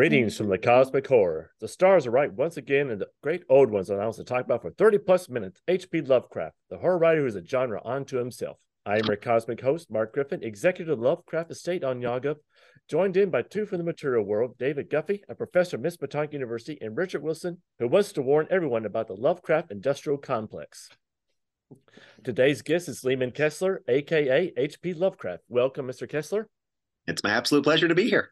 Greetings 0.00 0.38
from 0.38 0.48
the 0.48 0.56
cosmic 0.56 1.06
horror. 1.06 1.50
The 1.60 1.68
stars 1.68 2.06
are 2.06 2.10
right 2.10 2.32
once 2.32 2.56
again, 2.56 2.88
and 2.88 2.98
the 2.98 3.08
great 3.22 3.42
old 3.50 3.70
ones 3.70 3.90
are 3.90 4.00
announced 4.00 4.16
to 4.16 4.24
talk 4.24 4.46
about 4.46 4.62
for 4.62 4.70
30 4.70 4.96
plus 4.96 5.28
minutes 5.28 5.60
H.P. 5.68 6.00
Lovecraft, 6.00 6.56
the 6.70 6.78
horror 6.78 6.96
writer 6.96 7.20
who 7.20 7.26
is 7.26 7.36
a 7.36 7.44
genre 7.44 7.82
unto 7.84 8.16
himself. 8.16 8.56
I 8.86 8.96
am 8.96 9.04
your 9.04 9.16
cosmic 9.16 9.60
host, 9.60 9.90
Mark 9.90 10.14
Griffin, 10.14 10.42
executive 10.42 10.90
of 10.90 11.00
Lovecraft 11.00 11.50
Estate 11.50 11.84
on 11.84 12.00
Yaga, 12.00 12.36
joined 12.88 13.18
in 13.18 13.28
by 13.28 13.42
two 13.42 13.66
from 13.66 13.76
the 13.76 13.84
material 13.84 14.24
world, 14.24 14.56
David 14.58 14.88
Guffey, 14.88 15.22
a 15.28 15.34
professor 15.34 15.76
at 15.76 15.82
Miskatonic 15.82 16.32
University, 16.32 16.78
and 16.80 16.96
Richard 16.96 17.22
Wilson, 17.22 17.58
who 17.78 17.86
wants 17.86 18.12
to 18.12 18.22
warn 18.22 18.46
everyone 18.50 18.86
about 18.86 19.06
the 19.06 19.16
Lovecraft 19.16 19.70
industrial 19.70 20.16
complex. 20.16 20.88
Today's 22.24 22.62
guest 22.62 22.88
is 22.88 23.02
Leeman 23.02 23.34
Kessler, 23.34 23.82
aka 23.86 24.50
H.P. 24.56 24.94
Lovecraft. 24.94 25.42
Welcome, 25.50 25.86
Mr. 25.86 26.08
Kessler. 26.08 26.48
It's 27.06 27.22
my 27.22 27.32
absolute 27.32 27.64
pleasure 27.64 27.88
to 27.88 27.94
be 27.94 28.08
here. 28.08 28.30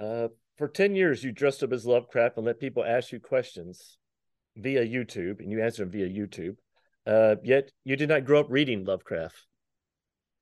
Uh, 0.00 0.28
for 0.58 0.68
10 0.68 0.94
years, 0.96 1.22
you 1.22 1.32
dressed 1.32 1.62
up 1.62 1.72
as 1.72 1.86
Lovecraft 1.86 2.36
and 2.36 2.44
let 2.44 2.60
people 2.60 2.84
ask 2.84 3.12
you 3.12 3.20
questions 3.20 3.96
via 4.56 4.84
YouTube, 4.84 5.38
and 5.38 5.52
you 5.52 5.62
answer 5.62 5.84
them 5.84 5.92
via 5.92 6.08
YouTube. 6.08 6.56
Uh, 7.06 7.36
yet 7.44 7.70
you 7.84 7.96
did 7.96 8.08
not 8.08 8.24
grow 8.24 8.40
up 8.40 8.46
reading 8.50 8.84
Lovecraft. 8.84 9.46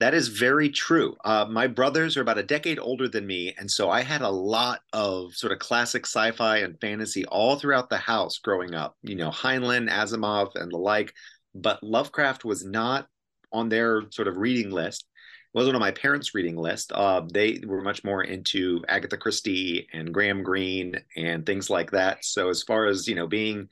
That 0.01 0.15
is 0.15 0.29
very 0.29 0.69
true. 0.71 1.17
Uh, 1.25 1.47
my 1.49 1.67
brothers 1.67 2.17
are 2.17 2.23
about 2.23 2.39
a 2.39 2.43
decade 2.43 2.79
older 2.79 3.09
than 3.09 3.27
me, 3.27 3.55
and 3.59 3.71
so 3.71 3.91
I 3.91 4.03
had 4.03 4.23
a 4.23 4.29
lot 4.29 4.81
of 4.93 5.35
sort 5.35 5.53
of 5.53 5.59
classic 5.59 6.07
sci-fi 6.07 6.59
and 6.59 6.81
fantasy 6.81 7.25
all 7.27 7.57
throughout 7.57 7.89
the 7.89 7.97
house 7.99 8.39
growing 8.39 8.75
up. 8.75 8.97
You 9.03 9.17
know, 9.17 9.31
Heinlein, 9.31 9.91
Asimov, 9.91 10.51
and 10.55 10.73
the 10.73 10.79
like. 10.79 11.15
But 11.55 11.83
Lovecraft 11.83 12.45
was 12.45 12.65
not 12.65 13.07
on 13.53 13.69
their 13.69 14.03
sort 14.11 14.29
of 14.29 14.37
reading 14.37 14.71
list 14.71 15.07
wasn't 15.57 15.75
on 15.75 15.81
my 15.81 15.91
parents' 15.91 16.35
reading 16.35 16.55
list. 16.57 16.93
Uh, 16.93 17.23
they 17.33 17.63
were 17.67 17.81
much 17.81 18.05
more 18.05 18.23
into 18.23 18.85
Agatha 18.89 19.17
Christie 19.17 19.89
and 19.95 20.13
Graham 20.13 20.43
Greene 20.43 20.97
and 21.17 21.47
things 21.47 21.71
like 21.71 21.93
that. 21.93 22.27
So 22.27 22.51
as 22.51 22.63
far 22.63 22.85
as 22.85 23.09
you 23.09 23.15
know, 23.15 23.27
being 23.27 23.71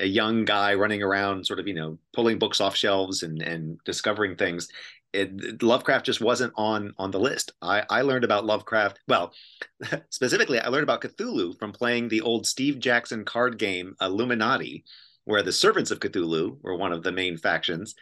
a 0.00 0.06
young 0.06 0.44
guy 0.44 0.74
running 0.74 1.04
around, 1.04 1.46
sort 1.46 1.60
of 1.60 1.68
you 1.68 1.74
know, 1.74 1.98
pulling 2.12 2.40
books 2.40 2.60
off 2.60 2.74
shelves 2.74 3.22
and 3.22 3.40
and 3.42 3.78
discovering 3.84 4.34
things, 4.34 4.68
it, 5.12 5.62
Lovecraft 5.62 6.04
just 6.04 6.20
wasn't 6.20 6.52
on 6.56 6.94
on 6.98 7.12
the 7.12 7.20
list. 7.20 7.52
I, 7.62 7.84
I 7.88 8.02
learned 8.02 8.24
about 8.24 8.44
Lovecraft. 8.44 8.98
Well, 9.06 9.32
specifically, 10.10 10.58
I 10.58 10.66
learned 10.66 10.82
about 10.82 11.00
Cthulhu 11.00 11.56
from 11.60 11.70
playing 11.70 12.08
the 12.08 12.22
old 12.22 12.44
Steve 12.44 12.80
Jackson 12.80 13.24
card 13.24 13.56
game 13.56 13.94
Illuminati 14.00 14.84
where 15.24 15.42
the 15.42 15.52
servants 15.52 15.90
of 15.90 16.00
Cthulhu 16.00 16.58
were 16.62 16.76
one 16.76 16.92
of 16.92 17.02
the 17.02 17.12
main 17.12 17.36
factions. 17.36 17.94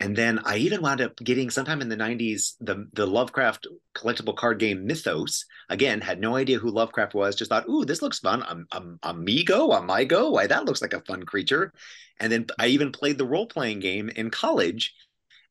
And 0.00 0.14
then 0.14 0.40
I 0.44 0.56
even 0.56 0.82
wound 0.82 1.00
up 1.00 1.16
getting 1.16 1.50
sometime 1.50 1.80
in 1.80 1.88
the 1.88 1.96
90s 1.96 2.54
the, 2.60 2.86
the 2.92 3.06
Lovecraft 3.06 3.66
collectible 3.96 4.36
card 4.36 4.58
game 4.58 4.86
Mythos. 4.86 5.44
Again, 5.68 6.00
had 6.00 6.20
no 6.20 6.36
idea 6.36 6.58
who 6.58 6.70
Lovecraft 6.70 7.14
was, 7.14 7.36
just 7.36 7.48
thought, 7.48 7.68
ooh, 7.68 7.84
this 7.84 8.02
looks 8.02 8.18
fun. 8.18 8.66
Um, 8.72 8.98
Amigo, 9.02 9.70
Amigo, 9.70 10.30
why 10.30 10.46
that 10.46 10.64
looks 10.64 10.82
like 10.82 10.92
a 10.92 11.00
fun 11.00 11.22
creature. 11.22 11.72
And 12.20 12.30
then 12.30 12.46
I 12.58 12.68
even 12.68 12.92
played 12.92 13.18
the 13.18 13.26
role 13.26 13.46
playing 13.46 13.80
game 13.80 14.08
in 14.08 14.30
college 14.30 14.94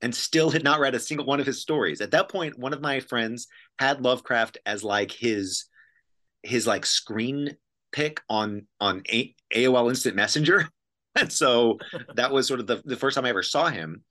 and 0.02 0.14
still 0.14 0.50
had 0.50 0.64
not 0.64 0.80
read 0.80 0.96
a 0.96 1.00
single 1.00 1.26
one 1.26 1.40
of 1.40 1.46
his 1.46 1.62
stories. 1.62 2.02
At 2.02 2.12
that 2.12 2.30
point, 2.30 2.60
one 2.60 2.74
of 2.74 2.82
my 2.82 3.00
friends 3.00 3.48
had 3.80 4.02
Lovecraft 4.02 4.58
as 4.66 4.84
like 4.84 5.12
his 5.12 5.66
his 6.44 6.68
like 6.68 6.86
screen 6.86 7.56
pick 7.94 8.20
on 8.30 8.68
on 8.82 9.04
A- 9.10 9.34
AOL 9.56 9.90
Instant 9.90 10.16
Messenger. 10.16 10.70
and 11.20 11.32
so 11.32 11.80
that 12.16 12.32
was 12.32 12.48
sort 12.48 12.60
of 12.60 12.68
the, 12.68 12.82
the 12.86 12.96
first 12.96 13.16
time 13.16 13.26
I 13.26 13.30
ever 13.30 13.44
saw 13.44 13.70
him. 13.70 14.04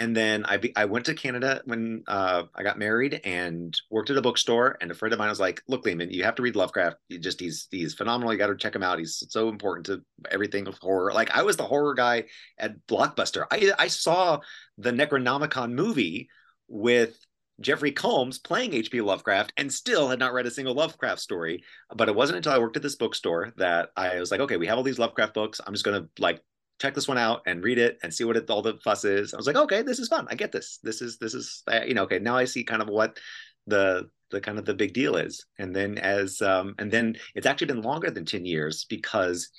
And 0.00 0.16
then 0.16 0.44
I 0.44 0.56
be, 0.56 0.76
I 0.76 0.86
went 0.86 1.06
to 1.06 1.14
Canada 1.14 1.62
when 1.66 2.02
uh, 2.08 2.44
I 2.52 2.64
got 2.64 2.80
married 2.80 3.20
and 3.22 3.80
worked 3.92 4.10
at 4.10 4.16
a 4.16 4.22
bookstore. 4.22 4.76
And 4.80 4.90
a 4.90 4.94
friend 4.94 5.12
of 5.12 5.20
mine 5.20 5.28
was 5.28 5.38
like, 5.38 5.62
"Look, 5.68 5.84
Leeman, 5.84 6.10
you 6.10 6.24
have 6.24 6.34
to 6.34 6.42
read 6.42 6.56
Lovecraft. 6.56 6.96
You 7.08 7.20
just 7.20 7.38
he's 7.38 7.68
he's 7.70 7.94
phenomenal. 7.94 8.32
You 8.32 8.38
got 8.38 8.48
to 8.48 8.56
check 8.56 8.74
him 8.74 8.82
out. 8.82 8.98
He's 8.98 9.22
so 9.28 9.48
important 9.48 9.86
to 9.86 10.02
everything 10.32 10.66
of 10.66 10.76
horror. 10.78 11.12
Like 11.12 11.30
I 11.30 11.42
was 11.42 11.56
the 11.56 11.62
horror 11.62 11.94
guy 11.94 12.24
at 12.58 12.84
Blockbuster. 12.88 13.46
I 13.52 13.72
I 13.78 13.86
saw 13.86 14.40
the 14.78 14.90
Necronomicon 14.90 15.70
movie 15.74 16.28
with 16.66 17.16
Jeffrey 17.60 17.92
Combs 17.92 18.38
playing 18.38 18.74
H.P. 18.74 19.00
Lovecraft 19.00 19.52
and 19.56 19.72
still 19.72 20.08
had 20.08 20.18
not 20.18 20.32
read 20.32 20.46
a 20.46 20.50
single 20.50 20.74
Lovecraft 20.74 21.20
story. 21.20 21.62
But 21.94 22.08
it 22.08 22.14
wasn't 22.14 22.38
until 22.38 22.52
I 22.52 22.58
worked 22.58 22.76
at 22.76 22.82
this 22.82 22.96
bookstore 22.96 23.52
that 23.56 23.90
I 23.96 24.18
was 24.18 24.30
like, 24.30 24.40
okay, 24.40 24.56
we 24.56 24.66
have 24.66 24.76
all 24.76 24.82
these 24.82 24.98
Lovecraft 24.98 25.34
books. 25.34 25.60
I'm 25.64 25.72
just 25.72 25.84
going 25.84 26.02
to 26.02 26.08
like 26.18 26.42
check 26.80 26.94
this 26.94 27.08
one 27.08 27.18
out 27.18 27.42
and 27.46 27.62
read 27.62 27.78
it 27.78 27.98
and 28.02 28.12
see 28.12 28.24
what 28.24 28.36
it, 28.36 28.50
all 28.50 28.62
the 28.62 28.78
fuss 28.82 29.04
is. 29.04 29.32
I 29.32 29.36
was 29.36 29.46
like, 29.46 29.56
okay, 29.56 29.82
this 29.82 29.98
is 29.98 30.08
fun. 30.08 30.26
I 30.30 30.34
get 30.34 30.52
this. 30.52 30.78
This 30.82 31.00
is, 31.00 31.18
this 31.18 31.34
is, 31.34 31.62
uh, 31.70 31.82
you 31.86 31.94
know, 31.94 32.02
okay, 32.02 32.18
now 32.18 32.36
I 32.36 32.44
see 32.44 32.64
kind 32.64 32.82
of 32.82 32.88
what 32.88 33.18
the, 33.66 34.08
the 34.30 34.40
kind 34.40 34.58
of 34.58 34.64
the 34.64 34.74
big 34.74 34.92
deal 34.92 35.16
is. 35.16 35.46
And 35.58 35.74
then 35.74 35.98
as, 35.98 36.42
um, 36.42 36.74
and 36.78 36.90
then 36.90 37.16
it's 37.34 37.46
actually 37.46 37.68
been 37.68 37.82
longer 37.82 38.10
than 38.10 38.24
10 38.24 38.44
years 38.44 38.84
because 38.88 39.50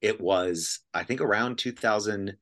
it 0.00 0.20
was, 0.20 0.80
I 0.94 1.04
think 1.04 1.20
around 1.20 1.58
2000, 1.58 2.36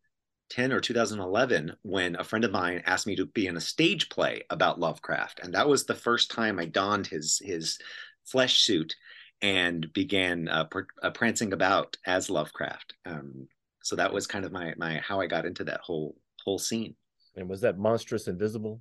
2010 0.51 0.73
or 0.73 0.81
2011 0.81 1.77
when 1.83 2.17
a 2.17 2.25
friend 2.25 2.45
of 2.45 2.51
mine 2.51 2.83
asked 2.87 3.07
me 3.07 3.17
to 3.17 3.27
be 3.27 3.47
in 3.47 3.57
a 3.57 3.61
stage 3.61 4.09
play 4.09 4.43
about 4.51 4.81
Lovecraft, 4.81 5.41
and 5.43 5.55
that 5.55 5.69
was 5.69 5.85
the 5.85 5.95
first 5.95 6.31
time 6.31 6.59
I 6.59 6.67
donned 6.67 7.07
his 7.07 7.41
his 7.45 7.79
flesh 8.25 8.63
suit 8.63 8.95
and 9.43 9.91
began 9.93 10.49
uh, 10.49 10.65
pr- 10.65 10.81
uh, 11.03 11.11
prancing 11.11 11.53
about 11.53 11.97
as 12.07 12.29
Lovecraft. 12.29 12.95
Um, 13.07 13.49
so 13.83 13.97
that 13.97 14.13
was 14.13 14.27
kind 14.27 14.45
of 14.45 14.53
my 14.53 14.75
my 14.77 14.99
how 14.99 15.21
I 15.21 15.27
got 15.27 15.47
into 15.47 15.65
that 15.65 15.81
whole 15.81 16.17
whole 16.45 16.59
scene. 16.59 16.95
And 17.37 17.49
was 17.49 17.61
that 17.63 17.79
Monstrous 17.79 18.29
Invisible? 18.29 18.81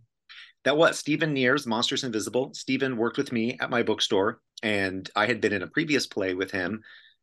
That 0.66 0.78
was 0.78 1.00
Stephen 1.00 1.34
Nears, 1.34 1.66
Monstrous 1.66 2.04
Invisible. 2.04 2.54
Stephen 2.54 2.98
worked 2.98 3.18
with 3.18 3.32
me 3.32 3.58
at 3.62 3.70
my 3.70 3.84
bookstore, 3.84 4.42
and 4.62 5.10
I 5.16 5.26
had 5.26 5.40
been 5.40 5.54
in 5.54 5.64
a 5.64 5.68
previous 5.68 6.06
play 6.08 6.34
with 6.34 6.52
him 6.52 6.82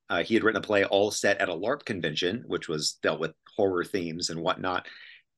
uh, 0.09 0.23
he 0.23 0.35
had 0.35 0.45
written 0.45 0.63
a 0.63 0.67
play 0.67 0.85
all 0.85 1.11
set 1.11 1.41
at 1.41 1.49
a 1.49 1.55
LARP 1.55 1.85
convention, 1.85 2.45
which 2.47 2.69
was 2.69 2.95
dealt 3.03 3.21
with 3.21 3.35
horror 3.57 3.85
themes 3.85 4.31
and 4.31 4.41
whatnot. 4.41 4.87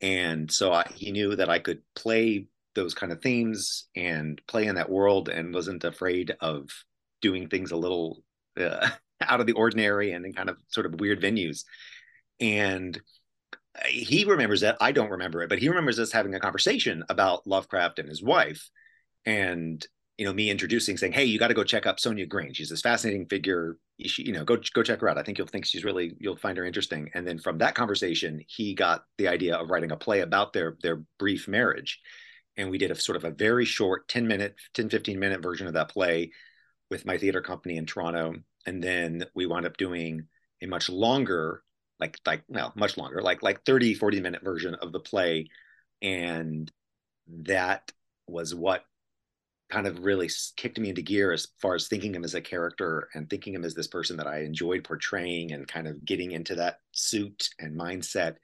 And 0.01 0.51
so 0.51 0.73
I, 0.73 0.85
he 0.95 1.11
knew 1.11 1.35
that 1.37 1.49
I 1.49 1.59
could 1.59 1.81
play 1.95 2.47
those 2.75 2.95
kind 2.95 3.11
of 3.11 3.23
themes 3.23 3.89
and 3.97 4.41
play 4.47 4.67
in 4.67 4.77
that 4.77 4.91
world 4.91 5.29
and 5.29 5.55
wasn't 5.55 5.85
afraid 5.85 6.37
of 6.41 6.69
doing 7.21 7.49
things 7.49 7.73
a 7.73 7.77
little 7.77 8.23
uh, 8.59 8.89
out 9.21 9.41
of 9.41 9.47
the 9.47 9.55
ordinary 9.55 10.13
and 10.13 10.25
in 10.25 10.33
kind 10.33 10.51
of 10.51 10.57
sort 10.69 10.87
of 10.87 11.01
weird 11.01 11.21
venues. 11.21 11.65
And 12.41 13.01
he 13.87 14.25
remembers 14.25 14.61
that. 14.61 14.77
I 14.81 14.93
don't 14.93 15.11
remember 15.11 15.43
it, 15.43 15.49
but 15.49 15.59
he 15.59 15.69
remembers 15.69 15.99
us 15.99 16.13
having 16.13 16.35
a 16.35 16.41
conversation 16.41 17.05
about 17.09 17.47
Lovecraft 17.47 17.99
and 17.99 18.09
his 18.09 18.23
wife. 18.23 18.69
And 19.25 19.85
you 20.19 20.25
know, 20.25 20.33
me 20.33 20.51
introducing, 20.51 20.97
saying, 20.97 21.13
"Hey, 21.13 21.25
you 21.25 21.39
got 21.39 21.49
to 21.49 21.55
go 21.55 21.63
check 21.63 21.87
out 21.87 22.01
Sonia 22.01 22.27
Greene. 22.27 22.53
She's 22.53 22.69
this 22.69 22.81
fascinating 22.81 23.27
figure. 23.27 23.79
You 23.99 24.33
know, 24.33 24.45
go 24.45 24.59
go 24.75 24.83
check 24.83 25.01
her 25.01 25.09
out. 25.09 25.17
I 25.17 25.23
think 25.23 25.39
you'll 25.39 25.47
think 25.47 25.65
she's 25.65 25.85
really 25.85 26.15
you'll 26.19 26.37
find 26.37 26.59
her 26.59 26.65
interesting." 26.65 27.11
And 27.15 27.27
then 27.27 27.39
from 27.39 27.59
that 27.59 27.77
conversation, 27.77 28.43
he 28.49 28.75
got 28.75 29.05
the 29.17 29.29
idea 29.29 29.57
of 29.57 29.71
writing 29.71 29.93
a 29.93 29.97
play 29.97 30.21
about 30.21 30.53
their 30.53 30.77
their 30.83 31.03
brief 31.19 31.47
marriage, 31.47 32.01
and 32.57 32.71
we 32.71 32.79
did 32.79 32.91
a 32.91 32.97
sort 32.97 33.17
of 33.17 33.25
a 33.25 33.31
very 33.31 33.65
short 33.65 34.09
10 34.09 34.27
minute 34.27 34.57
10 34.75 34.89
15 34.91 35.19
minute 35.21 35.41
version 35.41 35.69
of 35.69 35.75
that 35.75 35.91
play 35.91 36.33
with 36.91 37.07
my 37.07 37.17
theater 37.17 37.41
company 37.41 37.77
in 37.77 37.87
Toronto, 37.87 38.35
and 38.67 38.83
then 38.83 39.25
we 39.35 39.47
wound 39.47 39.67
up 39.67 39.77
doing 39.77 40.27
a 40.63 40.67
much 40.67 40.89
longer 40.91 41.63
like 42.01 42.19
like 42.27 42.43
well 42.49 42.73
much 42.77 42.97
longer 42.97 43.23
like 43.23 43.43
like 43.43 43.65
30 43.65 43.95
40 43.95 44.21
minute 44.21 44.43
version 44.43 44.75
of 44.75 44.93
the 44.93 45.01
play 45.01 45.49
and 46.03 46.71
that 47.29 47.91
was 48.27 48.55
what 48.55 48.85
kind 49.71 49.87
of 49.87 50.05
really 50.05 50.31
kicked 50.57 50.79
me 50.79 50.89
into 50.89 51.03
gear 51.03 51.33
as 51.33 51.49
far 51.61 51.75
as 51.75 51.89
thinking 51.89 52.15
him 52.15 52.25
as 52.25 52.35
a 52.35 52.41
character 52.41 53.09
and 53.15 53.29
thinking 53.29 53.55
him 53.55 53.65
as 53.65 53.75
this 53.75 53.87
person 53.87 54.17
that 54.17 54.27
I 54.27 54.41
enjoyed 54.41 54.85
portraying 54.85 55.53
and 55.53 55.69
kind 55.69 55.87
of 55.87 56.05
getting 56.05 56.33
into 56.33 56.55
that 56.57 56.79
suit 56.93 57.51
and 57.59 57.79
mindset 57.79 58.37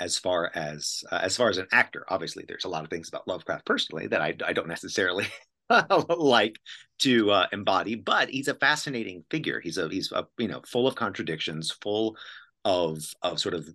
as 0.00 0.18
far 0.18 0.50
as 0.54 1.04
uh, 1.12 1.20
as 1.22 1.36
far 1.36 1.50
as 1.50 1.58
an 1.58 1.66
actor. 1.72 2.04
Obviously 2.08 2.44
there's 2.48 2.64
a 2.64 2.68
lot 2.68 2.84
of 2.84 2.90
things 2.90 3.08
about 3.08 3.28
Lovecraft 3.28 3.66
personally 3.66 4.06
that 4.08 4.22
I, 4.22 4.34
I 4.46 4.52
don't 4.52 4.68
necessarily 4.68 5.26
like 6.08 6.58
to 7.00 7.30
uh, 7.30 7.46
embody 7.52 7.94
but 7.94 8.30
he's 8.30 8.48
a 8.48 8.54
fascinating 8.54 9.24
figure. 9.30 9.60
He's 9.60 9.78
a 9.78 9.88
he's 9.88 10.10
a, 10.12 10.26
you 10.38 10.48
know 10.48 10.62
full 10.66 10.86
of 10.86 10.94
contradictions 10.94 11.70
full 11.82 12.16
of 12.64 13.02
of 13.20 13.38
sort 13.38 13.54
of 13.54 13.68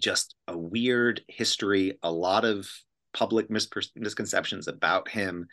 just 0.00 0.34
a 0.48 0.58
weird 0.58 1.22
history 1.28 1.98
a 2.02 2.10
lot 2.10 2.44
of 2.44 2.68
public 3.14 3.50
misconceptions 3.50 4.68
about 4.68 5.08
him 5.08 5.46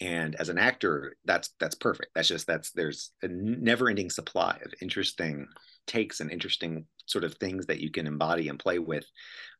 and 0.00 0.34
as 0.36 0.48
an 0.48 0.58
actor 0.58 1.16
that's 1.24 1.50
that's 1.60 1.74
perfect. 1.74 2.10
That's 2.14 2.28
just 2.28 2.46
that's 2.46 2.72
there's 2.72 3.12
a 3.22 3.28
never 3.28 3.88
ending 3.88 4.10
supply 4.10 4.58
of 4.64 4.72
interesting 4.80 5.46
takes 5.86 6.20
and 6.20 6.30
interesting 6.30 6.86
sort 7.06 7.24
of 7.24 7.34
things 7.34 7.66
that 7.66 7.80
you 7.80 7.90
can 7.90 8.06
embody 8.06 8.48
and 8.48 8.58
play 8.58 8.78
with 8.78 9.06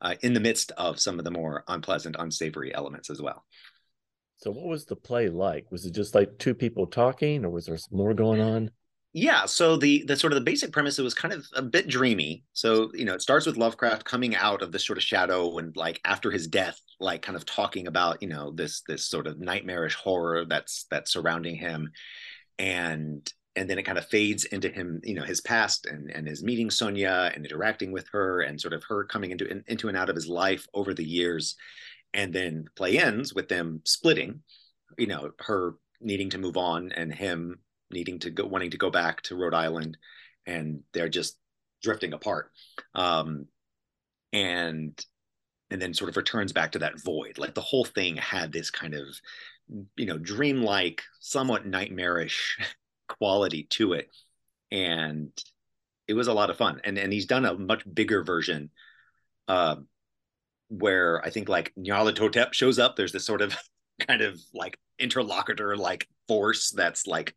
uh, 0.01 0.15
in 0.23 0.33
the 0.33 0.41
midst 0.41 0.73
of 0.73 0.99
some 0.99 1.19
of 1.19 1.25
the 1.25 1.31
more 1.31 1.63
unpleasant 1.69 2.17
unsavory 2.19 2.75
elements 2.75 3.11
as 3.11 3.21
well. 3.21 3.45
So 4.39 4.51
what 4.51 4.67
was 4.67 4.87
the 4.87 4.97
play 4.97 5.29
like? 5.29 5.71
Was 5.71 5.87
it 5.87 5.95
just 5.95 6.15
like 6.15 6.39
two 6.39 6.55
people 6.55 6.87
talking 6.87 7.45
or 7.45 7.51
was 7.51 7.67
there 7.67 7.79
more 7.91 8.15
going 8.15 8.41
on 8.41 8.71
yeah 9.15 9.47
so 9.47 9.77
the 9.77 10.05
the 10.07 10.17
sort 10.17 10.33
of 10.33 10.37
the 10.37 10.45
basic 10.45 10.73
premise 10.73 10.99
it 10.99 11.03
was 11.03 11.15
kind 11.15 11.33
of 11.33 11.47
a 11.55 11.63
bit 11.63 11.89
dreamy. 11.89 12.45
So 12.53 12.91
you 12.93 13.05
know 13.07 13.15
it 13.15 13.23
starts 13.23 13.47
with 13.47 13.57
lovecraft 13.57 14.05
coming 14.05 14.37
out 14.37 14.61
of 14.61 14.73
this 14.73 14.85
sort 14.85 14.99
of 14.99 15.05
shadow 15.05 15.57
and 15.59 15.75
like 15.77 16.01
after 16.05 16.31
his 16.31 16.47
death 16.47 16.81
like 17.01 17.23
kind 17.23 17.37
of 17.37 17.47
talking 17.47 17.87
about 17.87 18.21
you 18.23 18.29
know 18.29 18.51
this 18.51 18.83
this 18.89 19.07
sort 19.07 19.27
of 19.27 19.39
nightmarish 19.39 19.95
horror 19.95 20.45
that's 20.45 20.87
that's 20.91 21.13
surrounding 21.13 21.57
him. 21.57 21.91
And 22.59 23.33
and 23.57 23.71
then 23.71 23.79
it 23.79 23.85
kind 23.85 23.99
of 23.99 24.07
fades 24.07 24.45
into 24.47 24.69
him, 24.69 25.01
you 25.05 25.15
know, 25.15 25.23
his 25.23 25.41
past 25.41 25.87
and 25.87 26.11
and 26.11 26.27
his 26.27 26.43
meeting 26.43 26.71
Sonia 26.71 27.31
and 27.35 27.45
interacting 27.45 27.93
with 27.93 28.09
her 28.13 28.41
and 28.41 28.61
sort 28.61 28.75
of 28.75 28.83
her 28.85 29.05
coming 29.05 29.31
into 29.31 29.63
into 29.69 29.89
and 29.89 29.97
out 29.97 30.09
of 30.09 30.17
his 30.17 30.29
life 30.29 30.67
over 30.75 30.93
the 30.93 31.05
years, 31.05 31.57
and 32.13 32.33
then 32.33 32.65
play 32.75 32.99
ends 32.99 33.33
with 33.35 33.49
them 33.49 33.81
splitting, 33.85 34.41
you 34.99 35.07
know, 35.07 35.31
her 35.41 35.77
needing 36.01 36.31
to 36.31 36.39
move 36.39 36.57
on 36.57 36.93
and 36.93 37.15
him 37.15 37.59
needing 37.95 38.19
to 38.19 38.31
go 38.31 38.45
wanting 38.45 38.73
to 38.73 38.79
go 38.79 38.91
back 38.91 39.23
to 39.23 39.37
Rhode 39.37 39.55
Island, 39.55 39.97
and 40.47 40.83
they're 40.93 41.09
just 41.09 41.39
drifting 41.83 42.13
apart, 42.13 42.51
um, 42.95 43.47
and 44.33 45.03
and 45.71 45.81
then 45.81 45.95
sort 45.95 46.11
of 46.11 46.17
returns 46.17 46.53
back 46.53 46.73
to 46.73 46.81
that 46.81 47.01
void. 47.03 47.39
Like 47.39 47.55
the 47.55 47.63
whole 47.63 47.87
thing 47.87 48.17
had 48.17 48.53
this 48.53 48.71
kind 48.71 48.95
of 48.95 49.07
you 49.97 50.07
know 50.07 50.19
dreamlike, 50.19 51.03
somewhat 51.21 51.67
nightmarish 51.67 52.59
quality 53.09 53.67
to 53.71 53.95
it, 53.95 54.11
and 54.71 55.31
it 56.07 56.15
was 56.15 56.27
a 56.29 56.35
lot 56.35 56.51
of 56.51 56.59
fun. 56.59 56.81
And 56.85 56.99
and 56.99 57.13
he's 57.13 57.27
done 57.27 57.47
a 57.47 57.55
much 57.55 57.83
bigger 57.93 58.23
version. 58.23 58.71
Uh, 59.49 59.77
where 60.69 61.25
I 61.25 61.31
think 61.31 61.49
like 61.49 61.73
Nyarlathotep 61.79 62.53
shows 62.53 62.79
up. 62.79 62.97
There's 62.97 63.13
this 63.13 63.27
sort 63.27 63.43
of 63.43 63.57
kind 64.09 64.23
of 64.23 64.41
like 64.53 64.79
interlocutor 64.99 65.77
like 65.77 66.09
force 66.29 66.71
that's 66.71 67.07
like 67.07 67.35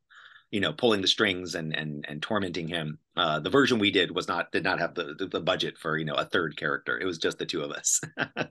you 0.51 0.59
know 0.59 0.73
pulling 0.73 1.01
the 1.01 1.07
strings 1.07 1.55
and 1.55 1.75
and 1.75 2.05
and 2.07 2.21
tormenting 2.21 2.67
him. 2.67 2.99
Uh 3.15 3.39
the 3.39 3.49
version 3.49 3.79
we 3.79 3.91
did 3.91 4.11
was 4.11 4.27
not 4.27 4.51
did 4.51 4.63
not 4.63 4.79
have 4.79 4.95
the 4.95 5.27
the, 5.31 5.39
budget 5.39 5.77
for 5.77 5.97
you 5.97 6.05
know 6.05 6.15
a 6.15 6.25
third 6.25 6.57
character. 6.57 6.97
It 6.97 7.05
was 7.05 7.17
just 7.17 7.37
the 7.37 7.45
two 7.45 7.61
of 7.61 7.71
us. 7.71 8.01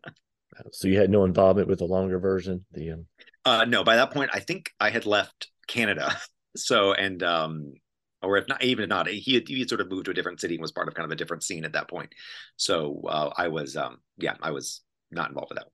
So 0.72 0.88
you 0.88 0.98
had 0.98 1.10
no 1.10 1.24
involvement 1.24 1.68
with 1.68 1.80
the 1.80 1.84
longer 1.84 2.18
version 2.18 2.64
the 2.72 2.92
um... 2.92 3.06
uh 3.44 3.66
no 3.66 3.84
by 3.84 3.96
that 3.96 4.10
point 4.10 4.30
i 4.32 4.40
think 4.40 4.70
i 4.80 4.90
had 4.90 5.06
left 5.06 5.48
canada. 5.66 6.16
So 6.56 6.94
and 6.94 7.22
um 7.22 7.74
or 8.22 8.38
if 8.38 8.48
not 8.48 8.64
even 8.64 8.84
if 8.84 8.88
not 8.88 9.08
he 9.08 9.34
had, 9.34 9.46
he 9.46 9.58
had 9.58 9.68
sort 9.68 9.82
of 9.82 9.90
moved 9.90 10.06
to 10.06 10.10
a 10.10 10.14
different 10.14 10.40
city 10.40 10.54
and 10.54 10.62
was 10.62 10.72
part 10.72 10.88
of 10.88 10.94
kind 10.94 11.04
of 11.04 11.10
a 11.10 11.16
different 11.16 11.42
scene 11.42 11.66
at 11.66 11.74
that 11.74 11.86
point. 11.86 12.14
So 12.56 13.02
uh, 13.06 13.30
i 13.36 13.48
was 13.48 13.76
um 13.76 13.98
yeah 14.16 14.36
i 14.40 14.52
was 14.52 14.80
not 15.10 15.28
involved 15.28 15.50
with 15.50 15.58
that 15.58 15.68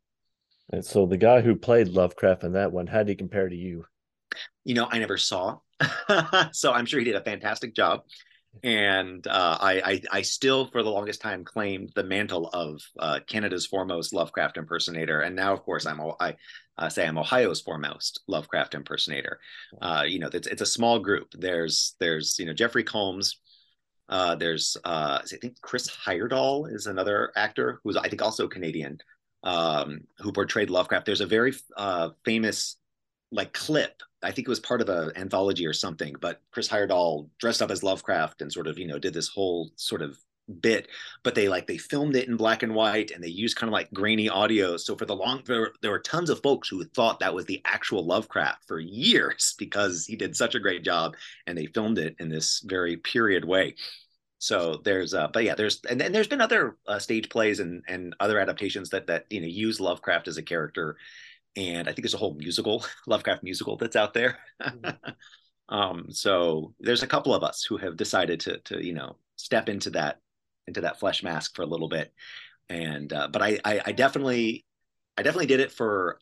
and 0.72 0.84
so 0.84 1.06
the 1.06 1.16
guy 1.16 1.40
who 1.40 1.54
played 1.54 1.86
lovecraft 1.86 2.42
in 2.42 2.54
that 2.54 2.72
one 2.72 2.88
how 2.88 2.98
did 2.98 3.10
he 3.10 3.14
compare 3.14 3.48
to 3.48 3.54
you? 3.54 3.84
You 4.64 4.74
know 4.74 4.88
i 4.90 4.98
never 4.98 5.16
saw 5.16 5.58
so 6.52 6.72
I'm 6.72 6.86
sure 6.86 7.00
he 7.00 7.04
did 7.04 7.16
a 7.16 7.24
fantastic 7.24 7.74
job. 7.74 8.02
And 8.62 9.26
uh, 9.26 9.56
I, 9.60 9.80
I, 9.80 10.02
I, 10.18 10.22
still, 10.22 10.66
for 10.66 10.82
the 10.82 10.90
longest 10.90 11.22
time, 11.22 11.42
claimed 11.42 11.90
the 11.94 12.04
mantle 12.04 12.48
of 12.48 12.82
uh, 12.98 13.20
Canada's 13.26 13.66
foremost 13.66 14.12
Lovecraft 14.12 14.58
impersonator. 14.58 15.22
And 15.22 15.34
now, 15.34 15.54
of 15.54 15.62
course, 15.62 15.86
I'm 15.86 16.00
I 16.20 16.36
uh, 16.76 16.90
say 16.90 17.06
I'm 17.06 17.18
Ohio's 17.18 17.62
foremost 17.62 18.20
Lovecraft 18.28 18.74
impersonator. 18.74 19.40
Uh, 19.80 20.04
you 20.06 20.18
know, 20.18 20.28
it's 20.32 20.46
it's 20.46 20.60
a 20.60 20.66
small 20.66 20.98
group. 20.98 21.28
There's 21.32 21.96
there's 21.98 22.38
you 22.38 22.44
know 22.44 22.52
Jeffrey 22.52 22.84
Combs. 22.84 23.40
Uh, 24.10 24.34
there's 24.34 24.76
uh, 24.84 25.20
I 25.22 25.36
think 25.40 25.58
Chris 25.62 25.88
Heyerdahl 25.88 26.70
is 26.70 26.86
another 26.86 27.32
actor 27.36 27.80
who's 27.82 27.96
I 27.96 28.08
think 28.08 28.20
also 28.20 28.48
Canadian 28.48 28.98
um, 29.44 30.00
who 30.18 30.30
portrayed 30.30 30.68
Lovecraft. 30.68 31.06
There's 31.06 31.22
a 31.22 31.26
very 31.26 31.54
famous 32.24 32.76
like 33.30 33.54
clip 33.54 34.02
I 34.22 34.30
think 34.30 34.46
it 34.46 34.50
was 34.50 34.60
part 34.60 34.80
of 34.80 34.88
an 34.88 35.12
anthology 35.16 35.66
or 35.66 35.72
something, 35.72 36.14
but 36.20 36.40
Chris 36.50 36.68
Heyerdahl 36.68 37.28
dressed 37.38 37.62
up 37.62 37.70
as 37.70 37.82
Lovecraft 37.82 38.42
and 38.42 38.52
sort 38.52 38.66
of, 38.66 38.78
you 38.78 38.86
know, 38.86 38.98
did 38.98 39.14
this 39.14 39.28
whole 39.28 39.70
sort 39.76 40.02
of 40.02 40.18
bit, 40.60 40.88
but 41.22 41.34
they 41.34 41.48
like 41.48 41.66
they 41.66 41.78
filmed 41.78 42.16
it 42.16 42.28
in 42.28 42.36
black 42.36 42.62
and 42.62 42.74
white 42.74 43.10
and 43.10 43.22
they 43.22 43.28
used 43.28 43.56
kind 43.56 43.68
of 43.68 43.72
like 43.72 43.92
grainy 43.92 44.28
audio. 44.28 44.76
So 44.76 44.96
for 44.96 45.06
the 45.06 45.16
long 45.16 45.42
there, 45.46 45.72
there 45.80 45.90
were 45.90 46.00
tons 46.00 46.30
of 46.30 46.42
folks 46.42 46.68
who 46.68 46.84
thought 46.84 47.20
that 47.20 47.34
was 47.34 47.46
the 47.46 47.62
actual 47.64 48.04
Lovecraft 48.04 48.66
for 48.66 48.78
years 48.80 49.54
because 49.58 50.06
he 50.06 50.16
did 50.16 50.36
such 50.36 50.54
a 50.54 50.60
great 50.60 50.84
job 50.84 51.16
and 51.46 51.56
they 51.56 51.66
filmed 51.66 51.98
it 51.98 52.16
in 52.18 52.28
this 52.28 52.60
very 52.60 52.96
period 52.96 53.44
way. 53.44 53.76
So 54.38 54.80
there's 54.84 55.14
uh 55.14 55.28
but 55.28 55.44
yeah, 55.44 55.54
there's 55.54 55.80
and 55.88 56.00
then 56.00 56.12
there's 56.12 56.28
been 56.28 56.40
other 56.40 56.76
uh, 56.86 56.98
stage 56.98 57.28
plays 57.28 57.60
and 57.60 57.84
and 57.86 58.14
other 58.18 58.40
adaptations 58.40 58.90
that 58.90 59.06
that 59.06 59.26
you 59.30 59.40
know 59.40 59.46
use 59.46 59.80
Lovecraft 59.80 60.26
as 60.26 60.36
a 60.36 60.42
character 60.42 60.96
and 61.56 61.88
I 61.88 61.92
think 61.92 62.02
there's 62.02 62.14
a 62.14 62.18
whole 62.18 62.34
musical, 62.34 62.84
Lovecraft 63.06 63.42
musical 63.42 63.76
that's 63.76 63.96
out 63.96 64.14
there. 64.14 64.38
Mm-hmm. 64.62 65.10
um, 65.74 66.06
so 66.10 66.74
there's 66.80 67.02
a 67.02 67.08
couple 67.08 67.34
of 67.34 67.42
us 67.42 67.64
who 67.64 67.76
have 67.76 67.96
decided 67.96 68.40
to 68.40 68.58
to 68.58 68.84
you 68.84 68.94
know 68.94 69.16
step 69.36 69.68
into 69.68 69.90
that 69.90 70.18
into 70.66 70.82
that 70.82 70.98
flesh 70.98 71.22
mask 71.22 71.56
for 71.56 71.62
a 71.62 71.66
little 71.66 71.88
bit, 71.88 72.12
and 72.68 73.12
uh, 73.12 73.28
but 73.28 73.42
I, 73.42 73.58
I 73.64 73.80
I 73.86 73.92
definitely 73.92 74.64
I 75.16 75.22
definitely 75.22 75.46
did 75.46 75.60
it 75.60 75.72
for 75.72 76.18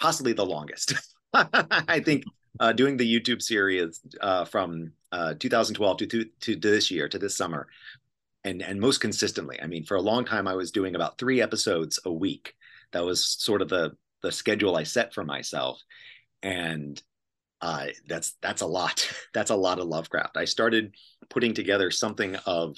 possibly 0.00 0.32
the 0.32 0.46
longest. 0.46 0.94
I 1.32 2.00
think 2.00 2.24
uh, 2.60 2.72
doing 2.72 2.96
the 2.96 3.20
YouTube 3.20 3.42
series 3.42 4.00
uh, 4.20 4.44
from 4.44 4.92
uh, 5.12 5.34
2012 5.38 5.98
to, 5.98 6.06
to, 6.06 6.24
to 6.40 6.56
this 6.56 6.90
year 6.90 7.08
to 7.08 7.18
this 7.18 7.36
summer, 7.36 7.66
and 8.44 8.62
and 8.62 8.80
most 8.80 8.98
consistently. 8.98 9.60
I 9.60 9.66
mean, 9.66 9.84
for 9.84 9.96
a 9.96 10.02
long 10.02 10.24
time, 10.24 10.46
I 10.48 10.54
was 10.54 10.70
doing 10.70 10.94
about 10.94 11.18
three 11.18 11.40
episodes 11.40 11.98
a 12.04 12.12
week, 12.12 12.54
that 12.92 13.04
was 13.04 13.24
sort 13.24 13.62
of 13.62 13.68
the 13.68 13.92
the 14.22 14.32
schedule 14.32 14.76
I 14.76 14.82
set 14.82 15.14
for 15.14 15.24
myself, 15.24 15.80
and 16.42 17.00
uh, 17.60 17.86
that's 18.08 18.34
that's 18.42 18.62
a 18.62 18.66
lot. 18.66 19.08
that's 19.34 19.50
a 19.50 19.56
lot 19.56 19.78
of 19.78 19.86
Lovecraft. 19.86 20.36
I 20.36 20.44
started 20.44 20.94
putting 21.30 21.54
together 21.54 21.90
something 21.90 22.36
of 22.46 22.76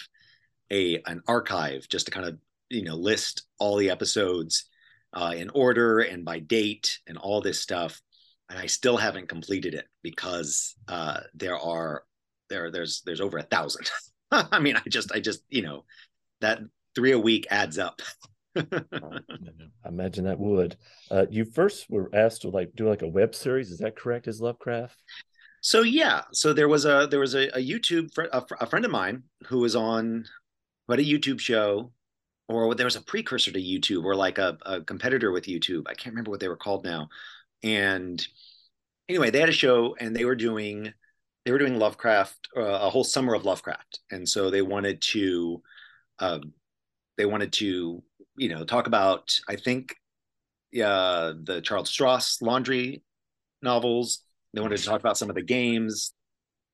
a 0.70 1.02
an 1.06 1.22
archive 1.26 1.88
just 1.88 2.06
to 2.06 2.12
kind 2.12 2.26
of 2.26 2.38
you 2.68 2.82
know 2.82 2.96
list 2.96 3.44
all 3.58 3.76
the 3.76 3.90
episodes 3.90 4.68
uh, 5.12 5.34
in 5.36 5.50
order 5.50 6.00
and 6.00 6.24
by 6.24 6.38
date 6.38 6.98
and 7.06 7.18
all 7.18 7.40
this 7.40 7.60
stuff. 7.60 8.00
And 8.50 8.58
I 8.58 8.66
still 8.66 8.96
haven't 8.96 9.28
completed 9.28 9.74
it 9.74 9.86
because 10.02 10.74
uh, 10.88 11.20
there 11.34 11.58
are 11.58 12.04
there 12.48 12.70
there's 12.70 13.02
there's 13.04 13.20
over 13.20 13.38
a 13.38 13.42
thousand. 13.42 13.90
I 14.30 14.58
mean, 14.58 14.76
I 14.76 14.82
just 14.88 15.12
I 15.12 15.20
just 15.20 15.42
you 15.48 15.62
know 15.62 15.84
that 16.40 16.60
three 16.94 17.12
a 17.12 17.18
week 17.18 17.46
adds 17.50 17.78
up. 17.78 18.00
I 18.56 19.88
imagine 19.88 20.24
that 20.24 20.38
would. 20.38 20.76
Uh, 21.10 21.26
you 21.30 21.44
first 21.44 21.88
were 21.90 22.10
asked 22.14 22.42
to 22.42 22.48
like 22.48 22.72
do 22.74 22.88
like 22.88 23.02
a 23.02 23.08
web 23.08 23.34
series. 23.34 23.70
Is 23.70 23.78
that 23.78 23.96
correct? 23.96 24.28
Is 24.28 24.40
Lovecraft? 24.40 24.96
So 25.60 25.82
yeah, 25.82 26.22
so 26.32 26.52
there 26.52 26.68
was 26.68 26.84
a 26.84 27.08
there 27.10 27.20
was 27.20 27.34
a, 27.34 27.48
a 27.48 27.58
YouTube 27.58 28.12
fr- 28.14 28.32
a, 28.32 28.44
a, 28.60 28.66
friend 28.66 28.84
of 28.84 28.90
mine 28.90 29.24
who 29.46 29.58
was 29.58 29.74
on 29.74 30.24
what 30.86 31.00
a 31.00 31.02
YouTube 31.02 31.40
show, 31.40 31.92
or 32.48 32.74
there 32.74 32.86
was 32.86 32.96
a 32.96 33.02
precursor 33.02 33.50
to 33.52 33.60
YouTube, 33.60 34.04
or 34.04 34.14
like 34.14 34.38
a, 34.38 34.56
a 34.62 34.80
competitor 34.82 35.32
with 35.32 35.46
YouTube. 35.46 35.84
I 35.88 35.94
can't 35.94 36.14
remember 36.14 36.30
what 36.30 36.40
they 36.40 36.48
were 36.48 36.56
called 36.56 36.84
now. 36.84 37.08
And 37.62 38.24
anyway, 39.08 39.30
they 39.30 39.40
had 39.40 39.48
a 39.48 39.52
show, 39.52 39.96
and 39.98 40.14
they 40.14 40.24
were 40.24 40.36
doing 40.36 40.92
they 41.44 41.52
were 41.52 41.58
doing 41.58 41.78
Lovecraft, 41.78 42.48
uh, 42.56 42.60
a 42.60 42.90
whole 42.90 43.04
summer 43.04 43.34
of 43.34 43.44
Lovecraft, 43.44 44.00
and 44.10 44.28
so 44.28 44.50
they 44.50 44.62
wanted 44.62 45.00
to. 45.02 45.62
Uh, 46.20 46.40
they 47.18 47.26
wanted 47.26 47.52
to 47.54 48.02
you 48.38 48.48
know, 48.48 48.64
talk 48.64 48.86
about 48.86 49.38
I 49.48 49.56
think 49.56 49.96
uh, 50.74 51.34
the 51.42 51.60
Charles 51.62 51.90
Stross 51.90 52.40
Laundry 52.40 53.02
novels. 53.62 54.20
They 54.54 54.60
wanted 54.60 54.78
to 54.78 54.84
talk 54.84 55.00
about 55.00 55.18
some 55.18 55.28
of 55.28 55.34
the 55.34 55.42
games. 55.42 56.12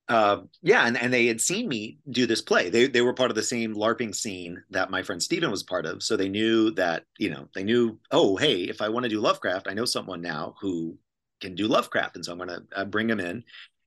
Uh, 0.07 0.43
yeah, 0.63 0.87
and, 0.87 0.99
and 0.99 1.13
they 1.13 1.27
had 1.27 1.41
seen 1.41 1.67
me 1.67 1.99
do 2.11 2.27
this 2.27 2.43
play. 2.43 2.69
They 2.69 2.87
they 2.87 3.01
were 3.01 3.15
part 3.15 3.31
of 3.31 3.35
the 3.35 3.43
same 3.43 3.75
LARPing 3.75 4.15
scene 4.15 4.63
that 4.71 4.91
my 4.91 5.03
friend 5.03 5.23
Steven 5.23 5.51
was 5.51 5.63
part 5.63 5.87
of. 5.87 6.03
So 6.03 6.17
they 6.17 6.29
knew 6.29 6.71
that, 6.73 7.05
you 7.19 7.31
know, 7.31 7.49
they 7.55 7.65
knew, 7.65 7.99
oh, 8.11 8.37
hey, 8.37 8.65
if 8.65 8.83
I 8.83 8.91
want 8.91 9.05
to 9.05 9.09
do 9.09 9.21
Lovecraft, 9.21 9.67
I 9.69 9.75
know 9.75 9.87
someone 9.87 10.21
now 10.21 10.55
who 10.61 10.99
can 11.41 11.55
do 11.55 11.67
Lovecraft. 11.67 12.17
And 12.17 12.25
so 12.25 12.33
I'm 12.33 12.39
going 12.39 12.51
to 12.51 12.63
uh, 12.77 12.85
bring 12.85 13.09
him 13.09 13.19
in 13.19 13.43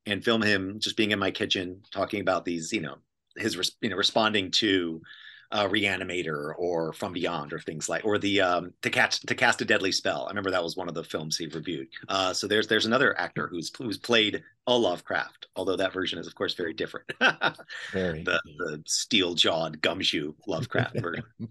and 0.07 0.23
film 0.23 0.41
him 0.41 0.79
just 0.79 0.97
being 0.97 1.11
in 1.11 1.19
my 1.19 1.31
kitchen 1.31 1.81
talking 1.91 2.21
about 2.21 2.45
these, 2.45 2.73
you 2.73 2.81
know, 2.81 2.95
his, 3.35 3.71
you 3.81 3.89
know, 3.89 3.95
responding 3.95 4.49
to 4.51 5.01
uh, 5.51 5.67
Reanimator 5.67 6.53
or 6.57 6.93
From 6.93 7.13
Beyond 7.13 7.53
or 7.53 7.59
things 7.59 7.87
like, 7.87 8.03
or 8.05 8.17
the 8.17 8.41
um, 8.41 8.73
to 8.81 8.89
catch 8.89 9.21
to 9.21 9.35
cast 9.35 9.61
a 9.61 9.65
deadly 9.65 9.91
spell. 9.91 10.25
I 10.25 10.29
remember 10.29 10.51
that 10.51 10.63
was 10.63 10.75
one 10.75 10.89
of 10.89 10.93
the 10.93 11.03
films 11.03 11.37
he 11.37 11.47
reviewed. 11.47 11.87
Uh, 12.09 12.33
so 12.33 12.47
there's 12.47 12.67
there's 12.67 12.85
another 12.85 13.17
actor 13.17 13.47
who's 13.47 13.71
who's 13.77 13.97
played 13.97 14.43
a 14.67 14.77
Lovecraft, 14.77 15.47
although 15.55 15.77
that 15.77 15.93
version 15.93 16.19
is 16.19 16.27
of 16.27 16.35
course 16.35 16.53
very 16.53 16.73
different. 16.73 17.11
very 17.91 18.23
the, 18.23 18.39
the 18.57 18.83
steel 18.85 19.33
jawed 19.33 19.81
gumshoe 19.81 20.33
Lovecraft 20.47 20.99
version. 20.99 21.23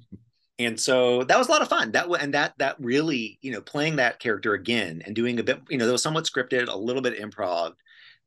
and 0.58 0.78
so 0.78 1.24
that 1.24 1.38
was 1.38 1.48
a 1.48 1.50
lot 1.50 1.62
of 1.62 1.68
fun 1.68 1.92
that 1.92 2.08
and 2.20 2.34
that 2.34 2.54
that 2.58 2.76
really 2.78 3.38
you 3.42 3.52
know 3.52 3.60
playing 3.60 3.96
that 3.96 4.18
character 4.18 4.54
again 4.54 5.02
and 5.04 5.14
doing 5.14 5.38
a 5.38 5.42
bit 5.42 5.60
you 5.68 5.78
know 5.78 5.86
that 5.86 5.92
was 5.92 6.02
somewhat 6.02 6.24
scripted 6.24 6.68
a 6.68 6.76
little 6.76 7.02
bit 7.02 7.18
improv 7.18 7.72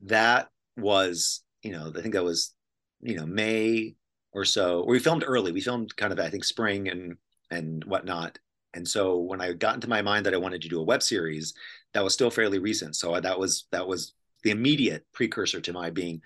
that 0.01 0.49
was 0.77 1.41
you 1.63 1.71
know 1.71 1.91
i 1.95 2.01
think 2.01 2.13
that 2.13 2.23
was 2.23 2.53
you 3.01 3.15
know 3.15 3.25
may 3.25 3.95
or 4.31 4.45
so. 4.45 4.85
We 4.87 4.99
filmed 4.99 5.23
early. 5.25 5.51
We 5.51 5.61
filmed 5.61 5.95
kind 5.95 6.13
of 6.13 6.19
I 6.19 6.29
think 6.29 6.43
spring 6.43 6.89
and 6.89 7.17
and 7.51 7.83
whatnot. 7.85 8.39
And 8.73 8.87
so 8.87 9.17
when 9.17 9.41
I 9.41 9.53
got 9.53 9.75
into 9.75 9.89
my 9.89 10.01
mind 10.01 10.25
that 10.25 10.33
I 10.33 10.37
wanted 10.37 10.61
to 10.61 10.69
do 10.69 10.79
a 10.79 10.83
web 10.83 11.01
series, 11.01 11.53
that 11.93 12.03
was 12.03 12.13
still 12.13 12.29
fairly 12.29 12.59
recent. 12.59 12.95
So 12.95 13.19
that 13.19 13.39
was 13.39 13.65
that 13.71 13.87
was 13.87 14.13
the 14.43 14.51
immediate 14.51 15.05
precursor 15.11 15.59
to 15.61 15.73
my 15.73 15.89
being 15.89 16.21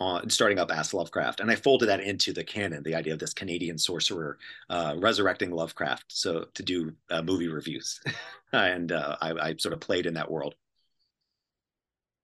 on 0.00 0.30
starting 0.30 0.58
up 0.58 0.72
Ask 0.72 0.94
Lovecraft, 0.94 1.40
and 1.40 1.50
I 1.50 1.56
folded 1.56 1.86
that 1.86 2.00
into 2.00 2.32
the 2.32 2.42
canon, 2.42 2.82
the 2.82 2.94
idea 2.94 3.12
of 3.12 3.18
this 3.18 3.34
Canadian 3.34 3.76
sorcerer 3.76 4.38
uh, 4.70 4.94
resurrecting 4.98 5.50
Lovecraft, 5.50 6.06
so 6.08 6.46
to 6.54 6.62
do 6.62 6.92
uh, 7.10 7.22
movie 7.22 7.48
reviews, 7.48 8.00
and 8.52 8.92
uh, 8.92 9.16
I, 9.20 9.32
I, 9.32 9.54
sort 9.58 9.74
of 9.74 9.80
played 9.80 10.06
in 10.06 10.14
that 10.14 10.30
world. 10.30 10.54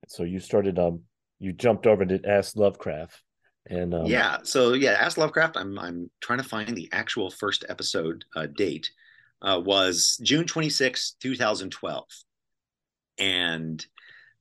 So 0.08 0.22
you 0.22 0.40
started 0.40 0.78
um, 0.78 1.02
you 1.38 1.52
jumped 1.52 1.86
over 1.86 2.06
to 2.06 2.20
Ask 2.26 2.56
Lovecraft. 2.56 3.22
And 3.68 3.94
um, 3.94 4.06
yeah, 4.06 4.38
so 4.42 4.74
yeah, 4.74 4.96
Ask 5.00 5.18
Lovecraft. 5.18 5.56
I'm 5.56 5.78
I'm 5.78 6.10
trying 6.20 6.38
to 6.38 6.48
find 6.48 6.76
the 6.76 6.88
actual 6.92 7.30
first 7.30 7.64
episode 7.68 8.24
uh, 8.34 8.46
date. 8.46 8.90
Uh, 9.42 9.60
was 9.62 10.18
June 10.22 10.46
26, 10.46 11.16
2012, 11.20 12.04
and 13.18 13.84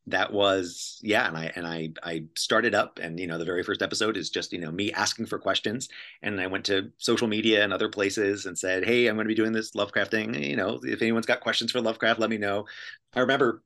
that 0.07 0.31
was 0.31 0.99
yeah 1.01 1.27
and 1.27 1.35
i 1.35 1.51
and 1.55 1.65
i 1.65 1.89
i 2.03 2.23
started 2.35 2.75
up 2.75 2.99
and 3.01 3.19
you 3.19 3.25
know 3.25 3.39
the 3.39 3.45
very 3.45 3.63
first 3.63 3.81
episode 3.81 4.17
is 4.17 4.29
just 4.29 4.53
you 4.53 4.59
know 4.59 4.71
me 4.71 4.91
asking 4.93 5.25
for 5.25 5.39
questions 5.39 5.89
and 6.21 6.39
i 6.39 6.45
went 6.45 6.63
to 6.63 6.91
social 6.97 7.27
media 7.27 7.63
and 7.63 7.73
other 7.73 7.89
places 7.89 8.45
and 8.45 8.57
said 8.57 8.85
hey 8.85 9.07
i'm 9.07 9.15
going 9.15 9.25
to 9.25 9.29
be 9.29 9.35
doing 9.35 9.51
this 9.51 9.73
lovecraft 9.73 10.11
thing 10.11 10.33
you 10.35 10.55
know 10.55 10.79
if 10.83 11.01
anyone's 11.01 11.25
got 11.25 11.41
questions 11.41 11.71
for 11.71 11.81
lovecraft 11.81 12.19
let 12.19 12.29
me 12.29 12.37
know 12.37 12.65
i 13.15 13.19
remember 13.19 13.63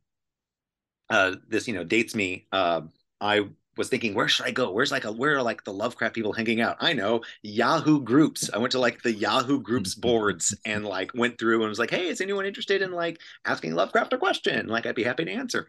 uh 1.09 1.35
this 1.49 1.67
you 1.67 1.73
know 1.73 1.83
dates 1.83 2.15
me 2.15 2.47
uh 2.53 2.81
i 3.19 3.45
was 3.79 3.89
thinking 3.89 4.13
where 4.13 4.27
should 4.27 4.45
i 4.45 4.51
go? 4.51 4.71
Where's 4.71 4.91
like 4.91 5.05
a 5.05 5.11
where 5.11 5.37
are 5.37 5.41
like 5.41 5.63
the 5.63 5.73
lovecraft 5.73 6.13
people 6.13 6.33
hanging 6.33 6.61
out? 6.61 6.77
I 6.79 6.93
know 6.93 7.21
yahoo 7.41 8.01
groups. 8.01 8.49
I 8.53 8.59
went 8.59 8.73
to 8.73 8.79
like 8.79 9.01
the 9.01 9.13
yahoo 9.13 9.59
groups 9.59 9.95
boards 10.05 10.55
and 10.65 10.85
like 10.85 11.11
went 11.15 11.39
through 11.39 11.61
and 11.61 11.69
was 11.69 11.79
like 11.79 11.89
hey 11.89 12.07
is 12.07 12.21
anyone 12.21 12.45
interested 12.45 12.83
in 12.83 12.91
like 12.91 13.19
asking 13.45 13.73
lovecraft 13.73 14.13
a 14.13 14.17
question? 14.19 14.67
Like 14.67 14.85
i'd 14.85 14.93
be 14.93 15.03
happy 15.03 15.25
to 15.25 15.31
answer. 15.31 15.67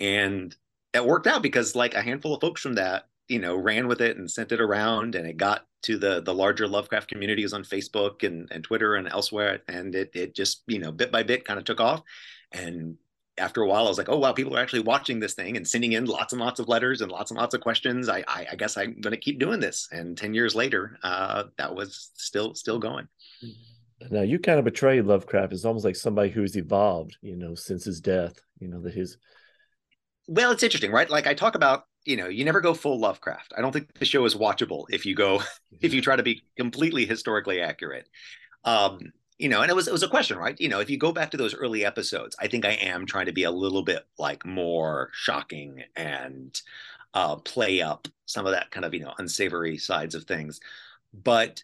And 0.00 0.56
it 0.94 1.04
worked 1.04 1.26
out 1.26 1.42
because 1.42 1.74
like 1.74 1.94
a 1.94 2.02
handful 2.02 2.34
of 2.34 2.40
folks 2.40 2.62
from 2.62 2.76
that 2.76 3.04
you 3.28 3.38
know 3.38 3.56
ran 3.56 3.88
with 3.88 4.00
it 4.00 4.16
and 4.16 4.30
sent 4.30 4.52
it 4.52 4.60
around 4.60 5.14
and 5.14 5.26
it 5.26 5.36
got 5.36 5.66
to 5.82 5.98
the 5.98 6.22
the 6.22 6.34
larger 6.34 6.68
lovecraft 6.68 7.08
communities 7.08 7.52
on 7.52 7.62
facebook 7.62 8.22
and, 8.22 8.48
and 8.50 8.64
twitter 8.64 8.94
and 8.94 9.08
elsewhere 9.08 9.60
and 9.68 9.94
it, 9.94 10.10
it 10.14 10.34
just 10.34 10.62
you 10.66 10.78
know 10.78 10.92
bit 10.92 11.10
by 11.10 11.22
bit 11.22 11.44
kind 11.44 11.58
of 11.58 11.64
took 11.64 11.80
off. 11.80 12.02
And 12.52 12.96
after 13.38 13.62
a 13.62 13.66
while 13.66 13.86
i 13.86 13.88
was 13.88 13.98
like 13.98 14.08
oh 14.08 14.18
wow 14.18 14.32
people 14.32 14.56
are 14.56 14.60
actually 14.60 14.82
watching 14.82 15.20
this 15.20 15.34
thing 15.34 15.56
and 15.56 15.66
sending 15.66 15.92
in 15.92 16.04
lots 16.04 16.32
and 16.32 16.40
lots 16.40 16.60
of 16.60 16.68
letters 16.68 17.00
and 17.00 17.10
lots 17.10 17.30
and 17.30 17.38
lots 17.38 17.54
of 17.54 17.60
questions 17.60 18.08
i 18.08 18.24
i, 18.28 18.46
I 18.52 18.56
guess 18.56 18.76
i'm 18.76 19.00
going 19.00 19.12
to 19.12 19.20
keep 19.20 19.38
doing 19.38 19.60
this 19.60 19.88
and 19.90 20.16
10 20.16 20.34
years 20.34 20.54
later 20.54 20.98
uh, 21.02 21.44
that 21.58 21.74
was 21.74 22.10
still 22.14 22.54
still 22.54 22.78
going 22.78 23.08
now 24.10 24.22
you 24.22 24.38
kind 24.38 24.58
of 24.58 24.64
betray 24.64 25.00
lovecraft 25.00 25.52
as 25.52 25.64
almost 25.64 25.84
like 25.84 25.96
somebody 25.96 26.30
who's 26.30 26.56
evolved 26.56 27.16
you 27.22 27.36
know 27.36 27.54
since 27.54 27.84
his 27.84 28.00
death 28.00 28.40
you 28.58 28.68
know 28.68 28.80
that 28.80 28.94
his 28.94 29.16
well, 30.26 30.52
it's 30.52 30.62
interesting, 30.62 30.92
right? 30.92 31.08
Like 31.08 31.26
I 31.26 31.34
talk 31.34 31.54
about, 31.54 31.84
you 32.04 32.16
know, 32.16 32.28
you 32.28 32.44
never 32.44 32.60
go 32.60 32.74
full 32.74 32.98
Lovecraft. 32.98 33.52
I 33.56 33.60
don't 33.60 33.72
think 33.72 33.92
the 33.98 34.04
show 34.04 34.24
is 34.24 34.34
watchable 34.34 34.84
if 34.90 35.04
you 35.06 35.14
go 35.14 35.42
if 35.80 35.92
you 35.92 36.00
try 36.00 36.16
to 36.16 36.22
be 36.22 36.44
completely 36.56 37.06
historically 37.06 37.60
accurate. 37.60 38.08
Um, 38.64 39.12
you 39.38 39.48
know, 39.48 39.62
and 39.62 39.70
it 39.70 39.74
was 39.74 39.88
it 39.88 39.92
was 39.92 40.02
a 40.02 40.08
question, 40.08 40.38
right? 40.38 40.58
You 40.60 40.68
know, 40.68 40.80
if 40.80 40.88
you 40.88 40.96
go 40.96 41.12
back 41.12 41.30
to 41.32 41.36
those 41.36 41.54
early 41.54 41.84
episodes, 41.84 42.36
I 42.38 42.46
think 42.46 42.64
I 42.64 42.72
am 42.72 43.06
trying 43.06 43.26
to 43.26 43.32
be 43.32 43.44
a 43.44 43.50
little 43.50 43.82
bit 43.82 44.06
like 44.18 44.46
more 44.46 45.10
shocking 45.12 45.82
and 45.96 46.60
uh, 47.14 47.36
play 47.36 47.82
up 47.82 48.08
some 48.26 48.46
of 48.46 48.52
that 48.52 48.70
kind 48.70 48.84
of 48.84 48.94
you 48.94 49.00
know 49.00 49.14
unsavory 49.18 49.78
sides 49.78 50.14
of 50.14 50.24
things. 50.24 50.60
But 51.12 51.62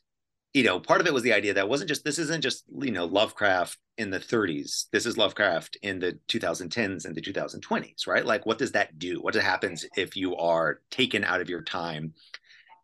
you 0.52 0.64
know, 0.64 0.80
part 0.80 1.00
of 1.00 1.06
it 1.06 1.14
was 1.14 1.22
the 1.22 1.32
idea 1.32 1.54
that 1.54 1.68
wasn't 1.68 1.88
just 1.88 2.04
this 2.04 2.18
isn't 2.18 2.42
just 2.42 2.64
you 2.76 2.90
know 2.90 3.04
Lovecraft 3.04 3.78
in 3.98 4.10
the 4.10 4.18
30s. 4.18 4.86
This 4.90 5.06
is 5.06 5.16
Lovecraft 5.16 5.76
in 5.82 6.00
the 6.00 6.18
2010s 6.28 7.04
and 7.04 7.14
the 7.14 7.20
2020s, 7.20 8.06
right? 8.06 8.24
Like, 8.26 8.46
what 8.46 8.58
does 8.58 8.72
that 8.72 8.98
do? 8.98 9.20
What 9.20 9.34
happens 9.34 9.86
if 9.96 10.16
you 10.16 10.36
are 10.36 10.80
taken 10.90 11.22
out 11.22 11.40
of 11.40 11.48
your 11.48 11.62
time, 11.62 12.14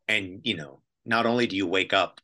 and 0.07 0.41
you 0.45 0.57
know, 0.57 0.81
not 1.05 1.27
only 1.27 1.49
do 1.49 1.57
you 1.57 1.67
wake 1.67 1.93
up, 1.93 2.21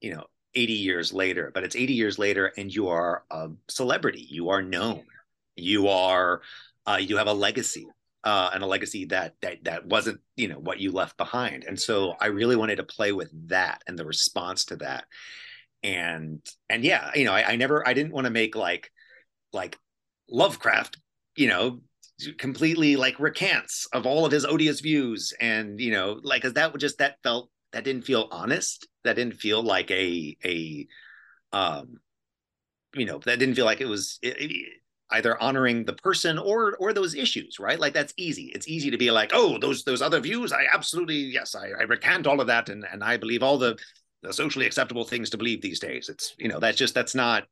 you 0.00 0.14
know, 0.14 0.26
80 0.56 0.72
years 0.72 1.12
later, 1.12 1.52
but 1.54 1.62
it's 1.62 1.76
80 1.76 1.92
years 1.92 2.18
later, 2.18 2.52
and 2.56 2.74
you 2.74 2.88
are 2.88 3.24
a 3.30 3.50
celebrity. 3.68 4.26
You 4.28 4.48
are 4.48 4.62
known. 4.62 5.04
You 5.54 5.88
are, 5.88 6.42
uh, 6.86 6.98
you 7.00 7.18
have 7.18 7.28
a 7.28 7.32
legacy 7.32 7.86
uh, 8.26 8.50
and 8.52 8.64
a 8.64 8.66
legacy 8.66 9.04
that 9.04 9.34
that 9.40 9.62
that 9.62 9.86
wasn't 9.86 10.20
you 10.34 10.48
know 10.48 10.58
what 10.58 10.80
you 10.80 10.90
left 10.90 11.16
behind. 11.16 11.62
And 11.62 11.78
so 11.78 12.14
I 12.20 12.26
really 12.26 12.56
wanted 12.56 12.76
to 12.76 12.82
play 12.82 13.12
with 13.12 13.30
that 13.48 13.82
and 13.86 13.96
the 13.96 14.04
response 14.04 14.64
to 14.66 14.76
that. 14.76 15.04
And 15.84 16.40
and 16.68 16.82
yeah, 16.82 17.12
you 17.14 17.24
know, 17.24 17.32
I, 17.32 17.52
I 17.52 17.56
never 17.56 17.86
I 17.88 17.94
didn't 17.94 18.12
want 18.12 18.24
to 18.24 18.32
make 18.32 18.56
like 18.56 18.90
like 19.52 19.78
Lovecraft, 20.28 20.98
you 21.36 21.46
know, 21.46 21.82
completely 22.38 22.96
like 22.96 23.20
recants 23.20 23.86
of 23.92 24.06
all 24.06 24.26
of 24.26 24.32
his 24.32 24.44
odious 24.44 24.80
views 24.80 25.32
and 25.40 25.78
you 25.78 25.92
know 25.92 26.18
like 26.22 26.42
because 26.42 26.54
that 26.54 26.72
would 26.72 26.80
just 26.80 26.98
that 26.98 27.18
felt 27.22 27.50
that 27.76 27.84
didn't 27.84 28.06
feel 28.06 28.26
honest 28.30 28.88
that 29.04 29.16
didn't 29.16 29.34
feel 29.34 29.62
like 29.62 29.90
a 29.90 30.34
a 30.42 30.86
um 31.52 31.98
you 32.94 33.04
know 33.04 33.18
that 33.18 33.38
didn't 33.38 33.54
feel 33.54 33.66
like 33.66 33.82
it 33.82 33.86
was 33.86 34.18
it, 34.22 34.40
it, 34.40 34.68
either 35.12 35.40
honoring 35.40 35.84
the 35.84 35.92
person 35.92 36.38
or 36.38 36.74
or 36.78 36.94
those 36.94 37.14
issues 37.14 37.60
right? 37.60 37.78
Like 37.78 37.92
that's 37.92 38.14
easy. 38.16 38.50
It's 38.54 38.66
easy 38.66 38.90
to 38.90 38.96
be 38.96 39.10
like 39.10 39.30
oh 39.34 39.58
those 39.58 39.84
those 39.84 40.00
other 40.02 40.20
views 40.20 40.52
i 40.52 40.64
absolutely 40.72 41.16
yes 41.16 41.54
i, 41.54 41.68
I 41.68 41.82
recant 41.82 42.26
all 42.26 42.40
of 42.40 42.46
that 42.46 42.70
and 42.70 42.84
and 42.90 43.04
i 43.04 43.16
believe 43.18 43.42
all 43.42 43.58
the 43.58 43.78
the 44.22 44.32
socially 44.32 44.66
acceptable 44.66 45.04
things 45.04 45.30
to 45.30 45.38
believe 45.38 45.60
these 45.60 45.80
days. 45.80 46.08
It's 46.08 46.34
you 46.38 46.48
know 46.48 46.58
that's 46.58 46.78
just 46.78 46.94
that's 46.94 47.14
not 47.14 47.44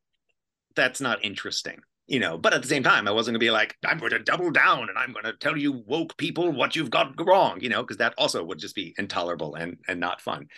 that's 0.74 1.00
not 1.00 1.24
interesting 1.24 1.80
you 2.06 2.20
know 2.20 2.36
but 2.36 2.52
at 2.52 2.60
the 2.60 2.68
same 2.68 2.82
time 2.82 3.08
i 3.08 3.10
wasn't 3.10 3.32
going 3.32 3.40
to 3.40 3.44
be 3.44 3.50
like 3.50 3.76
i'm 3.86 3.98
going 3.98 4.10
to 4.10 4.18
double 4.18 4.50
down 4.50 4.88
and 4.88 4.98
i'm 4.98 5.12
going 5.12 5.24
to 5.24 5.32
tell 5.34 5.56
you 5.56 5.72
woke 5.86 6.16
people 6.18 6.52
what 6.52 6.76
you've 6.76 6.90
got 6.90 7.14
wrong 7.26 7.58
you 7.60 7.68
know 7.68 7.80
because 7.80 7.96
that 7.96 8.14
also 8.18 8.44
would 8.44 8.58
just 8.58 8.74
be 8.74 8.94
intolerable 8.98 9.54
and 9.54 9.78
and 9.88 10.00
not 10.00 10.20
fun. 10.20 10.48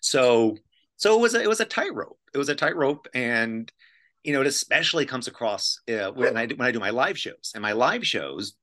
So 0.00 0.56
so 0.96 1.16
it 1.18 1.20
was 1.20 1.34
a, 1.34 1.42
it 1.42 1.48
was 1.48 1.60
a 1.60 1.64
tightrope. 1.64 2.18
It 2.32 2.38
was 2.38 2.48
a 2.48 2.54
tightrope 2.54 3.08
and 3.14 3.70
you 4.22 4.32
know, 4.32 4.40
it 4.40 4.46
especially 4.46 5.04
comes 5.04 5.26
across 5.26 5.80
uh, 5.88 6.12
when 6.12 6.36
I 6.36 6.46
do, 6.46 6.54
when 6.54 6.68
I 6.68 6.70
do 6.70 6.78
my 6.78 6.90
live 6.90 7.18
shows. 7.18 7.50
And 7.54 7.62
my 7.62 7.72
live 7.72 8.06
shows, 8.06 8.54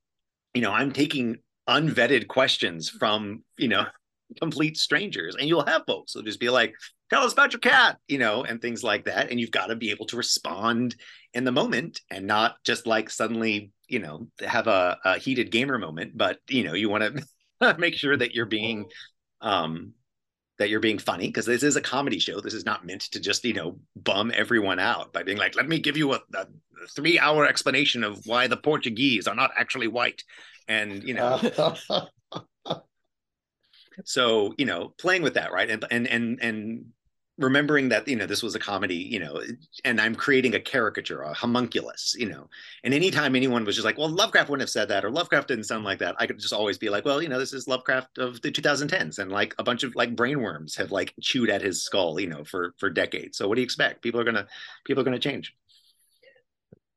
you 0.54 0.62
know, 0.62 0.72
I'm 0.72 0.90
taking 0.90 1.36
unvetted 1.68 2.28
questions 2.28 2.88
from 2.88 3.44
you 3.58 3.68
know 3.68 3.84
complete 4.40 4.78
strangers, 4.78 5.36
and 5.36 5.48
you'll 5.48 5.66
have 5.66 5.82
folks 5.86 6.12
who'll 6.12 6.22
just 6.22 6.40
be 6.40 6.48
like, 6.48 6.74
"Tell 7.10 7.22
us 7.22 7.32
about 7.32 7.52
your 7.52 7.60
cat," 7.60 7.98
you 8.08 8.18
know, 8.18 8.44
and 8.44 8.60
things 8.60 8.82
like 8.82 9.04
that. 9.04 9.30
And 9.30 9.38
you've 9.38 9.50
got 9.50 9.66
to 9.66 9.76
be 9.76 9.90
able 9.90 10.06
to 10.06 10.16
respond 10.16 10.96
in 11.34 11.44
the 11.44 11.52
moment 11.52 12.00
and 12.10 12.26
not 12.26 12.56
just 12.64 12.86
like 12.86 13.10
suddenly, 13.10 13.72
you 13.88 13.98
know, 13.98 14.28
have 14.40 14.66
a, 14.66 14.98
a 15.04 15.18
heated 15.18 15.50
gamer 15.50 15.78
moment, 15.78 16.16
but 16.16 16.38
you 16.48 16.64
know, 16.64 16.74
you 16.74 16.88
want 16.88 17.24
to 17.60 17.76
make 17.78 17.94
sure 17.94 18.16
that 18.16 18.34
you're 18.34 18.46
being 18.46 18.86
um 19.40 19.94
that 20.60 20.68
you're 20.68 20.78
being 20.78 20.98
funny 20.98 21.26
because 21.26 21.46
this 21.46 21.62
is 21.62 21.76
a 21.76 21.80
comedy 21.80 22.18
show. 22.18 22.38
This 22.38 22.52
is 22.52 22.66
not 22.66 22.84
meant 22.84 23.00
to 23.12 23.18
just, 23.18 23.42
you 23.44 23.54
know, 23.54 23.78
bum 23.96 24.30
everyone 24.34 24.78
out 24.78 25.10
by 25.10 25.22
being 25.22 25.38
like, 25.38 25.56
let 25.56 25.66
me 25.66 25.78
give 25.78 25.96
you 25.96 26.12
a, 26.12 26.20
a 26.34 26.46
three 26.94 27.18
hour 27.18 27.46
explanation 27.46 28.04
of 28.04 28.20
why 28.26 28.46
the 28.46 28.58
Portuguese 28.58 29.26
are 29.26 29.34
not 29.34 29.52
actually 29.56 29.88
white. 29.88 30.22
And, 30.68 31.02
you 31.02 31.14
know, 31.14 31.40
so, 34.04 34.54
you 34.58 34.66
know, 34.66 34.92
playing 34.98 35.22
with 35.22 35.34
that, 35.34 35.50
right. 35.50 35.70
And, 35.70 35.82
and, 35.90 36.06
and, 36.06 36.38
and 36.42 36.84
remembering 37.40 37.88
that 37.88 38.06
you 38.06 38.16
know 38.16 38.26
this 38.26 38.42
was 38.42 38.54
a 38.54 38.58
comedy 38.58 38.94
you 38.94 39.18
know 39.18 39.40
and 39.84 40.00
i'm 40.00 40.14
creating 40.14 40.54
a 40.54 40.60
caricature 40.60 41.22
a 41.22 41.32
homunculus 41.32 42.14
you 42.18 42.28
know 42.28 42.48
and 42.84 42.94
anytime 42.94 43.34
anyone 43.34 43.64
was 43.64 43.74
just 43.74 43.84
like 43.84 43.98
well 43.98 44.08
lovecraft 44.08 44.50
wouldn't 44.50 44.62
have 44.62 44.70
said 44.70 44.88
that 44.88 45.04
or 45.04 45.10
lovecraft 45.10 45.48
didn't 45.48 45.64
sound 45.64 45.84
like 45.84 45.98
that 45.98 46.14
i 46.18 46.26
could 46.26 46.38
just 46.38 46.52
always 46.52 46.78
be 46.78 46.90
like 46.90 47.04
well 47.04 47.22
you 47.22 47.28
know 47.28 47.38
this 47.38 47.52
is 47.52 47.66
lovecraft 47.66 48.18
of 48.18 48.40
the 48.42 48.52
2010s 48.52 49.18
and 49.18 49.32
like 49.32 49.54
a 49.58 49.64
bunch 49.64 49.82
of 49.82 49.94
like 49.96 50.14
brainworms 50.14 50.76
have 50.76 50.92
like 50.92 51.14
chewed 51.20 51.50
at 51.50 51.62
his 51.62 51.82
skull 51.82 52.20
you 52.20 52.26
know 52.26 52.44
for 52.44 52.74
for 52.78 52.90
decades. 52.90 53.38
So 53.38 53.48
what 53.48 53.54
do 53.54 53.60
you 53.60 53.64
expect? 53.64 54.02
People 54.02 54.20
are 54.20 54.24
gonna 54.24 54.46
people 54.84 55.00
are 55.00 55.04
gonna 55.04 55.18
change. 55.18 55.54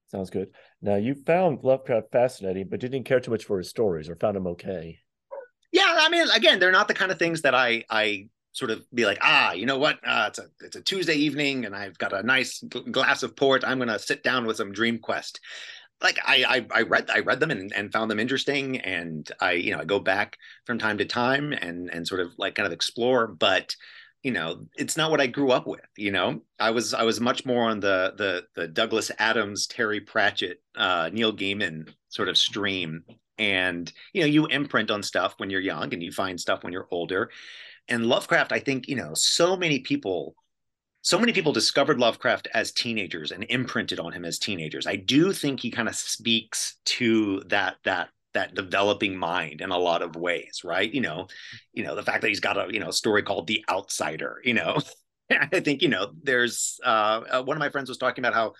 Sounds 0.07 0.29
good. 0.29 0.49
Now 0.81 0.95
you 0.95 1.15
found 1.15 1.63
lovecraft 1.63 2.11
fascinating 2.11 2.67
but 2.69 2.79
didn't 2.79 3.03
care 3.03 3.19
too 3.19 3.31
much 3.31 3.45
for 3.45 3.57
his 3.57 3.69
stories 3.69 4.09
or 4.09 4.15
found 4.15 4.37
him 4.37 4.47
okay. 4.47 4.99
Yeah 5.71 5.97
i 6.01 6.09
mean 6.09 6.27
again 6.29 6.59
they're 6.59 6.71
not 6.71 6.87
the 6.87 6.93
kind 6.93 7.11
of 7.11 7.17
things 7.17 7.41
that 7.41 7.55
i 7.55 7.83
i 7.89 8.29
sort 8.53 8.71
of 8.71 8.85
be 8.93 9.05
like, 9.05 9.17
ah, 9.21 9.51
you 9.51 9.65
know 9.65 9.77
what? 9.77 9.99
Uh, 10.05 10.25
it's 10.29 10.39
a 10.39 10.45
it's 10.61 10.75
a 10.75 10.81
Tuesday 10.81 11.15
evening, 11.15 11.65
and 11.65 11.75
I've 11.75 11.97
got 11.97 12.13
a 12.13 12.23
nice 12.23 12.63
glass 12.91 13.23
of 13.23 13.35
port. 13.35 13.63
I'm 13.65 13.79
gonna 13.79 13.99
sit 13.99 14.23
down 14.23 14.45
with 14.45 14.57
some 14.57 14.71
Dream 14.71 14.99
Quest. 14.99 15.39
Like 16.01 16.19
I, 16.25 16.65
I, 16.71 16.79
I 16.79 16.81
read 16.83 17.09
I 17.09 17.19
read 17.19 17.39
them 17.39 17.51
and, 17.51 17.73
and 17.73 17.91
found 17.91 18.09
them 18.09 18.19
interesting, 18.19 18.79
and 18.79 19.29
I 19.41 19.53
you 19.53 19.71
know 19.71 19.79
I 19.79 19.85
go 19.85 19.99
back 19.99 20.37
from 20.65 20.77
time 20.77 20.97
to 20.99 21.05
time 21.05 21.51
and 21.51 21.89
and 21.91 22.07
sort 22.07 22.21
of 22.21 22.31
like 22.37 22.55
kind 22.55 22.67
of 22.67 22.73
explore, 22.73 23.27
but 23.27 23.75
you 24.21 24.31
know 24.31 24.65
it's 24.75 24.97
not 24.97 25.11
what 25.11 25.21
I 25.21 25.27
grew 25.27 25.51
up 25.51 25.65
with. 25.65 25.81
You 25.97 26.11
know 26.11 26.41
I 26.59 26.71
was 26.71 26.93
I 26.93 27.03
was 27.03 27.19
much 27.19 27.45
more 27.45 27.69
on 27.69 27.79
the 27.79 28.13
the 28.17 28.45
the 28.55 28.67
Douglas 28.67 29.11
Adams, 29.17 29.65
Terry 29.65 29.99
Pratchett, 29.99 30.61
uh, 30.75 31.09
Neil 31.11 31.33
Gaiman 31.33 31.91
sort 32.09 32.29
of 32.29 32.37
stream, 32.37 33.03
and 33.39 33.91
you 34.13 34.21
know 34.21 34.27
you 34.27 34.45
imprint 34.45 34.91
on 34.91 35.01
stuff 35.01 35.35
when 35.37 35.49
you're 35.49 35.61
young, 35.61 35.91
and 35.91 36.03
you 36.03 36.11
find 36.11 36.39
stuff 36.39 36.63
when 36.63 36.71
you're 36.71 36.87
older 36.91 37.31
and 37.87 38.05
Lovecraft, 38.05 38.51
I 38.51 38.59
think, 38.59 38.87
you 38.87 38.95
know, 38.95 39.13
so 39.13 39.55
many 39.55 39.79
people 39.79 40.35
so 41.03 41.19
many 41.19 41.33
people 41.33 41.51
discovered 41.51 41.99
Lovecraft 41.99 42.47
as 42.53 42.71
teenagers 42.71 43.33
and 43.33 43.43
imprinted 43.49 43.99
on 43.99 44.13
him 44.13 44.23
as 44.23 44.39
teenagers. 44.39 44.87
I 44.87 44.95
do 44.95 45.33
think 45.33 45.59
he 45.59 45.69
kind 45.69 45.89
of 45.89 45.95
speaks 45.95 46.77
to 46.85 47.41
that 47.47 47.75
that 47.83 48.09
that 48.33 48.55
developing 48.55 49.15
mind 49.17 49.59
in 49.59 49.69
a 49.69 49.77
lot 49.77 50.01
of 50.01 50.15
ways, 50.15 50.61
right? 50.63 50.91
You 50.91 51.01
know, 51.01 51.27
you 51.73 51.83
know 51.83 51.95
the 51.95 52.03
fact 52.03 52.21
that 52.21 52.29
he's 52.29 52.39
got 52.39 52.57
a 52.57 52.73
you 52.73 52.79
know 52.79 52.89
story 52.89 53.21
called 53.21 53.47
The 53.47 53.63
Outsider. 53.69 54.41
You 54.45 54.53
know, 54.53 54.77
I 55.29 55.59
think 55.59 55.81
you 55.81 55.89
know 55.89 56.11
there's 56.23 56.79
uh, 56.85 57.21
uh, 57.29 57.43
one 57.43 57.57
of 57.57 57.59
my 57.59 57.69
friends 57.69 57.89
was 57.89 57.97
talking 57.97 58.23
about 58.23 58.33
how 58.33 58.53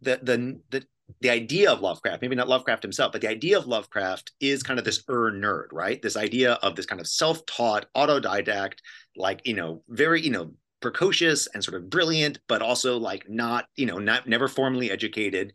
the 0.00 0.18
the 0.22 0.60
the 0.70 0.86
the 1.20 1.30
idea 1.30 1.70
of 1.70 1.80
Lovecraft, 1.80 2.22
maybe 2.22 2.36
not 2.36 2.48
Lovecraft 2.48 2.82
himself, 2.82 3.12
but 3.12 3.20
the 3.20 3.28
idea 3.28 3.58
of 3.58 3.66
Lovecraft 3.66 4.32
is 4.40 4.62
kind 4.62 4.78
of 4.78 4.84
this 4.84 5.02
er 5.08 5.32
nerd, 5.32 5.66
right? 5.72 6.00
This 6.00 6.16
idea 6.16 6.54
of 6.54 6.74
this 6.74 6.86
kind 6.86 7.00
of 7.00 7.06
self-taught, 7.06 7.86
autodidact, 7.96 8.78
like 9.16 9.40
you 9.44 9.54
know, 9.54 9.82
very 9.88 10.20
you 10.20 10.30
know, 10.30 10.52
precocious 10.80 11.46
and 11.48 11.62
sort 11.62 11.76
of 11.76 11.90
brilliant, 11.90 12.38
but 12.48 12.62
also 12.62 12.98
like 12.98 13.28
not 13.28 13.66
you 13.76 13.86
know, 13.86 13.98
not 13.98 14.26
never 14.26 14.48
formally 14.48 14.90
educated, 14.90 15.52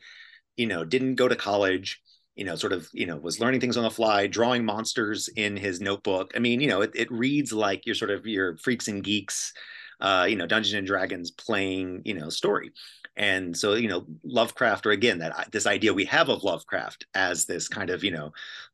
you 0.55 0.67
know, 0.67 0.85
didn't 0.85 1.15
go 1.15 1.27
to 1.27 1.35
college, 1.35 2.01
you 2.35 2.45
know, 2.45 2.55
sort 2.55 2.73
of, 2.73 2.87
you 2.93 3.05
know, 3.05 3.17
was 3.17 3.39
learning 3.39 3.59
things 3.59 3.77
on 3.77 3.83
the 3.83 3.89
fly, 3.89 4.27
drawing 4.27 4.63
monsters 4.63 5.27
in 5.35 5.57
his 5.57 5.81
notebook. 5.81 6.31
I 6.35 6.39
mean, 6.39 6.61
you 6.61 6.67
know, 6.67 6.81
it, 6.81 6.91
it 6.93 7.11
reads 7.11 7.51
like 7.51 7.85
you're 7.85 7.95
sort 7.95 8.11
of 8.11 8.27
your 8.27 8.57
freaks 8.57 8.87
and 8.87 9.03
geeks, 9.03 9.53
uh, 9.99 10.27
you 10.29 10.35
know, 10.35 10.45
Dungeons 10.45 10.75
and 10.75 10.85
Dragons 10.85 11.31
playing, 11.31 12.03
you 12.05 12.13
know, 12.13 12.29
story. 12.29 12.71
And 13.17 13.57
so, 13.57 13.73
you 13.73 13.87
know, 13.87 14.05
Lovecraft, 14.23 14.85
or 14.85 14.91
again, 14.91 15.17
that 15.19 15.51
this 15.51 15.65
idea 15.65 15.91
we 15.91 16.05
have 16.05 16.29
of 16.29 16.43
Lovecraft 16.43 17.07
as 17.15 17.45
this 17.45 17.67
kind 17.67 17.89
of, 17.89 18.03
you 18.03 18.11
know, 18.11 18.31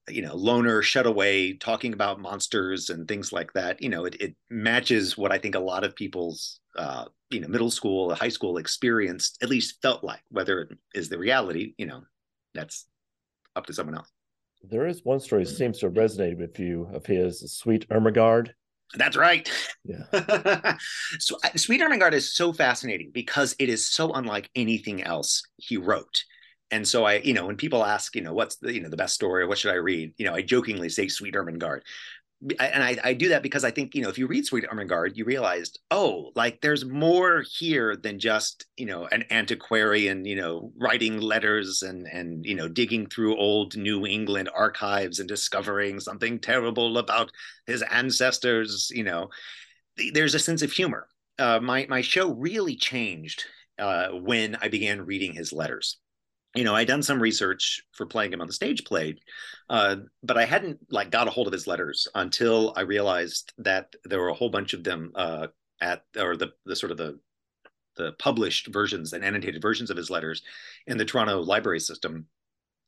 you 0.10 0.22
know, 0.22 0.36
loner, 0.36 0.82
shut 0.82 1.06
away, 1.06 1.54
talking 1.54 1.94
about 1.94 2.20
monsters 2.20 2.90
and 2.90 3.08
things 3.08 3.32
like 3.32 3.54
that. 3.54 3.82
You 3.82 3.88
know, 3.88 4.04
it, 4.04 4.16
it 4.20 4.36
matches 4.50 5.18
what 5.18 5.32
I 5.32 5.38
think 5.38 5.56
a 5.56 5.60
lot 5.60 5.86
of 5.86 5.96
people's, 5.96 6.60
uh, 6.78 7.06
you 7.30 7.40
know, 7.40 7.48
middle 7.48 7.72
school, 7.72 8.14
high 8.14 8.28
school 8.28 8.58
experience 8.58 9.38
at 9.42 9.50
least 9.50 9.82
felt 9.82 10.04
like. 10.04 10.22
Whether 10.30 10.62
it 10.62 10.78
is 10.94 11.08
the 11.08 11.18
reality, 11.18 11.74
you 11.78 11.86
know, 11.86 12.04
that's 12.54 12.86
up 13.56 13.66
to 13.68 13.74
someone 13.74 13.96
else. 13.96 14.12
There 14.62 14.88
is 14.88 15.06
one 15.06 15.22
story 15.22 15.46
that 15.46 15.50
seems 15.52 15.80
to 15.80 15.86
have 15.86 15.96
resonated 15.96 16.40
with 16.40 16.60
you 16.60 16.90
of 16.94 17.06
his 17.06 17.50
Sweet 17.54 17.88
Ermengarde. 17.88 18.52
That's 18.96 19.18
right. 19.18 19.50
Yeah. 19.84 20.78
so 21.20 21.38
Sweet 21.56 21.82
Ermengarde 21.82 22.14
is 22.14 22.36
so 22.36 22.54
fascinating 22.54 23.12
because 23.12 23.56
it 23.60 23.70
is 23.70 23.88
so 23.88 24.12
unlike 24.14 24.50
anything 24.56 25.04
else 25.04 25.44
he 25.58 25.78
wrote. 25.78 26.24
And 26.72 26.88
so 26.88 27.06
I, 27.06 27.18
you 27.18 27.34
know, 27.34 27.46
when 27.46 27.58
people 27.58 27.86
ask, 27.86 28.16
you 28.16 28.22
know, 28.22 28.34
what's 28.34 28.56
the, 28.56 28.74
you 28.74 28.82
know, 28.82 28.90
the 28.90 28.98
best 28.98 29.14
story 29.14 29.44
or 29.44 29.48
what 29.48 29.58
should 29.58 29.72
I 29.72 29.76
read? 29.76 30.14
You 30.18 30.26
know, 30.26 30.34
I 30.34 30.42
jokingly 30.42 30.90
say 30.90 31.08
Sweet 31.08 31.36
Ermengarde 31.36 31.82
and 32.60 32.84
I, 32.84 32.98
I, 33.04 33.14
do 33.14 33.30
that 33.30 33.44
because 33.44 33.64
I 33.64 33.72
think 33.72 33.96
you 33.96 34.02
know 34.02 34.10
if 34.10 34.18
you 34.18 34.28
read 34.28 34.46
Sweet 34.46 34.66
Ermengarde, 34.66 35.16
you 35.16 35.26
realized 35.26 35.80
oh 35.92 36.32
like 36.36 36.62
there's 36.62 36.86
more 36.86 37.44
here 37.58 37.96
than 37.96 38.20
just 38.20 38.66
you 38.76 38.86
know 38.86 39.08
an 39.08 39.24
antiquarian 39.32 40.26
you 40.26 40.36
know 40.36 40.72
writing 40.78 41.20
letters 41.20 41.82
and 41.82 42.08
and 42.08 42.46
you 42.46 42.56
know 42.56 42.68
digging 42.68 43.08
through 43.08 43.38
old 43.38 43.78
New 43.78 44.06
England 44.06 44.50
archives 44.56 45.20
and 45.20 45.30
discovering 45.30 46.00
something 46.00 46.40
terrible 46.40 46.98
about 46.98 47.32
his 47.66 47.82
ancestors. 47.84 48.92
You 48.94 49.04
know, 49.04 49.30
there's 50.14 50.36
a 50.36 50.40
sense 50.40 50.62
of 50.62 50.72
humor. 50.72 51.08
Uh, 51.40 51.60
my 51.62 51.86
my 51.90 52.02
show 52.02 52.34
really 52.34 52.76
changed 52.76 53.46
uh, 53.80 54.10
when 54.10 54.58
I 54.62 54.68
began 54.68 55.06
reading 55.06 55.34
his 55.34 55.54
letters 55.54 55.98
you 56.56 56.64
know, 56.64 56.76
I'd 56.76 56.88
done 56.88 57.04
some 57.04 57.22
research 57.22 57.82
for 57.94 58.06
playing 58.06 58.34
him 58.34 58.42
on 58.42 58.48
the 58.48 58.54
stage 58.54 58.84
play, 58.86 59.16
uh, 59.70 59.98
but 60.22 60.38
I 60.38 60.46
hadn't 60.46 60.80
like 60.92 61.10
got 61.10 61.28
a 61.28 61.32
hold 61.32 61.48
of 61.48 61.54
his 61.54 61.68
letters 61.68 62.08
until 62.14 62.74
I 62.76 62.82
realized 62.82 63.54
that 63.58 63.96
there 64.06 64.20
were 64.20 64.30
a 64.30 64.34
whole 64.34 64.50
bunch 64.50 64.74
of 64.74 64.84
them 64.84 65.12
uh, 65.16 65.48
at 65.82 66.04
or 66.18 66.38
the 66.38 66.52
the 66.66 66.76
sort 66.76 66.92
of 66.92 66.98
the 66.98 67.20
the 67.96 68.14
published 68.14 68.68
versions 68.68 69.14
and 69.14 69.24
annotated 69.24 69.62
versions 69.62 69.90
of 69.90 69.98
his 69.98 70.10
letters 70.10 70.42
in 70.88 70.98
the 70.98 71.06
Toronto 71.06 71.42
library 71.42 71.80
system. 71.80 72.28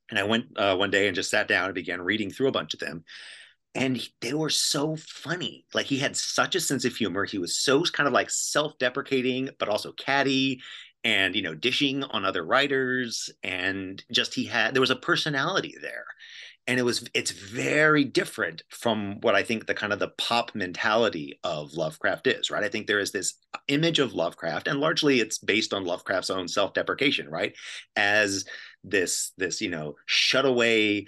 And 0.10 0.20
I 0.20 0.24
went 0.24 0.46
uh, 0.58 0.76
one 0.76 0.92
day 0.92 1.08
and 1.08 1.16
just 1.16 1.32
sat 1.32 1.48
down 1.48 1.66
and 1.66 1.76
began 1.76 2.02
reading 2.02 2.30
through 2.30 2.48
a 2.48 2.52
bunch 2.52 2.74
of 2.74 2.80
them. 2.80 3.04
And 3.74 4.02
they 4.22 4.34
were 4.34 4.50
so 4.50 4.96
funny. 4.96 5.66
Like 5.74 5.86
he 5.86 5.98
had 5.98 6.16
such 6.16 6.56
a 6.56 6.62
sense 6.62 6.86
of 6.86 6.96
humor. 6.96 7.26
He 7.26 7.38
was 7.38 7.58
so 7.58 7.84
kind 7.84 8.08
of 8.08 8.14
like 8.14 8.30
self 8.30 8.78
deprecating, 8.78 9.50
but 9.60 9.70
also 9.70 9.92
catty 9.92 10.62
and 11.06 11.36
you 11.36 11.42
know 11.42 11.54
dishing 11.56 12.04
on 12.04 12.26
other 12.26 12.44
writers 12.44 13.30
and 13.44 14.04
just 14.12 14.34
he 14.34 14.44
had 14.46 14.74
there 14.74 14.82
was 14.82 14.90
a 14.92 14.96
personality 14.98 15.76
there. 15.82 16.06
And 16.68 16.80
it 16.80 16.84
was 16.84 17.08
it's 17.14 17.30
very 17.30 18.04
different 18.04 18.64
from 18.72 19.22
what 19.22 19.36
i 19.36 19.44
think 19.44 19.68
the 19.68 19.76
kind 19.76 19.94
of 19.94 20.00
the 20.00 20.14
pop 20.18 20.56
mentality 20.56 21.40
of 21.44 21.74
lovecraft 21.76 22.26
is 22.28 22.50
right? 22.50 22.64
I 22.64 22.70
think 22.70 22.88
there 22.88 23.00
is 23.00 23.12
this 23.12 23.36
image 23.68 24.00
of 24.00 24.16
lovecraft 24.16 24.68
and 24.68 24.80
largely 24.80 25.20
it's 25.20 25.38
based 25.38 25.74
on 25.74 25.86
lovecraft's 25.86 26.32
own 26.32 26.48
self-deprecation 26.48 27.30
right? 27.30 27.56
As 27.96 28.46
this 28.84 29.32
this 29.38 29.62
you 29.62 29.70
know 29.70 29.96
shut 30.08 30.46
away 30.46 31.06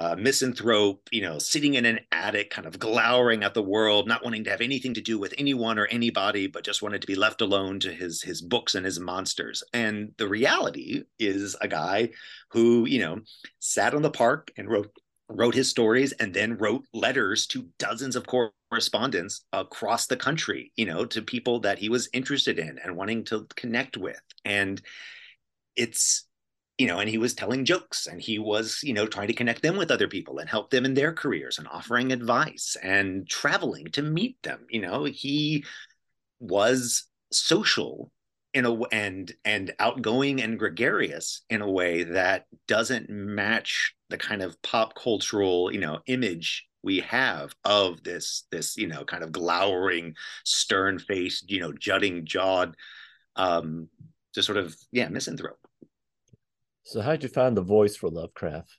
uh, 0.00 0.16
misanthrope, 0.18 1.06
you 1.12 1.20
know, 1.20 1.38
sitting 1.38 1.74
in 1.74 1.84
an 1.84 2.00
attic, 2.10 2.50
kind 2.50 2.66
of 2.66 2.78
glowering 2.78 3.44
at 3.44 3.52
the 3.52 3.62
world, 3.62 4.08
not 4.08 4.24
wanting 4.24 4.42
to 4.44 4.50
have 4.50 4.62
anything 4.62 4.94
to 4.94 5.00
do 5.02 5.18
with 5.18 5.34
anyone 5.36 5.78
or 5.78 5.84
anybody, 5.86 6.46
but 6.46 6.64
just 6.64 6.80
wanted 6.80 7.02
to 7.02 7.06
be 7.06 7.14
left 7.14 7.42
alone 7.42 7.78
to 7.78 7.92
his 7.92 8.22
his 8.22 8.40
books 8.40 8.74
and 8.74 8.86
his 8.86 8.98
monsters. 8.98 9.62
And 9.74 10.12
the 10.16 10.26
reality 10.26 11.04
is 11.18 11.54
a 11.60 11.68
guy 11.68 12.10
who, 12.50 12.86
you 12.86 12.98
know, 12.98 13.20
sat 13.58 13.92
on 13.94 14.00
the 14.00 14.10
park 14.10 14.50
and 14.56 14.70
wrote 14.70 14.90
wrote 15.28 15.54
his 15.54 15.68
stories 15.68 16.12
and 16.12 16.32
then 16.32 16.56
wrote 16.56 16.86
letters 16.94 17.46
to 17.48 17.68
dozens 17.78 18.16
of 18.16 18.26
correspondents 18.26 19.44
across 19.52 20.06
the 20.06 20.16
country, 20.16 20.72
you 20.76 20.86
know, 20.86 21.04
to 21.04 21.20
people 21.20 21.60
that 21.60 21.78
he 21.78 21.90
was 21.90 22.08
interested 22.14 22.58
in 22.58 22.78
and 22.78 22.96
wanting 22.96 23.22
to 23.24 23.46
connect 23.54 23.98
with. 23.98 24.20
And 24.46 24.80
it's 25.76 26.24
you 26.80 26.86
know, 26.86 26.98
and 26.98 27.10
he 27.10 27.18
was 27.18 27.34
telling 27.34 27.66
jokes 27.66 28.06
and 28.06 28.22
he 28.22 28.38
was, 28.38 28.80
you 28.82 28.94
know, 28.94 29.06
trying 29.06 29.26
to 29.26 29.34
connect 29.34 29.60
them 29.60 29.76
with 29.76 29.90
other 29.90 30.08
people 30.08 30.38
and 30.38 30.48
help 30.48 30.70
them 30.70 30.86
in 30.86 30.94
their 30.94 31.12
careers 31.12 31.58
and 31.58 31.68
offering 31.68 32.10
advice 32.10 32.74
and 32.82 33.28
traveling 33.28 33.84
to 33.88 34.00
meet 34.00 34.42
them. 34.42 34.64
You 34.70 34.80
know, 34.80 35.04
he 35.04 35.66
was 36.38 37.04
social 37.30 38.10
in 38.54 38.64
a 38.64 38.72
and 38.84 39.30
and 39.44 39.74
outgoing 39.78 40.40
and 40.40 40.58
gregarious 40.58 41.42
in 41.50 41.60
a 41.60 41.70
way 41.70 42.02
that 42.02 42.46
doesn't 42.66 43.10
match 43.10 43.94
the 44.08 44.16
kind 44.16 44.40
of 44.40 44.60
pop 44.62 44.94
cultural, 44.94 45.70
you 45.70 45.80
know, 45.80 45.98
image 46.06 46.66
we 46.82 47.00
have 47.00 47.54
of 47.66 48.02
this 48.04 48.44
this 48.50 48.78
you 48.78 48.86
know 48.86 49.04
kind 49.04 49.22
of 49.22 49.32
glowering 49.32 50.14
stern 50.46 50.98
faced 50.98 51.50
you 51.50 51.60
know 51.60 51.74
jutting 51.74 52.24
jawed 52.24 52.74
um 53.36 53.86
just 54.34 54.46
sort 54.46 54.56
of 54.56 54.74
yeah 54.90 55.06
misanthrope 55.10 55.59
so 56.90 57.00
how 57.00 57.12
did 57.12 57.22
you 57.22 57.28
find 57.28 57.56
the 57.56 57.62
voice 57.62 57.94
for 57.94 58.10
Lovecraft? 58.10 58.76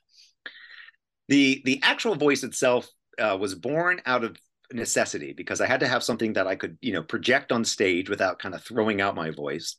The 1.28 1.62
the 1.64 1.80
actual 1.82 2.14
voice 2.14 2.42
itself 2.42 2.86
uh, 3.18 3.38
was 3.40 3.54
born 3.54 4.02
out 4.04 4.22
of 4.22 4.36
necessity 4.70 5.32
because 5.32 5.62
I 5.62 5.66
had 5.66 5.80
to 5.80 5.88
have 5.88 6.02
something 6.02 6.34
that 6.34 6.46
I 6.46 6.54
could, 6.54 6.76
you 6.82 6.92
know, 6.92 7.02
project 7.02 7.52
on 7.52 7.64
stage 7.64 8.10
without 8.10 8.38
kind 8.38 8.54
of 8.54 8.62
throwing 8.62 9.00
out 9.00 9.14
my 9.14 9.30
voice. 9.30 9.76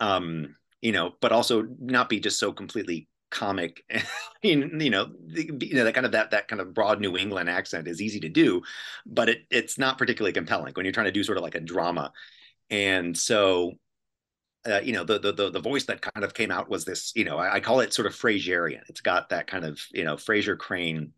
Um, 0.00 0.56
you 0.82 0.90
know, 0.90 1.12
but 1.20 1.30
also 1.30 1.66
not 1.78 2.08
be 2.08 2.18
just 2.18 2.40
so 2.40 2.52
completely 2.52 3.08
comic 3.28 3.82
you 4.42 4.56
know 4.88 5.08
you 5.34 5.74
know 5.74 5.84
that 5.84 5.94
kind 5.94 6.06
of 6.06 6.12
that 6.12 6.30
that 6.30 6.46
kind 6.46 6.60
of 6.60 6.72
broad 6.72 7.00
new 7.00 7.16
england 7.16 7.50
accent 7.50 7.88
is 7.88 8.00
easy 8.00 8.20
to 8.20 8.28
do 8.28 8.62
but 9.04 9.28
it 9.28 9.38
it's 9.50 9.78
not 9.78 9.98
particularly 9.98 10.32
compelling 10.32 10.72
when 10.74 10.86
you're 10.86 10.92
trying 10.92 11.06
to 11.06 11.12
do 11.12 11.24
sort 11.24 11.36
of 11.36 11.42
like 11.42 11.56
a 11.56 11.60
drama 11.60 12.12
and 12.70 13.18
so 13.18 13.72
uh, 14.66 14.80
you 14.82 14.92
know 14.92 15.04
the, 15.04 15.18
the 15.18 15.50
the 15.50 15.60
voice 15.60 15.84
that 15.84 16.02
kind 16.02 16.24
of 16.24 16.34
came 16.34 16.50
out 16.50 16.68
was 16.68 16.84
this 16.84 17.12
you 17.14 17.24
know 17.24 17.38
I, 17.38 17.54
I, 17.54 17.60
call 17.60 17.80
it 17.80 17.92
sort 17.92 18.06
of 18.06 18.14
Fraserian. 18.14 18.82
It's 18.88 19.00
got 19.00 19.28
that 19.30 19.46
kind 19.46 19.64
of 19.64 19.80
you 19.92 20.04
know 20.04 20.16
Frasier 20.16 20.58
Crane, 20.58 21.12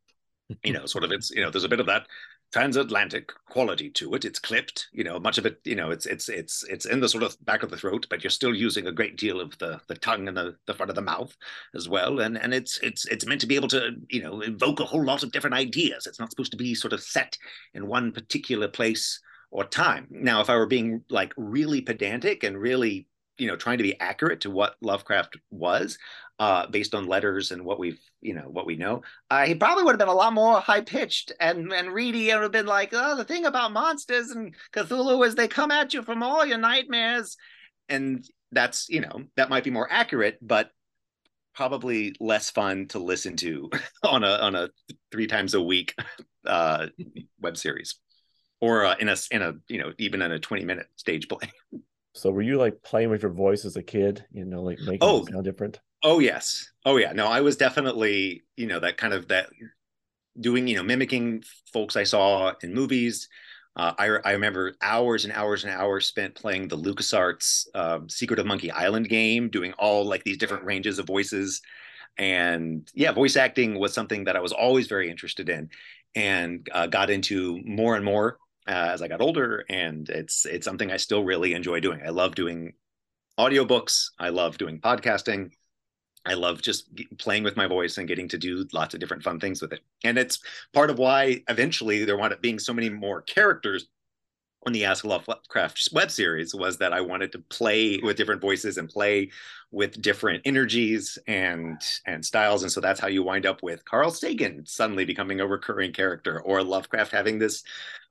you 0.63 0.73
know 0.73 0.87
sort 0.87 1.05
of 1.05 1.13
it's 1.13 1.31
you 1.31 1.43
know 1.43 1.51
there's 1.51 1.65
a 1.65 1.69
bit 1.69 1.81
of 1.81 1.87
that 1.87 2.07
transatlantic 2.53 3.33
quality 3.47 3.91
to 3.91 4.15
it. 4.15 4.25
It's 4.25 4.39
clipped, 4.39 4.89
you 4.93 5.05
know, 5.05 5.21
much 5.21 5.39
of 5.39 5.45
it, 5.47 5.61
you 5.65 5.75
know, 5.75 5.91
it's 5.91 6.07
it's 6.07 6.29
it's 6.29 6.65
it's 6.65 6.87
in 6.87 7.01
the 7.01 7.09
sort 7.09 7.25
of 7.25 7.37
back 7.45 7.63
of 7.63 7.71
the 7.71 7.77
throat, 7.77 8.07
but 8.09 8.25
you're 8.25 8.31
still 8.31 8.55
using 8.55 8.87
a 8.87 8.93
great 8.93 9.17
deal 9.17 9.41
of 9.41 9.57
the 9.59 9.81
the 9.89 9.97
tongue 9.97 10.29
and 10.29 10.37
the, 10.37 10.57
the 10.67 10.75
front 10.75 10.91
of 10.91 10.97
the 10.97 11.03
mouth 11.03 11.37
as 11.75 11.89
well. 11.89 12.21
And 12.21 12.39
and 12.39 12.55
it's 12.55 12.79
it's 12.79 13.05
it's 13.07 13.27
meant 13.27 13.41
to 13.43 13.47
be 13.47 13.57
able 13.57 13.69
to, 13.69 13.97
you 14.09 14.23
know, 14.23 14.41
evoke 14.41 14.81
a 14.81 14.85
whole 14.85 15.05
lot 15.05 15.23
of 15.23 15.33
different 15.33 15.57
ideas. 15.57 16.07
It's 16.07 16.21
not 16.21 16.31
supposed 16.31 16.53
to 16.53 16.57
be 16.57 16.75
sort 16.75 16.93
of 16.93 17.03
set 17.03 17.37
in 17.75 17.87
one 17.87 18.13
particular 18.13 18.69
place 18.69 19.21
or 19.51 19.65
time. 19.65 20.07
Now, 20.11 20.41
if 20.41 20.51
I 20.51 20.57
were 20.57 20.67
being 20.67 21.03
like 21.11 21.35
really 21.37 21.81
pedantic 21.81 22.45
and 22.45 22.57
really 22.59 23.09
you 23.39 23.47
know 23.47 23.57
trying 23.57 23.79
to 23.79 23.85
be 23.85 23.99
accurate 24.01 24.43
to 24.43 24.51
what 24.51 24.77
Lovecraft 24.81 25.37
was, 25.51 25.99
uh, 26.39 26.67
based 26.67 26.95
on 26.95 27.07
letters 27.07 27.51
and 27.51 27.65
what 27.65 27.79
we've 27.79 28.01
you 28.21 28.35
know 28.35 28.43
what 28.43 28.67
we 28.67 28.77
know, 28.77 29.03
uh, 29.31 29.45
he 29.45 29.55
probably 29.55 29.85
would 29.85 29.93
have 29.93 29.99
been 29.99 30.09
a 30.09 30.15
lot 30.15 30.33
more 30.33 30.61
high 30.61 30.81
pitched 30.81 31.33
and 31.41 31.73
and 31.73 31.93
reedy 31.93 32.31
and 32.31 32.41
would 32.41 32.45
have 32.45 32.53
been 32.53 32.67
like, 32.67 32.91
oh, 32.93 33.17
the 33.17 33.25
thing 33.25 33.47
about 33.47 33.73
monsters 33.73 34.31
and 34.31 34.55
Cthulhu 34.73 35.27
is 35.27 35.35
they 35.35 35.49
come 35.49 35.71
at 35.71 35.95
you 35.95 36.03
from 36.03 36.23
all 36.23 36.45
your 36.45 36.59
nightmares, 36.59 37.37
and 37.89 38.25
that's 38.53 38.89
you 38.89 39.01
know 39.01 39.25
that 39.37 39.51
might 39.51 39.65
be 39.65 39.71
more 39.71 39.89
accurate, 39.91 40.39
but 40.43 40.71
probably 41.55 42.15
less 42.21 42.51
fun 42.51 42.87
to 42.87 43.01
listen 43.01 43.37
to 43.37 43.69
on 44.03 44.23
a 44.25 44.37
on 44.37 44.55
a 44.55 44.69
three 45.11 45.27
times 45.27 45.55
a 45.55 45.63
week 45.63 45.95
uh, 46.47 46.87
web 47.41 47.57
series 47.57 47.97
or 48.61 48.85
uh, 48.85 48.95
in 48.99 49.09
a 49.09 49.17
in 49.31 49.43
a 49.43 49.55
you 49.69 49.79
know 49.79 49.93
even 49.99 50.23
in 50.23 50.33
a 50.33 50.39
20 50.39 50.65
minute 50.65 50.87
stage 50.97 51.29
play 51.29 51.51
So 52.19 52.31
were 52.31 52.43
you 52.43 52.59
like 52.59 52.83
playing 52.83 53.11
with 53.11 53.23
your 53.23 53.33
voice 53.33 53.65
as 53.65 53.77
a 53.77 53.83
kid? 53.83 54.25
You 54.33 54.45
know, 54.45 54.63
like 54.63 54.79
making 54.81 54.99
oh, 55.03 55.23
it 55.23 55.33
sound 55.33 55.45
different? 55.45 55.81
Oh 56.03 56.19
yes. 56.19 56.71
Oh 56.85 56.97
yeah. 56.97 57.13
No, 57.13 57.27
I 57.27 57.41
was 57.41 57.57
definitely, 57.57 58.45
you 58.57 58.67
know, 58.67 58.81
that 58.81 58.97
kind 58.97 59.13
of 59.13 59.29
that 59.29 59.51
doing, 60.41 60.69
you 60.69 60.77
know, 60.77 60.83
mimicking 60.83 61.43
folks 61.73 61.97
I 61.97 62.05
saw 62.05 62.53
in 62.63 62.75
movies. 62.75 63.29
Uh, 63.77 63.93
I, 63.97 64.05
I 64.25 64.33
remember 64.33 64.75
hours 64.83 65.25
and 65.25 65.33
hours 65.33 65.65
and 65.65 65.73
hours 65.73 66.07
spent 66.07 66.35
playing 66.35 66.67
the 66.67 66.77
LucasArts 66.77 67.67
um, 67.75 68.09
Secret 68.09 68.41
of 68.41 68.47
Monkey 68.47 68.73
Island 68.73 69.09
game, 69.09 69.51
doing 69.51 69.73
all 69.75 70.05
like 70.05 70.25
these 70.25 70.39
different 70.39 70.65
ranges 70.65 70.99
of 70.99 71.07
voices. 71.07 71.63
And 72.17 72.91
yeah, 72.95 73.13
voice 73.13 73.37
acting 73.37 73.79
was 73.79 73.95
something 73.95 74.25
that 74.25 74.35
I 74.35 74.41
was 74.41 74.53
always 74.53 74.89
very 74.89 75.09
interested 75.09 75.49
in 75.49 75.71
and 76.17 76.69
uh, 76.73 76.89
got 76.89 77.11
into 77.11 77.61
more 77.65 77.95
and 77.95 78.05
more 78.05 78.39
uh, 78.69 78.91
as 78.93 79.03
I 79.03 79.09
got 79.09 79.21
older. 79.21 79.65
And 79.69 80.09
it's 80.09 80.45
it's 80.45 80.65
something 80.65 80.93
I 80.93 80.99
still 80.99 81.25
really 81.25 81.55
enjoy 81.55 81.81
doing. 81.81 82.01
I 82.05 82.11
love 82.11 82.35
doing 82.35 82.75
audiobooks. 83.39 84.11
I 84.19 84.29
love 84.29 84.59
doing 84.59 84.81
podcasting. 84.81 85.51
I 86.27 86.35
love 86.35 86.61
just 86.61 86.91
playing 87.19 87.45
with 87.45 87.57
my 87.57 87.67
voice 87.67 87.97
and 87.97 88.07
getting 88.07 88.29
to 88.29 88.39
do 88.39 88.67
lots 88.73 88.93
of 88.93 89.01
different 89.01 89.23
fun 89.23 89.41
things 89.41 89.63
with 89.63 89.73
it. 89.73 89.81
And 90.05 90.19
it's 90.19 90.41
part 90.75 90.91
of 90.91 90.99
why 90.99 91.43
eventually 91.49 92.05
there 92.05 92.19
wound 92.19 92.33
up 92.33 92.43
being 92.43 92.59
so 92.59 92.75
many 92.75 92.91
more 92.91 93.23
characters 93.23 93.87
on 94.67 94.73
the 94.73 94.85
Ask 94.85 95.05
Lovecraft 95.05 95.89
web 95.93 96.11
series 96.11 96.55
was 96.55 96.79
that 96.79 96.93
I 96.93 97.01
wanted 97.01 97.33
to 97.33 97.39
play 97.39 97.99
with 98.03 98.17
different 98.17 98.41
voices 98.41 98.77
and 98.77 98.89
play 98.89 99.31
with 99.71 100.01
different 100.03 100.43
energies 100.45 101.19
and 101.27 101.81
and 102.07 102.25
styles. 102.25 102.63
And 102.63 102.73
so 102.73 102.81
that's 102.81 103.01
how 103.01 103.09
you 103.09 103.23
wind 103.23 103.47
up 103.47 103.63
with 103.63 103.85
Carl 103.85 104.11
Sagan 104.11 104.67
suddenly 104.67 105.05
becoming 105.05 105.41
a 105.41 105.47
recurring 105.47 105.93
character 105.93 106.41
or 106.41 106.63
Lovecraft 106.63 107.13
having 107.13 107.39
this 107.39 107.63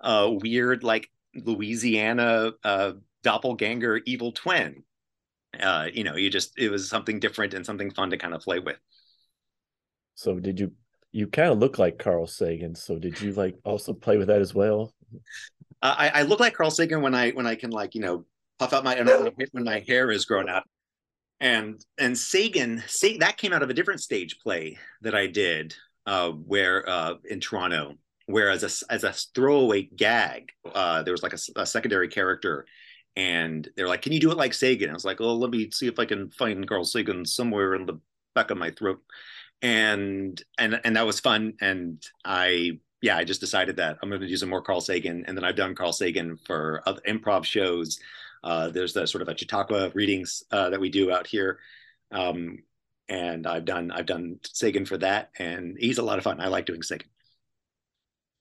uh, 0.02 0.30
weird 0.32 0.84
like 0.84 1.10
Louisiana 1.36 2.54
uh, 2.64 2.94
doppelganger 3.24 4.02
evil 4.06 4.32
twin 4.32 4.84
uh, 5.62 5.88
you 5.94 6.04
know, 6.04 6.16
you 6.16 6.30
just 6.30 6.58
it 6.58 6.70
was 6.70 6.90
something 6.90 7.20
different 7.20 7.54
and 7.54 7.66
something 7.66 7.92
fun 7.92 8.10
to 8.10 8.18
kind 8.18 8.34
of 8.34 8.42
play 8.42 8.60
with. 8.60 8.78
So 10.16 10.40
did 10.40 10.60
you 10.60 10.72
you 11.12 11.28
kind 11.28 11.52
of 11.52 11.60
look 11.60 11.80
like 11.80 12.00
Carl 12.00 12.28
Sagan? 12.28 12.76
So 12.76 13.00
did 13.00 13.20
you 13.22 13.34
like 13.34 13.56
also 13.64 13.94
play 13.94 14.18
with 14.18 14.28
that 14.28 14.42
as 14.42 14.54
well? 14.54 14.94
I, 15.82 16.12
I 16.16 16.22
look 16.24 16.40
like 16.40 16.54
Carl 16.54 16.72
Sagan 16.72 17.02
when 17.02 17.14
I 17.14 17.32
when 17.32 17.46
I 17.46 17.56
can 17.56 17.72
like 17.72 17.96
you 17.96 18.02
know 18.02 18.26
puff 18.60 18.74
out 18.74 18.84
my 18.84 19.00
when 19.52 19.64
my 19.64 19.84
hair 19.88 20.12
is 20.12 20.26
grown 20.26 20.50
out, 20.50 20.64
and 21.40 21.84
and 21.98 22.18
Sagan 22.18 22.84
say 22.88 23.18
that 23.18 23.38
came 23.38 23.54
out 23.54 23.64
of 23.64 23.70
a 23.70 23.74
different 23.74 24.02
stage 24.02 24.40
play 24.40 24.78
that 25.02 25.16
I 25.16 25.28
did 25.28 25.76
uh, 26.06 26.32
where 26.32 26.88
uh, 26.90 27.16
in 27.30 27.40
Toronto, 27.40 27.96
where 28.26 28.50
as 28.50 28.64
a 28.64 28.92
as 28.92 29.04
a 29.04 29.14
throwaway 29.36 29.84
gag, 29.84 30.52
uh, 30.74 31.04
there 31.04 31.14
was 31.14 31.24
like 31.24 31.34
a, 31.34 31.62
a 31.62 31.66
secondary 31.66 32.08
character 32.08 32.66
and 33.18 33.68
they're 33.76 33.88
like, 33.88 34.04
"Can 34.04 34.14
you 34.14 34.20
do 34.20 34.32
it 34.32 34.38
like 34.38 34.54
Sagan?" 34.54 34.92
I 34.92 34.94
was 34.94 35.04
like, 35.04 35.20
"Oh, 35.20 35.34
let 35.34 35.50
me 35.50 35.72
see 35.72 35.88
if 35.88 36.00
I 36.00 36.06
can 36.06 36.30
find 36.30 36.68
Carl 36.68 36.86
Sagan 36.86 37.26
somewhere 37.26 37.74
in 37.74 37.88
the 37.88 38.00
back 38.36 38.52
of 38.52 38.58
my 38.60 38.70
throat," 38.72 39.02
and 39.62 40.42
and 40.60 40.80
and 40.84 40.96
that 40.96 41.06
was 41.08 41.20
fun. 41.20 41.54
And 41.60 42.02
I, 42.24 42.80
yeah, 43.02 43.18
I 43.18 43.24
just 43.24 43.42
decided 43.42 43.76
that 43.78 43.98
I'm 44.02 44.10
going 44.10 44.22
to 44.22 44.28
do 44.28 44.38
some 44.38 44.50
more 44.50 44.62
Carl 44.62 44.82
Sagan, 44.82 45.26
and 45.28 45.38
then 45.38 45.44
I've 45.44 45.56
done 45.56 45.76
Carl 45.76 45.94
Sagan 45.94 46.38
for 46.46 46.82
other 46.86 47.02
improv 47.08 47.46
shows. 47.46 48.00
Uh, 48.44 48.70
there's 48.70 48.94
the 48.94 49.06
sort 49.06 49.22
of 49.22 49.28
a 49.28 49.38
Chautauqua 49.38 49.92
readings 49.94 50.44
uh, 50.52 50.70
that 50.70 50.80
we 50.80 50.90
do 50.90 51.12
out 51.12 51.28
here, 51.28 51.60
um, 52.12 52.60
and 53.10 53.46
I've 53.46 53.66
done 53.66 53.92
I've 53.92 54.06
done 54.06 54.40
Sagan 54.46 54.86
for 54.86 54.98
that, 54.98 55.30
and 55.38 55.78
he's 55.80 55.98
a 55.98 56.04
lot 56.04 56.18
of 56.18 56.24
fun. 56.24 56.42
I 56.42 56.48
like 56.48 56.66
doing 56.66 56.82
Sagan. 56.82 57.08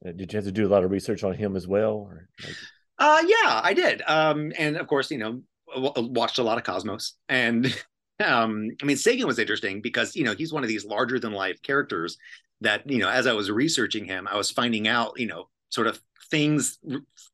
Uh, 0.06 0.12
did 0.12 0.32
you 0.32 0.36
have 0.36 0.44
to 0.44 0.52
do 0.52 0.66
a 0.66 0.68
lot 0.68 0.84
of 0.84 0.90
research 0.90 1.24
on 1.24 1.34
him 1.34 1.56
as 1.56 1.66
well? 1.66 1.92
Or 1.92 2.28
like... 2.42 2.56
Uh, 2.98 3.22
yeah, 3.26 3.60
I 3.62 3.74
did. 3.74 4.02
Um, 4.06 4.52
and 4.58 4.76
of 4.76 4.86
course, 4.86 5.10
you 5.10 5.18
know, 5.18 5.42
w- 5.74 6.12
watched 6.12 6.38
a 6.38 6.42
lot 6.42 6.58
of 6.58 6.64
Cosmos. 6.64 7.14
And 7.28 7.66
um, 8.24 8.70
I 8.82 8.86
mean, 8.86 8.96
Sagan 8.96 9.26
was 9.26 9.38
interesting 9.38 9.82
because 9.82 10.16
you 10.16 10.24
know 10.24 10.34
he's 10.34 10.52
one 10.52 10.62
of 10.62 10.68
these 10.68 10.84
larger 10.84 11.18
than 11.18 11.32
life 11.32 11.60
characters 11.62 12.16
that 12.60 12.88
you 12.90 12.98
know 12.98 13.08
as 13.08 13.26
I 13.26 13.32
was 13.32 13.50
researching 13.50 14.04
him, 14.04 14.28
I 14.28 14.36
was 14.36 14.50
finding 14.50 14.88
out 14.88 15.18
you 15.18 15.26
know 15.26 15.48
sort 15.70 15.86
of 15.86 16.00
things, 16.30 16.78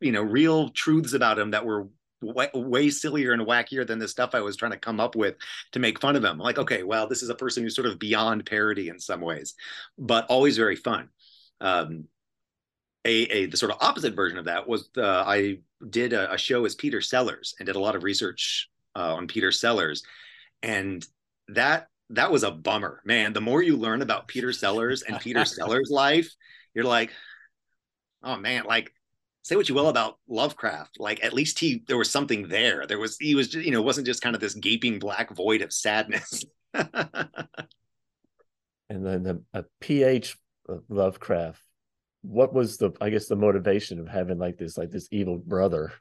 you 0.01 0.13
know, 0.13 0.23
real 0.23 0.69
truths 0.71 1.13
about 1.13 1.39
him 1.39 1.51
that 1.53 1.65
were 1.65 1.89
way, 2.23 2.91
sillier 2.91 3.33
and 3.33 3.43
wackier 3.43 3.87
than 3.87 3.99
the 3.99 4.09
stuff 4.09 4.35
I 4.35 4.41
was 4.41 4.57
trying 4.57 4.73
to 4.73 4.79
come 4.79 5.01
up 5.01 5.17
with 5.17 5.37
to 5.73 5.81
make 5.81 6.01
fun 6.01 6.17
of 6.17 6.25
him. 6.25 6.39
Like, 6.39 6.59
okay, 6.59 6.83
well, 6.83 7.09
this 7.09 7.23
is 7.23 7.31
a 7.31 7.35
person 7.35 7.63
who's 7.63 7.75
sort 7.75 7.89
of 7.89 7.99
beyond 7.99 8.47
parody 8.47 8.89
in 8.89 8.99
some 8.99 9.21
ways, 9.21 9.55
but 9.99 10.27
always 10.27 10.57
very 10.57 10.77
fun. 10.77 11.09
Um, 11.61 12.05
a, 13.05 13.23
a 13.23 13.47
the 13.47 13.57
sort 13.57 13.73
of 13.73 13.79
opposite 13.81 14.15
version 14.15 14.39
of 14.39 14.45
that 14.45 14.69
was 14.69 14.89
uh, 14.97 15.25
I 15.27 15.59
did 15.91 16.13
a, 16.13 16.33
a, 16.33 16.39
show 16.39 16.65
as 16.65 16.77
Peter 16.77 17.01
Sellers 17.01 17.55
and 17.59 17.67
did 17.67 17.75
a 17.75 17.81
lot 17.81 17.97
of 17.97 18.05
research 18.05 18.69
uh, 18.95 19.15
on 19.15 19.27
Peter 19.27 19.51
Sellers, 19.51 20.05
and 20.63 21.05
that 21.49 21.89
that 22.11 22.31
was 22.31 22.43
a 22.43 22.51
bummer, 22.51 23.01
man. 23.05 23.33
The 23.33 23.41
more 23.41 23.63
you 23.63 23.77
learn 23.77 24.03
about 24.03 24.29
Peter 24.29 24.53
Sellers 24.53 25.03
and 25.03 25.19
Peter 25.21 25.45
Sellers' 25.47 25.91
life, 25.91 26.31
you're 26.75 26.85
like, 26.85 27.11
oh 28.23 28.37
man, 28.37 28.65
like 28.65 28.93
say 29.43 29.57
what 29.57 29.69
you 29.69 29.75
will 29.75 29.89
about 29.89 30.19
Lovecraft, 30.29 31.01
like 31.01 31.25
at 31.25 31.33
least 31.33 31.59
he 31.59 31.83
there 31.87 31.99
was 31.99 32.11
something 32.11 32.49
there. 32.49 32.87
There 32.87 32.99
was 32.99 33.17
he 33.19 33.35
was 33.35 33.49
just, 33.49 33.65
you 33.65 33.73
know 33.73 33.83
wasn't 33.83 34.07
just 34.07 34.23
kind 34.23 34.35
of 34.35 34.41
this 34.41 34.55
gaping 34.55 34.99
black 34.99 35.35
void 35.35 35.63
of 35.63 35.73
sadness. 35.73 36.45
and 36.75 36.87
then 38.89 39.23
the, 39.23 39.43
uh, 39.55 39.61
a 39.61 39.65
PH 39.81 40.37
uh, 40.69 40.77
Lovecraft 40.89 41.63
what 42.23 42.55
was 42.55 42.77
the 42.77 42.93
i 43.01 43.11
guess 43.11 43.27
the 43.27 43.37
motivation 43.37 43.99
of 43.99 44.09
having 44.09 44.39
like 44.39 44.57
this 44.57 44.79
like 44.79 44.91
this 44.91 45.09
evil 45.11 45.39
brother 45.39 45.93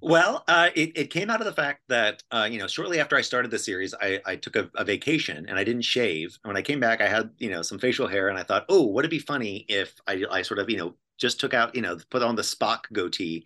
well 0.00 0.44
uh, 0.48 0.70
it, 0.74 0.92
it 0.96 1.10
came 1.10 1.30
out 1.30 1.40
of 1.40 1.46
the 1.46 1.52
fact 1.52 1.82
that 1.88 2.22
uh, 2.30 2.48
you 2.50 2.58
know 2.58 2.66
shortly 2.66 3.00
after 3.00 3.16
i 3.16 3.20
started 3.20 3.50
the 3.50 3.58
series 3.58 3.94
i, 4.00 4.20
I 4.24 4.36
took 4.36 4.56
a, 4.56 4.70
a, 4.74 4.84
vacation 4.84 5.46
and 5.48 5.58
i 5.58 5.64
didn't 5.64 5.82
shave. 5.82 6.38
And 6.42 6.50
when 6.50 6.56
i 6.56 6.62
came 6.62 6.80
back 6.80 7.00
i 7.00 7.08
had 7.08 7.30
you 7.38 7.50
know 7.50 7.62
some 7.62 7.78
facial 7.78 8.06
hair 8.06 8.28
and 8.28 8.38
i 8.38 8.42
thought 8.42 8.66
oh 8.68 8.86
would 8.86 9.04
it 9.04 9.10
be 9.10 9.18
funny 9.18 9.64
if 9.68 9.94
i, 10.06 10.24
I 10.30 10.42
sort 10.42 10.60
of 10.60 10.70
you 10.70 10.76
know 10.76 10.94
just 11.18 11.40
took 11.40 11.52
out 11.52 11.74
you 11.74 11.82
know 11.82 11.98
put 12.10 12.22
on 12.22 12.36
the 12.36 12.42
spock 12.42 12.84
goatee 12.92 13.44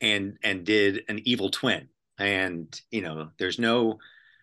and 0.00 0.38
and 0.42 0.64
did 0.64 1.04
an 1.08 1.20
evil 1.24 1.50
twin? 1.50 1.88
And 2.18 2.80
you 2.90 3.02
know 3.02 3.30
there's 3.38 3.58
no 3.58 3.98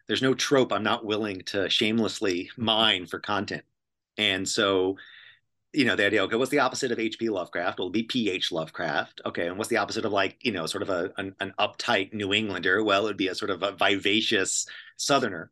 there's 0.08 0.22
no 0.22 0.34
trope 0.34 0.74
i'm 0.74 0.84
not 0.84 1.06
willing 1.06 1.42
to 1.48 1.70
shamelessly 1.70 2.50
mine 2.58 3.06
for 3.06 3.20
content. 3.20 3.64
And 4.18 4.48
so 4.48 4.98
you 5.74 5.86
know, 5.86 5.96
the 5.96 6.06
idea, 6.06 6.24
okay, 6.24 6.36
what's 6.36 6.52
the 6.52 6.60
opposite 6.60 6.92
of 6.92 7.00
H.P. 7.00 7.30
Lovecraft? 7.30 7.80
Well, 7.80 7.90
be 7.90 8.04
P.H. 8.04 8.52
Lovecraft. 8.52 9.22
Okay. 9.26 9.48
And 9.48 9.58
what's 9.58 9.70
the 9.70 9.78
opposite 9.78 10.04
of 10.04 10.12
like, 10.12 10.38
you 10.42 10.52
know, 10.52 10.66
sort 10.66 10.82
of 10.82 10.90
a, 10.90 11.12
an, 11.18 11.34
an 11.40 11.54
uptight 11.60 12.14
New 12.14 12.34
Englander? 12.34 12.84
Well, 12.84 13.06
it'd 13.06 13.18
be 13.18 13.30
a 13.30 13.36
sort 13.36 13.52
of 13.52 13.64
a 13.64 13.72
vivacious 13.72 14.66
Southerner. 14.98 15.50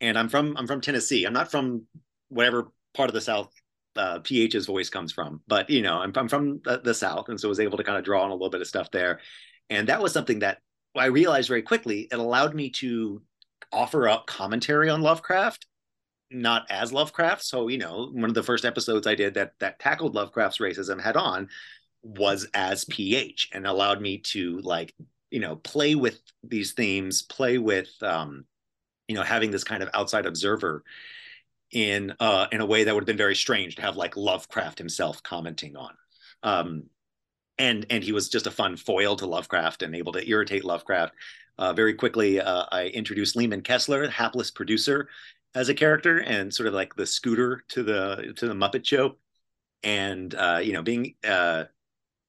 And 0.00 0.18
I'm 0.18 0.28
from, 0.28 0.56
I'm 0.56 0.66
from 0.66 0.80
Tennessee. 0.80 1.24
I'm 1.24 1.32
not 1.32 1.50
from 1.50 1.86
whatever 2.28 2.72
part 2.94 3.08
of 3.08 3.14
the 3.14 3.20
South 3.20 3.52
uh, 3.94 4.18
PH's 4.20 4.66
voice 4.66 4.88
comes 4.88 5.12
from, 5.12 5.42
but 5.46 5.70
you 5.70 5.82
know, 5.82 5.98
I'm, 5.98 6.12
I'm 6.16 6.28
from 6.28 6.60
the, 6.64 6.80
the 6.82 6.94
South. 6.94 7.28
And 7.28 7.38
so 7.38 7.48
I 7.48 7.50
was 7.50 7.60
able 7.60 7.78
to 7.78 7.84
kind 7.84 7.98
of 7.98 8.04
draw 8.04 8.24
on 8.24 8.30
a 8.30 8.34
little 8.34 8.50
bit 8.50 8.62
of 8.62 8.66
stuff 8.66 8.90
there. 8.90 9.20
And 9.70 9.88
that 9.88 10.02
was 10.02 10.12
something 10.12 10.40
that 10.40 10.58
I 10.96 11.06
realized 11.06 11.48
very 11.48 11.62
quickly. 11.62 12.08
It 12.10 12.18
allowed 12.18 12.54
me 12.54 12.70
to 12.70 13.22
offer 13.70 14.08
up 14.08 14.26
commentary 14.26 14.90
on 14.90 15.02
Lovecraft 15.02 15.66
not 16.32 16.66
as 16.70 16.92
Lovecraft. 16.92 17.44
So, 17.44 17.68
you 17.68 17.78
know, 17.78 18.10
one 18.12 18.30
of 18.30 18.34
the 18.34 18.42
first 18.42 18.64
episodes 18.64 19.06
I 19.06 19.14
did 19.14 19.34
that 19.34 19.52
that 19.60 19.78
tackled 19.78 20.14
Lovecraft's 20.14 20.58
racism 20.58 21.00
head 21.00 21.16
on 21.16 21.48
was 22.02 22.48
as 22.54 22.84
PH 22.86 23.50
and 23.52 23.66
allowed 23.66 24.00
me 24.00 24.18
to 24.18 24.58
like, 24.60 24.94
you 25.30 25.40
know, 25.40 25.56
play 25.56 25.94
with 25.94 26.20
these 26.42 26.72
themes, 26.72 27.22
play 27.22 27.58
with 27.58 27.90
um, 28.02 28.44
you 29.08 29.14
know, 29.14 29.22
having 29.22 29.50
this 29.50 29.64
kind 29.64 29.82
of 29.82 29.90
outside 29.94 30.26
observer 30.26 30.84
in 31.70 32.12
uh 32.20 32.46
in 32.52 32.60
a 32.60 32.66
way 32.66 32.84
that 32.84 32.94
would 32.94 33.02
have 33.02 33.06
been 33.06 33.16
very 33.16 33.34
strange 33.34 33.76
to 33.76 33.82
have 33.82 33.96
like 33.96 34.16
Lovecraft 34.16 34.78
himself 34.78 35.22
commenting 35.22 35.76
on. 35.76 35.94
Um 36.42 36.84
and 37.58 37.86
and 37.90 38.02
he 38.02 38.12
was 38.12 38.28
just 38.28 38.46
a 38.46 38.50
fun 38.50 38.76
foil 38.76 39.16
to 39.16 39.26
Lovecraft 39.26 39.82
and 39.82 39.94
able 39.94 40.12
to 40.12 40.28
irritate 40.28 40.64
Lovecraft. 40.64 41.14
Uh, 41.58 41.72
very 41.72 41.94
quickly, 41.94 42.40
uh, 42.40 42.64
I 42.72 42.86
introduced 42.86 43.36
Leeman 43.36 43.62
Kessler, 43.62 44.08
hapless 44.08 44.50
producer, 44.50 45.08
as 45.54 45.68
a 45.68 45.74
character 45.74 46.18
and 46.18 46.52
sort 46.52 46.66
of 46.66 46.74
like 46.74 46.94
the 46.94 47.06
scooter 47.06 47.62
to 47.68 47.82
the 47.82 48.32
to 48.36 48.48
the 48.48 48.54
Muppet 48.54 48.84
Show, 48.84 49.16
and 49.82 50.34
uh, 50.34 50.60
you 50.62 50.72
know 50.72 50.82
being 50.82 51.14
uh, 51.24 51.64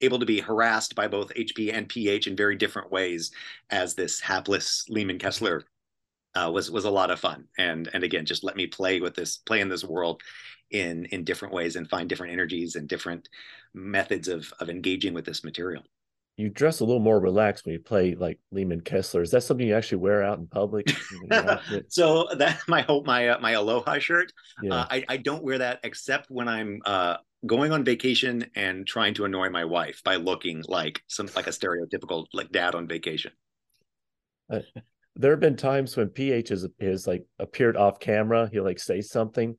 able 0.01 0.19
to 0.19 0.25
be 0.25 0.39
harassed 0.39 0.95
by 0.95 1.07
both 1.07 1.33
HP 1.33 1.73
and 1.73 1.89
PH 1.89 2.27
in 2.27 2.35
very 2.35 2.55
different 2.55 2.91
ways 2.91 3.31
as 3.69 3.95
this 3.95 4.19
hapless 4.19 4.85
Leeman 4.89 5.19
Kessler 5.19 5.63
uh, 6.35 6.51
was 6.53 6.69
was 6.69 6.85
a 6.85 6.91
lot 6.91 7.11
of 7.11 7.19
fun. 7.19 7.45
And 7.57 7.89
and 7.93 8.03
again 8.03 8.25
just 8.25 8.43
let 8.43 8.55
me 8.55 8.67
play 8.67 8.99
with 8.99 9.15
this 9.15 9.37
play 9.37 9.61
in 9.61 9.69
this 9.69 9.83
world 9.83 10.21
in 10.71 11.05
in 11.05 11.23
different 11.23 11.53
ways 11.53 11.75
and 11.75 11.89
find 11.89 12.09
different 12.09 12.33
energies 12.33 12.75
and 12.75 12.87
different 12.87 13.29
methods 13.73 14.27
of 14.27 14.51
of 14.59 14.69
engaging 14.69 15.13
with 15.13 15.25
this 15.25 15.43
material 15.43 15.83
you 16.37 16.49
dress 16.49 16.79
a 16.79 16.85
little 16.85 17.01
more 17.01 17.19
relaxed 17.19 17.65
when 17.65 17.73
you 17.73 17.79
play 17.79 18.15
like 18.15 18.39
Leeman 18.53 18.83
Kessler. 18.83 19.21
Is 19.21 19.31
that 19.31 19.43
something 19.43 19.67
you 19.67 19.75
actually 19.75 19.99
wear 19.99 20.23
out 20.23 20.39
in 20.39 20.47
public? 20.47 20.89
so 21.89 22.27
that 22.37 22.59
my 22.67 22.81
hope 22.81 23.05
my 23.05 23.29
uh, 23.29 23.39
my 23.39 23.51
aloha 23.51 23.99
shirt. 23.99 24.31
Yeah. 24.61 24.73
Uh, 24.73 24.87
I 24.89 25.05
I 25.09 25.17
don't 25.17 25.43
wear 25.43 25.59
that 25.59 25.79
except 25.83 26.31
when 26.31 26.47
I'm 26.47 26.81
uh, 26.85 27.17
going 27.45 27.71
on 27.71 27.83
vacation 27.83 28.45
and 28.55 28.87
trying 28.87 29.13
to 29.15 29.25
annoy 29.25 29.49
my 29.49 29.65
wife 29.65 30.01
by 30.03 30.15
looking 30.15 30.63
like 30.67 31.01
some 31.07 31.29
like 31.35 31.47
a 31.47 31.51
stereotypical 31.51 32.25
like 32.33 32.51
dad 32.51 32.73
on 32.73 32.87
vacation. 32.87 33.31
Uh, 34.51 34.59
there 35.15 35.31
have 35.31 35.39
been 35.39 35.55
times 35.55 35.95
when 35.95 36.09
PH 36.09 36.51
is 36.51 36.67
is 36.79 37.05
like 37.05 37.25
appeared 37.37 37.77
off 37.77 37.99
camera. 37.99 38.49
He'll 38.51 38.63
like 38.63 38.79
say 38.79 39.01
something, 39.01 39.55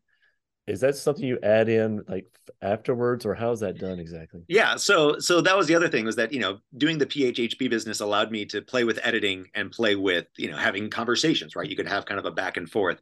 is 0.66 0.80
that 0.80 0.96
something 0.96 1.24
you 1.24 1.38
add 1.42 1.68
in 1.68 2.02
like 2.08 2.26
afterwards 2.62 3.26
or 3.26 3.34
how's 3.34 3.60
that 3.60 3.78
done 3.78 3.98
exactly? 3.98 4.42
Yeah 4.48 4.76
so 4.76 5.18
so 5.18 5.40
that 5.40 5.56
was 5.56 5.66
the 5.66 5.74
other 5.74 5.88
thing 5.88 6.04
was 6.04 6.16
that 6.16 6.32
you 6.32 6.40
know 6.40 6.58
doing 6.76 6.98
the 6.98 7.06
phhp 7.06 7.68
business 7.68 8.00
allowed 8.00 8.30
me 8.30 8.44
to 8.46 8.62
play 8.62 8.84
with 8.84 8.98
editing 9.02 9.46
and 9.54 9.70
play 9.70 9.94
with 9.94 10.26
you 10.36 10.50
know 10.50 10.56
having 10.56 10.90
conversations 10.90 11.54
right? 11.54 11.68
You 11.68 11.76
could 11.76 11.88
have 11.88 12.06
kind 12.06 12.18
of 12.18 12.26
a 12.26 12.30
back 12.30 12.56
and 12.56 12.70
forth. 12.70 13.00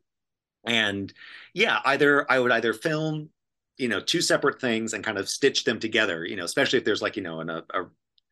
And 0.65 1.13
yeah 1.55 1.81
either 1.85 2.31
i 2.31 2.39
would 2.39 2.53
either 2.53 2.73
film 2.73 3.31
you 3.79 3.89
know 3.89 4.01
two 4.01 4.21
separate 4.21 4.61
things 4.61 4.93
and 4.93 5.05
kind 5.05 5.19
of 5.19 5.29
stitch 5.29 5.65
them 5.65 5.79
together 5.79 6.25
you 6.25 6.37
know 6.37 6.45
especially 6.45 6.79
if 6.79 6.85
there's 6.85 7.03
like 7.03 7.17
you 7.17 7.23
know 7.23 7.41
an 7.41 7.51
a, 7.51 7.65
a 7.75 7.85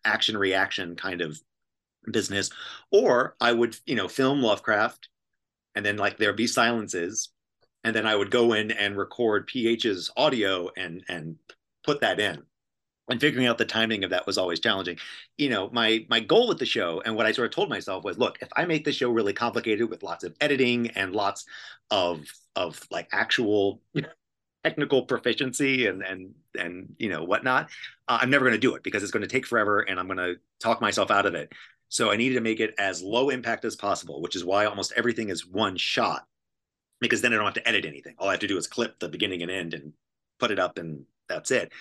action 0.05 0.37
reaction 0.37 0.97
kind 0.97 1.21
of 1.21 1.41
business 2.11 2.51
or 2.91 3.37
i 3.41 3.53
would 3.53 3.77
you 3.85 3.95
know 3.95 4.09
film 4.09 4.41
lovecraft 4.41 5.09
and 5.75 5.85
then 5.85 5.97
like 5.97 6.17
there'd 6.17 6.37
be 6.37 6.47
silences 6.47 7.31
and 7.85 7.95
then 7.95 8.07
I 8.07 8.15
would 8.15 8.31
go 8.31 8.53
in 8.53 8.71
and 8.71 8.97
record 8.97 9.49
PH's 9.49 10.11
audio 10.17 10.71
and 10.77 11.05
and 11.09 11.37
put 11.85 12.01
that 12.01 12.21
in. 12.21 12.43
And 13.09 13.21
figuring 13.21 13.49
out 13.49 13.59
the 13.59 13.65
timing 13.65 14.05
of 14.05 14.11
that 14.11 14.25
was 14.25 14.39
always 14.39 14.61
challenging. 14.61 14.99
You 15.37 15.49
know, 15.49 15.69
my 15.73 16.07
my 16.09 16.21
goal 16.21 16.47
with 16.47 16.59
the 16.59 16.67
show 16.67 17.03
and 17.05 17.17
what 17.17 17.27
I 17.27 17.33
sort 17.33 17.47
of 17.47 17.55
told 17.55 17.69
myself 17.69 18.05
was, 18.05 18.19
look, 18.19 18.39
if 18.41 18.49
I 18.57 18.67
make 18.67 18.85
the 18.85 18.93
show 18.93 19.11
really 19.11 19.33
complicated 19.33 19.91
with 19.91 20.03
lots 20.05 20.23
of 20.23 20.37
editing 20.41 20.91
and 20.91 21.15
lots 21.15 21.45
of 21.91 22.25
of 22.55 22.87
like 22.91 23.09
actual 23.13 23.81
technical 24.65 25.07
proficiency 25.07 25.87
and 25.87 26.03
and 26.03 26.35
and 26.57 26.95
you 26.99 27.09
know 27.09 27.25
whatnot, 27.25 27.71
uh, 28.07 28.19
I'm 28.21 28.31
never 28.31 28.45
going 28.45 28.61
to 28.61 28.61
do 28.61 28.77
it 28.77 28.85
because 28.85 29.03
it's 29.03 29.13
going 29.13 29.23
to 29.23 29.29
take 29.29 29.47
forever 29.47 29.81
and 29.81 29.99
I'm 29.99 30.07
going 30.07 30.19
to 30.19 30.37
talk 30.61 30.81
myself 30.81 31.11
out 31.11 31.27
of 31.27 31.35
it. 31.35 31.53
So 31.89 32.13
I 32.13 32.17
needed 32.17 32.37
to 32.37 32.41
make 32.41 32.61
it 32.61 32.75
as 32.79 33.03
low 33.03 33.31
impact 33.31 33.65
as 33.65 33.75
possible, 33.75 34.23
which 34.23 34.37
is 34.37 34.45
why 34.45 34.67
almost 34.67 34.93
everything 34.95 35.31
is 35.31 35.45
one 35.45 35.77
shot 35.77 36.27
because 37.01 37.21
then 37.23 37.33
I 37.33 37.37
don't 37.37 37.45
have 37.47 37.55
to 37.55 37.69
edit 37.69 37.85
anything. 37.85 38.15
All 38.19 38.29
I 38.29 38.33
have 38.33 38.41
to 38.41 38.47
do 38.47 38.59
is 38.59 38.67
clip 38.67 38.99
the 38.99 39.09
beginning 39.09 39.43
and 39.43 39.51
end 39.51 39.75
and 39.75 39.93
put 40.39 40.51
it 40.51 40.59
up, 40.59 40.79
and 40.79 41.05
that's 41.29 41.51
it. 41.51 41.73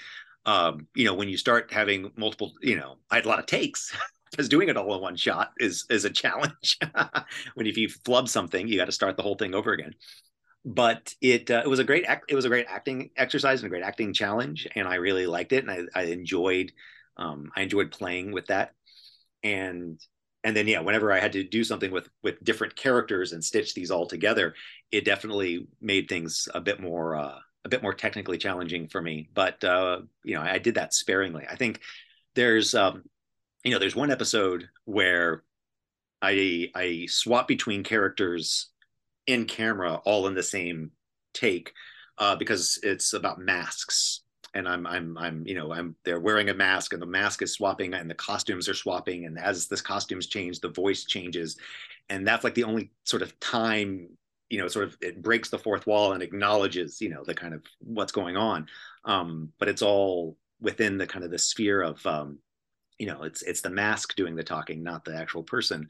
Um, 0.46 0.88
you 0.96 1.06
know, 1.06 1.14
when 1.14 1.30
you 1.30 1.38
start 1.38 1.72
having 1.72 2.12
multiple, 2.16 2.54
you 2.62 2.78
know, 2.78 2.98
I 3.12 3.16
had 3.16 3.26
a 3.26 3.30
lot 3.30 3.40
of 3.40 3.46
takes 3.46 3.96
because 4.32 4.50
doing 4.50 4.70
it 4.70 4.78
all 4.78 4.96
in 4.96 5.02
one 5.02 5.16
shot 5.16 5.52
is 5.60 5.86
is 5.90 6.06
a 6.06 6.10
challenge. 6.10 6.78
when 7.56 7.68
if 7.68 7.78
you 7.78 7.90
flub 8.06 8.30
something, 8.30 8.68
you 8.68 8.78
got 8.78 8.86
to 8.86 8.92
start 8.92 9.18
the 9.18 9.24
whole 9.24 9.36
thing 9.36 9.54
over 9.54 9.74
again. 9.74 9.94
But 10.66 11.14
it 11.22 11.50
uh, 11.52 11.62
it 11.64 11.68
was 11.68 11.80
a 11.80 11.84
great 11.84 12.06
it 12.28 12.36
was 12.36 12.46
a 12.46 12.50
great 12.50 12.66
acting 12.70 13.12
exercise 13.18 13.62
and 13.62 13.68
a 13.68 13.70
great 13.70 13.84
acting 13.84 14.14
challenge, 14.14 14.68
and 14.76 14.88
I 14.88 14.96
really 14.96 15.26
liked 15.26 15.54
it, 15.54 15.68
and 15.68 15.90
I, 15.96 16.00
I 16.00 16.04
enjoyed 16.06 16.72
um, 17.18 17.52
I 17.56 17.62
enjoyed 17.62 17.92
playing 17.92 18.32
with 18.32 18.48
that. 18.48 18.74
And 19.44 20.00
and 20.44 20.56
then 20.56 20.68
yeah 20.68 20.80
whenever 20.80 21.12
i 21.12 21.20
had 21.20 21.34
to 21.34 21.44
do 21.44 21.64
something 21.64 21.92
with 21.92 22.10
with 22.24 22.44
different 22.44 22.76
characters 22.76 23.34
and 23.34 23.44
stitch 23.44 23.74
these 23.74 23.92
all 23.92 24.06
together 24.06 24.54
it 24.92 25.06
definitely 25.06 25.68
made 25.82 26.08
things 26.08 26.48
a 26.54 26.62
bit 26.62 26.80
more 26.80 27.16
uh, 27.16 27.40
a 27.66 27.70
bit 27.70 27.84
more 27.84 27.94
technically 27.94 28.38
challenging 28.38 28.88
for 28.88 29.02
me. 29.02 29.30
But 29.34 29.64
uh, 29.64 30.02
you 30.24 30.36
know 30.36 30.42
i 30.42 30.58
did 30.58 30.76
that 30.76 30.94
sparingly. 30.94 31.46
I 31.50 31.56
think 31.56 31.82
there's 32.36 32.74
um, 32.76 33.04
you 33.64 33.72
know 33.72 33.80
there's 33.80 33.96
one 33.96 34.12
episode 34.12 34.70
where 34.86 35.44
i 36.22 36.70
i 36.76 37.06
swap 37.10 37.48
between 37.48 37.84
characters 37.84 38.70
in 39.28 39.46
camera 39.46 40.02
all 40.06 40.28
in 40.28 40.34
the 40.34 40.44
same 40.44 40.92
take 41.34 41.74
uh, 42.18 42.36
because 42.36 42.80
it's 42.84 43.14
about 43.14 43.40
masks 43.40 44.22
and 44.54 44.68
I'm 44.68 44.86
I'm 44.88 45.18
I'm 45.18 45.44
you 45.46 45.56
know 45.56 45.72
I'm 45.72 45.96
they're 46.04 46.20
wearing 46.20 46.50
a 46.50 46.54
mask 46.54 46.94
and 46.94 47.02
the 47.02 47.08
mask 47.08 47.42
is 47.42 47.54
swapping 47.54 47.94
and 47.94 48.10
the 48.10 48.16
costumes 48.16 48.68
are 48.68 48.74
swapping 48.74 49.26
and 49.26 49.38
as 49.40 49.68
this 49.68 49.82
costumes 49.82 50.28
change 50.28 50.60
the 50.60 50.70
voice 50.70 51.06
changes. 51.06 51.58
And 52.10 52.28
that's 52.28 52.44
like 52.44 52.56
the 52.56 52.64
only 52.64 52.92
sort 53.04 53.22
of 53.22 53.40
time 53.40 54.10
you 54.50 54.60
know 54.60 54.68
sort 54.68 54.86
of 54.86 54.98
it 55.02 55.22
breaks 55.22 55.50
the 55.50 55.60
fourth 55.60 55.86
wall 55.86 56.14
and 56.14 56.24
acknowledges 56.24 57.02
you 57.02 57.10
know 57.10 57.24
the 57.24 57.36
kind 57.36 57.54
of 57.54 57.64
what's 57.80 58.12
going 58.12 58.38
on. 58.38 58.68
Um 59.06 59.52
but 59.60 59.68
it's 59.70 59.82
all 59.82 60.38
within 60.62 60.98
the 60.98 61.08
kind 61.08 61.24
of 61.24 61.32
the 61.32 61.40
sphere 61.40 61.82
of 61.82 62.06
um 62.06 62.40
you 62.98 63.08
know 63.08 63.24
it's 63.24 63.42
it's 63.44 63.62
the 63.62 63.70
mask 63.70 64.16
doing 64.16 64.36
the 64.36 64.44
talking 64.44 64.84
not 64.84 65.06
the 65.06 65.16
actual 65.16 65.44
person. 65.44 65.90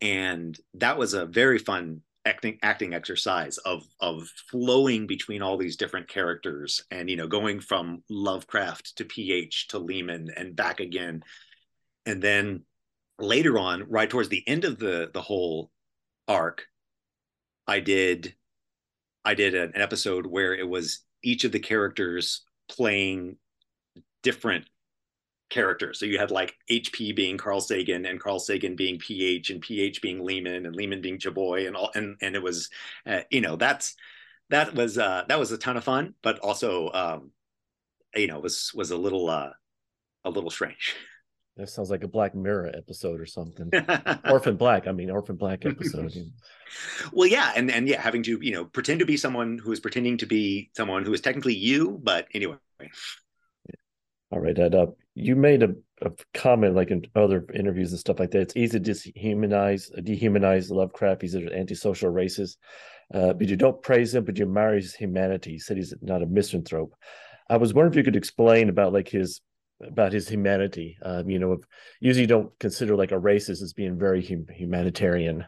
And 0.00 0.58
that 0.74 0.98
was 0.98 1.14
a 1.14 1.26
very 1.26 1.58
fun 1.58 2.02
acting 2.26 2.58
acting 2.62 2.92
exercise 2.92 3.56
of 3.58 3.86
of 4.00 4.28
flowing 4.50 5.06
between 5.06 5.40
all 5.40 5.56
these 5.56 5.76
different 5.76 6.08
characters 6.08 6.84
and 6.90 7.08
you 7.08 7.16
know 7.16 7.28
going 7.28 7.60
from 7.60 8.02
Lovecraft 8.10 8.96
to 8.96 9.04
PH 9.04 9.68
to 9.68 9.80
Leeman 9.80 10.28
and 10.36 10.54
back 10.54 10.80
again. 10.80 11.22
And 12.04 12.22
then 12.22 12.64
later 13.18 13.58
on 13.58 13.84
right 13.88 14.10
towards 14.10 14.28
the 14.28 14.46
end 14.46 14.64
of 14.64 14.78
the 14.78 15.10
the 15.14 15.22
whole 15.22 15.70
arc 16.28 16.66
I 17.66 17.80
did 17.80 18.34
I 19.24 19.34
did 19.34 19.54
an 19.54 19.72
episode 19.74 20.26
where 20.26 20.54
it 20.54 20.68
was 20.68 21.00
each 21.22 21.44
of 21.44 21.52
the 21.52 21.58
characters 21.58 22.42
playing 22.68 23.36
different 24.22 24.66
characters. 25.48 25.98
So 25.98 26.06
you 26.06 26.18
had 26.18 26.30
like 26.30 26.54
HP 26.70 27.14
being 27.14 27.38
Carl 27.38 27.60
Sagan 27.60 28.06
and 28.06 28.20
Carl 28.20 28.38
Sagan 28.38 28.76
being 28.76 28.98
PH 28.98 29.50
and 29.50 29.60
PH 29.60 30.02
being 30.02 30.20
Leeman 30.20 30.66
and 30.66 30.76
Leeman 30.76 31.02
being 31.02 31.18
Chaboy 31.18 31.66
and 31.66 31.76
all 31.76 31.90
and 31.94 32.16
and 32.20 32.34
it 32.34 32.42
was 32.42 32.68
uh, 33.06 33.20
you 33.30 33.40
know 33.40 33.56
that's 33.56 33.94
that 34.50 34.74
was 34.74 34.98
uh 34.98 35.24
that 35.28 35.38
was 35.38 35.52
a 35.52 35.58
ton 35.58 35.76
of 35.76 35.84
fun 35.84 36.14
but 36.22 36.38
also 36.38 36.90
um 36.92 37.30
you 38.14 38.26
know 38.26 38.38
was 38.38 38.72
was 38.74 38.90
a 38.90 38.96
little 38.96 39.28
uh 39.28 39.50
a 40.24 40.30
little 40.30 40.50
strange. 40.50 40.94
That 41.58 41.70
sounds 41.70 41.88
like 41.88 42.04
a 42.04 42.08
Black 42.08 42.34
Mirror 42.34 42.72
episode 42.76 43.18
or 43.18 43.24
something. 43.24 43.70
Orphan 44.30 44.56
Black, 44.56 44.86
I 44.86 44.92
mean 44.92 45.10
Orphan 45.10 45.36
Black 45.36 45.64
episode. 45.64 46.12
well, 47.14 47.26
yeah, 47.26 47.52
and 47.56 47.70
and 47.70 47.88
yeah, 47.88 47.98
having 47.98 48.22
to 48.24 48.38
you 48.42 48.52
know 48.52 48.66
pretend 48.66 49.00
to 49.00 49.06
be 49.06 49.16
someone 49.16 49.56
who 49.56 49.72
is 49.72 49.80
pretending 49.80 50.18
to 50.18 50.26
be 50.26 50.70
someone 50.76 51.02
who 51.02 51.14
is 51.14 51.22
technically 51.22 51.54
you, 51.54 51.98
but 52.02 52.26
anyway. 52.34 52.58
All 54.32 54.40
right, 54.40 54.58
Ed. 54.58 54.74
Uh, 54.74 54.86
you 55.14 55.36
made 55.36 55.62
a, 55.62 55.74
a, 56.02 56.10
comment 56.34 56.74
like 56.74 56.90
in 56.90 57.06
other 57.14 57.46
interviews 57.54 57.92
and 57.92 58.00
stuff 58.00 58.18
like 58.18 58.32
that. 58.32 58.40
It's 58.40 58.56
easy 58.56 58.80
to 58.80 58.90
dehumanize, 58.92 59.88
dehumanize 60.04 60.70
Lovecraft. 60.70 61.22
He's 61.22 61.34
an 61.34 61.52
antisocial 61.52 62.12
racist, 62.12 62.56
uh, 63.14 63.34
but 63.34 63.48
you 63.48 63.56
don't 63.56 63.80
praise 63.82 64.14
him, 64.14 64.24
but 64.24 64.36
you 64.36 64.44
admire 64.44 64.74
his 64.74 64.94
humanity. 64.94 65.52
He 65.52 65.58
said 65.58 65.76
he's 65.76 65.94
not 66.02 66.22
a 66.22 66.26
misanthrope. 66.26 66.94
I 67.48 67.56
was 67.56 67.72
wondering 67.72 67.92
if 67.92 67.96
you 67.98 68.04
could 68.04 68.16
explain 68.16 68.68
about 68.68 68.92
like 68.92 69.08
his 69.08 69.40
about 69.80 70.12
his 70.12 70.28
humanity. 70.28 70.96
Um, 71.02 71.30
you 71.30 71.38
know, 71.38 71.58
usually 72.00 72.22
you 72.22 72.26
don't 72.26 72.58
consider 72.58 72.96
like 72.96 73.12
a 73.12 73.20
racist 73.20 73.62
as 73.62 73.74
being 73.74 73.98
very 73.98 74.26
hum- 74.26 74.46
humanitarian. 74.50 75.44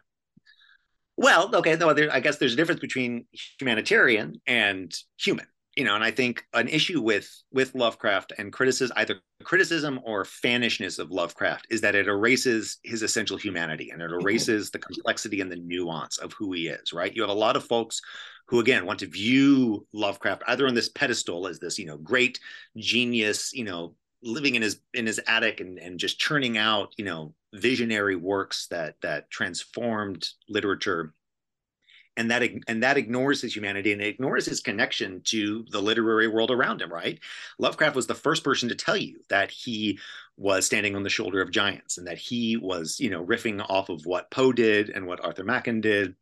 Well, 1.17 1.53
okay, 1.53 1.75
no, 1.75 1.93
there, 1.95 2.13
I 2.13 2.21
guess 2.21 2.37
there's 2.37 2.53
a 2.53 2.57
difference 2.57 2.81
between 2.81 3.27
humanitarian 3.59 4.41
and 4.47 4.95
human 5.19 5.47
you 5.79 5.85
know, 5.85 5.95
and 5.95 6.03
I 6.03 6.11
think 6.11 6.45
an 6.55 6.67
issue 6.67 7.01
with 7.01 7.31
with 7.53 7.73
Lovecraft 7.77 8.33
and 8.37 8.53
criticism, 8.53 8.93
either 8.97 9.21
criticism 9.45 10.01
or 10.05 10.25
fanishness 10.25 10.99
of 10.99 11.13
Lovecraft, 11.13 11.69
is 11.71 11.81
that 11.83 11.95
it 11.95 12.09
erases 12.09 12.79
his 12.83 13.03
essential 13.03 13.37
humanity 13.37 13.91
and 13.91 14.03
it 14.03 14.11
mm-hmm. 14.11 14.21
erases 14.21 14.73
the 14.73 14.81
complexity 14.81 15.41
and 15.41 15.53
the 15.53 15.57
nuance 15.57 16.19
of 16.19 16.33
who 16.33 16.53
he 16.53 16.67
is. 16.67 16.93
Right? 16.93 17.15
You 17.15 17.23
have 17.23 17.31
a 17.31 17.35
lot 17.35 17.55
of 17.55 17.65
folks 17.65 18.03
who, 18.49 18.59
again, 18.59 18.87
want 18.87 18.99
to 18.99 19.07
view 19.07 19.87
Lovecraft 19.93 20.43
either 20.49 20.67
on 20.67 20.75
this 20.75 20.89
pedestal 20.89 21.47
as 21.47 21.61
this, 21.61 21.79
you 21.79 21.87
know, 21.87 21.99
great 21.99 22.41
genius, 22.77 23.53
you 23.53 23.63
know, 23.63 23.95
living 24.21 24.57
in 24.57 24.63
his 24.63 24.81
in 24.95 25.07
his 25.07 25.21
attic 25.29 25.61
and 25.61 25.79
and 25.79 26.01
just 26.01 26.19
churning 26.19 26.59
out, 26.59 26.93
you 26.99 27.05
know, 27.05 27.33
visionary 27.55 28.17
works 28.17 28.67
that 28.73 28.97
that 29.03 29.31
transformed 29.31 30.29
literature 30.49 31.15
and 32.19 32.31
that 32.31 32.43
and 32.67 32.83
that 32.83 32.99
ignores 32.99 33.41
his 33.41 33.55
humanity 33.55 33.93
and 33.93 34.03
it 34.03 34.09
ignores 34.09 34.45
his 34.45 34.61
connection 34.61 35.23
to 35.25 35.65
the 35.71 35.81
literary 35.81 36.29
world 36.29 36.51
around 36.51 36.83
him 36.83 36.93
right 36.93 37.19
lovecraft 37.59 37.97
was 37.97 38.07
the 38.07 38.15
first 38.15 38.45
person 38.45 38.69
to 38.69 38.75
tell 38.75 38.97
you 38.97 39.21
that 39.31 39.51
he 39.51 39.99
was 40.37 40.67
standing 40.67 40.95
on 40.95 41.03
the 41.03 41.09
shoulder 41.09 41.41
of 41.41 41.51
giants 41.51 41.97
and 41.97 42.07
that 42.07 42.19
he 42.19 42.57
was 42.57 43.01
you 43.01 43.09
know 43.09 43.25
riffing 43.25 43.65
off 43.71 43.89
of 43.89 44.05
what 44.05 44.31
poe 44.31 44.53
did 44.53 44.91
and 44.91 45.07
what 45.07 45.25
arthur 45.25 45.45
machen 45.45 45.81
did 45.81 46.15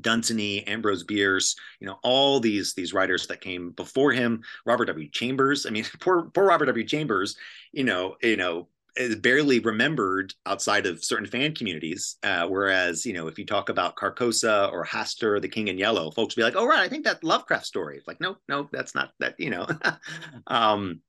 Dunsany, 0.00 0.64
Ambrose 0.66 1.02
Bierce, 1.02 1.56
you 1.80 1.86
know, 1.86 1.98
all 2.02 2.40
these 2.40 2.74
these 2.74 2.92
writers 2.92 3.26
that 3.26 3.40
came 3.40 3.70
before 3.70 4.12
him, 4.12 4.42
Robert 4.66 4.84
W. 4.84 5.08
Chambers. 5.08 5.64
I 5.66 5.70
mean, 5.70 5.84
poor 6.00 6.24
poor 6.24 6.44
Robert 6.44 6.66
W. 6.66 6.86
Chambers, 6.86 7.36
you 7.72 7.84
know, 7.84 8.16
you 8.22 8.36
know, 8.36 8.68
is 8.98 9.16
barely 9.16 9.60
remembered 9.60 10.34
outside 10.44 10.84
of 10.84 11.04
certain 11.04 11.26
fan 11.26 11.54
communities. 11.54 12.16
Uh, 12.22 12.46
whereas, 12.46 13.06
you 13.06 13.12
know, 13.12 13.28
if 13.28 13.38
you 13.38 13.46
talk 13.46 13.68
about 13.68 13.96
Carcosa 13.96 14.70
or 14.72 14.84
Hastur, 14.84 15.40
the 15.40 15.48
King 15.48 15.68
in 15.68 15.78
Yellow, 15.78 16.10
folks 16.10 16.34
be 16.34 16.42
like, 16.42 16.56
"Oh, 16.56 16.66
right, 16.66 16.80
I 16.80 16.88
think 16.88 17.04
that 17.04 17.22
Lovecraft 17.22 17.64
story." 17.64 18.02
Like, 18.06 18.20
no, 18.20 18.36
no, 18.48 18.68
that's 18.72 18.94
not 18.94 19.12
that. 19.20 19.36
You 19.38 19.50
know, 19.50 19.66
um, 20.48 21.00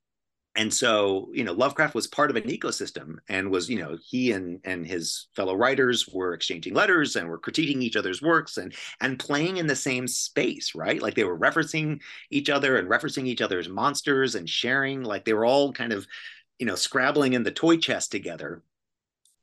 and 0.56 0.72
so 0.72 1.30
you 1.32 1.44
know, 1.44 1.52
Lovecraft 1.52 1.94
was 1.94 2.06
part 2.06 2.30
of 2.30 2.36
an 2.36 2.44
ecosystem, 2.44 3.16
and 3.28 3.50
was 3.50 3.68
you 3.68 3.78
know, 3.78 3.98
he 4.04 4.32
and 4.32 4.60
and 4.64 4.86
his 4.86 5.28
fellow 5.34 5.54
writers 5.54 6.08
were 6.08 6.34
exchanging 6.34 6.74
letters 6.74 7.16
and 7.16 7.28
were 7.28 7.40
critiquing 7.40 7.82
each 7.82 7.96
other's 7.96 8.22
works 8.22 8.56
and 8.56 8.74
and 9.00 9.18
playing 9.18 9.56
in 9.56 9.66
the 9.66 9.76
same 9.76 10.06
space, 10.06 10.74
right? 10.74 11.02
Like 11.02 11.14
they 11.14 11.24
were 11.24 11.38
referencing 11.38 12.00
each 12.30 12.50
other 12.50 12.76
and 12.76 12.88
referencing 12.88 13.26
each 13.26 13.42
other's 13.42 13.68
monsters 13.68 14.34
and 14.36 14.48
sharing. 14.48 15.02
Like 15.02 15.24
they 15.24 15.34
were 15.34 15.46
all 15.46 15.72
kind 15.72 15.92
of 15.92 16.06
you 16.60 16.66
know 16.66 16.76
scrabbling 16.76 17.32
in 17.32 17.42
the 17.42 17.50
toy 17.50 17.76
chest 17.76 18.12
together 18.12 18.62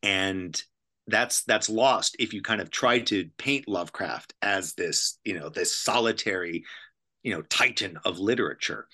and 0.04 0.64
that's 1.08 1.44
that's 1.44 1.70
lost 1.70 2.16
if 2.20 2.34
you 2.34 2.42
kind 2.42 2.62
of 2.62 2.70
try 2.70 3.00
to 3.00 3.30
paint 3.38 3.68
lovecraft 3.68 4.34
as 4.42 4.74
this 4.74 5.20
you 5.26 5.38
know 5.38 5.50
this 5.50 5.76
solitary 5.76 6.64
you 7.24 7.34
know 7.34 7.42
titan 7.44 7.98
of 8.06 8.20
literature. 8.20 8.88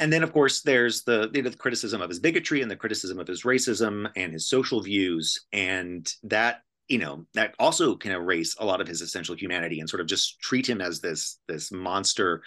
And 0.00 0.12
then 0.12 0.22
of 0.22 0.32
course 0.32 0.62
there's 0.62 1.02
the, 1.02 1.28
you 1.34 1.42
know, 1.42 1.50
the 1.50 1.56
criticism 1.56 2.00
of 2.00 2.08
his 2.08 2.20
bigotry 2.20 2.62
and 2.62 2.70
the 2.70 2.76
criticism 2.76 3.18
of 3.18 3.26
his 3.26 3.42
racism 3.42 4.08
and 4.14 4.32
his 4.32 4.48
social 4.48 4.80
views 4.80 5.44
and 5.52 6.08
that 6.22 6.62
you 6.86 6.98
know 6.98 7.26
that 7.34 7.54
also 7.58 7.96
can 7.96 8.12
erase 8.12 8.54
a 8.60 8.64
lot 8.64 8.80
of 8.80 8.86
his 8.86 9.00
essential 9.00 9.34
humanity 9.34 9.80
and 9.80 9.90
sort 9.90 10.00
of 10.00 10.06
just 10.06 10.40
treat 10.40 10.68
him 10.68 10.80
as 10.80 11.00
this 11.00 11.38
this 11.48 11.72
monster 11.72 12.42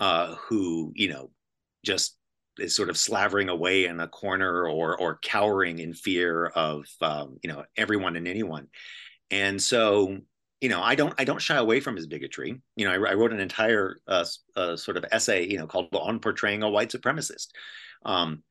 uh 0.00 0.34
who 0.48 0.92
you 0.94 1.08
know 1.08 1.30
just 1.84 2.16
is 2.58 2.74
sort 2.74 2.90
of 2.90 2.96
slavering 2.96 3.48
away 3.48 3.86
in 3.86 4.00
a 4.00 4.08
corner 4.08 4.68
or 4.68 4.98
or 4.98 5.18
cowering 5.22 5.78
in 5.78 5.94
fear 5.94 6.46
of 6.46 6.86
um, 7.00 7.38
you 7.42 7.52
know 7.52 7.64
everyone 7.76 8.16
and 8.16 8.28
anyone. 8.28 8.68
And 9.30 9.60
so 9.60 10.18
you 10.64 10.70
know 10.70 10.82
i 10.82 10.94
don't 10.94 11.12
i 11.18 11.24
don't 11.24 11.42
shy 11.42 11.56
away 11.56 11.78
from 11.78 11.94
his 11.94 12.06
bigotry. 12.06 12.60
You 12.76 12.86
know 12.86 12.92
i, 12.92 13.10
I 13.10 13.14
wrote 13.14 13.34
an 13.34 13.40
entire 13.40 14.00
uh, 14.08 14.24
uh, 14.56 14.76
sort 14.76 14.96
of 14.96 15.04
essay 15.12 15.46
you 15.46 15.58
know 15.58 15.66
called 15.66 15.94
on 15.94 16.20
portraying 16.20 16.62
a 16.62 16.70
white 16.70 16.90
supremacist 16.90 17.48
um, 18.06 18.42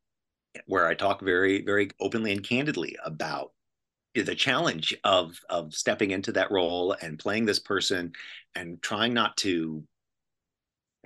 where 0.68 0.88
i 0.88 0.94
talk 0.94 1.22
very 1.22 1.64
very 1.64 1.90
openly 2.00 2.32
and 2.32 2.48
candidly 2.48 2.96
about 3.04 3.52
the 4.14 4.36
challenge 4.36 4.96
of 5.04 5.40
of 5.50 5.74
stepping 5.74 6.12
into 6.12 6.32
that 6.34 6.52
role 6.52 6.96
and 7.02 7.18
playing 7.18 7.46
this 7.46 7.60
person 7.60 8.12
and 8.54 8.80
trying 8.82 9.14
not 9.16 9.36
to 9.38 9.84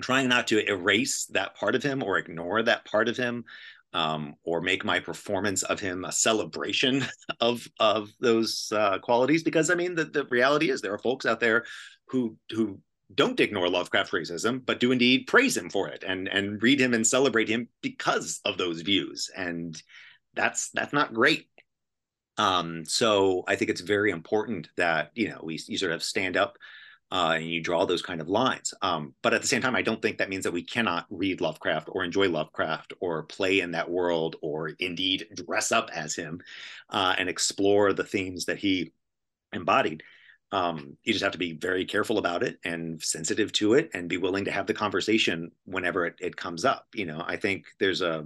trying 0.02 0.28
not 0.28 0.48
to 0.48 0.70
erase 0.70 1.26
that 1.32 1.56
part 1.56 1.76
of 1.76 1.84
him 1.84 2.04
or 2.04 2.18
ignore 2.18 2.62
that 2.64 2.86
part 2.86 3.08
of 3.08 3.18
him 3.18 3.46
um, 3.94 4.36
or 4.44 4.62
make 4.62 4.86
my 4.86 5.00
performance 5.00 5.64
of 5.64 5.80
him 5.80 6.06
a 6.06 6.12
celebration 6.12 7.04
of 7.40 7.68
of 7.80 8.10
those 8.20 8.72
uh, 8.76 9.00
qualities 9.00 9.44
because 9.44 9.70
i 9.70 9.76
mean 9.76 9.96
the, 9.96 10.06
the 10.06 10.26
reality 10.26 10.70
is 10.70 10.82
there 10.82 10.94
are 10.94 11.00
folks 11.00 11.26
out 11.26 11.40
there 11.40 11.66
who 12.08 12.38
who 12.52 12.80
don't 13.14 13.40
ignore 13.40 13.70
lovecraft 13.70 14.12
racism 14.12 14.64
but 14.66 14.80
do 14.80 14.92
indeed 14.92 15.28
praise 15.28 15.56
him 15.56 15.70
for 15.70 15.88
it 15.88 16.04
and 16.06 16.28
and 16.28 16.62
read 16.62 16.80
him 16.80 16.94
and 16.94 17.08
celebrate 17.08 17.48
him 17.48 17.68
because 17.82 18.42
of 18.44 18.58
those 18.58 18.82
views. 18.82 19.30
And 19.36 19.82
that's 20.36 20.70
that's 20.72 20.94
not 20.94 21.14
great. 21.14 21.48
Um, 22.38 22.86
so 22.86 23.44
I 23.48 23.56
think 23.56 23.72
it's 23.72 23.82
very 23.82 24.12
important 24.12 24.70
that 24.78 25.12
you 25.16 25.30
know 25.30 25.40
we 25.42 25.60
you 25.68 25.78
sort 25.78 25.94
of 25.94 26.04
stand 26.04 26.38
up 26.38 26.58
uh, 27.12 27.36
and 27.38 27.50
you 27.50 27.62
draw 27.62 27.86
those 27.86 28.02
kind 28.02 28.20
of 28.20 28.28
lines. 28.28 28.74
Um, 28.82 29.14
but 29.22 29.34
at 29.34 29.42
the 29.42 29.48
same 29.48 29.62
time, 29.62 29.76
I 29.76 29.82
don't 29.82 30.02
think 30.02 30.18
that 30.18 30.30
means 30.30 30.44
that 30.44 30.54
we 30.54 30.64
cannot 30.64 31.06
read 31.10 31.42
Lovecraft 31.42 31.90
or 31.92 32.04
enjoy 32.04 32.30
Lovecraft 32.30 32.94
or 33.00 33.24
play 33.24 33.62
in 33.62 33.72
that 33.72 33.90
world 33.90 34.36
or 34.42 34.70
indeed 34.80 35.28
dress 35.34 35.72
up 35.72 35.90
as 35.94 36.16
him 36.16 36.42
uh, 36.90 37.16
and 37.18 37.30
explore 37.30 37.94
the 37.94 38.04
themes 38.04 38.46
that 38.46 38.58
he 38.58 38.92
embodied. 39.54 40.04
Um, 40.52 40.98
you 41.04 41.14
just 41.14 41.24
have 41.24 41.34
to 41.34 41.38
be 41.38 41.54
very 41.54 41.86
careful 41.86 42.18
about 42.18 42.44
it 42.44 42.58
and 42.64 43.02
sensitive 43.02 43.52
to 43.54 43.74
it 43.74 43.90
and 43.94 44.10
be 44.10 44.18
willing 44.18 44.46
to 44.46 44.52
have 44.52 44.66
the 44.66 44.74
conversation 44.74 45.52
whenever 45.66 46.06
it, 46.06 46.16
it 46.20 46.38
comes 46.38 46.66
up. 46.66 46.88
You 46.94 47.06
know, 47.06 47.24
I 47.26 47.38
think 47.38 47.66
there's 47.80 48.02
a 48.02 48.26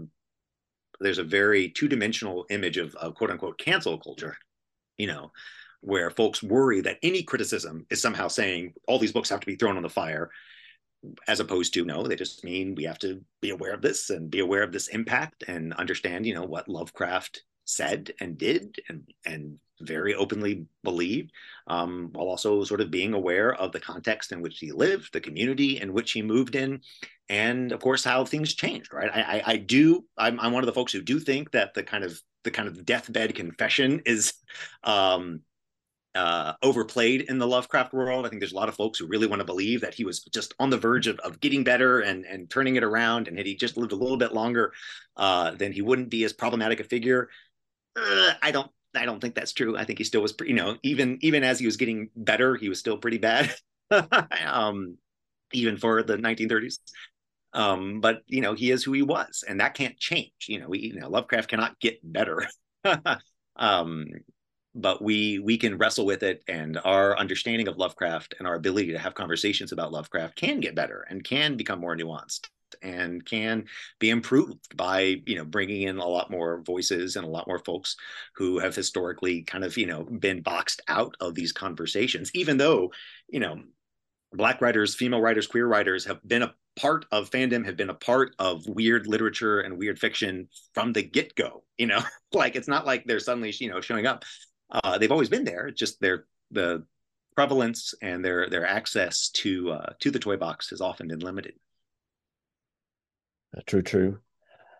there's 1.00 1.18
a 1.18 1.24
very 1.24 1.70
two-dimensional 1.70 2.46
image 2.52 2.78
of, 2.78 2.94
of 2.96 3.16
quote 3.16 3.32
unquote 3.32 3.58
cancel 3.58 3.98
culture 3.98 4.38
you 5.02 5.08
know 5.08 5.32
where 5.82 6.12
folks 6.12 6.42
worry 6.44 6.82
that 6.82 6.98
any 7.04 7.24
criticism 7.24 7.86
is 7.90 8.02
somehow 8.02 8.28
saying 8.28 8.74
all 8.88 9.00
these 9.00 9.12
books 9.12 9.30
have 9.30 9.40
to 9.40 9.48
be 9.48 9.56
thrown 9.56 9.78
on 9.78 9.84
the 9.84 9.90
fire 9.90 10.30
as 11.28 11.40
opposed 11.40 11.74
to 11.74 11.84
no 11.84 12.04
they 12.04 12.16
just 12.16 12.44
mean 12.44 12.76
we 12.76 12.84
have 12.84 13.00
to 13.00 13.20
be 13.42 13.50
aware 13.50 13.74
of 13.74 13.82
this 13.82 14.12
and 14.12 14.30
be 14.30 14.40
aware 14.40 14.62
of 14.62 14.72
this 14.72 14.88
impact 14.90 15.44
and 15.48 15.74
understand 15.74 16.26
you 16.26 16.34
know 16.34 16.44
what 16.44 16.68
lovecraft 16.68 17.42
said 17.66 18.12
and 18.20 18.38
did 18.38 18.80
and 18.88 19.04
and 19.26 19.60
very 19.82 20.14
openly 20.14 20.66
believed, 20.84 21.32
um, 21.68 22.10
while 22.14 22.28
also 22.28 22.64
sort 22.64 22.82
of 22.82 22.92
being 22.92 23.14
aware 23.14 23.54
of 23.56 23.72
the 23.72 23.80
context 23.80 24.32
in 24.32 24.42
which 24.42 24.60
he 24.60 24.72
lived, 24.72 25.14
the 25.14 25.22
community 25.22 25.80
in 25.82 25.94
which 25.94 26.12
he 26.12 26.22
moved 26.22 26.56
in, 26.56 26.82
and 27.30 27.72
of 27.72 27.80
course 27.80 28.04
how 28.04 28.24
things 28.24 28.54
changed. 28.54 28.94
Right? 28.94 29.10
I, 29.14 29.22
I, 29.22 29.44
I 29.54 29.58
do. 29.58 30.06
I'm, 30.18 30.40
I'm 30.40 30.54
one 30.54 30.64
of 30.64 30.68
the 30.68 30.74
folks 30.74 30.94
who 30.94 31.02
do 31.02 31.20
think 31.20 31.52
that 31.52 31.74
the 31.74 31.84
kind 31.84 32.04
of 32.04 32.20
the 32.44 32.52
kind 32.52 32.68
of 32.68 32.86
deathbed 32.86 33.36
confession 33.36 34.02
is 34.06 34.34
um, 34.84 35.42
uh, 36.16 36.54
overplayed 36.62 37.22
in 37.22 37.38
the 37.38 37.48
Lovecraft 37.48 37.94
world. 37.94 38.26
I 38.26 38.30
think 38.30 38.42
there's 38.42 38.52
a 38.52 38.58
lot 38.58 38.70
of 38.70 38.76
folks 38.76 39.00
who 39.00 39.08
really 39.08 39.28
want 39.28 39.40
to 39.40 39.46
believe 39.46 39.82
that 39.82 39.94
he 39.94 40.04
was 40.04 40.22
just 40.26 40.54
on 40.60 40.70
the 40.70 40.78
verge 40.78 41.08
of, 41.08 41.20
of 41.20 41.40
getting 41.40 41.64
better 41.64 42.02
and 42.02 42.26
and 42.26 42.50
turning 42.50 42.76
it 42.76 42.84
around, 42.84 43.28
and 43.28 43.38
had 43.38 43.46
he 43.46 43.56
just 43.56 43.78
lived 43.78 43.92
a 43.92 43.96
little 43.96 44.18
bit 44.18 44.34
longer, 44.34 44.74
uh, 45.18 45.52
then 45.52 45.72
he 45.72 45.82
wouldn't 45.82 46.10
be 46.10 46.24
as 46.24 46.34
problematic 46.34 46.80
a 46.80 46.84
figure. 46.84 47.30
Uh, 47.96 48.34
I 48.42 48.52
don't 48.52 48.70
I 48.96 49.06
don't 49.06 49.20
think 49.20 49.36
that's 49.36 49.54
true. 49.54 49.78
I 49.78 49.86
think 49.86 50.00
he 50.00 50.06
still 50.06 50.22
was, 50.22 50.34
you 50.42 50.54
know, 50.54 50.78
even 50.84 51.18
even 51.22 51.44
as 51.44 51.60
he 51.60 51.66
was 51.66 51.78
getting 51.78 52.10
better, 52.16 52.56
he 52.56 52.70
was 52.70 52.80
still 52.80 52.98
pretty 52.98 53.18
bad, 53.18 53.54
um, 54.46 54.98
even 55.54 55.78
for 55.78 56.04
the 56.04 56.18
1930s. 56.18 56.80
Um, 57.54 58.00
but 58.02 58.24
you 58.28 58.42
know, 58.42 58.54
he 58.54 58.72
is 58.72 58.84
who 58.84 58.94
he 58.94 59.02
was, 59.02 59.44
and 59.48 59.60
that 59.60 59.74
can't 59.74 59.98
change. 59.98 60.32
You 60.48 60.60
know, 60.60 60.70
we, 60.70 60.80
you 60.80 61.00
know, 61.00 61.10
Lovecraft 61.10 61.50
cannot 61.50 61.80
get 61.80 62.00
better. 62.04 62.48
um, 63.56 64.08
but 64.74 65.02
we 65.02 65.40
we 65.40 65.58
can 65.58 65.78
wrestle 65.78 66.06
with 66.06 66.24
it, 66.24 66.44
and 66.48 66.80
our 66.84 67.18
understanding 67.18 67.68
of 67.68 67.78
Lovecraft 67.78 68.36
and 68.40 68.48
our 68.48 68.56
ability 68.56 68.92
to 68.92 69.00
have 69.00 69.16
conversations 69.16 69.72
about 69.72 69.92
Lovecraft 69.92 70.36
can 70.36 70.60
get 70.60 70.76
better 70.76 71.06
and 71.10 71.24
can 71.24 71.58
become 71.58 71.80
more 71.80 71.96
nuanced 71.96 72.48
and 72.82 73.26
can 73.26 73.66
be 74.00 74.10
improved 74.10 74.76
by 74.76 75.22
you 75.26 75.36
know 75.36 75.46
bringing 75.46 75.84
in 75.84 75.98
a 75.98 76.08
lot 76.08 76.32
more 76.32 76.62
voices 76.62 77.16
and 77.16 77.26
a 77.26 77.30
lot 77.30 77.48
more 77.48 77.60
folks 77.60 77.96
who 78.36 78.60
have 78.60 78.76
historically 78.76 79.44
kind 79.44 79.64
of 79.64 79.78
you 79.78 79.86
know 79.86 80.04
been 80.04 80.42
boxed 80.42 80.82
out 80.88 81.16
of 81.20 81.36
these 81.36 81.52
conversations 81.52 82.32
even 82.34 82.58
though 82.58 82.92
you 83.30 83.40
know 83.40 83.62
black 84.34 84.62
writers 84.62 84.96
female 84.96 85.22
writers 85.22 85.48
queer 85.48 85.68
writers 85.68 86.06
have 86.06 86.20
been 86.26 86.44
a 86.44 86.54
part 86.78 87.06
of 87.12 87.30
fandom 87.30 87.66
have 87.66 87.76
been 87.76 87.90
a 87.90 87.94
part 87.94 88.34
of 88.40 88.66
weird 88.66 89.06
literature 89.06 89.60
and 89.60 89.78
weird 89.78 90.00
fiction 90.00 90.48
from 90.74 90.94
the 90.94 91.04
get-go 91.04 91.64
you 91.78 91.88
know? 91.88 92.02
Like 92.34 92.56
it's 92.56 92.70
not 92.70 92.86
like 92.86 93.04
they're 93.04 93.20
suddenly 93.20 93.54
you 93.60 93.70
know 93.70 93.82
showing 93.82 94.08
up 94.08 94.24
uh, 94.72 94.98
they've 94.98 95.12
always 95.12 95.30
been 95.30 95.44
there 95.44 95.68
it's 95.68 95.80
just 95.80 96.00
their 96.02 96.26
the 96.52 96.84
prevalence 97.36 97.94
and 98.02 98.24
their 98.24 98.50
their 98.50 98.66
access 98.66 99.30
to 99.30 99.72
uh, 99.72 99.94
to 100.00 100.12
the 100.12 100.20
toy 100.20 100.38
box 100.38 100.70
has 100.70 100.82
often 100.82 101.08
been 101.08 101.20
limited 101.20 101.54
uh, 103.56 103.62
true, 103.66 103.82
true. 103.82 104.20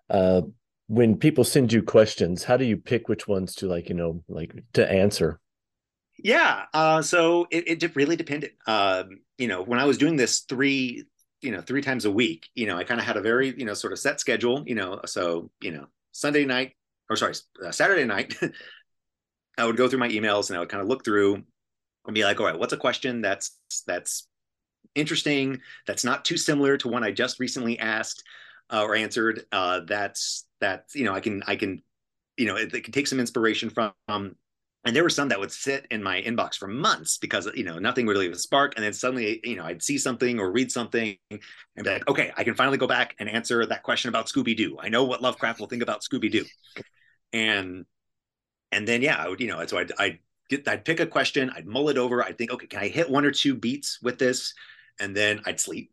Uh, 0.10 0.42
when 0.88 1.18
people 1.18 1.44
send 1.44 1.72
you 1.72 1.82
questions, 1.82 2.44
how 2.44 2.58
do 2.58 2.66
you 2.66 2.78
pick 2.78 3.08
which 3.08 3.28
ones 3.28 3.56
to 3.56 3.68
like, 3.68 3.90
you 3.90 3.96
know, 3.96 4.24
like 4.28 4.54
to 4.74 4.90
answer? 4.90 5.40
Yeah. 6.18 6.66
Uh, 6.74 7.02
so 7.02 7.48
it, 7.50 7.84
it 7.84 7.96
really 7.96 8.16
depended. 8.16 8.52
Um, 8.68 9.22
you 9.38 9.48
know, 9.48 9.64
when 9.64 9.80
I 9.80 9.86
was 9.86 9.98
doing 9.98 10.18
this 10.18 10.42
three, 10.42 11.06
you 11.42 11.52
know, 11.52 11.62
three 11.62 11.82
times 11.82 12.06
a 12.06 12.12
week, 12.12 12.50
you 12.54 12.68
know, 12.68 12.78
I 12.78 12.84
kind 12.84 13.00
of 13.00 13.06
had 13.06 13.18
a 13.18 13.22
very, 13.22 13.58
you 13.58 13.66
know, 13.66 13.74
sort 13.74 13.94
of 13.94 14.00
set 14.00 14.20
schedule, 14.20 14.64
you 14.68 14.76
know, 14.76 15.02
so, 15.06 15.50
you 15.62 15.72
know, 15.72 15.88
Sunday 16.12 16.46
night 16.46 16.74
or 17.10 17.16
sorry, 17.16 17.34
uh, 17.66 17.72
Saturday 17.72 18.06
night, 18.06 18.38
I 19.62 19.66
would 19.66 19.78
go 19.78 19.88
through 19.88 20.00
my 20.00 20.10
emails 20.10 20.50
and 20.50 20.58
I 20.58 20.60
would 20.60 20.70
kind 20.70 20.82
of 20.82 20.88
look 20.88 21.06
through 21.06 21.44
and 22.06 22.16
be 22.16 22.24
like, 22.24 22.40
all 22.40 22.46
right, 22.46 22.58
what's 22.58 22.74
a 22.74 22.78
question 22.78 23.22
that's, 23.22 23.58
that's 23.86 24.28
interesting, 24.96 25.62
that's 25.88 26.04
not 26.04 26.26
too 26.26 26.38
similar 26.38 26.78
to 26.78 26.88
one 26.88 27.04
I 27.04 27.12
just 27.12 27.40
recently 27.40 27.80
asked 27.80 28.24
uh, 28.72 28.84
or 28.84 28.96
answered, 28.96 29.46
uh, 29.52 29.82
that's 29.88 30.46
that's 30.62 30.96
you 30.96 31.04
know 31.04 31.14
I 31.14 31.20
can 31.20 31.44
I 31.46 31.56
can 31.58 31.82
you 32.38 32.46
know 32.46 32.56
it, 32.56 32.74
it 32.74 32.84
can 32.84 32.94
take 32.94 33.08
some 33.08 33.20
inspiration 33.20 33.70
from. 33.70 33.92
Um, 34.08 34.36
and 34.84 34.96
there 34.96 35.04
were 35.04 35.10
some 35.10 35.30
that 35.30 35.40
would 35.40 35.52
sit 35.52 35.86
in 35.92 36.02
my 36.02 36.24
inbox 36.24 36.56
for 36.56 36.68
months 36.68 37.20
because 37.20 37.48
you 37.54 37.64
know 37.64 37.78
nothing 37.78 38.08
really 38.08 38.28
would 38.28 38.40
spark, 38.40 38.74
and 38.76 38.84
then 38.84 38.94
suddenly 38.94 39.40
you 39.44 39.56
know 39.56 39.64
I'd 39.64 39.84
see 39.84 39.98
something 39.98 40.40
or 40.40 40.52
read 40.52 40.72
something 40.72 41.18
and 41.30 41.40
be 41.84 41.90
like, 41.90 42.10
okay, 42.10 42.32
I 42.36 42.44
can 42.44 42.56
finally 42.56 42.78
go 42.78 42.88
back 42.88 43.16
and 43.20 43.30
answer 43.30 43.64
that 43.66 43.84
question 43.84 44.10
about 44.10 44.28
Scooby 44.28 44.56
Doo. 44.56 44.78
I 44.80 44.90
know 44.90 45.04
what 45.04 45.22
Lovecraft 45.22 45.60
will 45.60 45.68
think 45.68 45.84
about 45.84 46.02
Scooby 46.02 46.32
Doo, 46.32 46.46
and 47.32 47.86
and 48.72 48.88
then 48.88 49.02
yeah, 49.02 49.18
I 49.18 49.28
would 49.30 49.40
you 49.40 49.48
know 49.48 49.66
so 49.66 49.78
I'd, 49.78 49.92
I'd 50.00 50.20
get 50.50 50.68
I'd 50.68 50.86
pick 50.86 51.00
a 51.00 51.06
question, 51.06 51.52
I'd 51.56 51.68
mull 51.68 51.90
it 51.90 51.98
over, 51.98 52.24
I'd 52.24 52.38
think, 52.38 52.52
okay, 52.52 52.68
can 52.68 52.80
I 52.80 52.88
hit 52.88 53.10
one 53.10 53.26
or 53.26 53.32
two 53.32 53.56
beats 53.56 54.02
with 54.02 54.20
this, 54.20 54.54
and 55.00 55.16
then 55.16 55.42
I'd 55.46 55.60
sleep, 55.60 55.92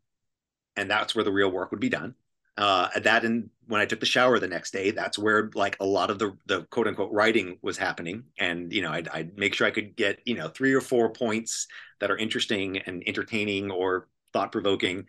and 0.76 0.90
that's 0.90 1.14
where 1.14 1.24
the 1.24 1.32
real 1.32 1.50
work 1.50 1.70
would 1.70 1.80
be 1.80 1.88
done 1.88 2.14
uh, 2.58 2.88
that 2.98 3.24
and 3.24 3.48
when 3.68 3.80
I 3.80 3.86
took 3.86 4.00
the 4.00 4.06
shower 4.06 4.38
the 4.40 4.48
next 4.48 4.72
day, 4.72 4.90
that's 4.90 5.16
where 5.16 5.48
like 5.54 5.76
a 5.78 5.86
lot 5.86 6.10
of 6.10 6.18
the 6.18 6.36
the 6.46 6.62
quote 6.64 6.88
unquote 6.88 7.12
writing 7.12 7.56
was 7.62 7.78
happening. 7.78 8.24
And 8.38 8.72
you 8.72 8.82
know, 8.82 8.90
I'd, 8.90 9.08
I'd 9.08 9.38
make 9.38 9.54
sure 9.54 9.66
I 9.66 9.70
could 9.70 9.94
get 9.94 10.18
you 10.24 10.34
know 10.34 10.48
three 10.48 10.74
or 10.74 10.80
four 10.80 11.10
points 11.10 11.68
that 12.00 12.10
are 12.10 12.16
interesting 12.16 12.78
and 12.78 13.04
entertaining 13.06 13.70
or 13.70 14.08
thought 14.32 14.50
provoking. 14.50 15.06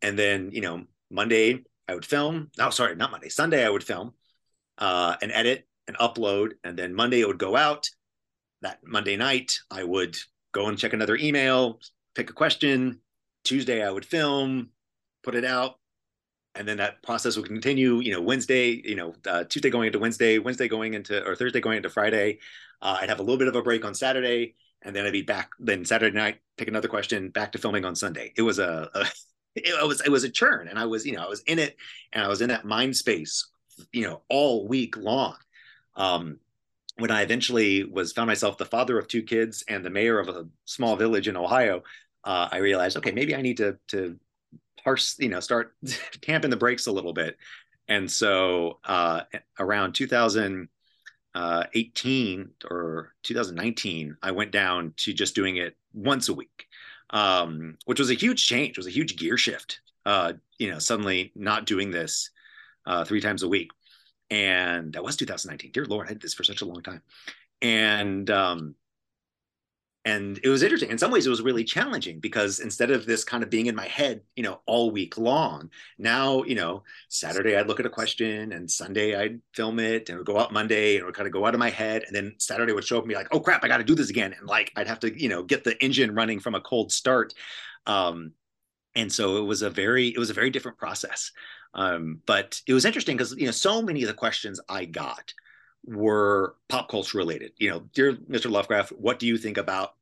And 0.00 0.18
then 0.18 0.50
you 0.50 0.62
know, 0.62 0.84
Monday 1.10 1.62
I 1.86 1.94
would 1.94 2.06
film. 2.06 2.50
Oh, 2.58 2.70
sorry, 2.70 2.96
not 2.96 3.10
Monday. 3.10 3.28
Sunday 3.28 3.66
I 3.66 3.68
would 3.68 3.84
film 3.84 4.14
uh, 4.78 5.16
and 5.20 5.30
edit 5.30 5.67
and 5.88 5.96
upload, 5.98 6.52
and 6.62 6.78
then 6.78 6.94
Monday 6.94 7.20
it 7.20 7.26
would 7.26 7.38
go 7.38 7.56
out. 7.56 7.88
That 8.62 8.78
Monday 8.84 9.16
night 9.16 9.58
I 9.70 9.82
would 9.82 10.16
go 10.52 10.66
and 10.68 10.78
check 10.78 10.92
another 10.92 11.16
email, 11.16 11.80
pick 12.14 12.30
a 12.30 12.32
question. 12.32 13.00
Tuesday 13.44 13.84
I 13.84 13.90
would 13.90 14.04
film, 14.04 14.70
put 15.24 15.34
it 15.34 15.44
out 15.44 15.76
and 16.54 16.66
then 16.66 16.78
that 16.78 17.02
process 17.02 17.36
would 17.36 17.46
continue 17.46 18.00
you 18.00 18.10
know 18.10 18.22
wednesday 18.22 18.80
you 18.82 18.94
know 18.94 19.14
uh, 19.26 19.44
tuesday 19.44 19.68
going 19.68 19.86
into 19.86 19.98
wednesday 19.98 20.38
wednesday 20.38 20.66
going 20.66 20.94
into 20.94 21.22
or 21.26 21.36
thursday 21.36 21.60
going 21.60 21.76
into 21.76 21.90
friday 21.90 22.38
uh, 22.80 22.96
i'd 23.00 23.10
have 23.10 23.18
a 23.18 23.22
little 23.22 23.36
bit 23.36 23.48
of 23.48 23.54
a 23.54 23.62
break 23.62 23.84
on 23.84 23.94
saturday 23.94 24.54
and 24.82 24.96
then 24.96 25.04
i'd 25.04 25.12
be 25.12 25.20
back 25.20 25.50
then 25.58 25.84
saturday 25.84 26.16
night 26.16 26.38
pick 26.56 26.66
another 26.66 26.88
question 26.88 27.28
back 27.28 27.52
to 27.52 27.58
filming 27.58 27.84
on 27.84 27.94
sunday 27.94 28.32
it 28.36 28.42
was 28.42 28.58
a, 28.58 28.88
a 28.94 29.06
it 29.64 29.86
was 29.86 30.00
it 30.02 30.10
was 30.10 30.24
a 30.24 30.30
churn, 30.30 30.68
and 30.68 30.78
I 30.78 30.86
was 30.86 31.06
you 31.06 31.12
know 31.12 31.24
I 31.24 31.28
was 31.28 31.40
in 31.42 31.58
it, 31.58 31.76
and 32.12 32.24
I 32.24 32.28
was 32.28 32.40
in 32.40 32.48
that 32.48 32.64
mind 32.64 32.96
space, 32.96 33.48
you 33.92 34.02
know, 34.02 34.22
all 34.28 34.68
week 34.68 34.96
long. 34.96 35.36
Um, 35.98 36.38
when 36.96 37.10
I 37.10 37.22
eventually 37.22 37.84
was 37.84 38.12
found 38.12 38.28
myself 38.28 38.56
the 38.56 38.64
father 38.64 38.98
of 38.98 39.08
two 39.08 39.22
kids 39.22 39.64
and 39.68 39.84
the 39.84 39.90
mayor 39.90 40.18
of 40.18 40.28
a 40.28 40.46
small 40.64 40.96
village 40.96 41.28
in 41.28 41.36
Ohio, 41.36 41.82
uh, 42.24 42.48
I 42.50 42.58
realized, 42.58 42.96
okay, 42.96 43.12
maybe 43.12 43.34
I 43.36 43.42
need 43.42 43.58
to 43.58 43.78
to 43.88 44.18
parse, 44.82 45.16
you 45.18 45.28
know, 45.28 45.40
start 45.40 45.74
tamping 46.22 46.50
the 46.50 46.56
brakes 46.56 46.86
a 46.86 46.92
little 46.92 47.12
bit. 47.12 47.36
And 47.88 48.10
so 48.10 48.78
uh, 48.84 49.22
around 49.58 49.94
2018 49.94 50.68
uh, 51.34 52.68
or 52.70 53.14
2019, 53.22 54.16
I 54.22 54.30
went 54.32 54.50
down 54.50 54.92
to 54.98 55.12
just 55.12 55.34
doing 55.34 55.56
it 55.56 55.76
once 55.94 56.28
a 56.28 56.34
week, 56.34 56.66
um, 57.10 57.78
which 57.86 57.98
was 57.98 58.10
a 58.10 58.14
huge 58.14 58.46
change. 58.46 58.70
It 58.70 58.76
was 58.76 58.86
a 58.86 58.90
huge 58.90 59.16
gear 59.16 59.38
shift. 59.38 59.80
Uh, 60.04 60.34
you 60.58 60.70
know, 60.70 60.78
suddenly 60.78 61.32
not 61.34 61.66
doing 61.66 61.90
this 61.90 62.30
uh, 62.86 63.04
three 63.04 63.20
times 63.20 63.42
a 63.42 63.48
week 63.48 63.70
and 64.30 64.92
that 64.92 65.02
was 65.02 65.16
2019 65.16 65.72
dear 65.72 65.86
lord 65.86 66.06
i 66.06 66.10
did 66.10 66.20
this 66.20 66.34
for 66.34 66.44
such 66.44 66.62
a 66.62 66.64
long 66.64 66.82
time. 66.82 67.02
And 67.62 68.30
um 68.30 68.74
and 70.04 70.40
it 70.42 70.48
was 70.48 70.62
interesting. 70.62 70.90
In 70.90 70.96
some 70.96 71.10
ways 71.10 71.26
it 71.26 71.30
was 71.30 71.42
really 71.42 71.64
challenging 71.64 72.18
because 72.18 72.60
instead 72.60 72.90
of 72.90 73.04
this 73.04 73.24
kind 73.24 73.42
of 73.42 73.50
being 73.50 73.66
in 73.66 73.74
my 73.74 73.86
head 73.86 74.22
you 74.36 74.42
know 74.42 74.60
all 74.64 74.90
week 74.90 75.18
long 75.18 75.70
now 75.98 76.42
you 76.44 76.54
know 76.54 76.82
saturday 77.08 77.56
i'd 77.56 77.66
look 77.66 77.80
at 77.80 77.84
a 77.84 77.90
question 77.90 78.52
and 78.52 78.70
sunday 78.70 79.16
i'd 79.16 79.40
film 79.54 79.78
it 79.78 80.08
and 80.08 80.14
it 80.14 80.18
would 80.18 80.26
go 80.26 80.38
out 80.38 80.52
monday 80.52 80.94
and 80.94 81.02
it 81.02 81.04
would 81.04 81.14
kind 81.14 81.26
of 81.26 81.32
go 81.32 81.44
out 81.44 81.54
of 81.54 81.60
my 81.60 81.70
head. 81.70 82.04
And 82.06 82.14
then 82.14 82.34
saturday 82.38 82.72
would 82.72 82.84
show 82.84 82.96
up 82.98 83.04
and 83.04 83.08
be 83.08 83.14
like 83.14 83.28
oh 83.32 83.40
crap 83.40 83.64
i 83.64 83.68
got 83.68 83.78
to 83.78 83.84
do 83.84 83.94
this 83.94 84.10
again. 84.10 84.34
And 84.38 84.48
like 84.48 84.72
i'd 84.76 84.88
have 84.88 85.00
to 85.00 85.20
you 85.20 85.28
know 85.28 85.42
get 85.42 85.64
the 85.64 85.82
engine 85.82 86.14
running 86.14 86.40
from 86.40 86.54
a 86.54 86.60
cold 86.60 86.92
start. 86.92 87.34
Um 87.86 88.32
and 88.94 89.12
so 89.12 89.36
it 89.38 89.42
was 89.42 89.62
a 89.62 89.70
very 89.70 90.08
it 90.08 90.18
was 90.18 90.30
a 90.30 90.34
very 90.34 90.50
different 90.50 90.78
process 90.78 91.32
um, 91.74 92.20
but 92.26 92.60
it 92.66 92.74
was 92.74 92.84
interesting 92.84 93.16
because 93.16 93.34
you 93.36 93.46
know 93.46 93.52
so 93.52 93.82
many 93.82 94.02
of 94.02 94.08
the 94.08 94.14
questions 94.14 94.60
I 94.68 94.84
got 94.84 95.32
were 95.84 96.56
pop 96.68 96.90
culture 96.90 97.18
related. 97.18 97.52
You 97.56 97.70
know, 97.70 97.80
dear 97.94 98.14
Mr. 98.14 98.50
Lovecraft, 98.50 98.90
what 98.92 99.18
do 99.18 99.26
you 99.26 99.38
think 99.38 99.56
about 99.56 99.94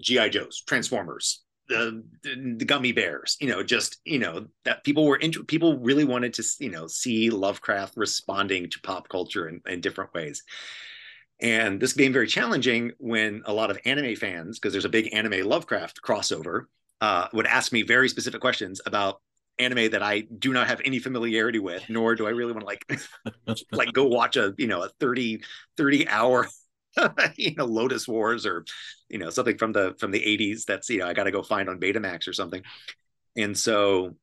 GI 0.00 0.30
Joes, 0.30 0.62
Transformers, 0.66 1.42
the, 1.68 2.02
the, 2.22 2.64
gummy 2.64 2.92
bears? 2.92 3.36
You 3.40 3.48
know, 3.48 3.62
just 3.62 3.98
you 4.04 4.18
know 4.18 4.46
that 4.64 4.84
people 4.84 5.06
were 5.06 5.16
into 5.16 5.44
people 5.44 5.78
really 5.78 6.04
wanted 6.04 6.34
to 6.34 6.44
you 6.58 6.70
know 6.70 6.86
see 6.86 7.30
Lovecraft 7.30 7.96
responding 7.96 8.70
to 8.70 8.80
pop 8.80 9.08
culture 9.08 9.48
in, 9.48 9.60
in 9.66 9.80
different 9.80 10.12
ways. 10.14 10.42
And 11.40 11.80
this 11.80 11.92
became 11.92 12.12
very 12.12 12.28
challenging 12.28 12.92
when 12.98 13.42
a 13.46 13.52
lot 13.52 13.72
of 13.72 13.78
anime 13.84 14.14
fans, 14.14 14.58
because 14.58 14.72
there's 14.72 14.84
a 14.84 14.88
big 14.88 15.12
anime 15.12 15.44
Lovecraft 15.44 16.00
crossover, 16.00 16.66
uh, 17.00 17.26
would 17.32 17.48
ask 17.48 17.72
me 17.72 17.82
very 17.82 18.08
specific 18.08 18.40
questions 18.40 18.80
about 18.86 19.20
anime 19.58 19.90
that 19.90 20.02
I 20.02 20.20
do 20.20 20.52
not 20.52 20.66
have 20.68 20.80
any 20.84 20.98
familiarity 20.98 21.58
with, 21.58 21.88
nor 21.88 22.14
do 22.14 22.26
I 22.26 22.30
really 22.30 22.52
want 22.52 22.60
to 22.60 22.66
like 22.66 23.62
like 23.72 23.92
go 23.92 24.06
watch 24.06 24.36
a 24.36 24.54
you 24.58 24.66
know 24.66 24.82
a 24.82 24.88
30 24.88 25.42
30 25.76 26.08
hour 26.08 26.48
you 27.36 27.54
know 27.54 27.66
Lodoss 27.66 28.06
Wars 28.08 28.46
or 28.46 28.64
you 29.08 29.18
know 29.18 29.30
something 29.30 29.58
from 29.58 29.72
the 29.72 29.94
from 29.98 30.10
the 30.10 30.20
80s 30.20 30.64
that's 30.64 30.88
you 30.90 30.98
know 30.98 31.06
I 31.06 31.14
got 31.14 31.24
to 31.24 31.30
go 31.30 31.42
find 31.42 31.68
on 31.68 31.80
Betamax 31.80 32.28
or 32.28 32.32
something. 32.32 32.62
And 33.36 33.56
so 33.56 34.14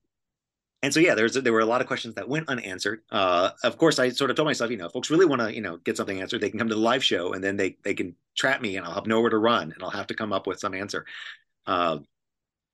and 0.82 0.94
so 0.94 1.00
yeah, 1.02 1.14
there's 1.14 1.34
there 1.34 1.52
were 1.52 1.60
a 1.60 1.66
lot 1.66 1.82
of 1.82 1.88
questions 1.88 2.16
that 2.16 2.30
went 2.30 2.48
unanswered. 2.48 3.02
Uh, 3.12 3.50
of 3.64 3.78
course, 3.78 4.00
I 4.00 4.10
sort 4.10 4.30
of 4.30 4.38
told 4.38 4.46
myself, 4.46 4.72
you 4.72 4.78
know, 4.78 4.88
folks 4.88 5.10
really 5.10 5.26
want 5.26 5.42
to 5.42 5.54
you 5.54 5.62
know 5.62 5.78
get 5.78 5.98
something 5.98 6.22
answered, 6.22 6.40
they 6.40 6.50
can 6.50 6.60
come 6.60 6.70
to 6.70 6.76
the 6.76 6.82
live 6.82 7.04
show 7.04 7.34
and 7.34 7.44
then 7.44 7.58
they 7.58 7.78
they 7.84 7.94
can 7.94 8.16
trap 8.36 8.62
me 8.62 8.78
and 8.78 8.86
I'll 8.86 8.94
have 8.94 9.08
nowhere 9.08 9.30
to 9.30 9.38
run 9.38 9.74
and 9.74 9.84
I'll 9.84 9.90
have 9.90 10.08
to 10.08 10.14
come 10.14 10.32
up 10.32 10.48
with 10.48 10.60
some 10.60 10.74
answer. 10.74 11.06
Uh, 11.66 12.00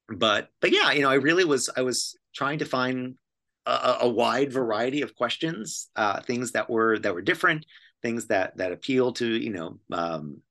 but 0.08 0.50
but 0.62 0.72
yeah, 0.72 0.92
you 0.92 1.02
know, 1.02 1.10
I 1.10 1.16
really 1.16 1.46
was 1.46 1.70
I 1.76 1.82
was 1.82 2.16
trying 2.36 2.60
to 2.60 2.66
find 2.66 3.16
a, 3.66 3.98
a 4.02 4.10
wide 4.10 4.52
variety 4.52 5.02
of 5.02 5.16
questions, 5.16 5.90
uh, 5.96 6.22
things 6.22 6.52
that 6.52 6.70
were 6.70 7.00
that 7.00 7.14
were 7.14 7.22
different, 7.22 7.66
things 8.02 8.28
that 8.28 8.58
that 8.58 8.72
appeal 8.72 9.14
to 9.14 9.28
you 9.28 9.52
know 9.52 9.80
um, 9.92 10.42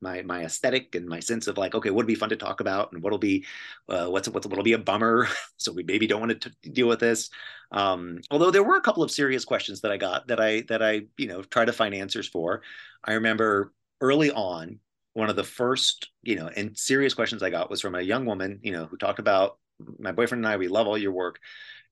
my 0.00 0.22
my 0.22 0.44
aesthetic 0.44 0.94
and 0.94 1.06
my 1.06 1.20
sense 1.20 1.46
of 1.46 1.58
like 1.58 1.74
okay 1.74 1.90
what'll 1.90 2.06
be 2.06 2.14
fun 2.14 2.28
to 2.28 2.36
talk 2.36 2.60
about 2.60 2.92
and 2.92 3.02
what'll 3.02 3.18
be 3.18 3.44
uh, 3.88 4.06
what's 4.06 4.28
what's 4.28 4.46
what'll 4.46 4.64
be 4.64 4.72
a 4.74 4.78
bummer? 4.78 5.28
So 5.58 5.72
we 5.72 5.82
maybe 5.82 6.06
don't 6.06 6.20
want 6.20 6.42
to 6.42 6.50
t- 6.50 6.70
deal 6.70 6.86
with 6.86 7.00
this. 7.00 7.30
Um, 7.72 8.20
although 8.30 8.50
there 8.50 8.62
were 8.62 8.76
a 8.76 8.80
couple 8.80 9.02
of 9.02 9.10
serious 9.10 9.44
questions 9.44 9.80
that 9.80 9.90
i 9.90 9.96
got 9.96 10.28
that 10.28 10.38
i 10.40 10.60
that 10.68 10.82
i 10.82 11.02
you 11.16 11.26
know 11.26 11.42
try 11.42 11.64
to 11.64 11.72
find 11.72 11.94
answers 11.94 12.28
for. 12.28 12.62
I 13.02 13.14
remember 13.14 13.72
early 14.00 14.30
on 14.30 14.80
one 15.14 15.30
of 15.30 15.36
the 15.36 15.44
first 15.44 16.10
you 16.22 16.36
know 16.36 16.48
and 16.54 16.76
serious 16.76 17.14
questions 17.14 17.42
i 17.42 17.48
got 17.48 17.70
was 17.70 17.80
from 17.80 17.94
a 17.94 18.02
young 18.02 18.26
woman 18.26 18.60
you 18.62 18.70
know 18.70 18.84
who 18.84 18.98
talked 18.98 19.18
about 19.18 19.58
my 19.98 20.12
boyfriend 20.12 20.44
and 20.44 20.52
I, 20.52 20.56
we 20.56 20.68
love 20.68 20.86
all 20.86 20.98
your 20.98 21.12
work. 21.12 21.38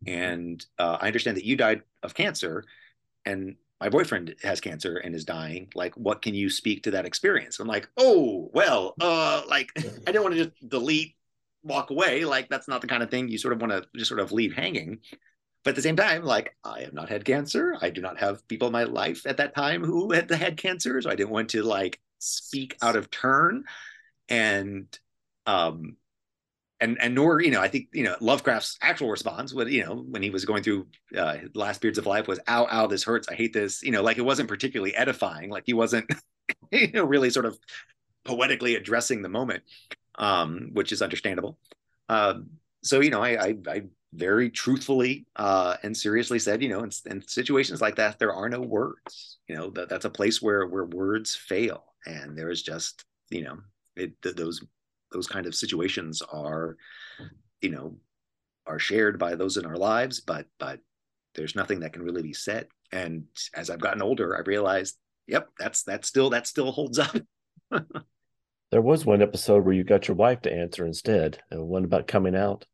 And 0.07 0.65
uh, 0.79 0.99
I 1.01 1.07
understand 1.07 1.37
that 1.37 1.45
you 1.45 1.57
died 1.57 1.83
of 2.03 2.15
cancer 2.15 2.65
and 3.25 3.57
my 3.81 3.89
boyfriend 3.89 4.35
has 4.43 4.61
cancer 4.61 4.97
and 4.97 5.15
is 5.15 5.25
dying. 5.25 5.69
Like, 5.75 5.95
what 5.97 6.23
can 6.23 6.35
you 6.35 6.49
speak 6.49 6.85
to 6.85 6.93
that 6.93 7.07
experience? 7.07 7.59
I'm 7.61 7.69
like, 7.69 7.89
oh, 7.97 8.51
well, 8.55 8.95
uh, 9.01 9.43
like 9.49 9.71
I 9.77 9.81
didn't 10.07 10.23
want 10.23 10.35
to 10.35 10.45
just 10.45 10.69
delete, 10.69 11.17
walk 11.63 11.91
away. 11.91 12.25
Like, 12.25 12.49
that's 12.49 12.69
not 12.69 12.81
the 12.81 12.87
kind 12.87 13.03
of 13.03 13.11
thing 13.11 13.29
you 13.29 13.39
sort 13.39 13.53
of 13.53 13.61
want 13.61 13.73
to 13.73 13.87
just 13.97 14.09
sort 14.09 14.21
of 14.21 14.33
leave 14.33 14.55
hanging. 14.55 15.01
But 15.65 15.71
at 15.71 15.77
the 15.77 15.83
same 15.83 15.97
time, 15.97 16.25
like 16.25 16.55
I 16.63 16.81
have 16.83 16.93
not 16.93 17.09
had 17.09 17.25
cancer. 17.25 17.75
I 17.81 17.91
do 17.91 18.03
not 18.03 18.19
have 18.19 18.47
people 18.49 18.69
in 18.69 18.73
my 18.73 18.85
life 18.85 19.27
at 19.27 19.39
that 19.39 19.55
time 19.55 19.83
who 19.83 20.13
had 20.13 20.31
had 20.31 20.59
cancer. 20.59 21.01
So 21.01 21.11
I 21.11 21.15
didn't 21.15 21.31
want 21.31 21.51
to 21.51 21.63
like 21.63 22.01
speak 22.19 22.77
out 22.83 22.97
of 22.97 23.11
turn. 23.11 23.65
And 24.29 24.87
um 25.47 25.97
and 26.81 27.01
and 27.01 27.15
nor 27.15 27.41
you 27.41 27.51
know 27.51 27.61
I 27.61 27.69
think 27.69 27.89
you 27.93 28.05
know 28.05 28.17
Lovecraft's 28.21 28.79
actual 28.83 29.11
response 29.11 29.55
when 29.55 29.69
you 29.69 29.85
know 29.85 30.05
when 30.09 30.23
he 30.23 30.31
was 30.31 30.45
going 30.45 30.63
through 30.63 30.87
uh, 31.17 31.37
last 31.55 31.81
periods 31.81 31.99
of 31.99 32.07
life 32.07 32.27
was 32.29 32.41
ow 32.49 32.67
ow 32.71 32.87
this 32.87 33.05
hurts. 33.05 33.29
I 33.29 33.35
hate 33.35 33.53
this. 33.53 33.83
You 33.83 33.93
know 33.93 34.03
like 34.03 34.19
it 34.19 34.25
wasn't 34.25 34.49
particularly 34.49 34.95
edifying. 34.95 35.51
Like 35.51 35.65
he 35.67 35.75
wasn't 35.75 36.11
you 36.73 36.91
know 36.93 37.05
really 37.05 37.31
sort 37.31 37.47
of 37.47 37.59
poetically 38.25 38.75
addressing 38.75 39.23
the 39.23 39.29
moment 39.29 39.63
um, 40.17 40.71
which 40.73 40.93
is 40.93 41.03
understandable. 41.03 41.59
Um, 42.09 42.51
so 42.83 43.01
you 43.01 43.11
know 43.11 43.23
I, 43.23 43.47
I, 43.47 43.55
I 43.67 43.83
very 44.13 44.51
truthfully 44.51 45.27
uh, 45.37 45.77
and 45.83 45.97
seriously 45.97 46.39
said 46.39 46.63
you 46.63 46.69
know 46.69 46.81
in, 46.81 46.91
in, 47.07 47.27
situations 47.27 47.81
like 47.81 47.97
that 47.97 48.19
there 48.19 48.35
are 48.35 48.49
no 48.49 48.61
words. 48.61 49.39
You 49.49 49.57
know 49.57 49.71
that, 49.71 49.89
that's 49.89 50.05
a 50.05 50.11
place 50.11 50.43
where 50.43 50.67
where 50.67 50.85
words 50.85 51.35
fail. 51.35 51.85
And 52.07 52.37
there 52.37 52.51
is 52.51 52.63
just 52.63 53.05
you 53.31 53.43
know 53.43 53.59
it, 53.97 54.13
those 54.23 54.63
those 55.15 55.27
kind 55.27 55.47
of 55.47 55.55
situations 55.55 56.21
are 56.21 56.77
you 57.63 57.71
know 57.71 57.97
are 58.67 58.79
shared 58.79 59.19
by 59.19 59.35
those 59.35 59.57
in 59.57 59.65
our 59.65 59.77
lives 59.77 60.21
but 60.21 60.47
but 60.59 60.81
there's 61.35 61.57
nothing 61.57 61.81
that 61.81 61.93
can 61.93 62.03
really 62.03 62.23
be 62.23 62.35
said. 62.35 62.69
And 62.93 63.25
as 63.55 63.71
i've 63.71 63.81
gotten 63.81 64.03
older 64.03 64.37
i 64.37 64.41
realized 64.41 64.97
yep 65.27 65.49
that's 65.59 65.85
that 65.85 66.05
still 66.05 66.31
that 66.31 66.47
still 66.47 66.71
holds 66.71 66.99
up. 66.99 67.17
There 68.75 68.83
was 68.83 69.07
one 69.07 69.23
episode 69.23 69.65
where 69.65 69.75
you 69.75 69.85
got 69.85 70.09
your 70.09 70.17
wife 70.17 70.43
to 70.43 70.53
answer 70.53 70.85
instead 70.85 71.41
and 71.49 71.69
one 71.69 71.85
about 71.85 72.09
coming 72.09 72.35
out. 72.35 72.67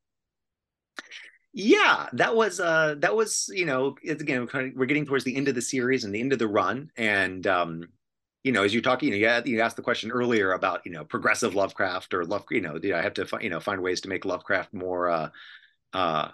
Yeah 1.52 2.08
that 2.14 2.34
was 2.34 2.58
uh 2.58 2.94
that 3.00 3.14
was 3.14 3.50
you 3.52 3.66
know 3.66 3.96
it's 4.02 4.22
again 4.22 4.48
we're 4.74 4.86
getting 4.86 5.04
towards 5.04 5.24
the 5.24 5.36
end 5.36 5.48
of 5.48 5.54
the 5.54 5.60
series 5.60 6.04
and 6.04 6.14
the 6.14 6.20
end 6.20 6.32
of 6.32 6.38
the 6.38 6.48
run 6.48 6.90
and 6.96 7.46
um 7.46 7.88
you 8.42 8.52
know, 8.52 8.62
as 8.62 8.72
you're 8.72 8.82
talking, 8.82 9.12
you 9.12 9.26
know, 9.26 9.42
you 9.44 9.60
asked 9.60 9.76
the 9.76 9.82
question 9.82 10.10
earlier 10.10 10.52
about, 10.52 10.84
you 10.86 10.92
know, 10.92 11.04
progressive 11.04 11.54
Lovecraft 11.54 12.14
or 12.14 12.24
love, 12.24 12.44
you 12.50 12.60
know, 12.60 12.78
do 12.78 12.94
I 12.94 13.02
have 13.02 13.14
to, 13.14 13.26
you 13.40 13.50
know, 13.50 13.60
find 13.60 13.82
ways 13.82 14.00
to 14.02 14.08
make 14.08 14.24
Lovecraft 14.24 14.72
more, 14.72 15.10
uh, 15.10 15.28
uh, 15.92 16.28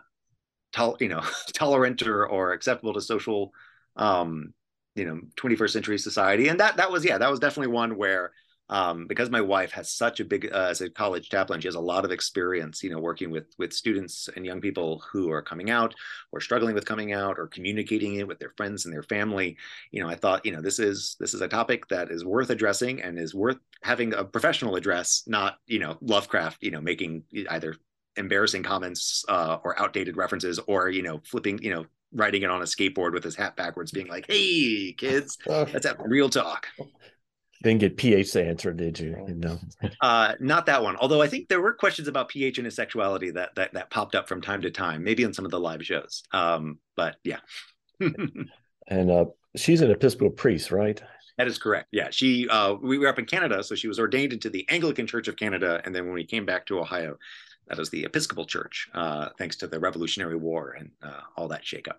tol- 0.72 0.96
you 1.00 1.09
know, 1.09 1.22
tolerant 1.52 2.02
or, 2.02 2.26
or 2.26 2.52
acceptable 2.52 2.94
to 2.94 3.00
social, 3.00 3.52
um, 3.96 4.54
you 4.94 5.04
know, 5.04 5.20
21st 5.36 5.70
century 5.70 5.98
society. 5.98 6.48
And 6.48 6.61
that, 6.61 6.76
that 6.76 6.92
was, 6.92 7.04
yeah, 7.04 7.18
that 7.18 7.30
was 7.30 7.40
definitely 7.40 7.72
one 7.72 7.96
where, 7.96 8.32
um, 8.68 9.06
because 9.06 9.30
my 9.30 9.40
wife 9.40 9.72
has 9.72 9.90
such 9.90 10.20
a 10.20 10.24
big 10.24 10.50
uh, 10.52 10.68
as 10.70 10.80
a 10.80 10.90
college 10.90 11.28
chaplain 11.28 11.60
she 11.60 11.68
has 11.68 11.74
a 11.74 11.80
lot 11.80 12.04
of 12.04 12.10
experience 12.10 12.82
you 12.82 12.90
know 12.90 12.98
working 12.98 13.30
with 13.30 13.46
with 13.58 13.72
students 13.72 14.28
and 14.34 14.44
young 14.44 14.60
people 14.60 15.02
who 15.10 15.30
are 15.30 15.42
coming 15.42 15.70
out 15.70 15.94
or 16.32 16.40
struggling 16.40 16.74
with 16.74 16.84
coming 16.84 17.12
out 17.12 17.38
or 17.38 17.46
communicating 17.46 18.16
it 18.16 18.26
with 18.26 18.38
their 18.38 18.52
friends 18.56 18.84
and 18.84 18.94
their 18.94 19.02
family. 19.02 19.56
You 19.90 20.02
know 20.02 20.08
i 20.08 20.14
thought 20.14 20.44
you 20.44 20.52
know 20.52 20.60
this 20.60 20.78
is 20.78 21.16
this 21.20 21.34
is 21.34 21.40
a 21.40 21.48
topic 21.48 21.86
that 21.88 22.10
is 22.10 22.24
worth 22.24 22.50
addressing 22.50 23.02
and 23.02 23.18
is 23.18 23.34
worth 23.34 23.58
having 23.82 24.14
a 24.14 24.24
professional 24.24 24.76
address 24.76 25.22
not 25.26 25.56
you 25.66 25.78
know 25.78 25.96
lovecraft 26.00 26.62
you 26.62 26.70
know 26.70 26.80
making 26.80 27.22
either 27.50 27.74
embarrassing 28.16 28.62
comments 28.62 29.24
uh, 29.28 29.58
or 29.64 29.78
outdated 29.80 30.16
references 30.16 30.58
or 30.66 30.88
you 30.88 31.02
know 31.02 31.20
flipping 31.24 31.58
you 31.62 31.72
know 31.72 31.84
riding 32.12 32.42
it 32.42 32.50
on 32.50 32.62
a 32.62 32.64
skateboard 32.64 33.12
with 33.12 33.24
his 33.24 33.36
hat 33.36 33.56
backwards 33.56 33.90
being 33.90 34.08
like 34.08 34.24
hey 34.28 34.94
kids 34.96 35.38
let's 35.46 35.86
have 35.86 35.96
real 36.00 36.28
talk 36.28 36.66
didn't 37.66 37.80
get 37.80 37.96
pH 37.96 38.32
to 38.32 38.44
answer, 38.44 38.72
did 38.72 38.98
you? 38.98 39.16
No, 39.28 39.58
uh, 40.00 40.34
not 40.40 40.66
that 40.66 40.82
one. 40.82 40.96
Although 40.96 41.22
I 41.22 41.28
think 41.28 41.48
there 41.48 41.60
were 41.60 41.72
questions 41.72 42.08
about 42.08 42.28
pH 42.28 42.58
and 42.58 42.64
his 42.64 42.74
sexuality 42.74 43.30
that 43.32 43.54
that 43.56 43.72
that 43.74 43.90
popped 43.90 44.14
up 44.14 44.28
from 44.28 44.40
time 44.40 44.62
to 44.62 44.70
time, 44.70 45.02
maybe 45.02 45.24
on 45.24 45.32
some 45.32 45.44
of 45.44 45.50
the 45.50 45.60
live 45.60 45.84
shows. 45.84 46.22
Um, 46.32 46.78
but 46.96 47.16
yeah. 47.24 47.40
and 48.00 49.10
uh, 49.10 49.26
she's 49.56 49.80
an 49.80 49.90
Episcopal 49.90 50.30
priest, 50.30 50.70
right? 50.70 51.02
That 51.38 51.48
is 51.48 51.58
correct. 51.58 51.88
Yeah, 51.92 52.08
she. 52.10 52.48
Uh, 52.48 52.74
we 52.74 52.98
were 52.98 53.08
up 53.08 53.18
in 53.18 53.26
Canada, 53.26 53.62
so 53.62 53.74
she 53.74 53.88
was 53.88 53.98
ordained 53.98 54.32
into 54.32 54.48
the 54.48 54.66
Anglican 54.68 55.06
Church 55.06 55.28
of 55.28 55.36
Canada, 55.36 55.82
and 55.84 55.94
then 55.94 56.06
when 56.06 56.14
we 56.14 56.24
came 56.24 56.46
back 56.46 56.66
to 56.66 56.78
Ohio, 56.78 57.18
that 57.68 57.78
is 57.78 57.90
the 57.90 58.04
Episcopal 58.04 58.46
Church, 58.46 58.88
uh, 58.94 59.30
thanks 59.38 59.56
to 59.56 59.66
the 59.66 59.78
Revolutionary 59.78 60.36
War 60.36 60.76
and 60.78 60.90
uh, 61.02 61.20
all 61.36 61.48
that 61.48 61.62
shakeup. 61.62 61.96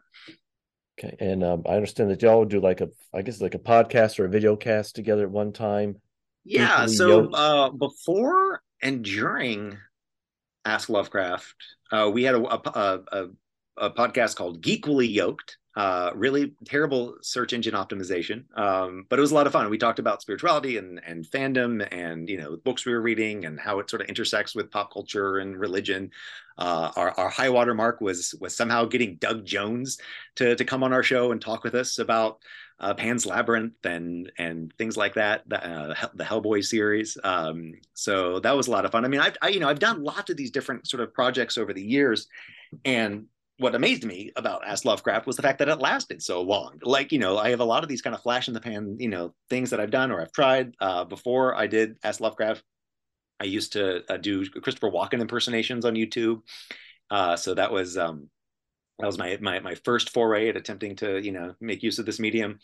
Okay, 1.00 1.16
and 1.20 1.43
um, 1.43 1.64
I 1.68 1.76
understand 1.76 2.10
that 2.10 2.22
y'all 2.22 2.39
would 2.39 2.50
do 2.50 2.60
like 2.60 2.82
a, 2.82 2.89
I 3.14 3.22
guess 3.22 3.39
like 3.39 3.54
a 3.54 3.60
podcast 3.60 4.20
or 4.20 4.26
a 4.26 4.30
video 4.30 4.56
cast 4.56 4.95
together 4.95 5.24
at 5.24 5.32
one 5.32 5.54
time. 5.54 6.02
Yeah. 6.43 6.86
So 6.88 7.30
uh, 7.32 7.70
before 7.70 8.62
and 8.82 9.04
during 9.04 9.78
Ask 10.66 10.89
Lovecraft, 10.89 11.56
uh, 11.91 12.10
we 12.12 12.24
had 12.24 12.36
a, 12.36 12.39
a, 12.39 13.04
a, 13.12 13.28
a 13.78 13.89
podcast 13.91 14.36
called 14.36 14.62
Geekly 14.62 15.12
Yoked. 15.12 15.58
Uh, 15.76 16.10
really 16.16 16.56
terrible 16.66 17.18
search 17.22 17.54
engine 17.54 17.76
optimization, 17.76 18.45
um, 18.58 19.06
but 19.10 19.20
it 19.20 19.22
was 19.22 19.30
a 19.30 19.36
lot 19.36 19.45
of 19.45 19.54
fun. 19.54 19.70
We 19.70 19.78
talked 19.78 20.00
about 20.00 20.24
spirituality 20.24 20.78
and 20.78 21.00
and 21.06 21.24
fandom, 21.24 21.88
and 21.91 22.28
you 22.28 22.39
know 22.39 22.58
books 22.58 22.84
we 22.84 22.93
were 22.93 23.02
reading, 23.02 23.45
and 23.45 23.60
how 23.60 23.78
it 23.78 23.88
sort 23.88 24.02
of 24.02 24.08
intersects 24.08 24.56
with 24.56 24.72
pop 24.72 24.91
culture 24.91 25.38
and 25.38 25.56
religion. 25.56 26.10
Uh, 26.58 26.91
our, 26.95 27.12
our 27.12 27.30
high 27.30 27.49
water 27.49 27.74
mark 27.74 28.01
was 28.01 28.34
was 28.39 28.55
somehow 28.55 28.86
getting 28.86 29.16
Doug 29.16 29.45
Jones 29.45 29.97
to 30.36 30.55
to 30.55 30.66
come 30.66 30.84
on 30.84 30.93
our 30.93 31.03
show 31.03 31.32
and 31.32 31.41
talk 31.41 31.64
with 31.64 31.76
us 31.76 31.99
about 31.99 32.39
uh, 32.80 32.93
Pan's 32.93 33.26
Labyrinth 33.26 33.86
and 33.86 34.32
and 34.38 34.74
things 34.78 34.97
like 34.97 35.16
that, 35.16 35.43
the, 35.47 35.64
uh, 35.64 36.08
the 36.14 36.24
Hellboy 36.24 36.64
series. 36.64 37.18
Um, 37.24 37.74
so 37.93 38.39
that 38.39 38.55
was 38.55 38.68
a 38.68 38.72
lot 38.72 38.86
of 38.86 38.91
fun. 38.91 39.05
I 39.05 39.08
mean, 39.08 39.22
I've 39.22 39.38
I, 39.41 39.49
you 39.49 39.60
know 39.60 39.70
I've 39.70 39.80
done 39.80 40.03
lots 40.03 40.30
of 40.30 40.38
these 40.38 40.51
different 40.51 40.88
sort 40.88 41.01
of 41.01 41.14
projects 41.14 41.58
over 41.58 41.74
the 41.74 41.84
years, 41.84 42.28
and 42.86 43.26
what 43.60 43.76
amazed 43.76 44.05
me 44.05 44.32
about 44.36 44.66
Ask 44.68 44.86
Lovecraft 44.86 45.26
was 45.26 45.36
the 45.36 45.41
fact 45.41 45.60
that 45.60 45.70
it 45.70 45.80
lasted 45.80 46.22
so 46.22 46.41
long. 46.41 46.80
Like, 46.84 47.12
you 47.12 47.18
know, 47.18 47.38
I 47.38 47.49
have 47.49 47.60
a 47.60 47.66
lot 47.66 47.82
of 47.82 47.89
these 47.89 48.03
kind 48.03 48.16
of 48.16 48.22
flash 48.22 48.47
in 48.47 48.53
the 48.53 48.62
pan, 48.62 48.97
you 48.99 49.10
know, 49.10 49.34
things 49.49 49.72
that 49.72 49.80
I've 49.80 49.89
done 49.89 50.12
or 50.12 50.22
I've 50.22 50.32
tried. 50.32 50.76
Uh, 50.80 51.05
before 51.05 51.55
I 51.55 51.66
did 51.66 51.95
Ask 52.03 52.22
Lovecraft, 52.22 52.64
I 53.40 53.46
used 53.46 53.74
to 53.74 54.04
uh, 54.12 54.18
do 54.18 54.46
Christopher 54.50 54.90
Walken 54.90 55.22
impersonations 55.22 55.86
on 55.86 55.96
YouTube. 55.96 56.42
Uh, 57.10 57.36
so 57.36 57.54
that 57.54 57.72
was 57.72 57.98
um, 57.98 58.30
that 59.00 59.06
was 59.06 59.18
my 59.18 59.38
my 59.42 59.60
my 59.60 59.76
first 59.76 60.10
foray 60.10 60.50
at 60.50 60.58
attempting 60.58 60.96
to 60.98 61.24
you 61.24 61.32
know 61.32 61.56
make 61.60 61.84
use 61.84 62.00
of 62.00 62.06
this 62.06 62.20
medium. 62.20 62.60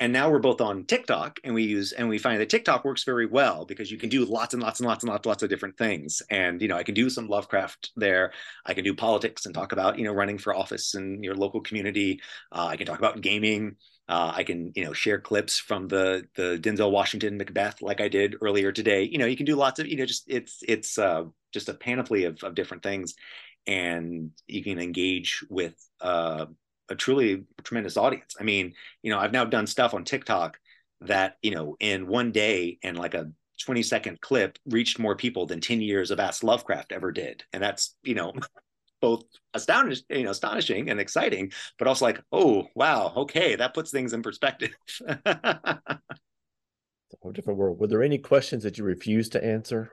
And 0.00 0.12
now 0.12 0.28
we're 0.28 0.40
both 0.40 0.60
on 0.60 0.86
TikTok 0.86 1.38
and 1.44 1.54
we 1.54 1.62
use 1.62 1.92
and 1.92 2.08
we 2.08 2.18
find 2.18 2.40
that 2.40 2.50
TikTok 2.50 2.84
works 2.84 3.04
very 3.04 3.26
well 3.26 3.64
because 3.64 3.92
you 3.92 3.96
can 3.96 4.08
do 4.08 4.24
lots 4.24 4.52
and 4.52 4.60
lots 4.60 4.80
and 4.80 4.88
lots 4.88 5.04
and 5.04 5.10
lots 5.10 5.24
lots 5.24 5.42
of 5.44 5.50
different 5.50 5.78
things. 5.78 6.20
And 6.30 6.60
you 6.60 6.68
know 6.68 6.76
I 6.76 6.82
can 6.82 6.94
do 6.94 7.08
some 7.10 7.28
Lovecraft 7.28 7.92
there. 7.96 8.32
I 8.66 8.74
can 8.74 8.84
do 8.84 8.94
politics 8.94 9.46
and 9.46 9.54
talk 9.54 9.72
about 9.72 9.98
you 9.98 10.04
know 10.04 10.12
running 10.12 10.38
for 10.38 10.54
office 10.54 10.94
in 10.94 11.22
your 11.22 11.34
local 11.34 11.60
community. 11.60 12.20
Uh, 12.50 12.66
I 12.66 12.76
can 12.76 12.86
talk 12.86 12.98
about 12.98 13.20
gaming 13.20 13.76
uh, 14.08 14.32
I 14.34 14.44
can 14.44 14.72
you 14.74 14.84
know 14.84 14.92
share 14.92 15.18
clips 15.18 15.58
from 15.58 15.88
the 15.88 16.26
the 16.36 16.58
Denzel 16.60 16.90
Washington 16.90 17.36
Macbeth 17.36 17.82
like 17.82 18.00
I 18.00 18.08
did 18.08 18.36
earlier 18.40 18.72
today 18.72 19.04
you 19.04 19.18
know 19.18 19.26
you 19.26 19.36
can 19.36 19.46
do 19.46 19.56
lots 19.56 19.80
of 19.80 19.86
you 19.86 19.96
know 19.96 20.06
just 20.06 20.24
it's 20.26 20.58
it's 20.66 20.98
uh, 20.98 21.24
just 21.52 21.68
a 21.68 21.74
panoply 21.74 22.24
of, 22.24 22.42
of 22.42 22.54
different 22.54 22.82
things 22.82 23.14
and 23.66 24.30
you 24.46 24.62
can 24.62 24.78
engage 24.78 25.44
with 25.48 25.74
uh, 26.00 26.46
a 26.88 26.94
truly 26.94 27.44
tremendous 27.62 27.96
audience. 27.96 28.36
I 28.38 28.44
mean, 28.44 28.74
you 29.02 29.10
know, 29.10 29.18
I've 29.18 29.32
now 29.32 29.44
done 29.44 29.66
stuff 29.66 29.94
on 29.94 30.04
TikTok 30.04 30.58
that, 31.02 31.36
you 31.42 31.50
know, 31.50 31.76
in 31.80 32.06
one 32.06 32.32
day 32.32 32.78
and 32.82 32.98
like 32.98 33.14
a 33.14 33.30
20 33.64 33.82
second 33.82 34.20
clip 34.20 34.58
reached 34.66 34.98
more 34.98 35.16
people 35.16 35.46
than 35.46 35.60
10 35.60 35.80
years 35.80 36.10
of 36.10 36.20
Ask 36.20 36.42
Lovecraft 36.42 36.92
ever 36.92 37.12
did. 37.12 37.44
And 37.52 37.62
that's, 37.62 37.96
you 38.02 38.14
know, 38.14 38.32
both 39.04 39.24
astonished, 39.52 40.06
you 40.08 40.22
know, 40.22 40.30
astonishing 40.30 40.88
and 40.88 40.98
exciting, 40.98 41.52
but 41.78 41.86
also 41.86 42.06
like, 42.06 42.22
oh 42.32 42.66
wow, 42.74 43.12
okay, 43.14 43.54
that 43.54 43.74
puts 43.74 43.90
things 43.90 44.14
in 44.14 44.22
perspective. 44.22 44.74
a 45.06 45.90
whole 47.20 47.32
different 47.32 47.58
world. 47.58 47.78
Were 47.78 47.86
there 47.86 48.02
any 48.02 48.16
questions 48.16 48.62
that 48.62 48.78
you 48.78 48.84
refused 48.84 49.32
to 49.32 49.44
answer? 49.44 49.92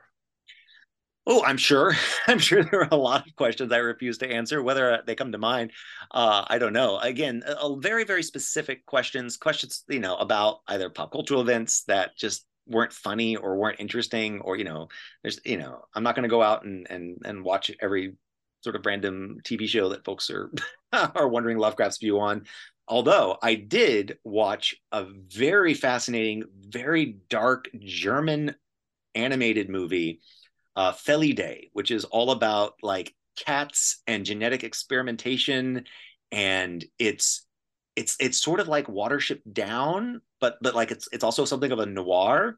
Oh, 1.28 1.43
I'm 1.43 1.57
sure. 1.57 1.93
I'm 2.28 2.39
sure 2.39 2.64
there 2.64 2.84
are 2.84 2.88
a 2.89 2.95
lot 2.95 3.28
of 3.28 3.36
questions 3.36 3.74
I 3.74 3.80
refuse 3.80 4.18
to 4.20 4.32
answer. 4.32 4.64
Whether 4.64 5.03
they 5.05 5.16
come 5.16 5.34
to 5.34 5.38
mind, 5.38 5.72
uh, 6.12 6.45
I 6.47 6.57
don't 6.57 6.72
know. 6.72 6.97
Again, 6.97 7.43
a, 7.45 7.68
a 7.68 7.80
very, 7.82 8.05
very 8.05 8.24
specific 8.24 8.86
questions. 8.86 9.36
Questions, 9.36 9.84
you 9.89 9.99
know, 9.99 10.16
about 10.16 10.62
either 10.70 10.89
pop 10.89 11.12
cultural 11.12 11.41
events 11.41 11.84
that 11.89 12.16
just 12.16 12.45
weren't 12.66 12.93
funny 12.93 13.36
or 13.36 13.57
weren't 13.57 13.82
interesting, 13.82 14.39
or 14.39 14.55
you 14.55 14.64
know, 14.64 14.88
there's, 15.22 15.41
you 15.43 15.57
know, 15.57 15.82
I'm 15.93 16.03
not 16.03 16.16
going 16.16 16.24
to 16.24 16.30
go 16.30 16.41
out 16.41 16.64
and 16.64 16.88
and 16.89 17.18
and 17.26 17.43
watch 17.43 17.70
every 17.82 18.14
sort 18.62 18.76
of 18.76 18.86
random 18.86 19.39
TV 19.43 19.68
show 19.68 19.89
that 19.89 20.05
folks 20.05 20.30
are 20.30 20.51
are 20.93 21.28
wondering 21.28 21.57
Lovecraft's 21.57 21.99
view 21.99 22.20
on. 22.20 22.45
Although 22.88 23.38
I 23.41 23.55
did 23.55 24.18
watch 24.24 24.76
a 24.91 25.05
very 25.05 25.74
fascinating, 25.74 26.43
very 26.59 27.18
dark 27.30 27.70
German 27.80 28.55
animated 29.16 29.70
movie 29.70 30.22
uh, 30.76 30.93
Felidae, 30.93 31.70
which 31.74 31.91
is 31.91 32.05
all 32.05 32.32
about 32.32 32.74
like 32.82 33.14
cats 33.38 34.01
and 34.07 34.26
genetic 34.26 34.64
experimentation, 34.64 35.86
and 36.32 36.84
it's 36.99 37.45
it's 37.95 38.16
it's 38.20 38.41
sort 38.41 38.59
of 38.59 38.68
like 38.68 38.88
Watership 38.88 39.41
Down, 39.51 40.22
but 40.39 40.57
but 40.62 40.76
like 40.76 40.91
it's 40.91 41.07
it's 41.12 41.24
also 41.24 41.45
something 41.45 41.72
of 41.72 41.80
a 41.80 41.86
noir. 41.86 42.57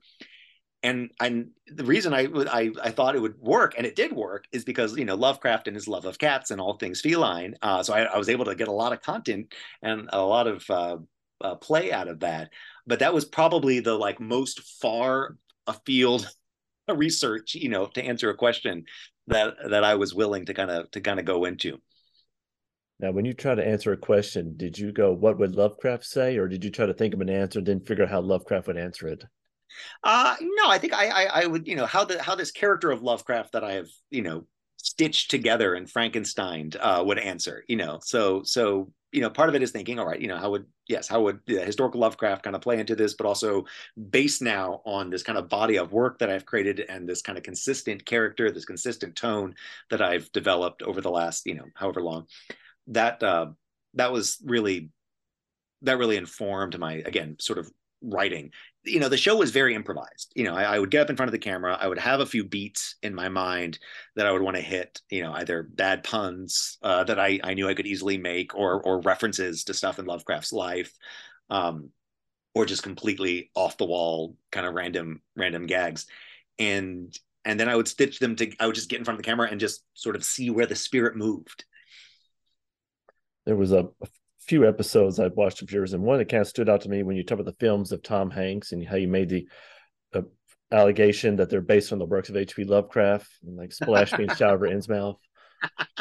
And 0.83 1.11
and 1.21 1.51
the 1.67 1.85
reason 1.85 2.13
I 2.13 2.27
I 2.51 2.71
I 2.83 2.91
thought 2.91 3.15
it 3.15 3.21
would 3.21 3.39
work, 3.39 3.75
and 3.77 3.87
it 3.87 3.95
did 3.95 4.11
work, 4.11 4.45
is 4.51 4.65
because 4.65 4.97
you 4.97 5.05
know 5.05 5.15
Lovecraft 5.15 5.67
and 5.67 5.75
his 5.75 5.87
love 5.87 6.05
of 6.05 6.19
cats 6.19 6.51
and 6.51 6.59
all 6.59 6.77
things 6.77 6.99
feline. 7.01 7.55
Uh, 7.61 7.81
so 7.81 7.93
I, 7.93 8.03
I 8.03 8.17
was 8.17 8.29
able 8.29 8.45
to 8.45 8.55
get 8.55 8.67
a 8.67 8.73
lot 8.73 8.91
of 8.91 9.01
content 9.01 9.53
and 9.81 10.09
a 10.11 10.21
lot 10.21 10.45
of 10.47 10.69
uh, 10.69 10.97
uh, 11.41 11.55
play 11.55 11.91
out 11.91 12.07
of 12.07 12.19
that. 12.19 12.49
But 12.85 12.99
that 12.99 13.13
was 13.13 13.25
probably 13.25 13.79
the 13.79 13.93
like 13.93 14.19
most 14.19 14.61
far 14.81 15.37
afield 15.67 16.27
research, 16.93 17.55
you 17.55 17.69
know, 17.69 17.85
to 17.87 18.03
answer 18.03 18.29
a 18.29 18.35
question 18.35 18.83
that 19.27 19.55
that 19.69 19.83
I 19.83 19.95
was 19.95 20.13
willing 20.13 20.45
to 20.47 20.53
kind 20.53 20.69
of 20.69 20.91
to 20.91 21.01
kind 21.01 21.19
of 21.19 21.25
go 21.25 21.45
into. 21.45 21.77
Now, 22.99 23.11
when 23.11 23.25
you 23.25 23.33
try 23.33 23.55
to 23.55 23.65
answer 23.65 23.91
a 23.91 23.97
question, 23.97 24.55
did 24.57 24.77
you 24.77 24.91
go, 24.91 25.13
"What 25.13 25.39
would 25.39 25.55
Lovecraft 25.55 26.05
say," 26.05 26.37
or 26.37 26.47
did 26.47 26.63
you 26.63 26.69
try 26.69 26.85
to 26.85 26.93
think 26.93 27.13
of 27.13 27.21
an 27.21 27.29
answer, 27.29 27.59
and 27.59 27.67
then 27.67 27.79
figure 27.79 28.03
out 28.03 28.09
how 28.09 28.21
Lovecraft 28.21 28.67
would 28.67 28.77
answer 28.77 29.07
it? 29.07 29.23
Uh 30.03 30.35
no, 30.41 30.69
I 30.69 30.77
think 30.77 30.93
I, 30.93 31.07
I 31.07 31.41
I 31.43 31.45
would 31.45 31.67
you 31.67 31.75
know 31.75 31.85
how 31.85 32.05
the 32.05 32.21
how 32.21 32.35
this 32.35 32.51
character 32.51 32.91
of 32.91 33.01
Lovecraft 33.01 33.53
that 33.53 33.63
I 33.63 33.73
have 33.73 33.89
you 34.09 34.21
know 34.21 34.45
stitched 34.83 35.31
together 35.31 35.73
and 35.73 35.89
Frankenstein 35.89 36.71
uh, 36.79 37.01
would 37.05 37.17
answer. 37.17 37.63
You 37.67 37.77
know, 37.77 37.99
so 38.03 38.43
so 38.43 38.91
you 39.11 39.21
know 39.21 39.29
part 39.29 39.49
of 39.49 39.55
it 39.55 39.63
is 39.63 39.71
thinking, 39.71 39.97
all 39.97 40.05
right, 40.05 40.19
you 40.19 40.27
know, 40.27 40.37
how 40.37 40.51
would 40.51 40.65
yes, 40.87 41.07
how 41.07 41.21
would 41.21 41.39
the 41.47 41.61
historical 41.61 42.01
Lovecraft 42.01 42.43
kind 42.43 42.55
of 42.55 42.61
play 42.61 42.79
into 42.79 42.95
this, 42.95 43.13
but 43.13 43.25
also 43.25 43.65
based 44.09 44.41
now 44.41 44.81
on 44.85 45.09
this 45.09 45.23
kind 45.23 45.37
of 45.37 45.49
body 45.49 45.77
of 45.77 45.93
work 45.93 46.19
that 46.19 46.29
I've 46.29 46.45
created 46.45 46.85
and 46.89 47.07
this 47.07 47.21
kind 47.21 47.37
of 47.37 47.43
consistent 47.43 48.05
character, 48.05 48.51
this 48.51 48.65
consistent 48.65 49.15
tone 49.15 49.55
that 49.89 50.01
I've 50.01 50.31
developed 50.33 50.83
over 50.83 51.01
the 51.01 51.11
last 51.11 51.45
you 51.45 51.55
know 51.55 51.65
however 51.75 52.01
long. 52.01 52.27
That 52.87 53.23
uh, 53.23 53.47
that 53.95 54.11
was 54.11 54.37
really 54.43 54.89
that 55.83 55.97
really 55.97 56.17
informed 56.17 56.77
my 56.77 56.95
again 57.05 57.37
sort 57.39 57.59
of 57.59 57.71
writing. 58.03 58.51
You 58.85 58.99
know 58.99 59.09
the 59.09 59.17
show 59.17 59.37
was 59.37 59.51
very 59.51 59.75
improvised. 59.75 60.31
You 60.35 60.43
know 60.43 60.55
I, 60.55 60.63
I, 60.63 60.79
would 60.79 60.91
get 60.91 61.01
up 61.01 61.09
in 61.09 61.15
front 61.15 61.29
of 61.29 61.33
the 61.33 61.39
camera 61.39 61.77
i 61.79 61.87
would 61.87 61.99
have 61.99 62.19
a 62.19 62.25
few 62.25 62.43
beats 62.43 62.95
in 63.01 63.15
my 63.15 63.29
mind 63.29 63.79
that 64.15 64.25
i 64.25 64.31
would 64.31 64.41
want 64.41 64.57
to 64.57 64.61
hit 64.61 64.99
you 65.09 65.23
know 65.23 65.31
either 65.33 65.63
bad 65.63 66.03
puns 66.03 66.77
uh, 66.83 67.05
that 67.05 67.19
I, 67.19 67.39
I 67.43 67.53
knew 67.53 67.69
i 67.69 67.73
could 67.73 67.87
easily 67.87 68.17
make 68.17 68.55
or 68.55 68.81
or 68.81 68.99
references 69.01 69.63
to 69.65 69.73
stuff 69.73 69.99
in 69.99 70.05
lovecraft's 70.05 70.51
life 70.51 70.91
um, 71.49 71.91
or 72.55 72.65
just 72.65 72.83
completely 72.83 73.49
off 73.55 73.77
the 73.77 73.85
wall 73.85 74.35
kind 74.51 74.65
of 74.65 74.73
random 74.73 75.21
random 75.35 75.65
gags. 75.65 76.05
And 76.59 77.17
and 77.45 77.59
then 77.59 77.67
i 77.67 77.75
would 77.75 77.87
stitch 77.87 78.19
them 78.19 78.35
to 78.35 78.51
i 78.59 78.65
would 78.65 78.75
just 78.75 78.89
get 78.89 78.99
in 78.99 79.05
front 79.05 79.19
of 79.19 79.23
the 79.23 79.29
camera 79.29 79.49
and 79.49 79.59
just 79.59 79.83
sort 79.93 80.15
of 80.15 80.23
see 80.23 80.49
where 80.49 80.65
the 80.65 80.75
spirit 80.75 81.15
moved. 81.15 81.65
There 83.45 83.55
was 83.55 83.71
a, 83.71 83.89
a 84.01 84.07
few 84.47 84.67
episodes 84.67 85.19
I've 85.19 85.35
watched 85.35 85.61
of 85.61 85.71
yours, 85.71 85.93
and 85.93 86.03
one 86.03 86.17
that 86.19 86.29
kind 86.29 86.41
of 86.41 86.47
stood 86.47 86.69
out 86.69 86.81
to 86.81 86.89
me 86.89 87.03
when 87.03 87.15
you 87.15 87.23
talk 87.23 87.39
about 87.39 87.51
the 87.51 87.65
films 87.65 87.91
of 87.91 88.03
Tom 88.03 88.29
Hanks 88.29 88.71
and 88.71 88.85
how 88.85 88.95
you 88.95 89.07
made 89.07 89.29
the 89.29 89.47
uh, 90.13 90.21
allegation 90.71 91.35
that 91.37 91.49
they're 91.49 91.61
based 91.61 91.91
on 91.91 91.99
the 91.99 92.05
works 92.05 92.29
of 92.29 92.37
H.P. 92.37 92.63
Lovecraft 92.65 93.27
and 93.43 93.57
like 93.57 93.71
splash 93.71 94.11
being 94.13 94.29
shot 94.35 94.53
over 94.53 94.67
Innsmouth. 94.67 95.17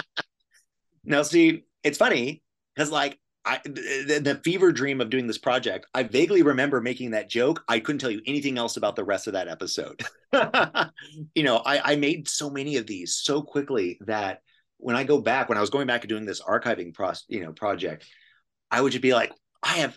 Now, 1.05 1.23
see, 1.23 1.65
it's 1.83 1.99
funny 1.99 2.43
because 2.75 2.91
like 2.91 3.19
I, 3.45 3.61
the, 3.65 4.21
the, 4.23 4.41
fever 4.45 4.71
dream 4.71 5.01
of 5.01 5.11
doing 5.11 5.27
this 5.27 5.39
project, 5.39 5.87
I 5.95 6.05
vaguely 6.05 6.43
remember 6.43 6.81
making 6.81 7.11
that 7.11 7.29
joke. 7.29 7.65
I 7.67 7.81
couldn't 7.81 7.99
tell 7.99 8.11
you 8.11 8.23
anything 8.25 8.57
else 8.57 8.77
about 8.77 8.95
the 8.95 9.05
rest 9.05 9.27
of 9.27 9.33
that 9.33 9.49
episode. 9.49 10.01
you 11.35 11.43
know, 11.43 11.57
I, 11.57 11.93
I 11.93 11.97
made 11.97 12.29
so 12.29 12.51
many 12.51 12.77
of 12.77 12.87
these 12.87 13.17
so 13.17 13.43
quickly 13.43 13.99
that 14.03 14.43
when 14.79 14.95
I 14.95 15.03
go 15.03 15.21
back, 15.21 15.49
when 15.49 15.59
I 15.59 15.61
was 15.61 15.71
going 15.71 15.89
back 15.89 16.03
and 16.03 16.09
doing 16.09 16.25
this 16.25 16.41
archiving 16.41 16.95
pro, 16.95 17.13
you 17.29 17.41
know, 17.41 17.53
project, 17.53 18.07
I 18.73 18.81
would 18.81 18.93
just 18.93 19.03
be 19.03 19.15
like, 19.15 19.33
I 19.63 19.77
have, 19.79 19.97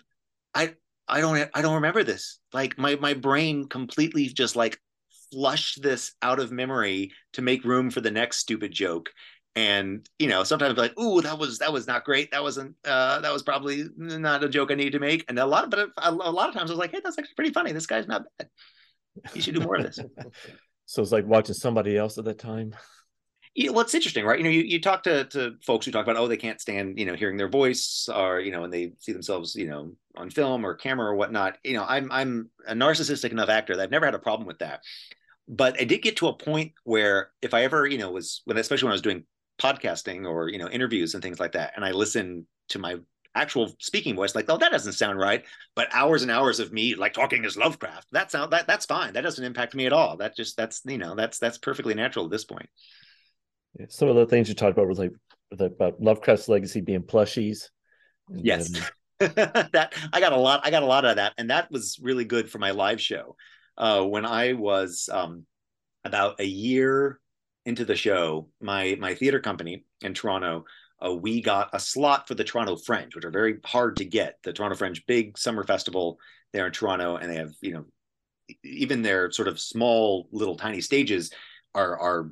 I, 0.54 0.74
I 1.08 1.20
don't, 1.20 1.50
I 1.54 1.62
don't 1.62 1.76
remember 1.76 2.04
this. 2.04 2.38
Like 2.52 2.78
my, 2.78 2.96
my 2.96 3.14
brain 3.14 3.66
completely 3.68 4.26
just 4.26 4.54
like 4.54 4.78
flushed 5.32 5.82
this 5.82 6.12
out 6.22 6.38
of 6.38 6.52
memory 6.52 7.12
to 7.32 7.42
make 7.42 7.64
room 7.64 7.90
for 7.90 8.00
the 8.00 8.10
next 8.10 8.38
stupid 8.38 8.72
joke. 8.72 9.10
And 9.54 10.06
you 10.18 10.28
know, 10.28 10.44
sometimes 10.44 10.76
like, 10.76 10.98
"Ooh, 11.00 11.22
that 11.22 11.38
was 11.38 11.58
that 11.60 11.72
was 11.72 11.86
not 11.86 12.04
great. 12.04 12.30
That 12.30 12.42
wasn't 12.42 12.74
uh, 12.84 13.20
that 13.20 13.32
was 13.32 13.42
probably 13.42 13.86
not 13.96 14.44
a 14.44 14.50
joke 14.50 14.70
I 14.70 14.74
need 14.74 14.92
to 14.92 14.98
make." 14.98 15.24
And 15.28 15.38
a 15.38 15.46
lot 15.46 15.64
of, 15.64 15.70
but 15.70 15.88
a 15.96 16.12
lot 16.12 16.50
of 16.50 16.54
times 16.54 16.70
I 16.70 16.74
was 16.74 16.78
like, 16.78 16.90
"Hey, 16.90 17.00
that's 17.02 17.18
actually 17.18 17.34
pretty 17.36 17.54
funny. 17.54 17.72
This 17.72 17.86
guy's 17.86 18.06
not 18.06 18.24
bad. 18.38 18.50
You 19.32 19.40
should 19.40 19.54
do 19.54 19.62
more 19.62 19.76
of 19.76 19.84
this." 19.84 19.98
so 20.84 21.00
it's 21.00 21.10
like 21.10 21.24
watching 21.24 21.54
somebody 21.54 21.96
else 21.96 22.18
at 22.18 22.26
that 22.26 22.38
time. 22.38 22.74
You 23.56 23.68
know, 23.68 23.72
well, 23.72 23.80
it's 23.80 23.94
interesting, 23.94 24.26
right? 24.26 24.38
You 24.38 24.44
know, 24.44 24.50
you, 24.50 24.60
you 24.60 24.80
talk 24.82 25.02
to, 25.04 25.24
to 25.24 25.54
folks 25.64 25.86
who 25.86 25.92
talk 25.92 26.04
about, 26.04 26.18
oh, 26.18 26.28
they 26.28 26.36
can't 26.36 26.60
stand, 26.60 26.98
you 26.98 27.06
know, 27.06 27.14
hearing 27.14 27.38
their 27.38 27.48
voice 27.48 28.06
or, 28.14 28.38
you 28.38 28.52
know, 28.52 28.60
when 28.60 28.70
they 28.70 28.92
see 28.98 29.12
themselves, 29.12 29.56
you 29.56 29.66
know, 29.66 29.92
on 30.14 30.28
film 30.28 30.64
or 30.64 30.74
camera 30.74 31.06
or 31.06 31.14
whatnot. 31.14 31.56
You 31.64 31.72
know, 31.72 31.84
I'm, 31.88 32.12
I'm 32.12 32.50
a 32.68 32.74
narcissistic 32.74 33.30
enough 33.30 33.48
actor 33.48 33.74
that 33.74 33.82
I've 33.82 33.90
never 33.90 34.04
had 34.04 34.14
a 34.14 34.18
problem 34.18 34.46
with 34.46 34.58
that. 34.58 34.80
But 35.48 35.80
I 35.80 35.84
did 35.84 36.02
get 36.02 36.18
to 36.18 36.28
a 36.28 36.34
point 36.34 36.72
where 36.84 37.30
if 37.40 37.54
I 37.54 37.64
ever, 37.64 37.86
you 37.86 37.96
know, 37.96 38.10
was 38.10 38.42
when, 38.44 38.58
especially 38.58 38.88
when 38.88 38.92
I 38.92 38.96
was 38.96 39.02
doing 39.02 39.24
podcasting 39.58 40.28
or, 40.28 40.50
you 40.50 40.58
know, 40.58 40.68
interviews 40.68 41.14
and 41.14 41.22
things 41.22 41.40
like 41.40 41.52
that, 41.52 41.72
and 41.76 41.84
I 41.84 41.92
listened 41.92 42.44
to 42.70 42.78
my 42.78 42.96
actual 43.34 43.74
speaking 43.78 44.16
voice, 44.16 44.34
like, 44.34 44.50
oh, 44.50 44.58
that 44.58 44.72
doesn't 44.72 44.92
sound 44.92 45.18
right. 45.18 45.46
But 45.74 45.88
hours 45.94 46.20
and 46.20 46.30
hours 46.30 46.60
of 46.60 46.74
me 46.74 46.94
like 46.94 47.14
talking 47.14 47.46
as 47.46 47.56
Lovecraft, 47.56 48.08
that 48.12 48.30
sound 48.30 48.52
that 48.52 48.66
that's 48.66 48.84
fine. 48.84 49.14
That 49.14 49.22
doesn't 49.22 49.44
impact 49.44 49.74
me 49.74 49.86
at 49.86 49.94
all. 49.94 50.18
That 50.18 50.36
just 50.36 50.58
that's 50.58 50.82
you 50.84 50.98
know 50.98 51.14
that's 51.14 51.38
that's 51.38 51.56
perfectly 51.56 51.94
natural 51.94 52.26
at 52.26 52.30
this 52.30 52.44
point 52.44 52.68
some 53.88 54.08
of 54.08 54.16
the 54.16 54.26
things 54.26 54.48
you 54.48 54.54
talked 54.54 54.76
about 54.76 54.88
was 54.88 54.98
like 54.98 55.12
about 55.50 56.00
Lovecraft's 56.00 56.48
legacy 56.48 56.80
being 56.80 57.02
plushies. 57.02 57.68
Yes. 58.32 58.70
that 59.18 59.94
I 60.12 60.20
got 60.20 60.32
a 60.32 60.36
lot. 60.36 60.60
I 60.64 60.70
got 60.70 60.82
a 60.82 60.86
lot 60.86 61.04
of 61.04 61.16
that, 61.16 61.32
and 61.38 61.50
that 61.50 61.70
was 61.70 61.98
really 62.02 62.24
good 62.24 62.50
for 62.50 62.58
my 62.58 62.72
live 62.72 63.00
show. 63.00 63.36
Uh, 63.78 64.02
when 64.02 64.26
I 64.26 64.52
was 64.52 65.08
um, 65.10 65.46
about 66.04 66.40
a 66.40 66.44
year 66.44 67.18
into 67.64 67.84
the 67.84 67.96
show, 67.96 68.48
my 68.60 68.96
my 69.00 69.14
theater 69.14 69.40
company 69.40 69.84
in 70.02 70.12
Toronto, 70.12 70.66
uh, 71.04 71.14
we 71.14 71.40
got 71.40 71.70
a 71.72 71.80
slot 71.80 72.28
for 72.28 72.34
the 72.34 72.44
Toronto 72.44 72.76
Fringe, 72.76 73.14
which 73.14 73.24
are 73.24 73.30
very 73.30 73.58
hard 73.64 73.96
to 73.96 74.04
get. 74.04 74.36
The 74.42 74.52
Toronto 74.52 74.76
Fringe, 74.76 75.02
big 75.06 75.38
summer 75.38 75.64
festival 75.64 76.18
there 76.52 76.66
in 76.66 76.72
Toronto, 76.72 77.16
and 77.16 77.30
they 77.30 77.36
have 77.36 77.52
you 77.62 77.72
know 77.72 77.84
even 78.62 79.00
their 79.00 79.30
sort 79.30 79.48
of 79.48 79.58
small 79.58 80.28
little 80.30 80.56
tiny 80.56 80.82
stages 80.82 81.32
are 81.76 81.98
are 81.98 82.30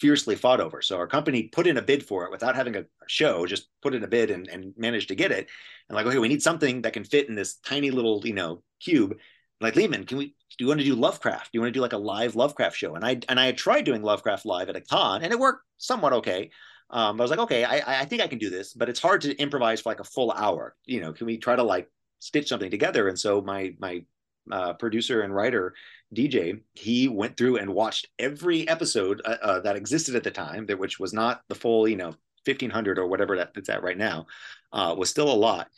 fiercely 0.00 0.34
fought 0.34 0.60
over. 0.60 0.82
So 0.82 0.96
our 0.96 1.06
company 1.06 1.44
put 1.44 1.66
in 1.66 1.76
a 1.76 1.82
bid 1.82 2.04
for 2.04 2.24
it 2.24 2.30
without 2.30 2.56
having 2.56 2.76
a 2.76 2.84
show, 3.06 3.46
just 3.46 3.68
put 3.82 3.94
in 3.94 4.02
a 4.02 4.08
bid 4.08 4.30
and, 4.30 4.48
and 4.48 4.74
managed 4.76 5.08
to 5.08 5.14
get 5.14 5.30
it. 5.30 5.48
And 5.88 5.96
like, 5.96 6.06
okay, 6.06 6.18
we 6.18 6.28
need 6.28 6.42
something 6.42 6.82
that 6.82 6.92
can 6.92 7.04
fit 7.04 7.28
in 7.28 7.34
this 7.34 7.56
tiny 7.56 7.90
little, 7.90 8.20
you 8.24 8.34
know, 8.34 8.62
cube. 8.80 9.16
Like 9.60 9.74
Leeman, 9.74 10.06
can 10.06 10.18
we 10.18 10.34
do 10.58 10.64
you 10.64 10.66
want 10.66 10.80
to 10.80 10.86
do 10.86 10.94
Lovecraft? 10.94 11.46
Do 11.46 11.50
you 11.52 11.60
want 11.60 11.72
to 11.72 11.78
do 11.78 11.82
like 11.82 11.92
a 11.92 11.98
live 11.98 12.34
Lovecraft 12.34 12.76
show? 12.76 12.94
And 12.94 13.04
I 13.04 13.20
and 13.28 13.38
I 13.38 13.46
had 13.46 13.56
tried 13.56 13.84
doing 13.84 14.02
Lovecraft 14.02 14.44
live 14.44 14.68
at 14.68 14.76
a 14.76 14.80
con 14.80 15.22
and 15.22 15.32
it 15.32 15.38
worked 15.38 15.64
somewhat 15.78 16.12
okay. 16.14 16.50
Um, 16.90 17.20
I 17.20 17.22
was 17.22 17.30
like, 17.30 17.40
okay, 17.40 17.64
I 17.64 18.00
I 18.02 18.04
think 18.06 18.22
I 18.22 18.26
can 18.26 18.38
do 18.38 18.50
this, 18.50 18.74
but 18.74 18.88
it's 18.88 19.00
hard 19.00 19.20
to 19.22 19.36
improvise 19.36 19.80
for 19.80 19.90
like 19.90 20.00
a 20.00 20.04
full 20.04 20.32
hour. 20.32 20.74
You 20.84 21.00
know, 21.00 21.12
can 21.12 21.26
we 21.26 21.38
try 21.38 21.54
to 21.54 21.62
like 21.62 21.88
stitch 22.18 22.48
something 22.48 22.70
together? 22.70 23.08
And 23.08 23.18
so 23.18 23.40
my 23.40 23.74
my 23.78 24.04
uh, 24.50 24.72
producer 24.74 25.22
and 25.22 25.34
writer 25.34 25.74
DJ, 26.14 26.60
he 26.74 27.08
went 27.08 27.36
through 27.36 27.58
and 27.58 27.72
watched 27.72 28.08
every 28.18 28.68
episode 28.68 29.22
uh, 29.24 29.36
uh, 29.42 29.60
that 29.60 29.76
existed 29.76 30.16
at 30.16 30.24
the 30.24 30.30
time, 30.30 30.66
that 30.66 30.78
which 30.78 30.98
was 30.98 31.12
not 31.12 31.42
the 31.48 31.54
full, 31.54 31.86
you 31.86 31.96
know, 31.96 32.14
fifteen 32.44 32.70
hundred 32.70 32.98
or 32.98 33.06
whatever 33.06 33.36
that 33.36 33.52
it's 33.56 33.68
at 33.68 33.82
right 33.82 33.98
now, 33.98 34.26
uh, 34.72 34.94
was 34.96 35.10
still 35.10 35.30
a 35.30 35.34
lot, 35.34 35.68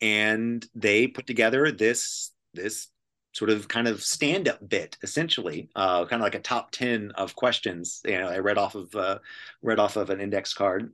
and 0.00 0.66
they 0.74 1.06
put 1.06 1.26
together 1.26 1.72
this 1.72 2.32
this 2.52 2.88
sort 3.32 3.50
of 3.50 3.68
kind 3.68 3.86
of 3.86 4.02
stand 4.02 4.48
up 4.48 4.66
bit, 4.68 4.96
essentially, 5.02 5.70
uh, 5.76 6.04
kind 6.04 6.20
of 6.20 6.24
like 6.24 6.34
a 6.34 6.40
top 6.40 6.72
ten 6.72 7.12
of 7.12 7.36
questions. 7.36 8.00
You 8.04 8.18
know, 8.18 8.28
I 8.28 8.38
read 8.38 8.58
off 8.58 8.74
of 8.74 8.94
uh, 8.94 9.18
read 9.62 9.78
off 9.78 9.96
of 9.96 10.10
an 10.10 10.20
index 10.20 10.52
card, 10.52 10.92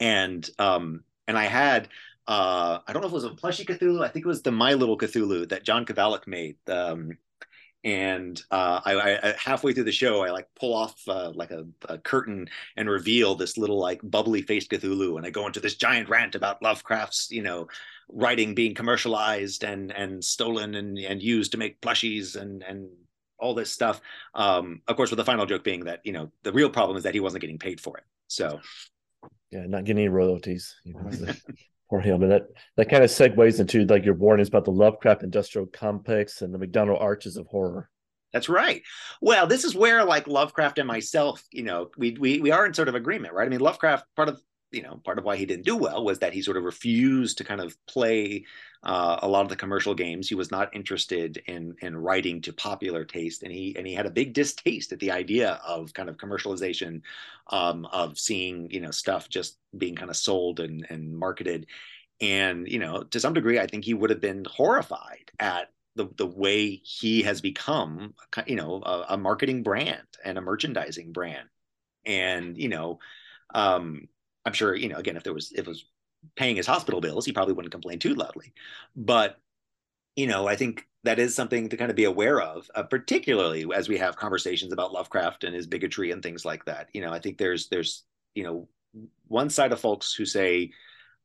and 0.00 0.48
um, 0.58 1.04
and 1.26 1.38
I 1.38 1.44
had 1.44 1.88
uh, 2.26 2.78
I 2.86 2.92
don't 2.92 3.02
know 3.02 3.08
if 3.08 3.12
it 3.12 3.14
was 3.14 3.24
a 3.24 3.30
plushie 3.30 3.66
Cthulhu. 3.66 4.04
I 4.04 4.08
think 4.08 4.24
it 4.24 4.28
was 4.28 4.42
the 4.42 4.52
My 4.52 4.74
Little 4.74 4.98
Cthulhu 4.98 5.48
that 5.48 5.64
John 5.64 5.84
Kovalic 5.84 6.26
made. 6.26 6.56
Um, 6.68 7.18
and 7.84 8.40
uh, 8.50 8.80
I, 8.84 9.18
I, 9.18 9.34
halfway 9.36 9.72
through 9.72 9.84
the 9.84 9.92
show, 9.92 10.24
I 10.24 10.30
like 10.30 10.46
pull 10.54 10.72
off 10.72 10.96
uh, 11.08 11.32
like 11.34 11.50
a, 11.50 11.66
a, 11.88 11.98
curtain 11.98 12.48
and 12.76 12.88
reveal 12.88 13.34
this 13.34 13.58
little 13.58 13.78
like 13.78 14.00
bubbly 14.04 14.42
faced 14.42 14.70
Cthulhu, 14.70 15.16
and 15.16 15.26
I 15.26 15.30
go 15.30 15.46
into 15.48 15.58
this 15.58 15.74
giant 15.74 16.08
rant 16.08 16.36
about 16.36 16.62
Lovecraft's, 16.62 17.32
you 17.32 17.42
know, 17.42 17.66
writing 18.08 18.54
being 18.54 18.74
commercialized 18.74 19.64
and 19.64 19.90
and 19.90 20.22
stolen 20.22 20.76
and 20.76 20.96
and 20.96 21.20
used 21.20 21.52
to 21.52 21.58
make 21.58 21.80
plushies 21.80 22.36
and 22.36 22.62
and 22.62 22.88
all 23.40 23.52
this 23.54 23.72
stuff. 23.72 24.00
Um, 24.34 24.82
of 24.86 24.94
course, 24.94 25.10
with 25.10 25.16
the 25.16 25.24
final 25.24 25.46
joke 25.46 25.64
being 25.64 25.84
that 25.86 26.02
you 26.04 26.12
know 26.12 26.30
the 26.44 26.52
real 26.52 26.70
problem 26.70 26.96
is 26.96 27.02
that 27.02 27.14
he 27.14 27.20
wasn't 27.20 27.40
getting 27.40 27.58
paid 27.58 27.80
for 27.80 27.98
it. 27.98 28.04
So, 28.28 28.60
yeah, 29.50 29.66
not 29.66 29.84
getting 29.84 30.04
any 30.04 30.08
royalties. 30.08 30.76
For 31.92 32.00
him. 32.00 32.22
And 32.22 32.32
that, 32.32 32.46
that 32.78 32.88
kind 32.88 33.04
of 33.04 33.10
segues 33.10 33.60
into 33.60 33.84
like 33.84 34.06
your 34.06 34.14
warnings 34.14 34.48
about 34.48 34.64
the 34.64 34.70
Lovecraft 34.70 35.24
industrial 35.24 35.66
complex 35.66 36.40
and 36.40 36.54
the 36.54 36.56
McDonald 36.56 36.96
arches 36.98 37.36
of 37.36 37.46
horror. 37.48 37.90
That's 38.32 38.48
right. 38.48 38.80
Well, 39.20 39.46
this 39.46 39.62
is 39.62 39.74
where 39.74 40.02
like 40.02 40.26
Lovecraft 40.26 40.78
and 40.78 40.88
myself, 40.88 41.44
you 41.50 41.64
know, 41.64 41.90
we 41.98 42.12
we 42.12 42.40
we 42.40 42.50
are 42.50 42.64
in 42.64 42.72
sort 42.72 42.88
of 42.88 42.94
agreement, 42.94 43.34
right? 43.34 43.44
I 43.44 43.50
mean, 43.50 43.60
Lovecraft 43.60 44.06
part 44.16 44.30
of 44.30 44.40
you 44.72 44.82
know 44.82 45.00
part 45.04 45.18
of 45.18 45.24
why 45.24 45.36
he 45.36 45.46
didn't 45.46 45.66
do 45.66 45.76
well 45.76 46.04
was 46.04 46.18
that 46.20 46.32
he 46.32 46.42
sort 46.42 46.56
of 46.56 46.64
refused 46.64 47.38
to 47.38 47.44
kind 47.44 47.60
of 47.60 47.76
play 47.86 48.44
uh, 48.82 49.18
a 49.22 49.28
lot 49.28 49.42
of 49.42 49.48
the 49.48 49.56
commercial 49.56 49.94
games. 49.94 50.28
He 50.28 50.34
was 50.34 50.50
not 50.50 50.74
interested 50.74 51.42
in 51.46 51.74
in 51.80 51.96
writing 51.96 52.40
to 52.42 52.52
popular 52.52 53.04
taste, 53.04 53.42
and 53.42 53.52
he 53.52 53.74
and 53.76 53.86
he 53.86 53.94
had 53.94 54.06
a 54.06 54.10
big 54.10 54.32
distaste 54.32 54.92
at 54.92 54.98
the 54.98 55.12
idea 55.12 55.60
of 55.66 55.94
kind 55.94 56.08
of 56.08 56.16
commercialization, 56.16 57.02
um, 57.48 57.86
of 57.86 58.18
seeing 58.18 58.70
you 58.70 58.80
know 58.80 58.90
stuff 58.90 59.28
just 59.28 59.58
being 59.76 59.94
kind 59.94 60.10
of 60.10 60.16
sold 60.16 60.60
and 60.60 60.86
and 60.90 61.16
marketed, 61.16 61.66
and 62.20 62.68
you 62.68 62.78
know 62.78 63.02
to 63.04 63.20
some 63.20 63.34
degree, 63.34 63.58
I 63.58 63.66
think 63.66 63.84
he 63.84 63.94
would 63.94 64.10
have 64.10 64.20
been 64.20 64.44
horrified 64.44 65.30
at 65.38 65.70
the 65.94 66.08
the 66.16 66.26
way 66.26 66.80
he 66.82 67.22
has 67.22 67.40
become, 67.40 68.14
you 68.46 68.56
know, 68.56 68.82
a, 68.84 69.06
a 69.10 69.16
marketing 69.16 69.62
brand 69.62 70.06
and 70.24 70.38
a 70.38 70.42
merchandising 70.42 71.12
brand, 71.12 71.48
and 72.04 72.56
you 72.56 72.68
know. 72.68 72.98
Um, 73.54 74.08
I'm 74.44 74.52
sure, 74.52 74.74
you 74.74 74.88
know, 74.88 74.96
again, 74.96 75.16
if 75.16 75.22
there 75.22 75.34
was 75.34 75.52
if 75.52 75.60
it 75.60 75.68
was 75.68 75.84
paying 76.36 76.56
his 76.56 76.66
hospital 76.66 77.00
bills, 77.00 77.24
he 77.26 77.32
probably 77.32 77.54
wouldn't 77.54 77.72
complain 77.72 77.98
too 77.98 78.14
loudly. 78.14 78.52
But 78.96 79.38
you 80.16 80.26
know, 80.26 80.46
I 80.46 80.56
think 80.56 80.86
that 81.04 81.18
is 81.18 81.34
something 81.34 81.68
to 81.68 81.76
kind 81.76 81.90
of 81.90 81.96
be 81.96 82.04
aware 82.04 82.40
of, 82.40 82.70
uh, 82.74 82.82
particularly 82.82 83.66
as 83.74 83.88
we 83.88 83.98
have 83.98 84.16
conversations 84.16 84.72
about 84.72 84.92
Lovecraft 84.92 85.44
and 85.44 85.54
his 85.54 85.66
bigotry 85.66 86.10
and 86.10 86.22
things 86.22 86.44
like 86.44 86.64
that. 86.66 86.88
You 86.92 87.00
know, 87.00 87.12
I 87.12 87.18
think 87.18 87.38
there's 87.38 87.68
there's 87.68 88.04
you 88.34 88.44
know 88.44 88.68
one 89.26 89.50
side 89.50 89.72
of 89.72 89.80
folks 89.80 90.14
who 90.14 90.26
say, 90.26 90.70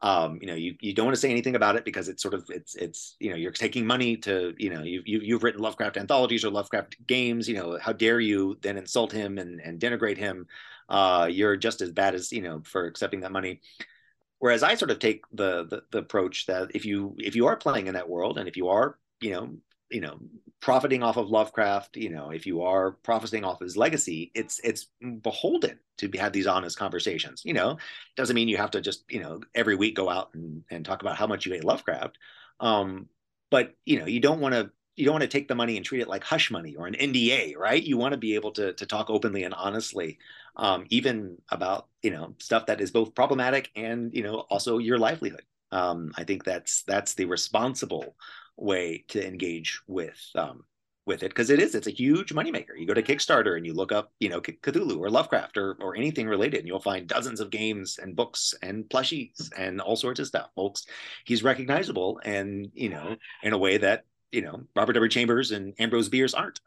um, 0.02 0.38
you 0.42 0.48
know, 0.48 0.54
you, 0.54 0.76
you 0.80 0.94
don't 0.94 1.06
want 1.06 1.16
to 1.16 1.22
say 1.22 1.32
anything 1.32 1.56
about 1.56 1.76
it 1.76 1.84
because 1.84 2.08
it's 2.08 2.22
sort 2.22 2.36
of 2.36 2.46
it's 2.50 2.76
it's 2.76 3.16
you 3.20 3.32
know 3.32 3.36
you're 3.36 3.52
taking 3.52 3.86
money 3.86 4.16
to 4.18 4.54
you 4.58 4.70
know 4.70 4.84
you, 4.84 5.02
you 5.06 5.20
you've 5.22 5.44
written 5.44 5.62
Lovecraft 5.62 5.98
anthologies 5.98 6.46
or 6.46 6.52
Lovecraft 6.52 6.96
games. 7.08 7.50
You 7.50 7.56
know, 7.56 7.80
how 7.82 7.94
dare 7.94 8.20
you 8.20 8.58
then 8.62 8.78
insult 8.78 9.12
him 9.12 9.40
and 9.40 9.60
and 9.60 9.80
denigrate 9.80 10.18
him? 10.18 10.46
Uh, 10.88 11.28
you're 11.32 11.58
just 11.58 11.82
as 11.82 11.92
bad 11.92 12.14
as 12.14 12.32
you 12.32 12.42
know 12.42 12.62
for 12.64 12.86
accepting 12.86 13.22
that 13.22 13.32
money. 13.32 13.62
Whereas 14.40 14.62
I 14.62 14.76
sort 14.76 14.92
of 14.92 15.00
take 15.00 15.24
the, 15.34 15.66
the, 15.66 15.82
the 15.92 15.98
approach 15.98 16.46
that 16.46 16.76
if 16.76 16.86
you 16.86 17.16
if 17.18 17.36
you 17.36 17.48
are 17.48 17.56
playing 17.56 17.88
in 17.88 17.96
that 17.96 18.08
world 18.08 18.38
and 18.38 18.48
if 18.48 18.56
you 18.56 18.70
are 18.70 19.00
you 19.20 19.32
know 19.32 19.58
you 19.90 20.02
know 20.02 20.20
profiting 20.60 21.04
off 21.04 21.18
of 21.18 21.30
Lovecraft, 21.30 21.98
you 21.98 22.10
know 22.10 22.30
if 22.32 22.46
you 22.46 22.64
are 22.64 22.92
profiting 22.92 23.44
off 23.44 23.60
his 23.60 23.78
legacy, 23.78 24.32
it's 24.34 24.60
it's 24.64 24.88
beholden 25.22 25.80
to 25.98 26.10
have 26.18 26.34
these 26.34 26.48
honest 26.48 26.78
conversations. 26.78 27.42
You 27.46 27.54
know, 27.54 27.78
doesn't 28.16 28.36
mean 28.36 28.48
you 28.48 28.58
have 28.58 28.72
to 28.72 28.82
just 28.82 29.04
you 29.10 29.22
know 29.22 29.42
every 29.56 29.76
week 29.76 29.96
go 29.96 30.10
out 30.10 30.34
and, 30.34 30.64
and 30.70 30.86
talk 30.86 31.02
about 31.02 31.18
how 31.18 31.28
much 31.28 31.46
you 31.46 31.54
hate 31.54 31.64
Lovecraft. 31.64 32.18
Um, 32.60 33.08
but 33.50 33.76
you 33.86 34.00
know 34.00 34.06
you 34.06 34.20
don't 34.20 34.40
want 34.40 34.56
to 34.56 34.72
you 34.98 35.06
don't 35.06 35.14
want 35.14 35.22
to 35.22 35.28
take 35.28 35.48
the 35.48 35.56
money 35.56 35.78
and 35.78 35.86
treat 35.86 36.02
it 36.02 36.08
like 36.08 36.24
hush 36.24 36.50
money 36.50 36.76
or 36.76 36.88
an 36.88 36.96
NDA, 36.96 37.56
right? 37.56 37.82
You 37.82 37.98
want 37.98 38.14
to 38.14 38.18
be 38.18 38.36
able 38.36 38.52
to 38.54 38.74
to 38.74 38.86
talk 38.86 39.10
openly 39.10 39.44
and 39.44 39.54
honestly, 39.54 40.18
um, 40.56 40.86
even 40.90 41.38
about 41.50 41.88
you 42.02 42.12
know 42.12 42.36
stuff 42.40 42.66
that 42.66 42.82
is 42.82 42.92
both 42.92 43.16
problematic 43.16 43.70
and 43.76 44.14
you 44.14 44.24
know 44.24 44.40
also 44.50 44.80
your 44.80 44.98
livelihood. 44.98 45.44
Um, 45.72 46.14
I 46.18 46.24
think 46.24 46.44
that's 46.44 46.84
that's 46.84 47.14
the 47.14 47.26
responsible 47.26 48.16
way 48.58 49.06
to 49.10 49.26
engage 49.26 49.80
with 49.88 50.20
um, 50.36 50.64
with 51.06 51.24
it 51.24 51.30
because 51.30 51.50
it 51.50 51.60
is 51.60 51.74
it's 51.74 51.88
a 51.88 51.92
huge 51.92 52.34
moneymaker. 52.34 52.78
You 52.78 52.86
go 52.86 52.94
to 52.94 53.02
Kickstarter 53.02 53.56
and 53.56 53.66
you 53.66 53.74
look 53.74 53.92
up 53.92 54.12
you 54.20 54.30
know 54.30 54.42
Cthulhu 54.42 55.00
or 55.00 55.10
Lovecraft 55.10 55.58
or 55.58 55.78
or 55.80 55.96
anything 55.96 56.28
related, 56.28 56.60
and 56.60 56.68
you'll 56.68 56.80
find 56.80 57.08
dozens 57.08 57.40
of 57.40 57.50
games 57.50 57.98
and 57.98 58.16
books 58.16 58.54
and 58.62 58.86
plushies 58.86 59.50
and 59.58 59.80
all 59.82 59.96
sorts 59.96 60.20
of 60.20 60.28
stuff. 60.28 60.50
Folks, 60.56 60.86
he's 61.26 61.44
recognizable 61.44 62.20
and 62.24 62.70
you 62.74 62.90
know 62.90 63.16
in 63.42 63.54
a 63.54 63.58
way 63.58 63.78
that 63.78 64.04
you 64.32 64.42
know 64.42 64.64
Robert 64.76 64.94
W. 64.94 65.10
Chambers 65.10 65.52
and 65.52 65.74
Ambrose 65.80 66.10
Bierce 66.10 66.34
aren't. 66.34 66.60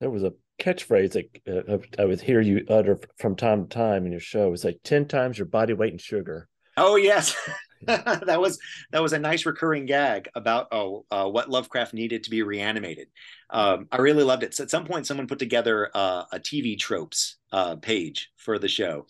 There 0.00 0.10
was 0.10 0.24
a 0.24 0.32
catchphrase 0.60 1.12
that 1.12 1.68
uh, 1.68 1.78
I 2.00 2.06
would 2.06 2.20
hear 2.20 2.40
you 2.40 2.64
utter 2.68 2.98
from 3.18 3.36
time 3.36 3.64
to 3.64 3.68
time 3.68 4.06
in 4.06 4.12
your 4.12 4.20
show. 4.20 4.52
It's 4.52 4.64
like 4.64 4.80
ten 4.82 5.06
times 5.06 5.38
your 5.38 5.46
body 5.46 5.74
weight 5.74 5.92
in 5.92 5.98
sugar. 5.98 6.48
Oh 6.76 6.96
yes, 6.96 7.36
that 7.86 8.40
was 8.40 8.58
that 8.90 9.02
was 9.02 9.12
a 9.12 9.18
nice 9.18 9.44
recurring 9.44 9.86
gag 9.86 10.28
about 10.34 10.68
oh 10.72 11.04
uh, 11.10 11.28
what 11.28 11.50
Lovecraft 11.50 11.94
needed 11.94 12.24
to 12.24 12.30
be 12.30 12.42
reanimated. 12.42 13.08
Um, 13.50 13.88
I 13.90 13.98
really 13.98 14.24
loved 14.24 14.42
it. 14.42 14.54
So 14.54 14.62
at 14.64 14.70
some 14.70 14.84
point, 14.84 15.06
someone 15.06 15.26
put 15.26 15.38
together 15.38 15.90
uh, 15.94 16.24
a 16.32 16.38
TV 16.38 16.78
tropes 16.78 17.36
uh, 17.52 17.76
page 17.76 18.30
for 18.36 18.58
the 18.58 18.68
show, 18.68 19.06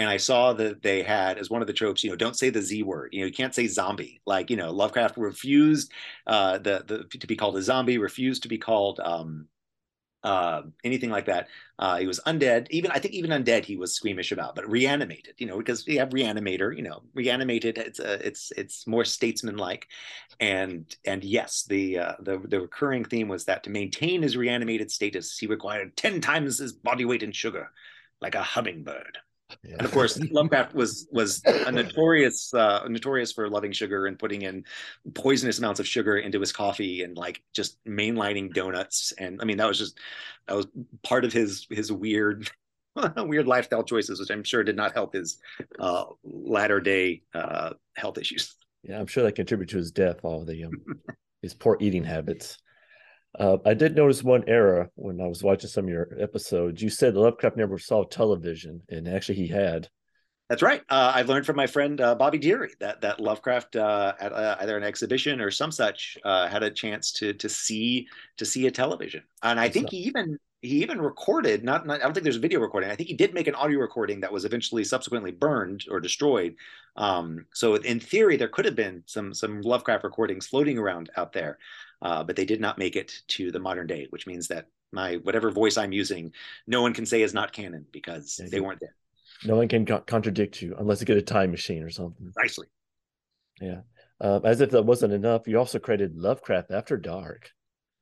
and 0.00 0.08
I 0.08 0.16
saw 0.16 0.52
that 0.54 0.82
they 0.82 1.02
had 1.02 1.36
as 1.38 1.50
one 1.50 1.60
of 1.60 1.66
the 1.66 1.74
tropes, 1.74 2.02
you 2.02 2.10
know, 2.10 2.16
don't 2.16 2.36
say 2.36 2.50
the 2.50 2.62
Z 2.62 2.82
word. 2.82 3.10
You 3.12 3.20
know, 3.20 3.26
you 3.26 3.32
can't 3.32 3.54
say 3.54 3.66
zombie. 3.66 4.20
Like, 4.26 4.48
you 4.48 4.56
know, 4.56 4.70
Lovecraft 4.70 5.16
refused 5.18 5.92
uh, 6.26 6.58
the 6.58 6.84
the 6.86 7.18
to 7.18 7.26
be 7.26 7.36
called 7.36 7.56
a 7.56 7.62
zombie, 7.62 7.98
refused 7.98 8.42
to 8.44 8.48
be 8.48 8.58
called 8.58 8.98
um, 9.00 9.46
uh, 10.22 10.62
anything 10.84 11.10
like 11.10 11.26
that. 11.26 11.48
Uh, 11.78 11.96
he 11.98 12.06
was 12.06 12.20
undead. 12.26 12.66
Even 12.70 12.90
I 12.90 12.98
think 12.98 13.14
even 13.14 13.30
undead 13.30 13.64
he 13.64 13.76
was 13.76 13.94
squeamish 13.94 14.32
about, 14.32 14.54
but 14.54 14.68
reanimated, 14.68 15.34
you 15.38 15.46
know, 15.46 15.58
because 15.58 15.86
we 15.86 15.96
have 15.96 16.10
reanimator, 16.10 16.76
you 16.76 16.82
know, 16.82 17.02
reanimated. 17.14 17.78
It's 17.78 18.00
a, 18.00 18.26
it's 18.26 18.52
it's 18.56 18.86
more 18.86 19.04
statesman 19.04 19.56
like, 19.56 19.88
and 20.38 20.84
and 21.06 21.24
yes, 21.24 21.64
the 21.68 21.98
uh, 21.98 22.14
the 22.20 22.38
the 22.38 22.60
recurring 22.60 23.04
theme 23.04 23.28
was 23.28 23.44
that 23.46 23.62
to 23.64 23.70
maintain 23.70 24.22
his 24.22 24.36
reanimated 24.36 24.90
status, 24.90 25.38
he 25.38 25.46
required 25.46 25.96
ten 25.96 26.20
times 26.20 26.58
his 26.58 26.72
body 26.72 27.04
weight 27.04 27.22
in 27.22 27.32
sugar, 27.32 27.70
like 28.20 28.34
a 28.34 28.42
hummingbird. 28.42 29.18
Yeah. 29.64 29.76
And 29.78 29.82
of 29.82 29.92
course, 29.92 30.18
Lovecraft 30.30 30.74
was 30.74 31.08
was 31.10 31.42
a 31.44 31.70
notorious 31.70 32.52
uh, 32.54 32.86
notorious 32.88 33.32
for 33.32 33.48
loving 33.48 33.72
sugar 33.72 34.06
and 34.06 34.18
putting 34.18 34.42
in 34.42 34.64
poisonous 35.14 35.58
amounts 35.58 35.80
of 35.80 35.86
sugar 35.86 36.18
into 36.18 36.40
his 36.40 36.52
coffee 36.52 37.02
and 37.02 37.16
like 37.16 37.42
just 37.52 37.82
mainlining 37.84 38.52
donuts. 38.52 39.12
And 39.18 39.40
I 39.40 39.44
mean, 39.44 39.56
that 39.58 39.68
was 39.68 39.78
just 39.78 39.98
that 40.46 40.56
was 40.56 40.66
part 41.02 41.24
of 41.24 41.32
his 41.32 41.66
his 41.70 41.92
weird 41.92 42.50
weird 43.16 43.46
lifestyle 43.46 43.82
choices, 43.82 44.20
which 44.20 44.30
I'm 44.30 44.44
sure 44.44 44.64
did 44.64 44.76
not 44.76 44.92
help 44.92 45.14
his 45.14 45.38
uh, 45.78 46.04
latter 46.24 46.80
day 46.80 47.22
uh, 47.34 47.70
health 47.96 48.18
issues. 48.18 48.56
Yeah, 48.82 48.98
I'm 48.98 49.06
sure 49.06 49.24
that 49.24 49.34
contributed 49.34 49.72
to 49.72 49.78
his 49.78 49.90
death. 49.90 50.20
All 50.22 50.44
the 50.44 50.64
um, 50.64 50.72
his 51.42 51.54
poor 51.54 51.76
eating 51.80 52.04
habits. 52.04 52.58
Uh, 53.38 53.58
I 53.64 53.74
did 53.74 53.94
notice 53.94 54.22
one 54.22 54.44
error 54.48 54.90
when 54.96 55.20
I 55.20 55.26
was 55.26 55.42
watching 55.42 55.70
some 55.70 55.84
of 55.84 55.90
your 55.90 56.08
episodes. 56.18 56.82
You 56.82 56.90
said 56.90 57.14
Lovecraft 57.14 57.56
never 57.56 57.78
saw 57.78 58.04
television, 58.04 58.82
and 58.88 59.06
actually 59.08 59.36
he 59.36 59.48
had. 59.48 59.88
That's 60.48 60.62
right. 60.62 60.82
Uh, 60.88 61.12
I've 61.14 61.28
learned 61.28 61.46
from 61.46 61.54
my 61.54 61.68
friend 61.68 62.00
uh, 62.00 62.16
Bobby 62.16 62.38
Derie 62.38 62.74
that 62.80 63.00
that 63.02 63.20
Lovecraft 63.20 63.76
uh, 63.76 64.14
at 64.18 64.32
uh, 64.32 64.56
either 64.60 64.76
an 64.76 64.82
exhibition 64.82 65.40
or 65.40 65.52
some 65.52 65.70
such 65.70 66.18
uh, 66.24 66.48
had 66.48 66.64
a 66.64 66.70
chance 66.70 67.12
to 67.12 67.32
to 67.34 67.48
see 67.48 68.08
to 68.36 68.44
see 68.44 68.66
a 68.66 68.70
television, 68.70 69.22
and 69.44 69.60
I 69.60 69.64
That's 69.64 69.74
think 69.74 69.84
not... 69.84 69.92
he 69.92 69.98
even 69.98 70.38
he 70.60 70.82
even 70.82 71.00
recorded. 71.00 71.62
Not, 71.62 71.86
not 71.86 72.00
I 72.00 72.02
don't 72.02 72.14
think 72.14 72.24
there's 72.24 72.36
a 72.36 72.40
video 72.40 72.58
recording. 72.58 72.90
I 72.90 72.96
think 72.96 73.08
he 73.08 73.14
did 73.14 73.32
make 73.32 73.46
an 73.46 73.54
audio 73.54 73.78
recording 73.78 74.20
that 74.20 74.32
was 74.32 74.44
eventually 74.44 74.82
subsequently 74.82 75.30
burned 75.30 75.84
or 75.88 76.00
destroyed. 76.00 76.56
Um, 76.96 77.46
so 77.54 77.76
in 77.76 78.00
theory, 78.00 78.36
there 78.36 78.48
could 78.48 78.64
have 78.64 78.76
been 78.76 79.04
some 79.06 79.32
some 79.32 79.60
Lovecraft 79.62 80.02
recordings 80.02 80.48
floating 80.48 80.78
around 80.78 81.10
out 81.16 81.32
there 81.32 81.58
uh, 82.02 82.24
but 82.24 82.36
they 82.36 82.44
did 82.44 82.60
not 82.60 82.78
make 82.78 82.96
it 82.96 83.20
to 83.28 83.50
the 83.50 83.58
modern 83.58 83.86
day, 83.86 84.06
which 84.10 84.26
means 84.26 84.48
that 84.48 84.66
my 84.92 85.16
whatever 85.16 85.50
voice 85.50 85.76
I'm 85.76 85.92
using, 85.92 86.32
no 86.66 86.82
one 86.82 86.94
can 86.94 87.06
say 87.06 87.22
is 87.22 87.34
not 87.34 87.52
canon 87.52 87.86
because 87.92 88.40
they 88.50 88.60
weren't 88.60 88.80
there. 88.80 88.94
No 89.44 89.56
one 89.56 89.68
can 89.68 89.86
co- 89.86 90.00
contradict 90.00 90.60
you 90.60 90.74
unless 90.78 91.00
you 91.00 91.06
get 91.06 91.16
a 91.16 91.22
time 91.22 91.50
machine 91.50 91.82
or 91.82 91.90
something. 91.90 92.32
Nicely. 92.36 92.66
Yeah. 93.60 93.80
Uh, 94.20 94.40
as 94.44 94.60
if 94.60 94.70
that 94.70 94.84
wasn't 94.84 95.12
enough, 95.12 95.46
you 95.46 95.58
also 95.58 95.78
created 95.78 96.16
Lovecraft 96.16 96.70
After 96.70 96.96
Dark. 96.96 97.50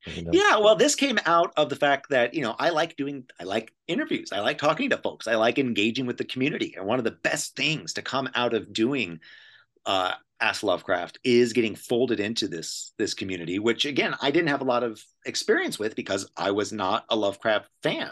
Yeah, 0.05 0.57
well, 0.57 0.77
this 0.77 0.95
came 0.95 1.19
out 1.25 1.51
of 1.57 1.69
the 1.69 1.75
fact 1.75 2.09
that 2.09 2.33
you 2.33 2.41
know 2.41 2.55
I 2.57 2.69
like 2.69 2.95
doing, 2.95 3.25
I 3.39 3.43
like 3.43 3.73
interviews, 3.87 4.31
I 4.31 4.39
like 4.39 4.57
talking 4.57 4.89
to 4.91 4.97
folks, 4.97 5.27
I 5.27 5.35
like 5.35 5.59
engaging 5.59 6.05
with 6.05 6.17
the 6.17 6.23
community, 6.23 6.75
and 6.77 6.85
one 6.85 6.99
of 6.99 7.03
the 7.03 7.11
best 7.11 7.57
things 7.57 7.93
to 7.93 8.01
come 8.01 8.29
out 8.33 8.53
of 8.53 8.71
doing 8.71 9.19
uh, 9.85 10.13
Ask 10.41 10.63
Lovecraft 10.63 11.19
is 11.23 11.53
getting 11.53 11.75
folded 11.75 12.19
into 12.19 12.47
this 12.47 12.93
this 12.97 13.13
community, 13.13 13.59
which 13.59 13.85
again 13.85 14.15
I 14.21 14.31
didn't 14.31 14.49
have 14.49 14.61
a 14.61 14.65
lot 14.65 14.83
of 14.83 15.03
experience 15.25 15.77
with 15.77 15.95
because 15.95 16.29
I 16.37 16.51
was 16.51 16.71
not 16.71 17.05
a 17.09 17.15
Lovecraft 17.15 17.69
fan 17.83 18.11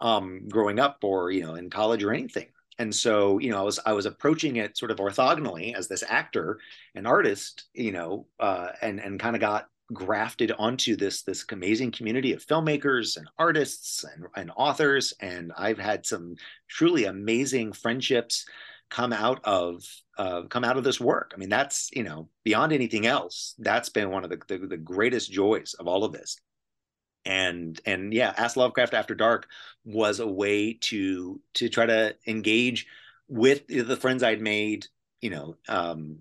um, 0.00 0.48
growing 0.48 0.78
up 0.78 0.98
or 1.02 1.30
you 1.30 1.42
know 1.42 1.54
in 1.54 1.70
college 1.70 2.02
or 2.02 2.12
anything. 2.12 2.48
And 2.78 2.94
so 2.94 3.38
you 3.38 3.50
know 3.50 3.58
I 3.58 3.62
was 3.62 3.80
I 3.84 3.92
was 3.92 4.06
approaching 4.06 4.56
it 4.56 4.76
sort 4.76 4.90
of 4.90 4.98
orthogonally 4.98 5.74
as 5.74 5.88
this 5.88 6.04
actor 6.06 6.60
and 6.94 7.06
artist, 7.06 7.64
you 7.74 7.92
know, 7.92 8.26
uh, 8.38 8.68
and 8.82 9.00
and 9.00 9.18
kind 9.18 9.34
of 9.34 9.40
got 9.40 9.68
grafted 9.92 10.52
onto 10.58 10.96
this 10.96 11.22
this 11.22 11.44
amazing 11.52 11.92
community 11.92 12.32
of 12.32 12.44
filmmakers 12.44 13.16
and 13.16 13.28
artists 13.38 14.04
and, 14.04 14.26
and 14.34 14.50
authors 14.56 15.14
and 15.20 15.52
i've 15.56 15.78
had 15.78 16.04
some 16.04 16.34
truly 16.68 17.04
amazing 17.04 17.72
friendships 17.72 18.46
come 18.90 19.12
out 19.12 19.40
of 19.44 19.84
uh, 20.18 20.42
come 20.42 20.64
out 20.64 20.76
of 20.76 20.84
this 20.84 21.00
work. 21.00 21.32
I 21.34 21.38
mean, 21.38 21.48
that's 21.48 21.90
you 21.92 22.02
know 22.02 22.28
beyond 22.44 22.72
anything 22.72 23.06
else, 23.06 23.54
that's 23.58 23.88
been 23.88 24.10
one 24.10 24.24
of 24.24 24.30
the, 24.30 24.40
the, 24.48 24.66
the 24.66 24.76
greatest 24.76 25.30
joys 25.30 25.74
of 25.78 25.86
all 25.86 26.04
of 26.04 26.12
this. 26.12 26.38
And 27.24 27.80
and 27.84 28.12
yeah, 28.14 28.32
Ask 28.36 28.56
Lovecraft 28.56 28.94
After 28.94 29.14
Dark 29.14 29.48
was 29.84 30.20
a 30.20 30.26
way 30.26 30.74
to 30.82 31.40
to 31.54 31.68
try 31.68 31.86
to 31.86 32.16
engage 32.26 32.86
with 33.28 33.66
the 33.66 33.96
friends 33.96 34.22
I'd 34.22 34.40
made, 34.40 34.86
you 35.20 35.30
know, 35.30 35.56
um, 35.68 36.18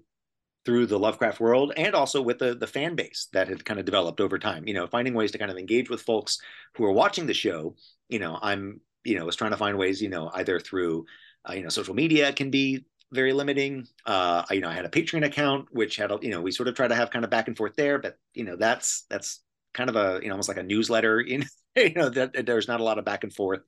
through 0.65 0.87
the 0.87 0.97
Lovecraft 0.97 1.39
world 1.39 1.73
and 1.77 1.93
also 1.93 2.21
with 2.21 2.39
the 2.39 2.55
the 2.55 2.67
fan 2.67 2.95
base 2.95 3.27
that 3.33 3.47
had 3.47 3.63
kind 3.63 3.79
of 3.79 3.85
developed 3.85 4.19
over 4.19 4.39
time. 4.39 4.67
You 4.67 4.73
know, 4.73 4.87
finding 4.87 5.13
ways 5.13 5.31
to 5.31 5.37
kind 5.37 5.51
of 5.51 5.57
engage 5.57 5.89
with 5.89 6.01
folks 6.01 6.39
who 6.75 6.83
are 6.85 6.91
watching 6.91 7.27
the 7.27 7.33
show. 7.33 7.75
You 8.09 8.19
know, 8.19 8.39
I'm 8.41 8.81
you 9.03 9.17
know 9.17 9.25
was 9.25 9.35
trying 9.35 9.51
to 9.51 9.57
find 9.57 9.77
ways. 9.77 10.01
You 10.01 10.09
know, 10.09 10.31
either 10.33 10.59
through 10.59 11.05
uh, 11.47 11.53
you 11.53 11.63
know, 11.63 11.69
social 11.69 11.93
media 11.93 12.33
can 12.33 12.49
be 12.49 12.85
very 13.15 13.33
limiting. 13.33 13.87
Uh, 14.05 14.43
you 14.51 14.61
know, 14.61 14.69
I 14.69 14.73
had 14.73 14.85
a 14.85 14.89
Patreon 14.89 15.25
account, 15.25 15.67
which 15.71 15.95
had, 15.95 16.11
you 16.21 16.29
know, 16.29 16.41
we 16.41 16.51
sort 16.51 16.67
of 16.67 16.75
try 16.75 16.87
to 16.87 16.95
have 16.95 17.09
kind 17.09 17.25
of 17.25 17.31
back 17.31 17.47
and 17.47 17.57
forth 17.57 17.75
there, 17.75 17.97
but 17.97 18.17
you 18.33 18.43
know, 18.43 18.55
that's 18.55 19.05
that's 19.09 19.41
kind 19.73 19.89
of 19.89 19.95
a, 19.95 20.19
you 20.21 20.27
know, 20.27 20.33
almost 20.33 20.49
like 20.49 20.57
a 20.57 20.63
newsletter. 20.63 21.19
In 21.19 21.45
you 21.75 21.93
know, 21.93 22.09
that 22.09 22.45
there's 22.45 22.67
not 22.67 22.79
a 22.79 22.83
lot 22.83 22.99
of 22.99 23.05
back 23.05 23.23
and 23.23 23.33
forth. 23.33 23.61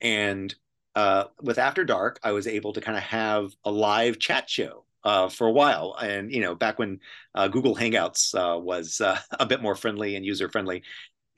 And 0.00 0.54
uh, 0.94 1.24
with 1.40 1.58
After 1.58 1.84
Dark, 1.84 2.20
I 2.22 2.32
was 2.32 2.46
able 2.46 2.72
to 2.74 2.80
kind 2.80 2.96
of 2.96 3.04
have 3.04 3.52
a 3.64 3.70
live 3.70 4.18
chat 4.18 4.48
show 4.48 4.84
uh, 5.04 5.28
for 5.28 5.46
a 5.46 5.52
while. 5.52 5.96
And 6.00 6.32
you 6.32 6.40
know, 6.40 6.54
back 6.54 6.78
when 6.78 7.00
uh, 7.34 7.48
Google 7.48 7.76
Hangouts 7.76 8.34
uh, 8.34 8.58
was 8.58 9.00
uh, 9.00 9.18
a 9.38 9.46
bit 9.46 9.62
more 9.62 9.74
friendly 9.74 10.16
and 10.16 10.24
user 10.24 10.48
friendly, 10.48 10.82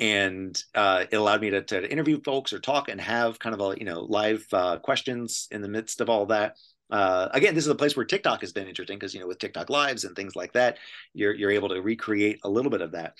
and 0.01 0.61
uh, 0.75 1.05
it 1.11 1.17
allowed 1.17 1.41
me 1.41 1.51
to, 1.51 1.63
to, 1.63 1.91
interview 1.91 2.21
folks 2.21 2.53
or 2.53 2.59
talk 2.59 2.89
and 2.89 3.01
have 3.01 3.39
kind 3.39 3.55
of 3.55 3.61
a 3.61 3.79
you 3.79 3.85
know 3.85 4.01
live 4.01 4.47
questions 4.83 5.49
in 5.51 5.63
the 5.63 5.69
midst 5.69 6.01
of 6.01 6.11
all 6.11 6.27
that. 6.27 6.57
Uh, 6.91 7.29
again, 7.33 7.55
this 7.55 7.65
is 7.65 7.71
a 7.71 7.75
place 7.75 7.97
where 7.97 8.05
TikTok 8.05 8.41
has 8.43 8.53
been 8.53 8.69
interesting 8.69 8.99
because 8.99 9.15
you 9.15 9.21
know 9.21 9.27
with 9.27 9.39
TikTok 9.39 9.71
lives 9.71 10.05
and 10.05 10.15
things 10.15 10.37
like 10.37 10.53
that, 10.53 10.79
you're 11.13 11.35
you're 11.35 11.51
able 11.51 11.69
to 11.71 11.81
recreate 11.81 12.41
a 12.45 12.49
little 12.49 12.71
bit 12.71 12.83
of 12.83 12.93
that 12.93 13.15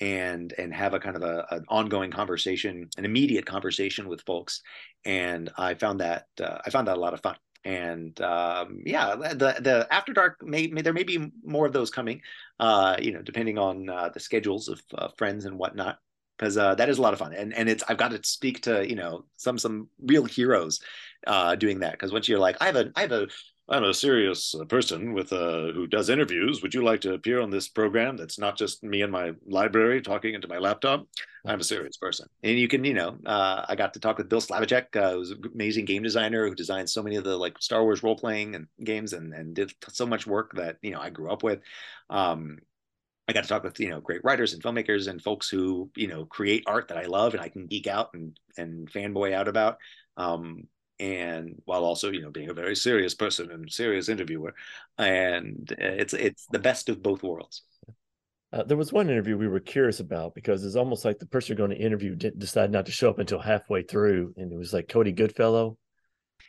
and 0.00 0.52
and 0.58 0.74
have 0.74 0.94
a 0.94 1.00
kind 1.00 1.16
of 1.16 1.22
a, 1.22 1.46
an 1.50 1.64
ongoing 1.68 2.10
conversation, 2.10 2.88
an 2.96 3.04
immediate 3.04 3.46
conversation 3.46 4.08
with 4.08 4.22
folks. 4.22 4.62
And 5.04 5.50
I 5.56 5.74
found 5.74 6.00
that 6.00 6.26
uh, 6.40 6.58
I 6.66 6.70
found 6.70 6.88
that 6.88 6.96
a 6.96 7.00
lot 7.00 7.14
of 7.14 7.20
fun 7.20 7.36
and 7.64 8.20
um, 8.20 8.80
yeah, 8.84 9.14
the 9.16 9.56
the 9.60 9.86
after 9.90 10.12
dark 10.12 10.44
may, 10.44 10.66
may, 10.66 10.82
there 10.82 10.92
may 10.92 11.02
be 11.02 11.32
more 11.42 11.66
of 11.66 11.72
those 11.72 11.90
coming, 11.90 12.20
uh, 12.60 12.96
you 13.00 13.12
know, 13.12 13.22
depending 13.22 13.58
on 13.58 13.88
uh, 13.88 14.10
the 14.10 14.20
schedules 14.20 14.68
of 14.68 14.82
uh, 14.94 15.08
friends 15.16 15.46
and 15.46 15.58
whatnot 15.58 15.98
because 16.38 16.56
uh, 16.56 16.74
that 16.74 16.88
is 16.88 16.98
a 16.98 17.02
lot 17.02 17.12
of 17.12 17.18
fun 17.18 17.32
and 17.32 17.54
and 17.54 17.68
it's 17.68 17.84
I've 17.88 17.96
got 17.96 18.10
to 18.10 18.20
speak 18.24 18.62
to 18.62 18.88
you 18.88 18.96
know 18.96 19.24
some 19.36 19.58
some 19.58 19.88
real 20.00 20.24
heroes 20.24 20.80
uh, 21.26 21.54
doing 21.54 21.80
that 21.80 21.92
because 21.92 22.12
once 22.12 22.28
you're 22.28 22.38
like 22.38 22.56
I 22.60 22.66
have 22.66 22.76
a 22.76 22.90
I 22.96 23.02
have 23.02 23.12
a 23.12 23.28
I'm 23.66 23.84
a 23.84 23.94
serious 23.94 24.54
person 24.68 25.14
with 25.14 25.32
uh, 25.32 25.72
who 25.72 25.86
does 25.86 26.10
interviews. 26.10 26.60
Would 26.60 26.74
you 26.74 26.84
like 26.84 27.00
to 27.02 27.14
appear 27.14 27.40
on 27.40 27.48
this 27.48 27.66
program 27.66 28.18
that's 28.18 28.38
not 28.38 28.58
just 28.58 28.82
me 28.82 29.00
in 29.00 29.10
my 29.10 29.32
library 29.46 30.02
talking 30.02 30.34
into 30.34 30.48
my 30.48 30.58
laptop? 30.58 31.06
I'm 31.46 31.60
a 31.60 31.64
serious 31.64 31.96
person, 31.96 32.28
and 32.42 32.58
you 32.58 32.68
can, 32.68 32.84
you 32.84 32.92
know, 32.92 33.16
uh, 33.24 33.64
I 33.66 33.74
got 33.74 33.94
to 33.94 34.00
talk 34.00 34.18
with 34.18 34.28
Bill 34.28 34.42
Slavicsek, 34.42 34.94
uh, 34.96 35.12
who's 35.12 35.30
an 35.30 35.42
amazing 35.54 35.86
game 35.86 36.02
designer 36.02 36.46
who 36.46 36.54
designed 36.54 36.90
so 36.90 37.02
many 37.02 37.16
of 37.16 37.24
the 37.24 37.36
like 37.36 37.56
Star 37.60 37.82
Wars 37.82 38.02
role 38.02 38.16
playing 38.16 38.54
and 38.54 38.66
games, 38.82 39.14
and 39.14 39.32
and 39.32 39.54
did 39.54 39.72
so 39.88 40.04
much 40.04 40.26
work 40.26 40.52
that 40.56 40.76
you 40.82 40.90
know 40.90 41.00
I 41.00 41.08
grew 41.08 41.30
up 41.30 41.42
with. 41.42 41.60
Um, 42.10 42.58
I 43.26 43.32
got 43.32 43.44
to 43.44 43.48
talk 43.48 43.64
with 43.64 43.80
you 43.80 43.88
know 43.88 44.00
great 44.00 44.24
writers 44.24 44.52
and 44.52 44.62
filmmakers 44.62 45.08
and 45.08 45.22
folks 45.22 45.48
who 45.48 45.90
you 45.96 46.08
know 46.08 46.26
create 46.26 46.64
art 46.66 46.88
that 46.88 46.98
I 46.98 47.06
love 47.06 47.32
and 47.32 47.42
I 47.42 47.48
can 47.48 47.66
geek 47.66 47.86
out 47.86 48.10
and 48.12 48.38
and 48.58 48.90
fanboy 48.90 49.32
out 49.32 49.48
about. 49.48 49.78
Um, 50.18 50.68
and 50.98 51.60
while 51.64 51.84
also 51.84 52.10
you 52.10 52.22
know 52.22 52.30
being 52.30 52.50
a 52.50 52.54
very 52.54 52.76
serious 52.76 53.14
person 53.14 53.50
and 53.50 53.70
serious 53.70 54.08
interviewer, 54.08 54.54
and 54.98 55.74
it's 55.78 56.14
it's 56.14 56.46
the 56.50 56.58
best 56.58 56.88
of 56.88 57.02
both 57.02 57.22
worlds. 57.22 57.62
Uh, 58.52 58.62
there 58.62 58.76
was 58.76 58.92
one 58.92 59.10
interview 59.10 59.36
we 59.36 59.48
were 59.48 59.58
curious 59.58 59.98
about 59.98 60.32
because 60.34 60.64
it's 60.64 60.76
almost 60.76 61.04
like 61.04 61.18
the 61.18 61.26
person 61.26 61.56
you're 61.56 61.66
going 61.66 61.76
to 61.76 61.84
interview 61.84 62.14
didn't 62.14 62.38
decide 62.38 62.70
not 62.70 62.86
to 62.86 62.92
show 62.92 63.10
up 63.10 63.18
until 63.18 63.40
halfway 63.40 63.82
through, 63.82 64.32
and 64.36 64.52
it 64.52 64.56
was 64.56 64.72
like 64.72 64.88
Cody 64.88 65.10
Goodfellow. 65.10 65.76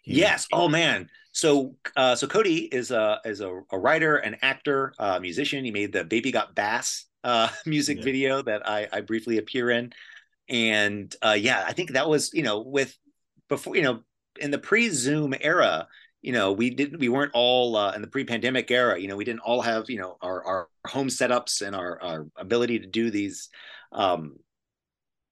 He, 0.03 0.15
yes. 0.15 0.47
Oh 0.53 0.67
man. 0.67 1.09
So 1.31 1.75
uh, 1.95 2.15
so 2.15 2.27
Cody 2.27 2.59
is 2.59 2.91
a 2.91 3.19
is 3.25 3.41
a, 3.41 3.61
a 3.71 3.79
writer, 3.79 4.17
an 4.17 4.37
actor, 4.41 4.93
a 4.99 5.19
musician. 5.19 5.65
He 5.65 5.71
made 5.71 5.91
the 5.91 6.03
Baby 6.03 6.31
Got 6.31 6.53
Bass 6.53 7.05
uh, 7.23 7.49
music 7.65 7.97
yeah. 7.97 8.03
video 8.03 8.41
that 8.43 8.69
I, 8.69 8.87
I 8.93 9.01
briefly 9.01 9.39
appear 9.39 9.71
in, 9.71 9.91
and 10.47 11.13
uh, 11.23 11.35
yeah, 11.37 11.63
I 11.67 11.73
think 11.73 11.93
that 11.93 12.07
was 12.07 12.33
you 12.33 12.43
know 12.43 12.61
with 12.61 12.95
before 13.49 13.75
you 13.75 13.81
know 13.81 14.01
in 14.39 14.51
the 14.51 14.59
pre 14.59 14.89
Zoom 14.89 15.33
era. 15.39 15.87
You 16.21 16.31
know, 16.31 16.53
we 16.53 16.71
didn't, 16.71 16.99
we 16.99 17.07
weren't 17.07 17.33
all 17.35 17.75
uh, 17.75 17.91
in 17.91 18.01
the 18.01 18.07
pre-pandemic 18.07 18.71
era. 18.71 18.99
You 18.99 19.07
know, 19.07 19.15
we 19.15 19.25
didn't 19.25 19.41
all 19.41 19.61
have, 19.61 19.91
you 19.91 19.99
know, 19.99 20.17
our, 20.23 20.43
our 20.43 20.69
home 20.87 21.07
setups 21.07 21.61
and 21.61 21.75
our, 21.75 22.01
our 22.01 22.25
ability 22.35 22.79
to 22.79 22.87
do 22.87 23.11
these 23.11 23.49
um, 23.91 24.37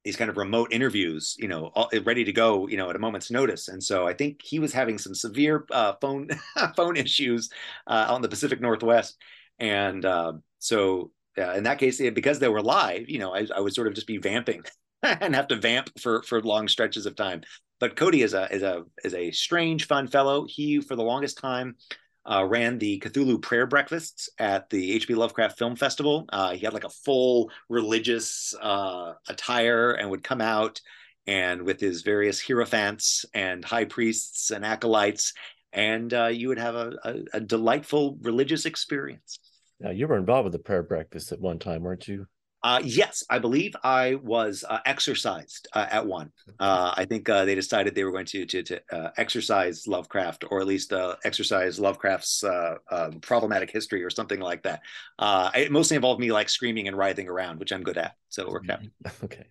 these 0.03 0.15
kind 0.17 0.29
of 0.29 0.37
remote 0.37 0.73
interviews, 0.73 1.35
you 1.39 1.47
know, 1.47 1.67
all, 1.75 1.89
ready 2.03 2.25
to 2.25 2.33
go, 2.33 2.67
you 2.67 2.77
know, 2.77 2.89
at 2.89 2.95
a 2.95 2.99
moment's 2.99 3.31
notice. 3.31 3.69
And 3.69 3.81
so 3.81 4.05
I 4.05 4.13
think 4.13 4.41
he 4.43 4.59
was 4.59 4.73
having 4.73 4.97
some 4.97 5.15
severe 5.15 5.65
uh, 5.71 5.93
phone 6.01 6.29
phone 6.75 6.97
issues 6.97 7.49
uh, 7.87 8.05
out 8.09 8.17
in 8.17 8.21
the 8.21 8.29
Pacific 8.29 8.61
Northwest, 8.61 9.17
and 9.59 10.05
uh, 10.05 10.33
so 10.59 11.11
in 11.37 11.63
that 11.63 11.79
case, 11.79 11.99
because 12.11 12.39
they 12.39 12.47
were 12.47 12.61
live, 12.61 13.09
you 13.09 13.19
know, 13.19 13.33
I, 13.33 13.47
I, 13.55 13.59
would 13.59 13.73
sort 13.73 13.87
of 13.87 13.95
just 13.95 14.05
be 14.05 14.17
vamping 14.17 14.63
and 15.03 15.33
have 15.33 15.47
to 15.47 15.55
vamp 15.55 15.89
for 15.99 16.21
for 16.23 16.41
long 16.41 16.67
stretches 16.67 17.05
of 17.05 17.15
time. 17.15 17.41
But 17.83 17.97
Cody 17.97 18.21
is 18.21 18.33
a 18.33 18.49
is 18.49 18.63
a 18.63 18.85
is 19.03 19.13
a 19.13 19.31
strange, 19.31 19.87
fun 19.87 20.07
fellow. 20.07 20.45
He 20.47 20.79
for 20.79 20.95
the 20.95 21.03
longest 21.03 21.37
time 21.37 21.75
uh, 22.25 22.45
ran 22.45 22.77
the 22.77 22.97
Cthulhu 23.01 23.41
prayer 23.41 23.67
breakfasts 23.67 24.29
at 24.39 24.69
the 24.69 24.93
H.P. 24.93 25.15
Lovecraft 25.15 25.57
Film 25.57 25.75
Festival. 25.75 26.23
Uh, 26.31 26.53
he 26.53 26.59
had 26.59 26.73
like 26.73 26.85
a 26.85 26.89
full 26.89 27.51
religious 27.67 28.55
uh, 28.61 29.15
attire 29.27 29.91
and 29.91 30.09
would 30.09 30.23
come 30.23 30.39
out 30.39 30.79
and 31.27 31.63
with 31.63 31.81
his 31.81 32.03
various 32.03 32.41
hierophants 32.41 33.25
and 33.33 33.65
high 33.65 33.83
priests 33.83 34.49
and 34.51 34.63
acolytes, 34.63 35.33
and 35.73 36.13
uh, 36.13 36.27
you 36.27 36.47
would 36.47 36.59
have 36.59 36.75
a, 36.75 36.93
a, 37.03 37.15
a, 37.33 37.39
delightful 37.41 38.17
religious 38.21 38.65
experience. 38.65 39.39
Now, 39.81 39.89
you 39.89 40.07
were 40.07 40.15
involved 40.15 40.45
with 40.45 40.53
the 40.53 40.59
prayer 40.59 40.83
breakfast 40.83 41.33
at 41.33 41.41
one 41.41 41.59
time, 41.59 41.83
weren't 41.83 42.07
you? 42.07 42.27
Uh, 42.63 42.81
yes, 42.81 43.25
I 43.29 43.39
believe 43.39 43.75
I 43.83 44.15
was 44.15 44.63
uh, 44.67 44.79
exorcised 44.85 45.67
uh, 45.73 45.85
at 45.91 46.05
one. 46.05 46.31
Uh, 46.59 46.93
I 46.95 47.03
think 47.03 47.27
uh, 47.27 47.43
they 47.43 47.55
decided 47.55 47.93
they 47.93 48.05
were 48.05 48.11
going 48.11 48.25
to 48.27 48.45
to, 48.45 48.63
to 48.63 48.81
uh, 48.91 49.11
exercise 49.17 49.85
Lovecraft, 49.85 50.45
or 50.49 50.61
at 50.61 50.67
least 50.67 50.93
exercise 51.25 51.77
Lovecraft's 51.79 52.43
um, 52.43 53.19
problematic 53.21 53.69
history, 53.69 54.03
or 54.03 54.09
something 54.09 54.39
like 54.39 54.63
that. 54.63 54.81
it 55.55 55.71
mostly 55.71 55.95
involved 55.95 56.21
me 56.21 56.31
like 56.31 56.47
screaming 56.47 56.87
and 56.87 56.97
writhing 56.97 57.27
around, 57.27 57.59
which 57.59 57.73
I'm 57.73 57.83
good 57.83 57.97
at, 57.97 58.15
so 58.29 58.43
it 58.43 58.49
worked 58.49 58.69
out. 58.69 58.81
Okay. 59.23 59.45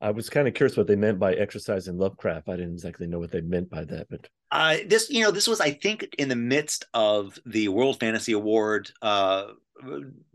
I 0.00 0.10
was 0.10 0.28
kind 0.28 0.48
of 0.48 0.54
curious 0.54 0.76
what 0.76 0.88
they 0.88 0.96
meant 0.96 1.20
by 1.20 1.34
exercising 1.34 1.96
Lovecraft. 1.96 2.48
I 2.48 2.56
didn't 2.56 2.72
exactly 2.72 3.06
know 3.06 3.20
what 3.20 3.30
they 3.30 3.40
meant 3.40 3.70
by 3.70 3.84
that, 3.84 4.08
but 4.10 4.28
uh, 4.52 4.76
this, 4.86 5.08
you 5.08 5.22
know, 5.22 5.30
this 5.30 5.48
was, 5.48 5.60
I 5.60 5.70
think, 5.70 6.14
in 6.18 6.28
the 6.28 6.36
midst 6.36 6.84
of 6.92 7.38
the 7.46 7.68
World 7.68 7.98
Fantasy 8.00 8.32
Award 8.32 8.90
uh, 9.00 9.44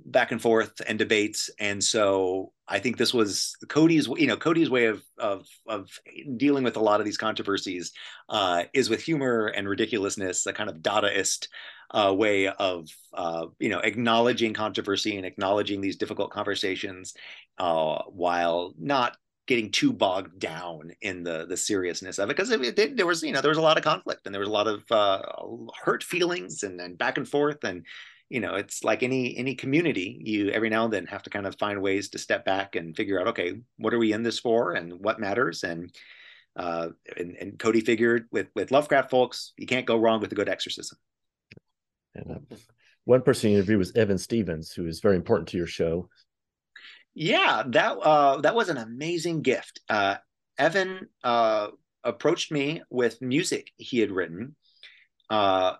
back 0.05 0.31
and 0.31 0.41
forth 0.41 0.81
and 0.87 0.97
debates, 0.99 1.49
and 1.59 1.83
so 1.83 2.53
I 2.67 2.79
think 2.79 2.97
this 2.97 3.13
was 3.13 3.55
Cody's, 3.69 4.07
you 4.07 4.27
know, 4.27 4.37
Cody's 4.37 4.69
way 4.69 4.85
of 4.85 5.03
of 5.17 5.47
of 5.67 5.89
dealing 6.35 6.63
with 6.63 6.77
a 6.77 6.81
lot 6.81 6.99
of 6.99 7.05
these 7.05 7.17
controversies 7.17 7.91
uh, 8.29 8.63
is 8.73 8.89
with 8.89 9.01
humor 9.01 9.47
and 9.47 9.67
ridiculousness, 9.67 10.45
a 10.45 10.53
kind 10.53 10.69
of 10.69 10.77
Dadaist 10.77 11.47
uh, 11.91 12.13
way 12.15 12.47
of 12.47 12.89
uh, 13.13 13.47
you 13.59 13.69
know 13.69 13.79
acknowledging 13.79 14.53
controversy 14.53 15.17
and 15.17 15.25
acknowledging 15.25 15.81
these 15.81 15.97
difficult 15.97 16.31
conversations 16.31 17.13
uh, 17.57 18.01
while 18.07 18.73
not 18.77 19.17
getting 19.47 19.71
too 19.71 19.93
bogged 19.93 20.37
down 20.39 20.91
in 21.01 21.23
the 21.23 21.45
the 21.47 21.57
seriousness 21.57 22.19
of 22.19 22.29
it. 22.29 22.35
Because 22.35 22.49
there 22.49 23.05
was 23.05 23.23
you 23.23 23.31
know 23.31 23.41
there 23.41 23.49
was 23.49 23.57
a 23.57 23.61
lot 23.61 23.77
of 23.77 23.83
conflict 23.83 24.25
and 24.25 24.35
there 24.35 24.41
was 24.41 24.49
a 24.49 24.51
lot 24.51 24.67
of 24.67 24.83
uh, 24.91 25.21
hurt 25.81 26.03
feelings 26.03 26.63
and, 26.63 26.79
and 26.81 26.97
back 26.97 27.17
and 27.17 27.27
forth 27.27 27.63
and 27.63 27.85
you 28.29 28.39
know 28.39 28.55
it's 28.55 28.83
like 28.83 29.03
any 29.03 29.37
any 29.37 29.55
community 29.55 30.21
you 30.23 30.49
every 30.49 30.69
now 30.69 30.85
and 30.85 30.93
then 30.93 31.05
have 31.05 31.23
to 31.23 31.29
kind 31.29 31.47
of 31.47 31.57
find 31.57 31.81
ways 31.81 32.09
to 32.09 32.17
step 32.17 32.43
back 32.43 32.75
and 32.75 32.95
figure 32.95 33.19
out 33.19 33.27
okay 33.27 33.59
what 33.77 33.93
are 33.93 33.99
we 33.99 34.11
in 34.13 34.23
this 34.23 34.39
for 34.39 34.73
and 34.73 34.93
what 34.93 35.19
matters 35.19 35.63
and 35.63 35.95
uh, 36.57 36.89
and, 37.15 37.35
and 37.39 37.59
Cody 37.59 37.81
figured 37.81 38.25
with 38.31 38.47
with 38.55 38.71
Lovecraft 38.71 39.11
folks 39.11 39.53
you 39.57 39.67
can't 39.67 39.85
go 39.85 39.97
wrong 39.97 40.19
with 40.19 40.31
a 40.31 40.35
good 40.35 40.49
exorcism. 40.49 40.97
And 42.15 42.31
uh, 42.31 42.55
one 43.05 43.21
person 43.21 43.51
you 43.51 43.57
interviewed 43.57 43.79
was 43.79 43.95
Evan 43.95 44.17
Stevens, 44.17 44.71
who 44.71 44.87
is 44.87 44.99
very 44.99 45.15
important 45.15 45.49
to 45.49 45.57
your 45.57 45.67
show. 45.67 46.09
Yeah, 47.13 47.63
that 47.67 47.97
uh, 47.97 48.41
that 48.41 48.55
was 48.55 48.69
an 48.69 48.77
amazing 48.77 49.43
gift. 49.43 49.81
Uh, 49.87 50.15
Evan 50.57 51.07
uh, 51.23 51.67
approached 52.03 52.51
me 52.51 52.81
with 52.89 53.21
music 53.21 53.71
he 53.77 53.99
had 53.99 54.11
written, 54.11 54.55
uh, 55.29 55.75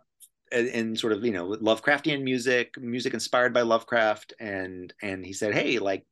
in 0.52 0.95
sort 0.95 1.14
of 1.14 1.24
you 1.26 1.32
know 1.32 1.50
Lovecraftian 1.50 2.24
music, 2.24 2.78
music 2.80 3.14
inspired 3.14 3.54
by 3.54 3.62
Lovecraft, 3.62 4.34
and 4.39 4.93
and 5.02 5.26
he 5.26 5.34
said, 5.34 5.54
"Hey, 5.54 5.80
like 5.80 6.06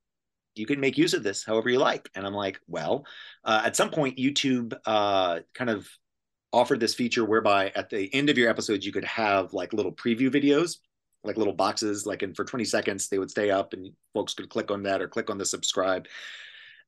you 0.55 0.65
can 0.65 0.79
make 0.79 0.97
use 0.97 1.13
of 1.13 1.23
this 1.23 1.43
however 1.43 1.69
you 1.69 1.79
like." 1.79 2.09
And 2.15 2.25
I'm 2.25 2.33
like, 2.33 2.59
"Well, 2.67 3.05
uh, 3.43 3.63
at 3.65 3.75
some 3.75 3.91
point, 3.91 4.17
YouTube 4.17 4.73
uh, 4.85 5.39
kind 5.53 5.69
of 5.69 5.87
offered 6.55 6.79
this 6.79 6.93
feature 6.93 7.25
whereby 7.25 7.71
at 7.75 7.89
the 7.89 8.11
end 8.13 8.29
of 8.29 8.37
your 8.37 8.49
episodes 8.49 8.85
you 8.85 8.91
could 8.93 9.03
have 9.03 9.53
like 9.53 9.73
little 9.73 9.91
preview 9.91 10.33
videos 10.33 10.77
like 11.25 11.37
little 11.37 11.53
boxes 11.53 12.05
like 12.05 12.21
and 12.21 12.33
for 12.33 12.45
20 12.45 12.63
seconds 12.63 13.09
they 13.09 13.19
would 13.19 13.29
stay 13.29 13.49
up 13.51 13.73
and 13.73 13.91
folks 14.13 14.33
could 14.33 14.49
click 14.49 14.71
on 14.71 14.83
that 14.83 15.01
or 15.01 15.07
click 15.09 15.29
on 15.29 15.37
the 15.37 15.45
subscribe 15.45 16.07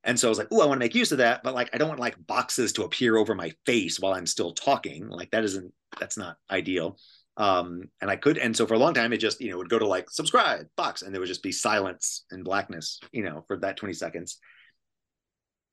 and 0.05 0.17
so 0.17 0.27
i 0.27 0.29
was 0.29 0.37
like 0.37 0.47
oh 0.51 0.61
i 0.61 0.65
want 0.65 0.79
to 0.79 0.85
make 0.85 0.95
use 0.95 1.11
of 1.11 1.17
that 1.17 1.43
but 1.43 1.53
like 1.53 1.69
i 1.73 1.77
don't 1.77 1.89
want 1.89 1.99
like 1.99 2.15
boxes 2.27 2.71
to 2.71 2.83
appear 2.83 3.17
over 3.17 3.35
my 3.35 3.51
face 3.65 3.99
while 3.99 4.13
i'm 4.13 4.25
still 4.25 4.53
talking 4.53 5.09
like 5.09 5.31
that 5.31 5.43
isn't 5.43 5.73
that's 5.99 6.17
not 6.17 6.37
ideal 6.49 6.97
um 7.37 7.83
and 8.01 8.09
i 8.09 8.15
could 8.15 8.37
and 8.37 8.55
so 8.55 8.65
for 8.65 8.73
a 8.73 8.79
long 8.79 8.93
time 8.93 9.13
it 9.13 9.17
just 9.17 9.39
you 9.39 9.51
know 9.51 9.57
would 9.57 9.69
go 9.69 9.79
to 9.79 9.87
like 9.87 10.09
subscribe 10.09 10.65
box 10.75 11.01
and 11.01 11.13
there 11.13 11.19
would 11.19 11.27
just 11.27 11.43
be 11.43 11.51
silence 11.51 12.25
and 12.31 12.43
blackness 12.43 12.99
you 13.11 13.23
know 13.23 13.43
for 13.47 13.57
that 13.57 13.77
20 13.77 13.93
seconds. 13.93 14.39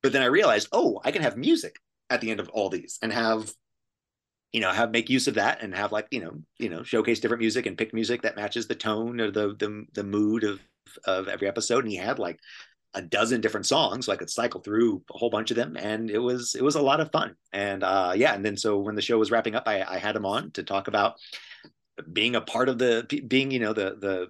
But 0.03 0.13
then 0.13 0.21
i 0.21 0.25
realized 0.25 0.67
oh 0.71 1.01
i 1.03 1.11
can 1.11 1.23
have 1.23 1.37
music 1.37 1.77
at 2.11 2.21
the 2.21 2.29
end 2.29 2.39
of 2.39 2.49
all 2.49 2.69
these 2.69 2.99
and 3.01 3.11
have 3.11 3.51
you 4.53 4.61
know 4.61 4.71
have 4.71 4.91
make 4.91 5.09
use 5.09 5.27
of 5.27 5.33
that 5.33 5.63
and 5.63 5.73
have 5.75 5.91
like 5.91 6.07
you 6.11 6.21
know 6.21 6.39
you 6.59 6.69
know 6.69 6.83
showcase 6.83 7.19
different 7.19 7.41
music 7.41 7.65
and 7.65 7.77
pick 7.77 7.93
music 7.93 8.21
that 8.21 8.35
matches 8.35 8.67
the 8.67 8.75
tone 8.75 9.19
or 9.19 9.31
the 9.31 9.55
the, 9.57 9.85
the 9.93 10.03
mood 10.03 10.43
of 10.43 10.59
of 11.05 11.27
every 11.27 11.47
episode. 11.47 11.83
And 11.83 11.91
he 11.91 11.97
had 11.97 12.19
like 12.19 12.39
a 12.95 13.01
dozen 13.01 13.41
different 13.41 13.65
songs 13.65 14.05
so 14.05 14.11
i 14.11 14.15
could 14.15 14.29
cycle 14.29 14.61
through 14.61 15.01
a 15.13 15.17
whole 15.17 15.29
bunch 15.29 15.51
of 15.51 15.57
them 15.57 15.77
and 15.77 16.09
it 16.09 16.17
was 16.17 16.55
it 16.55 16.63
was 16.63 16.75
a 16.75 16.81
lot 16.81 16.99
of 16.99 17.11
fun 17.11 17.35
and 17.53 17.83
uh 17.83 18.13
yeah 18.15 18.33
and 18.33 18.43
then 18.43 18.57
so 18.57 18.79
when 18.79 18.95
the 18.95 19.01
show 19.01 19.17
was 19.17 19.31
wrapping 19.31 19.55
up 19.55 19.67
i, 19.67 19.83
I 19.83 19.97
had 19.97 20.15
him 20.15 20.25
on 20.25 20.51
to 20.51 20.63
talk 20.63 20.87
about 20.87 21.15
being 22.11 22.35
a 22.35 22.41
part 22.41 22.69
of 22.69 22.77
the 22.77 23.05
being 23.27 23.51
you 23.51 23.59
know 23.59 23.73
the 23.73 23.95
the 23.99 24.27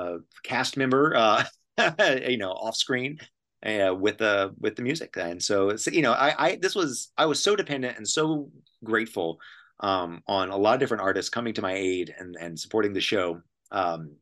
uh, 0.00 0.18
cast 0.44 0.76
member 0.76 1.14
uh 1.16 1.44
you 2.26 2.36
know 2.36 2.52
off 2.52 2.76
screen 2.76 3.18
uh, 3.64 3.94
with 3.94 4.18
the 4.18 4.54
with 4.58 4.76
the 4.76 4.82
music 4.82 5.16
and 5.16 5.42
so 5.42 5.70
it's 5.70 5.86
you 5.86 6.02
know 6.02 6.12
I, 6.12 6.46
I 6.46 6.56
this 6.56 6.74
was 6.74 7.12
i 7.18 7.26
was 7.26 7.42
so 7.42 7.56
dependent 7.56 7.96
and 7.96 8.08
so 8.08 8.50
grateful 8.84 9.40
um, 9.80 10.22
on 10.26 10.50
a 10.50 10.56
lot 10.56 10.74
of 10.74 10.80
different 10.80 11.02
artists 11.02 11.30
coming 11.30 11.54
to 11.54 11.62
my 11.62 11.74
aid 11.74 12.14
and 12.16 12.36
and 12.38 12.58
supporting 12.58 12.92
the 12.92 13.00
show. 13.00 13.40
Um, 13.70 14.16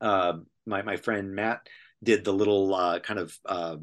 uh, 0.00 0.34
my 0.66 0.82
my 0.82 0.96
friend 0.96 1.34
Matt 1.34 1.66
did 2.02 2.24
the 2.24 2.32
little 2.32 2.74
uh, 2.74 2.98
kind 3.00 3.20
of 3.20 3.38
uh, 3.44 3.76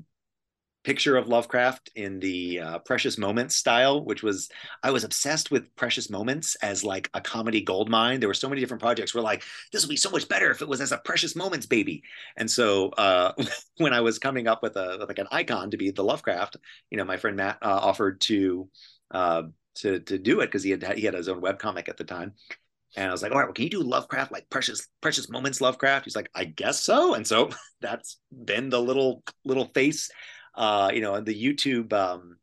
picture 0.88 1.18
of 1.18 1.28
Lovecraft 1.28 1.90
in 1.96 2.18
the 2.22 2.62
uh, 2.62 2.80
Precious 2.80 3.18
Moments 3.18 3.56
style, 3.56 4.06
which 4.06 4.24
was 4.24 4.50
I 4.82 4.92
was 4.92 5.04
obsessed 5.04 5.52
with 5.52 5.76
Precious 5.76 6.10
Moments 6.10 6.56
as 6.62 6.82
like 6.82 7.10
a 7.14 7.20
comedy 7.20 7.60
gold 7.60 7.90
mine. 7.90 8.22
There 8.22 8.30
were 8.30 8.34
so 8.34 8.48
many 8.48 8.62
different 8.62 8.82
projects 8.82 9.14
where 9.14 9.22
like 9.22 9.44
this 9.74 9.84
would 9.84 9.90
be 9.90 9.98
so 9.98 10.10
much 10.10 10.30
better 10.30 10.50
if 10.50 10.62
it 10.62 10.68
was 10.68 10.80
as 10.80 10.94
a 10.94 10.98
Precious 10.98 11.36
Moments 11.36 11.66
baby. 11.66 12.04
And 12.38 12.50
so 12.50 12.90
uh, 12.92 13.34
when 13.80 13.92
I 13.92 14.00
was 14.00 14.18
coming 14.18 14.48
up 14.48 14.64
with 14.64 14.78
a 14.78 15.06
like 15.06 15.20
an 15.20 15.28
icon 15.30 15.72
to 15.72 15.78
be 15.78 15.92
the 15.92 16.06
Lovecraft, 16.06 16.56
you 16.90 16.98
know, 16.98 17.04
my 17.06 17.18
friend 17.18 17.36
Matt 17.36 17.58
uh, 17.62 17.80
offered 17.82 18.22
to 18.22 18.70
uh, 19.12 19.44
to 19.80 20.00
to 20.00 20.18
do 20.18 20.40
it 20.40 20.46
because 20.46 20.64
he 20.64 20.72
had 20.72 20.84
he 20.98 21.04
had 21.04 21.16
his 21.16 21.28
own 21.28 21.42
web 21.42 21.60
comic 21.60 21.90
at 21.90 21.98
the 21.98 22.06
time. 22.06 22.32
And 22.96 23.10
I 23.10 23.12
was 23.12 23.22
like, 23.22 23.32
all 23.32 23.38
right, 23.38 23.46
well, 23.46 23.54
can 23.54 23.66
you 23.66 23.70
do 23.70 23.84
Lovecraft 23.84 24.32
like 24.32 24.50
precious 24.50 24.88
precious 25.02 25.30
moments 25.30 25.62
Lovecraft? 25.62 26.06
He's 26.06 26.16
like, 26.16 26.30
I 26.34 26.46
guess 26.46 26.82
so. 26.82 27.14
And 27.14 27.26
so 27.26 27.50
that's 27.82 28.18
been 28.32 28.70
the 28.70 28.82
little 28.82 29.24
little 29.46 29.66
face, 29.66 30.10
uh, 30.56 30.92
you 30.94 31.02
know, 31.02 31.20
the 31.22 31.34
YouTube 31.34 31.94
um, 31.94 32.38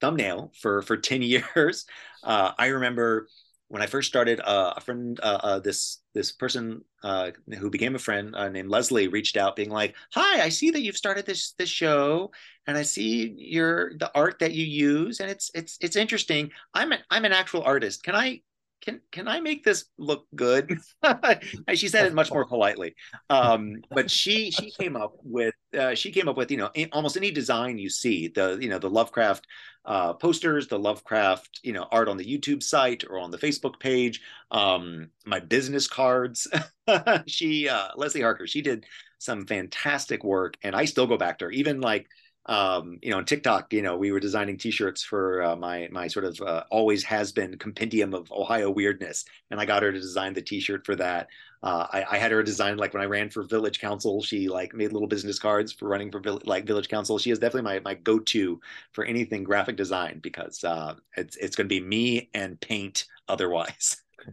thumbnail 0.00 0.52
for 0.60 0.82
for 0.82 0.96
ten 0.98 1.22
years. 1.22 1.86
Uh, 2.22 2.52
I 2.58 2.66
remember 2.68 3.28
when 3.70 3.82
I 3.82 3.86
first 3.86 4.08
started, 4.08 4.40
uh, 4.40 4.74
a 4.76 4.80
friend, 4.80 5.18
uh, 5.22 5.38
uh, 5.44 5.58
this 5.60 6.02
this 6.12 6.32
person 6.32 6.82
uh, 7.04 7.30
who 7.56 7.70
became 7.70 7.94
a 7.94 8.00
friend 8.00 8.34
uh, 8.34 8.48
named 8.48 8.68
Leslie 8.68 9.06
reached 9.06 9.36
out, 9.36 9.54
being 9.54 9.70
like, 9.70 9.94
"Hi, 10.12 10.42
I 10.42 10.48
see 10.48 10.70
that 10.72 10.82
you've 10.82 10.96
started 10.96 11.24
this 11.24 11.52
this 11.52 11.68
show, 11.68 12.32
and 12.66 12.76
I 12.76 12.82
see 12.82 13.32
your 13.38 13.96
the 13.96 14.10
art 14.12 14.40
that 14.40 14.54
you 14.54 14.64
use, 14.64 15.20
and 15.20 15.30
it's 15.30 15.52
it's 15.54 15.78
it's 15.80 15.94
interesting. 15.94 16.50
I'm 16.74 16.90
an 16.90 16.98
I'm 17.10 17.24
an 17.24 17.32
actual 17.32 17.62
artist. 17.62 18.02
Can 18.02 18.16
I 18.16 18.42
can 18.80 19.00
can 19.10 19.28
I 19.28 19.40
make 19.40 19.64
this 19.64 19.86
look 19.98 20.26
good? 20.34 20.78
she 21.74 21.88
said 21.88 22.06
it 22.06 22.14
much 22.14 22.30
more 22.30 22.44
politely, 22.44 22.94
um, 23.28 23.82
but 23.90 24.10
she 24.10 24.50
she 24.50 24.70
came 24.70 24.96
up 24.96 25.16
with 25.22 25.54
uh, 25.78 25.94
she 25.94 26.10
came 26.10 26.28
up 26.28 26.36
with 26.36 26.50
you 26.50 26.56
know 26.56 26.70
almost 26.92 27.16
any 27.16 27.30
design 27.30 27.78
you 27.78 27.90
see 27.90 28.28
the 28.28 28.58
you 28.60 28.68
know 28.68 28.78
the 28.78 28.90
Lovecraft 28.90 29.46
uh, 29.84 30.14
posters, 30.14 30.68
the 30.68 30.78
Lovecraft 30.78 31.60
you 31.62 31.72
know 31.72 31.86
art 31.90 32.08
on 32.08 32.16
the 32.16 32.24
YouTube 32.24 32.62
site 32.62 33.04
or 33.08 33.18
on 33.18 33.30
the 33.30 33.38
Facebook 33.38 33.78
page, 33.80 34.20
um, 34.50 35.10
my 35.26 35.40
business 35.40 35.86
cards. 35.86 36.48
she 37.26 37.68
uh, 37.68 37.88
Leslie 37.96 38.22
Harker 38.22 38.46
she 38.46 38.62
did 38.62 38.86
some 39.18 39.46
fantastic 39.46 40.24
work, 40.24 40.56
and 40.62 40.74
I 40.74 40.86
still 40.86 41.06
go 41.06 41.18
back 41.18 41.38
to 41.38 41.46
her 41.46 41.50
even 41.50 41.80
like 41.80 42.08
um, 42.46 42.98
you 43.02 43.10
know, 43.10 43.18
on 43.18 43.26
TikTok, 43.26 43.72
you 43.72 43.82
know, 43.82 43.96
we 43.96 44.12
were 44.12 44.20
designing 44.20 44.56
T-shirts 44.56 45.02
for 45.02 45.42
uh, 45.42 45.56
my 45.56 45.88
my 45.90 46.08
sort 46.08 46.24
of 46.24 46.40
uh, 46.40 46.64
always 46.70 47.04
has 47.04 47.32
been 47.32 47.58
compendium 47.58 48.14
of 48.14 48.32
Ohio 48.32 48.70
weirdness, 48.70 49.24
and 49.50 49.60
I 49.60 49.66
got 49.66 49.82
her 49.82 49.92
to 49.92 50.00
design 50.00 50.32
the 50.32 50.42
T-shirt 50.42 50.86
for 50.86 50.96
that. 50.96 51.28
Uh, 51.62 51.86
I, 51.92 52.04
I, 52.12 52.16
had 52.16 52.32
her 52.32 52.42
design 52.42 52.78
like 52.78 52.94
when 52.94 53.02
I 53.02 53.06
ran 53.06 53.28
for 53.28 53.42
village 53.42 53.80
council, 53.80 54.22
she 54.22 54.48
like 54.48 54.72
made 54.72 54.92
little 54.92 55.06
business 55.06 55.38
cards 55.38 55.70
for 55.70 55.86
running 55.86 56.10
for 56.10 56.18
vill- 56.18 56.40
like 56.44 56.64
village 56.66 56.88
council. 56.88 57.18
She 57.18 57.30
is 57.30 57.38
definitely 57.38 57.70
my 57.70 57.80
my 57.80 57.94
go 57.94 58.18
to 58.18 58.58
for 58.92 59.04
anything 59.04 59.44
graphic 59.44 59.76
design 59.76 60.20
because 60.22 60.64
uh, 60.64 60.94
it's 61.18 61.36
it's 61.36 61.56
going 61.56 61.66
to 61.66 61.68
be 61.68 61.80
me 61.80 62.30
and 62.32 62.58
paint 62.60 63.06
otherwise. 63.28 63.96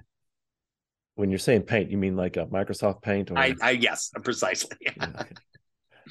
When 1.16 1.32
you're 1.32 1.40
saying 1.40 1.64
paint, 1.64 1.90
you 1.90 1.98
mean 1.98 2.16
like 2.16 2.38
a 2.38 2.46
Microsoft 2.46 3.02
Paint? 3.02 3.32
Or... 3.32 3.40
I, 3.40 3.56
I 3.60 3.72
yes, 3.72 4.12
precisely. 4.24 4.78
okay. 4.88 5.30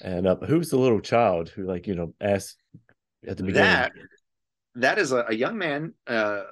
And 0.03 0.27
uh, 0.27 0.37
who's 0.37 0.71
the 0.71 0.79
little 0.79 1.01
child 1.01 1.49
who, 1.49 1.65
like, 1.67 1.87
you 1.87 1.95
know, 1.95 2.15
asked 2.21 2.57
at 3.27 3.37
the 3.37 3.43
beginning? 3.43 3.71
That 3.71 3.93
that 4.77 4.99
is 4.99 5.13
a, 5.13 5.25
a 5.29 5.35
young 5.35 5.57
man, 5.57 5.95
uh, 6.07 6.43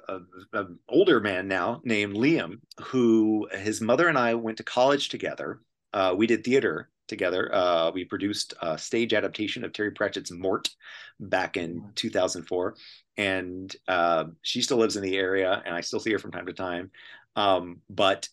an 0.53 0.79
older 0.89 1.19
man 1.19 1.47
now 1.47 1.81
named 1.83 2.15
Liam, 2.15 2.59
who 2.81 3.47
his 3.51 3.81
mother 3.81 4.07
and 4.07 4.17
I 4.17 4.33
went 4.33 4.57
to 4.57 4.63
college 4.63 5.09
together. 5.09 5.59
Uh, 5.93 6.13
we 6.17 6.27
did 6.27 6.43
theater 6.43 6.89
together. 7.07 7.53
Uh, 7.53 7.91
we 7.91 8.03
produced 8.03 8.55
a 8.61 8.77
stage 8.77 9.13
adaptation 9.13 9.63
of 9.63 9.73
Terry 9.73 9.91
Pratchett's 9.91 10.31
Mort 10.31 10.69
back 11.19 11.55
in 11.55 11.91
2004. 11.95 12.75
And 13.17 13.73
uh, 13.87 14.25
she 14.41 14.61
still 14.61 14.77
lives 14.77 14.97
in 14.97 15.03
the 15.03 15.15
area, 15.15 15.61
and 15.65 15.73
I 15.73 15.81
still 15.81 15.99
see 15.99 16.11
her 16.11 16.19
from 16.19 16.31
time 16.31 16.47
to 16.47 16.53
time. 16.53 16.91
Um, 17.35 17.81
but 17.89 18.27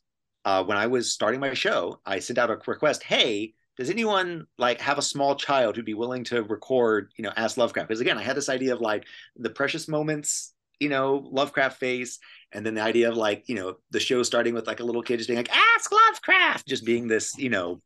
uh, 0.44 0.64
when 0.64 0.78
I 0.78 0.86
was 0.86 1.12
starting 1.12 1.38
my 1.38 1.54
show, 1.54 2.00
I 2.04 2.18
sent 2.18 2.38
out 2.38 2.50
a 2.50 2.58
request 2.66 3.02
hey, 3.02 3.54
does 3.82 3.90
anyone 3.90 4.46
like 4.58 4.80
have 4.80 4.96
a 4.96 5.02
small 5.02 5.34
child 5.34 5.74
who'd 5.74 5.84
be 5.84 5.92
willing 5.92 6.22
to 6.22 6.44
record, 6.44 7.10
you 7.16 7.24
know, 7.24 7.32
Ask 7.36 7.56
Lovecraft? 7.56 7.88
Because 7.88 8.00
again, 8.00 8.16
I 8.16 8.22
had 8.22 8.36
this 8.36 8.48
idea 8.48 8.72
of 8.74 8.80
like 8.80 9.06
the 9.34 9.50
precious 9.50 9.88
moments, 9.88 10.54
you 10.78 10.88
know, 10.88 11.28
Lovecraft 11.32 11.80
face, 11.80 12.20
and 12.52 12.64
then 12.64 12.74
the 12.74 12.80
idea 12.80 13.08
of 13.08 13.16
like, 13.16 13.48
you 13.48 13.56
know, 13.56 13.78
the 13.90 13.98
show 13.98 14.22
starting 14.22 14.54
with 14.54 14.68
like 14.68 14.78
a 14.78 14.84
little 14.84 15.02
kid 15.02 15.16
just 15.16 15.28
being 15.28 15.36
like, 15.36 15.50
Ask 15.50 15.90
Lovecraft, 15.90 16.68
just 16.68 16.84
being 16.84 17.08
this, 17.08 17.36
you 17.36 17.48
know, 17.48 17.80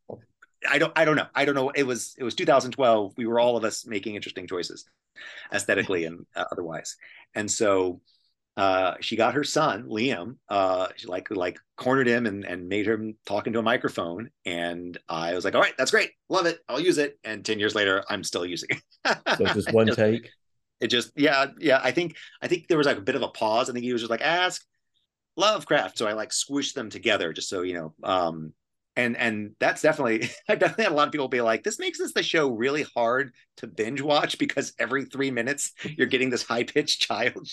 I 0.68 0.76
don't, 0.76 0.92
I 0.96 1.06
don't 1.06 1.16
know, 1.16 1.28
I 1.34 1.46
don't 1.46 1.54
know. 1.54 1.70
It 1.70 1.86
was, 1.86 2.14
it 2.18 2.24
was 2.24 2.34
2012. 2.34 3.14
We 3.16 3.26
were 3.26 3.40
all 3.40 3.56
of 3.56 3.64
us 3.64 3.86
making 3.86 4.16
interesting 4.16 4.46
choices, 4.46 4.84
aesthetically 5.50 6.04
and 6.04 6.26
uh, 6.36 6.44
otherwise, 6.52 6.94
and 7.34 7.50
so 7.50 8.02
uh, 8.56 8.94
she 9.00 9.16
got 9.16 9.34
her 9.34 9.44
son 9.44 9.84
Liam. 9.84 10.36
Uh, 10.48 10.88
she 10.96 11.06
like 11.06 11.30
like 11.30 11.58
cornered 11.76 12.06
him 12.06 12.26
and 12.26 12.44
and 12.44 12.68
made 12.68 12.86
him 12.86 13.16
talk 13.26 13.46
into 13.46 13.58
a 13.58 13.62
microphone. 13.62 14.30
And 14.44 14.96
I 15.08 15.34
was 15.34 15.44
like, 15.44 15.54
all 15.54 15.60
right, 15.60 15.74
that's 15.76 15.90
great, 15.90 16.10
love 16.28 16.46
it, 16.46 16.60
I'll 16.68 16.80
use 16.80 16.98
it. 16.98 17.18
And 17.22 17.44
ten 17.44 17.58
years 17.58 17.74
later, 17.74 18.02
I'm 18.08 18.24
still 18.24 18.46
using 18.46 18.70
it. 18.70 18.82
so 19.06 19.44
it's 19.44 19.54
just 19.54 19.72
one 19.72 19.86
just, 19.88 19.98
take. 19.98 20.30
It 20.80 20.88
just 20.88 21.12
yeah 21.16 21.46
yeah. 21.58 21.80
I 21.82 21.90
think 21.90 22.16
I 22.40 22.48
think 22.48 22.68
there 22.68 22.78
was 22.78 22.86
like 22.86 22.98
a 22.98 23.02
bit 23.02 23.14
of 23.14 23.22
a 23.22 23.28
pause. 23.28 23.68
I 23.68 23.72
think 23.72 23.84
he 23.84 23.92
was 23.92 24.02
just 24.02 24.10
like 24.10 24.22
ask 24.22 24.64
Lovecraft. 25.36 25.98
So 25.98 26.06
I 26.06 26.14
like 26.14 26.30
squished 26.30 26.74
them 26.74 26.88
together 26.88 27.32
just 27.32 27.48
so 27.48 27.62
you 27.62 27.74
know. 27.74 27.94
Um, 28.02 28.54
and 28.96 29.16
and 29.18 29.54
that's 29.60 29.82
definitely 29.82 30.30
I 30.48 30.54
definitely 30.54 30.84
had 30.84 30.92
a 30.92 30.96
lot 30.96 31.08
of 31.08 31.12
people 31.12 31.28
be 31.28 31.42
like, 31.42 31.62
this 31.62 31.78
makes 31.78 31.98
this 31.98 32.14
the 32.14 32.22
show 32.22 32.48
really 32.48 32.86
hard 32.94 33.32
to 33.58 33.66
binge 33.66 34.00
watch 34.00 34.38
because 34.38 34.72
every 34.78 35.04
three 35.04 35.30
minutes 35.30 35.72
you're 35.84 36.06
getting 36.06 36.30
this 36.30 36.42
high 36.42 36.64
pitched 36.64 37.00
child 37.06 37.46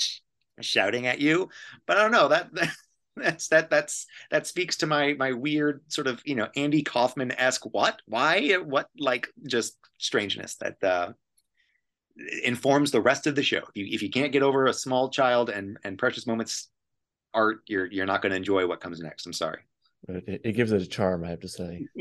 shouting 0.62 1.08
at 1.08 1.20
you. 1.20 1.50
But 1.86 1.98
i 1.98 2.02
don't 2.02 2.12
know 2.12 2.28
that, 2.30 2.54
that 2.54 2.76
that's 3.16 3.48
that 3.50 3.70
that's 3.70 4.08
that 4.32 4.48
speaks 4.48 4.78
to 4.78 4.88
my 4.88 5.14
my 5.14 5.34
weird 5.34 5.82
sort 5.88 6.08
of 6.08 6.20
you 6.26 6.34
know 6.34 6.48
andy 6.56 6.82
kaufman-esque 6.82 7.64
what 7.72 8.02
why 8.08 8.54
what 8.54 8.90
like 8.98 9.28
just 9.46 9.78
strangeness 10.00 10.56
that 10.56 10.84
uh 10.84 11.12
informs 12.44 12.92
the 12.92 13.02
rest 13.02 13.28
of 13.28 13.36
the 13.36 13.44
show. 13.44 13.58
If 13.58 13.76
you, 13.76 13.88
if 13.90 14.04
you 14.04 14.10
can't 14.10 14.32
get 14.32 14.44
over 14.44 14.68
a 14.68 14.74
small 14.74 15.10
child 15.10 15.50
and 15.50 15.78
and 15.84 15.98
precious 15.98 16.28
moments 16.28 16.70
art 17.34 17.62
you're 17.68 17.88
you're 17.88 18.06
not 18.06 18.22
going 18.22 18.32
to 18.32 18.36
enjoy 18.36 18.68
what 18.68 18.82
comes 18.82 19.00
next. 19.00 19.26
I'm 19.26 19.34
sorry. 19.34 19.62
It, 20.08 20.42
it 20.44 20.52
gives 20.52 20.72
it 20.72 20.82
a 20.82 20.88
charm 20.88 21.24
i 21.24 21.30
have 21.30 21.42
to 21.42 21.50
say. 21.50 21.88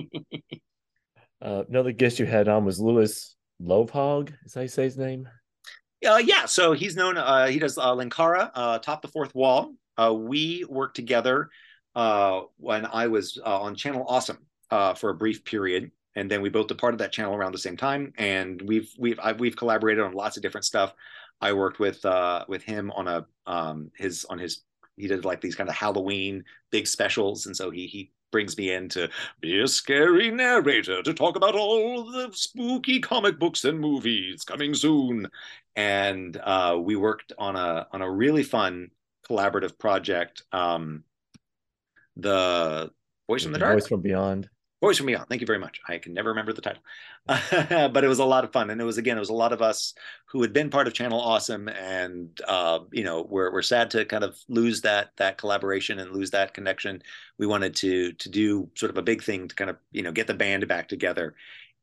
Uh, 1.40 1.64
another 1.68 1.90
guest 1.90 2.20
you 2.20 2.24
had 2.24 2.46
on 2.46 2.64
was 2.64 2.78
lewis 2.78 3.34
Lovhaug 3.60 4.32
is 4.44 4.52
that 4.52 4.60
how 4.60 4.62
you 4.62 4.68
say 4.68 4.84
his 4.84 4.96
name 4.96 5.28
uh, 6.04 6.18
yeah, 6.18 6.46
so 6.46 6.72
he's 6.72 6.96
known. 6.96 7.16
Uh, 7.16 7.46
he 7.46 7.58
does 7.58 7.78
uh, 7.78 7.94
Linkara, 7.94 8.50
uh, 8.54 8.78
Atop 8.80 9.02
the 9.02 9.08
Fourth 9.08 9.34
Wall. 9.34 9.74
Uh, 9.96 10.12
we 10.12 10.64
worked 10.68 10.96
together 10.96 11.50
uh, 11.94 12.42
when 12.56 12.86
I 12.86 13.06
was 13.06 13.38
uh, 13.44 13.60
on 13.60 13.74
Channel 13.74 14.04
Awesome 14.08 14.38
for 14.96 15.10
a 15.10 15.14
brief 15.14 15.44
period, 15.44 15.90
and 16.16 16.30
then 16.30 16.42
we 16.42 16.48
both 16.48 16.66
departed 16.66 16.98
that 16.98 17.12
channel 17.12 17.34
around 17.34 17.52
the 17.52 17.58
same 17.58 17.76
time. 17.76 18.12
And 18.18 18.60
we've 18.62 18.92
we've 18.98 19.20
I've, 19.22 19.38
we've 19.38 19.56
collaborated 19.56 20.02
on 20.02 20.12
lots 20.12 20.36
of 20.36 20.42
different 20.42 20.64
stuff. 20.64 20.94
I 21.40 21.52
worked 21.52 21.78
with 21.78 22.04
with 22.48 22.62
him 22.62 22.90
on 22.92 23.08
a 23.08 23.26
um, 23.46 23.90
his 23.96 24.24
on 24.24 24.38
his 24.38 24.62
he 24.96 25.08
did 25.08 25.24
like 25.24 25.40
these 25.40 25.54
kind 25.54 25.68
of 25.68 25.76
Halloween 25.76 26.44
big 26.70 26.86
specials, 26.86 27.46
and 27.46 27.56
so 27.56 27.70
he 27.70 27.86
he 27.86 28.12
brings 28.32 28.56
me 28.56 28.72
in 28.72 28.88
to 28.88 29.08
be 29.40 29.60
a 29.60 29.68
scary 29.68 30.30
narrator 30.30 31.02
to 31.02 31.14
talk 31.14 31.36
about 31.36 31.54
all 31.54 32.10
the 32.10 32.30
spooky 32.32 32.98
comic 32.98 33.38
books 33.38 33.64
and 33.64 33.78
movies 33.78 34.42
coming 34.42 34.74
soon. 34.74 35.28
And 35.74 36.36
uh, 36.36 36.78
we 36.80 36.96
worked 36.96 37.32
on 37.38 37.56
a 37.56 37.86
on 37.92 38.02
a 38.02 38.10
really 38.10 38.42
fun 38.42 38.90
collaborative 39.28 39.78
project. 39.78 40.42
Um, 40.52 41.04
the 42.16 42.90
Voice 43.28 43.44
from 43.44 43.52
the 43.52 43.58
Dark, 43.58 43.74
Voice 43.74 43.88
from 43.88 44.02
Beyond. 44.02 44.48
Voice 44.82 44.96
from 44.96 45.06
Beyond. 45.06 45.28
Thank 45.28 45.40
you 45.40 45.46
very 45.46 45.58
much. 45.58 45.80
I 45.88 45.98
can 45.98 46.12
never 46.12 46.30
remember 46.30 46.52
the 46.52 46.60
title, 46.60 46.82
but 47.26 48.04
it 48.04 48.08
was 48.08 48.18
a 48.18 48.24
lot 48.24 48.44
of 48.44 48.52
fun, 48.52 48.68
and 48.68 48.80
it 48.80 48.84
was 48.84 48.98
again, 48.98 49.16
it 49.16 49.20
was 49.20 49.30
a 49.30 49.34
lot 49.34 49.52
of 49.52 49.62
us 49.62 49.94
who 50.26 50.42
had 50.42 50.52
been 50.52 50.70
part 50.70 50.86
of 50.86 50.92
Channel 50.92 51.20
Awesome, 51.20 51.68
and 51.68 52.38
uh, 52.46 52.80
you 52.90 53.04
know, 53.04 53.22
we're 53.22 53.52
we're 53.52 53.62
sad 53.62 53.90
to 53.92 54.04
kind 54.04 54.24
of 54.24 54.36
lose 54.48 54.82
that 54.82 55.12
that 55.18 55.38
collaboration 55.38 56.00
and 56.00 56.10
lose 56.10 56.32
that 56.32 56.52
connection. 56.52 57.02
We 57.38 57.46
wanted 57.46 57.76
to 57.76 58.12
to 58.12 58.28
do 58.28 58.70
sort 58.74 58.90
of 58.90 58.98
a 58.98 59.02
big 59.02 59.22
thing 59.22 59.48
to 59.48 59.54
kind 59.54 59.70
of 59.70 59.76
you 59.92 60.02
know 60.02 60.12
get 60.12 60.26
the 60.26 60.34
band 60.34 60.66
back 60.66 60.88
together, 60.88 61.36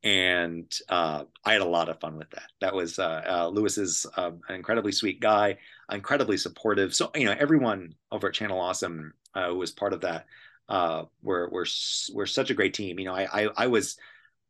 and 0.03 0.73
uh, 0.87 1.25
I 1.43 1.53
had 1.53 1.61
a 1.61 1.65
lot 1.65 1.89
of 1.89 1.99
fun 1.99 2.17
with 2.17 2.29
that. 2.31 2.51
That 2.61 2.73
was 2.73 2.99
uh, 2.99 3.21
uh, 3.27 3.47
Lewis 3.47 3.77
is 3.77 4.05
uh, 4.17 4.31
an 4.47 4.55
incredibly 4.55 4.91
sweet 4.91 5.19
guy, 5.19 5.57
incredibly 5.91 6.37
supportive. 6.37 6.93
So 6.93 7.11
you 7.15 7.25
know, 7.25 7.35
everyone 7.37 7.95
over 8.11 8.29
at 8.29 8.33
Channel 8.33 8.59
Awesome 8.59 9.13
uh, 9.35 9.53
was 9.53 9.71
part 9.71 9.93
of 9.93 10.01
that 10.01 10.25
uh, 10.69 11.03
we're 11.23 11.49
we're 11.49 11.65
we're 12.13 12.25
such 12.27 12.51
a 12.51 12.53
great 12.53 12.73
team. 12.73 12.99
You 12.99 13.05
know, 13.05 13.15
I 13.15 13.27
I, 13.43 13.49
I 13.57 13.67
was 13.67 13.97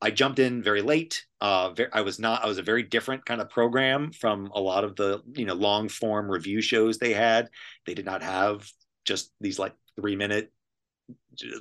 I 0.01 0.11
jumped 0.11 0.39
in 0.39 0.61
very 0.61 0.81
late. 0.81 1.25
Uh, 1.41 1.71
very, 1.71 1.89
I 1.93 2.01
was 2.01 2.19
not. 2.19 2.43
I 2.43 2.47
was 2.47 2.57
a 2.57 2.63
very 2.63 2.83
different 2.83 3.25
kind 3.25 3.41
of 3.41 3.49
program 3.49 4.11
from 4.11 4.51
a 4.53 4.59
lot 4.59 4.83
of 4.83 4.95
the 4.97 5.21
you 5.33 5.45
know 5.45 5.53
long 5.53 5.87
form 5.87 6.29
review 6.29 6.61
shows 6.61 6.97
they 6.97 7.13
had. 7.13 7.49
They 7.85 7.93
did 7.93 8.05
not 8.05 8.21
have 8.21 8.69
just 9.05 9.31
these 9.39 9.57
like 9.57 9.73
three 9.95 10.17
minute 10.17 10.51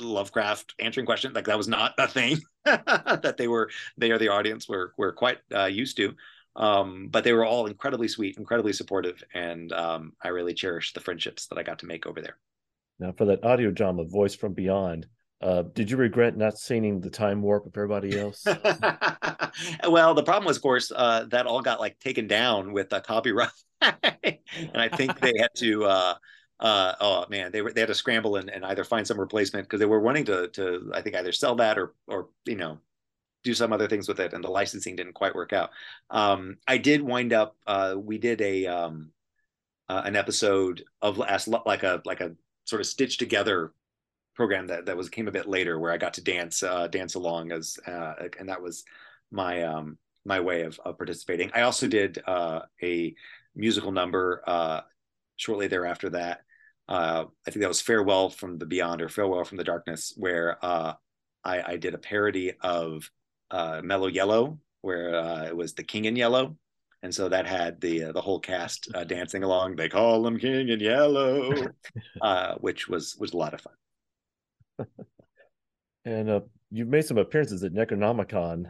Lovecraft 0.01 0.75
answering 0.79 1.07
questions. 1.07 1.35
Like 1.35 1.47
that 1.47 1.57
was 1.57 1.69
not 1.69 1.95
a 1.99 2.09
thing 2.09 2.39
that 2.65 3.37
they 3.39 3.49
were. 3.49 3.71
They 3.97 4.11
are 4.11 4.19
the 4.19 4.29
audience 4.29 4.69
were 4.69 4.93
were 4.97 5.13
quite 5.13 5.39
uh, 5.55 5.67
used 5.67 5.97
to. 5.99 6.15
Um, 6.57 7.09
but 7.11 7.23
they 7.23 7.33
were 7.33 7.45
all 7.45 7.67
incredibly 7.67 8.09
sweet, 8.09 8.37
incredibly 8.37 8.73
supportive, 8.73 9.23
and 9.33 9.73
um, 9.73 10.15
I 10.21 10.29
really 10.29 10.55
cherish 10.55 10.93
the 10.93 11.01
friendships 11.01 11.47
that 11.47 11.59
I 11.59 11.63
got 11.63 11.79
to 11.81 11.87
make 11.87 12.05
over 12.05 12.21
there. 12.21 12.37
Now, 12.99 13.13
for 13.13 13.27
that 13.27 13.45
audio 13.45 13.71
drama, 13.71 14.05
Voice 14.05 14.35
from 14.35 14.55
Beyond, 14.55 15.07
uh, 15.41 15.63
did 15.73 15.89
you 15.89 15.97
regret 15.97 16.37
not 16.37 16.59
seeing 16.59 17.01
the 17.01 17.11
time 17.11 17.43
warp 17.43 17.65
of 17.67 17.77
everybody 17.77 18.19
else? 18.19 18.45
well, 19.89 20.15
the 20.15 20.25
problem 20.25 20.47
was, 20.47 20.57
of 20.57 20.63
course, 20.65 20.91
uh, 20.95 21.27
that 21.31 21.47
all 21.47 21.63
got 21.63 21.79
like 21.79 22.01
taken 22.01 22.27
down 22.27 22.73
with 22.73 22.93
a 22.93 23.01
copyright, 23.01 23.51
and 23.81 24.37
I 24.75 24.89
think 24.89 25.21
they 25.21 25.35
had 25.39 25.55
to. 25.59 26.17
Uh, 26.61 26.95
oh 27.01 27.25
man, 27.29 27.53
they 27.53 27.63
were 27.63 27.73
they 27.73 27.81
had 27.81 27.89
to 27.89 27.95
scramble 27.95 28.37
and, 28.37 28.51
and 28.51 28.65
either 28.65 28.85
find 28.85 29.07
some 29.07 29.21
replacement 29.21 29.67
because 29.67 29.79
they 29.79 29.87
were 29.87 30.01
wanting 30.01 30.25
to 30.25 30.49
to 30.49 30.91
I 30.93 31.03
think 31.03 31.17
either 31.17 31.33
sell 31.33 31.55
that 31.57 31.79
or 31.79 31.95
or 32.09 32.29
you 32.45 32.57
know 32.57 32.79
do 33.45 33.55
some 33.55 33.73
other 33.73 33.89
things 33.89 34.09
with 34.09 34.21
it, 34.21 34.33
and 34.33 34.43
the 34.43 34.51
licensing 34.51 34.97
didn't 34.97 35.13
quite 35.13 35.35
work 35.35 35.53
out. 35.53 35.71
Um, 36.11 36.59
I 36.67 36.79
did 36.79 37.01
wind 37.01 37.33
up. 37.33 37.57
Uh, 37.67 37.95
we 37.97 38.19
did 38.19 38.41
a 38.41 38.67
um, 38.67 39.11
uh, 39.89 40.03
an 40.05 40.17
episode 40.17 40.85
of 41.01 41.21
as 41.21 41.47
like 41.47 41.85
a 41.85 42.03
like 42.05 42.21
a 42.21 42.35
sort 42.65 42.81
of 42.81 42.87
stitched 42.87 43.21
together 43.21 43.73
program 44.35 44.67
that 44.67 44.87
that 44.87 44.97
was 44.97 45.09
came 45.09 45.29
a 45.29 45.33
bit 45.33 45.49
later 45.49 45.79
where 45.79 45.93
I 45.93 45.97
got 45.97 46.15
to 46.15 46.25
dance 46.25 46.63
uh, 46.63 46.89
dance 46.89 47.15
along 47.15 47.53
as 47.53 47.79
uh, 47.87 48.15
and 48.39 48.49
that 48.49 48.61
was 48.61 48.85
my 49.31 49.63
um, 49.63 49.97
my 50.25 50.41
way 50.41 50.63
of, 50.63 50.81
of 50.85 50.99
participating. 50.99 51.51
I 51.55 51.63
also 51.63 51.87
did 51.87 52.21
uh, 52.27 52.63
a 52.83 53.15
musical 53.55 53.93
number 53.93 54.43
shortly 55.37 55.69
thereafter 55.69 56.11
that 56.11 56.43
uh, 56.89 57.25
I 57.47 57.51
think 57.51 57.61
that 57.61 57.69
was 57.69 57.81
Farewell 57.81 58.31
from 58.31 58.59
the 58.59 58.67
Beyond 58.67 59.03
or 59.03 59.09
Farewell 59.09 59.45
from 59.45 59.59
the 59.59 59.65
Darkness 59.65 60.15
where 60.17 60.63
uh, 60.65 60.95
I, 61.45 61.73
I, 61.73 61.77
did 61.77 61.95
a 61.95 61.99
parody 61.99 62.53
of 62.61 63.11
Mellow 63.53 64.07
Yellow 64.07 64.59
where 64.81 65.45
it 65.47 65.57
was 65.57 65.75
the 65.75 65.85
King 65.85 66.07
in 66.07 66.17
Yellow 66.17 66.57
and 67.03 67.15
so 67.15 67.29
that 67.29 67.47
had 67.47 67.81
the 67.81 68.05
uh, 68.05 68.13
the 68.13 68.21
whole 68.21 68.41
cast 68.41 68.89
uh, 68.95 69.05
dancing 69.05 69.45
along. 69.45 69.77
They 69.77 69.89
call 69.89 70.27
him 70.27 70.39
King 70.39 70.69
in 70.69 70.81
Yellow, 70.81 71.53
uh, 72.21 72.55
which 72.57 72.89
was 72.89 73.17
was 73.19 73.33
a 73.33 73.37
lot 73.37 73.55
of 73.55 73.61
fun. 73.61 74.87
and 76.05 76.31
uh, 76.31 76.41
you've 76.71 76.89
made 76.89 77.05
some 77.05 77.19
appearances 77.19 77.63
at 77.63 77.73
Necronomicon 77.73 78.67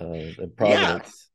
uh, 0.00 0.04
in 0.04 0.52
Providence. 0.56 1.28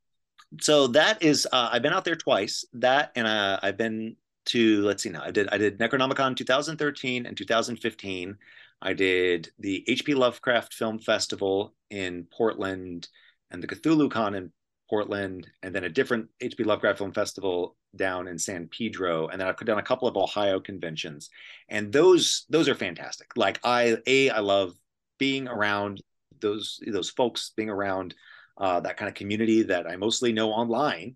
Yeah. 0.52 0.58
So 0.62 0.88
that 0.88 1.24
is 1.24 1.48
uh, 1.52 1.70
I've 1.72 1.82
been 1.82 1.94
out 1.94 2.06
there 2.06 2.16
twice. 2.16 2.66
That 2.74 3.12
and 3.16 3.28
I've 3.28 3.78
been 3.78 4.18
to 4.48 4.82
let's 4.84 5.04
see 5.04 5.10
now. 5.10 5.24
I 5.24 5.32
did 5.32 5.50
I 5.52 5.58
did 5.58 5.80
Necronomicon 5.80 6.36
2013 6.36 7.26
and 7.26 7.38
2015. 7.38 8.38
I 8.82 8.94
did 8.94 9.52
the 9.60 9.84
HP 9.88 10.16
Lovecraft 10.16 10.74
Film 10.74 11.00
Festival 11.00 11.74
in 11.90 12.28
Portland 12.32 13.08
and 13.52 13.62
the 13.62 13.68
Cthulhu 13.68 14.12
Con 14.12 14.36
in 14.36 14.52
Portland, 14.90 15.48
and 15.64 15.74
then 15.74 15.84
a 15.84 15.90
different 15.90 16.30
HP 16.42 16.66
Lovecraft 16.66 17.00
Film 17.00 17.14
Festival 17.14 17.76
down 17.96 18.28
in 18.28 18.38
San 18.38 18.68
Pedro, 18.68 19.28
and 19.28 19.40
then 19.40 19.48
I've 19.48 19.58
done 19.58 19.80
a 19.80 19.84
couple 19.84 20.08
of 20.08 20.16
Ohio 20.16 20.60
conventions, 20.60 21.30
and 21.70 21.92
those 21.92 22.46
those 22.50 22.70
are 22.70 22.76
fantastic. 22.76 23.36
Like 23.36 23.60
I 23.64 23.98
a 24.06 24.30
I 24.30 24.40
love 24.40 24.74
being 25.18 25.48
around 25.48 26.02
those 26.40 26.80
those 26.88 27.10
folks, 27.10 27.52
being 27.56 27.70
around 27.70 28.16
uh, 28.58 28.80
that 28.82 28.98
kind 28.98 29.10
of 29.10 29.16
community 29.16 29.64
that 29.64 29.88
I 29.88 29.96
mostly 29.96 30.32
know 30.32 30.50
online, 30.52 31.16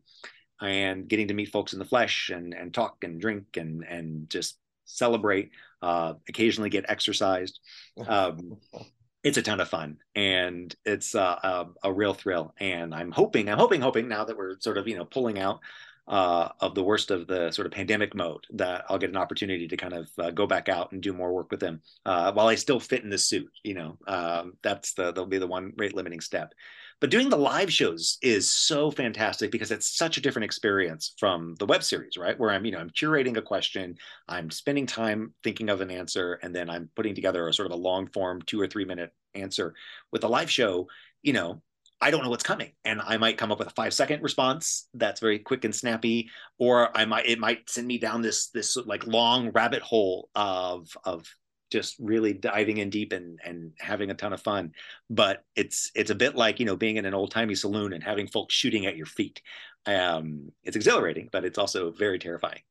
and 0.62 1.08
getting 1.08 1.28
to 1.28 1.34
meet 1.34 1.52
folks 1.52 1.74
in 1.74 1.80
the 1.80 1.86
flesh 1.86 2.30
and 2.30 2.54
and 2.54 2.74
talk 2.74 3.04
and 3.04 3.20
drink 3.20 3.58
and 3.58 3.84
and 3.84 4.30
just 4.30 4.58
celebrate. 4.86 5.52
Uh, 5.82 6.14
occasionally 6.30 6.70
get 6.70 6.86
exercised. 6.88 7.60
Um, 8.08 8.58
it's 9.24 9.38
a 9.38 9.42
ton 9.42 9.60
of 9.60 9.70
fun 9.70 9.98
and 10.16 10.76
it's 10.84 11.14
uh, 11.14 11.38
a, 11.44 11.68
a, 11.84 11.94
real 11.94 12.16
thrill 12.16 12.56
and 12.60 12.92
i'm 12.96 13.12
hoping 13.12 13.50
i'm 13.50 13.60
hoping 13.60 13.80
hoping 13.80 14.08
now 14.08 14.26
that 14.26 14.36
we're 14.36 14.60
sort 14.60 14.80
of 14.80 14.88
you 14.88 14.98
know 14.98 15.06
pulling 15.06 15.38
out 15.38 15.60
uh, 16.08 16.50
of 16.60 16.76
the 16.76 16.84
worst 16.84 17.12
of 17.12 17.28
the 17.28 17.52
sort 17.52 17.66
of 17.66 17.72
pandemic 17.72 18.16
mode 18.16 18.46
that 18.52 18.86
I'll 18.90 18.98
get 18.98 19.12
an 19.12 19.18
opportunity 19.18 19.68
to 19.68 19.78
kind 19.78 19.94
of 19.94 20.10
uh, 20.18 20.32
go 20.32 20.48
back 20.48 20.68
out 20.68 20.92
and 20.92 21.02
do 21.02 21.14
more 21.14 21.32
work 21.32 21.52
with 21.52 21.60
them 21.60 21.82
uh, 22.06 22.32
while 22.34 22.48
I 22.48 22.56
still 22.56 22.80
fit 22.80 23.04
in 23.04 23.10
the 23.10 23.18
suit. 23.18 23.52
You 23.64 23.76
know, 23.76 23.98
um, 24.08 24.54
that's 24.62 24.94
the 24.94 25.06
that'll 25.06 25.26
be 25.26 25.38
the 25.38 25.48
one 25.48 25.74
rate 25.78 25.96
limiting 25.96 26.20
step. 26.20 26.54
But 27.02 27.10
doing 27.10 27.30
the 27.30 27.38
live 27.38 27.74
shows 27.74 28.20
is 28.22 28.54
so 28.54 28.92
fantastic 28.92 29.52
because 29.52 29.72
it's 29.72 29.98
such 29.98 30.18
a 30.18 30.22
different 30.22 30.46
experience 30.46 31.16
from 31.18 31.56
the 31.56 31.66
web 31.66 31.84
series, 31.84 32.16
right? 32.16 32.40
Where 32.40 32.52
I'm, 32.52 32.64
you 32.64 32.72
know, 32.72 32.78
I'm 32.78 32.92
curating 32.92 33.36
a 33.38 33.42
question, 33.42 33.98
I'm 34.30 34.52
spending 34.52 34.86
time 34.86 35.34
thinking 35.44 35.70
of 35.70 35.82
an 35.82 35.90
answer, 35.90 36.40
and 36.44 36.56
then 36.56 36.70
I'm 36.70 36.92
putting 36.96 37.16
together 37.16 37.48
a 37.48 37.54
sort 37.54 37.66
of 37.66 37.72
a 37.72 37.82
long 37.82 38.08
form 38.08 38.44
two 38.44 38.62
or 38.62 38.68
three 38.68 38.86
minute 38.86 39.12
answer. 39.34 39.74
With 40.12 40.24
a 40.24 40.28
live 40.28 40.52
show, 40.52 40.88
you 41.24 41.34
know, 41.34 41.64
I 42.00 42.12
don't 42.12 42.24
know 42.24 42.30
what's 42.30 42.44
coming. 42.44 42.72
And 42.86 43.02
I 43.02 43.18
might 43.18 43.38
come 43.38 43.52
up 43.52 43.58
with 43.58 43.68
a 43.68 43.72
five 43.72 43.96
second 43.96 44.22
response 44.22 44.88
that's 44.94 45.20
very 45.20 45.40
quick 45.40 45.66
and 45.66 45.76
snappy, 45.76 46.30
or 46.60 46.96
I 46.96 47.06
might 47.06 47.26
it 47.26 47.40
might 47.40 47.68
send 47.68 47.88
me 47.88 47.98
down 47.98 48.22
this 48.22 48.50
this 48.50 48.78
like 48.78 49.08
long 49.08 49.50
rabbit 49.52 49.82
hole 49.82 50.30
of 50.36 50.96
of 51.04 51.26
just 51.72 51.96
really 52.00 52.34
diving 52.34 52.78
in 52.78 52.90
deep 52.90 53.14
and 53.14 53.40
and 53.44 53.72
having 53.80 54.12
a 54.12 54.14
ton 54.14 54.34
of 54.34 54.42
fun. 54.42 54.74
But 55.10 55.44
it's 55.56 55.92
it's 55.96 56.12
a 56.12 56.16
bit 56.16 56.36
like 56.36 56.60
you 56.60 56.66
know 56.66 56.76
being 56.76 56.98
in 56.98 57.06
an 57.06 57.14
old 57.14 57.32
timey 57.32 57.56
saloon 57.56 57.94
and 57.94 58.04
having 58.04 58.28
folks 58.28 58.54
shooting 58.54 58.86
at 58.86 58.98
your 58.98 59.06
feet. 59.06 59.42
Um, 59.86 60.52
it's 60.64 60.76
exhilarating, 60.76 61.30
but 61.32 61.46
it's 61.46 61.58
also 61.58 61.92
very 61.92 62.20
terrifying. 62.20 62.62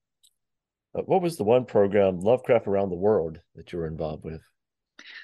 What 0.93 1.23
was 1.23 1.37
the 1.37 1.45
one 1.45 1.67
program, 1.67 2.21
Lovecraft 2.21 2.67
Around 2.67 2.91
the 2.91 2.97
World, 2.97 3.39
that 3.55 3.73
you 3.73 3.79
were 3.79 3.87
involved 3.87 4.25
with? 4.25 4.43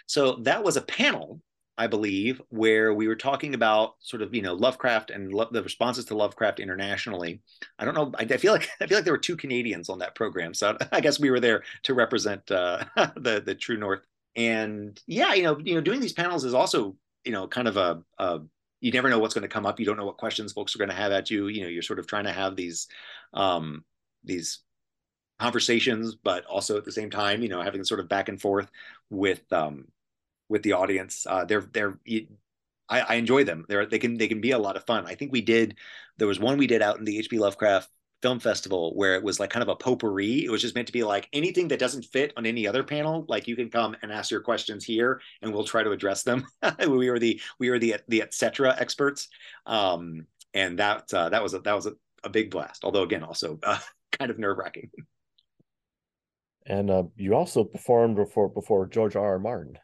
So 0.06 0.36
that 0.42 0.62
was 0.62 0.76
a 0.76 0.82
panel 0.82 1.40
I 1.78 1.86
believe, 1.86 2.40
where 2.48 2.94
we 2.94 3.06
were 3.06 3.16
talking 3.16 3.54
about 3.54 3.96
sort 4.00 4.22
of 4.22 4.34
you 4.34 4.42
know 4.42 4.54
Lovecraft 4.54 5.10
and 5.10 5.32
lo- 5.32 5.48
the 5.50 5.62
responses 5.62 6.06
to 6.06 6.16
Lovecraft 6.16 6.60
internationally. 6.60 7.42
I 7.78 7.84
don't 7.84 7.94
know. 7.94 8.12
I, 8.18 8.22
I, 8.22 8.36
feel 8.38 8.52
like 8.52 8.68
I 8.80 8.86
feel 8.86 8.98
like 8.98 9.04
there 9.04 9.12
were 9.12 9.18
two 9.18 9.36
Canadians 9.36 9.88
on 9.88 9.98
that 9.98 10.14
program, 10.14 10.54
so 10.54 10.76
I 10.92 11.00
guess 11.00 11.20
we 11.20 11.30
were 11.30 11.40
there 11.40 11.62
to 11.84 11.94
represent 11.94 12.50
uh, 12.50 12.84
the 13.16 13.42
the 13.44 13.54
True 13.54 13.76
North. 13.76 14.00
And 14.36 15.00
yeah, 15.06 15.34
you 15.34 15.42
know, 15.42 15.58
you 15.58 15.74
know, 15.74 15.80
doing 15.80 16.00
these 16.00 16.12
panels 16.12 16.44
is 16.44 16.54
also 16.54 16.96
you 17.24 17.32
know 17.32 17.46
kind 17.46 17.68
of 17.68 17.76
a, 17.76 18.02
a 18.18 18.40
you 18.80 18.92
never 18.92 19.10
know 19.10 19.18
what's 19.18 19.34
going 19.34 19.42
to 19.42 19.48
come 19.48 19.66
up. 19.66 19.78
You 19.78 19.86
don't 19.86 19.96
know 19.96 20.06
what 20.06 20.18
questions 20.18 20.52
folks 20.52 20.74
are 20.74 20.78
going 20.78 20.90
to 20.90 20.96
have 20.96 21.12
at 21.12 21.30
you. 21.30 21.48
You 21.48 21.62
know, 21.62 21.68
you're 21.68 21.82
sort 21.82 21.98
of 21.98 22.06
trying 22.06 22.24
to 22.24 22.32
have 22.32 22.56
these 22.56 22.88
um, 23.34 23.84
these 24.24 24.60
conversations, 25.38 26.14
but 26.14 26.44
also 26.46 26.76
at 26.76 26.84
the 26.84 26.92
same 26.92 27.10
time, 27.10 27.42
you 27.42 27.48
know, 27.48 27.60
having 27.60 27.84
sort 27.84 28.00
of 28.00 28.08
back 28.08 28.28
and 28.28 28.40
forth 28.40 28.70
with 29.10 29.40
um, 29.52 29.86
with 30.48 30.62
the 30.62 30.72
audience. 30.72 31.26
Uh, 31.28 31.44
they're 31.44 31.68
they're 31.72 31.98
I, 32.88 33.00
I, 33.00 33.14
enjoy 33.14 33.44
them. 33.44 33.64
They're 33.68 33.86
they 33.86 33.98
can 33.98 34.16
they 34.16 34.28
can 34.28 34.40
be 34.40 34.52
a 34.52 34.58
lot 34.58 34.76
of 34.76 34.84
fun. 34.86 35.06
I 35.06 35.14
think 35.14 35.32
we 35.32 35.40
did 35.40 35.76
there 36.18 36.28
was 36.28 36.40
one 36.40 36.58
we 36.58 36.66
did 36.66 36.82
out 36.82 36.98
in 36.98 37.04
the 37.04 37.18
HP 37.18 37.38
Lovecraft 37.38 37.90
Film 38.22 38.40
Festival 38.40 38.94
where 38.94 39.14
it 39.14 39.22
was 39.22 39.38
like 39.38 39.50
kind 39.50 39.62
of 39.62 39.68
a 39.68 39.76
potpourri. 39.76 40.44
It 40.44 40.50
was 40.50 40.62
just 40.62 40.74
meant 40.74 40.86
to 40.86 40.92
be 40.92 41.04
like 41.04 41.28
anything 41.32 41.68
that 41.68 41.78
doesn't 41.78 42.06
fit 42.06 42.32
on 42.36 42.46
any 42.46 42.66
other 42.66 42.82
panel, 42.82 43.24
like 43.28 43.46
you 43.46 43.56
can 43.56 43.70
come 43.70 43.96
and 44.02 44.12
ask 44.12 44.30
your 44.30 44.40
questions 44.40 44.84
here, 44.84 45.20
and 45.42 45.52
we'll 45.52 45.64
try 45.64 45.82
to 45.82 45.90
address 45.90 46.22
them. 46.22 46.46
we 46.80 47.10
were 47.10 47.18
the 47.18 47.40
we 47.58 47.70
were 47.70 47.78
the 47.78 47.96
the 48.08 48.22
etc. 48.22 48.74
experts, 48.78 49.28
um, 49.66 50.26
and 50.54 50.78
that 50.78 51.12
uh, 51.12 51.28
that 51.28 51.42
was 51.42 51.54
a, 51.54 51.60
that 51.60 51.74
was 51.74 51.86
a, 51.86 51.92
a 52.24 52.30
big 52.30 52.50
blast. 52.50 52.84
Although 52.84 53.02
again, 53.02 53.22
also 53.22 53.58
uh, 53.62 53.78
kind 54.18 54.30
of 54.30 54.38
nerve 54.38 54.58
wracking. 54.58 54.90
And 56.68 56.90
uh, 56.90 57.04
you 57.16 57.34
also 57.34 57.62
performed 57.62 58.16
before 58.16 58.48
before 58.48 58.86
George 58.86 59.14
R. 59.14 59.34
R. 59.34 59.38
Martin. 59.38 59.78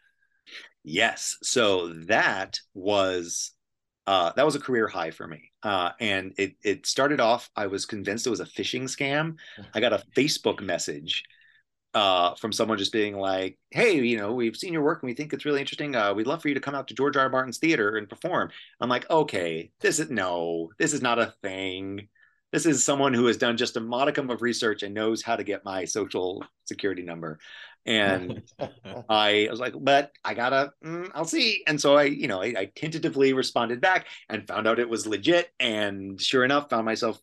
Yes. 0.85 1.37
So 1.43 1.89
that 2.07 2.59
was 2.75 3.53
uh, 4.07 4.33
that 4.35 4.45
was 4.45 4.57
a 4.57 4.61
career 4.61 4.89
high 4.89 5.11
for 5.11 5.27
me. 5.27 5.53
Uh, 5.63 5.91
and 6.01 6.35
it 6.39 6.55
it 6.65 6.87
started 6.87 7.21
off. 7.21 7.49
I 7.55 7.69
was 7.69 7.87
convinced 7.87 8.27
it 8.27 8.31
was 8.31 8.41
a 8.41 8.45
phishing 8.45 8.85
scam. 8.85 9.37
I 9.75 9.81
got 9.81 9.93
a 9.93 10.03
Facebook 10.17 10.61
message 10.61 11.23
uh, 11.95 12.35
from 12.37 12.53
someone 12.53 12.79
just 12.79 12.93
being 12.93 13.17
like, 13.17 13.59
"Hey, 13.71 14.01
you 14.01 14.17
know, 14.17 14.33
we've 14.33 14.57
seen 14.57 14.73
your 14.73 14.83
work 14.83 15.03
and 15.03 15.09
we 15.09 15.15
think 15.15 15.33
it's 15.33 15.45
really 15.45 15.61
interesting. 15.61 15.95
Uh, 15.95 16.15
we'd 16.15 16.27
love 16.27 16.43
for 16.43 16.49
you 16.49 16.55
to 16.55 16.61
come 16.61 16.75
out 16.75 16.89
to 16.89 16.95
George 16.95 17.17
R. 17.17 17.25
R. 17.25 17.29
Martin's 17.29 17.59
theater 17.59 17.97
and 17.97 18.09
perform." 18.09 18.51
I'm 18.81 18.89
like, 18.89 19.09
"Okay, 19.11 19.71
this 19.81 20.01
is 20.01 20.11
no, 20.11 20.71
this 20.79 20.93
is 20.93 21.03
not 21.03 21.19
a 21.19 21.35
thing. 21.43 22.09
This 22.51 22.67
is 22.67 22.85
someone 22.85 23.15
who 23.15 23.27
has 23.27 23.39
done 23.39 23.57
just 23.57 23.77
a 23.77 23.81
modicum 23.81 24.31
of 24.31 24.43
research 24.43 24.83
and 24.83 24.95
knows 24.95 25.23
how 25.23 25.37
to 25.37 25.45
get 25.45 25.65
my 25.65 25.85
social 25.85 26.45
security 26.65 27.03
number." 27.03 27.39
And 27.85 28.43
I, 29.09 29.49
was 29.51 29.61
like, 29.61 29.75
but 29.79 30.13
I 30.25 30.35
gotta, 30.35 30.73
mm, 30.85 31.11
I'll 31.15 31.25
see. 31.25 31.63
And 31.67 31.81
so 31.81 31.97
I, 31.97 32.05
you 32.05 32.29
know, 32.29 32.43
I, 32.43 32.55
I, 32.57 32.71
tentatively 32.75 33.33
responded 33.33 33.81
back 33.81 34.07
and 34.29 34.47
found 34.47 34.69
out 34.69 34.79
it 34.79 34.89
was 34.89 35.07
legit. 35.07 35.51
And 35.59 36.21
sure 36.21 36.45
enough, 36.45 36.71
found 36.71 36.85
myself 36.85 37.21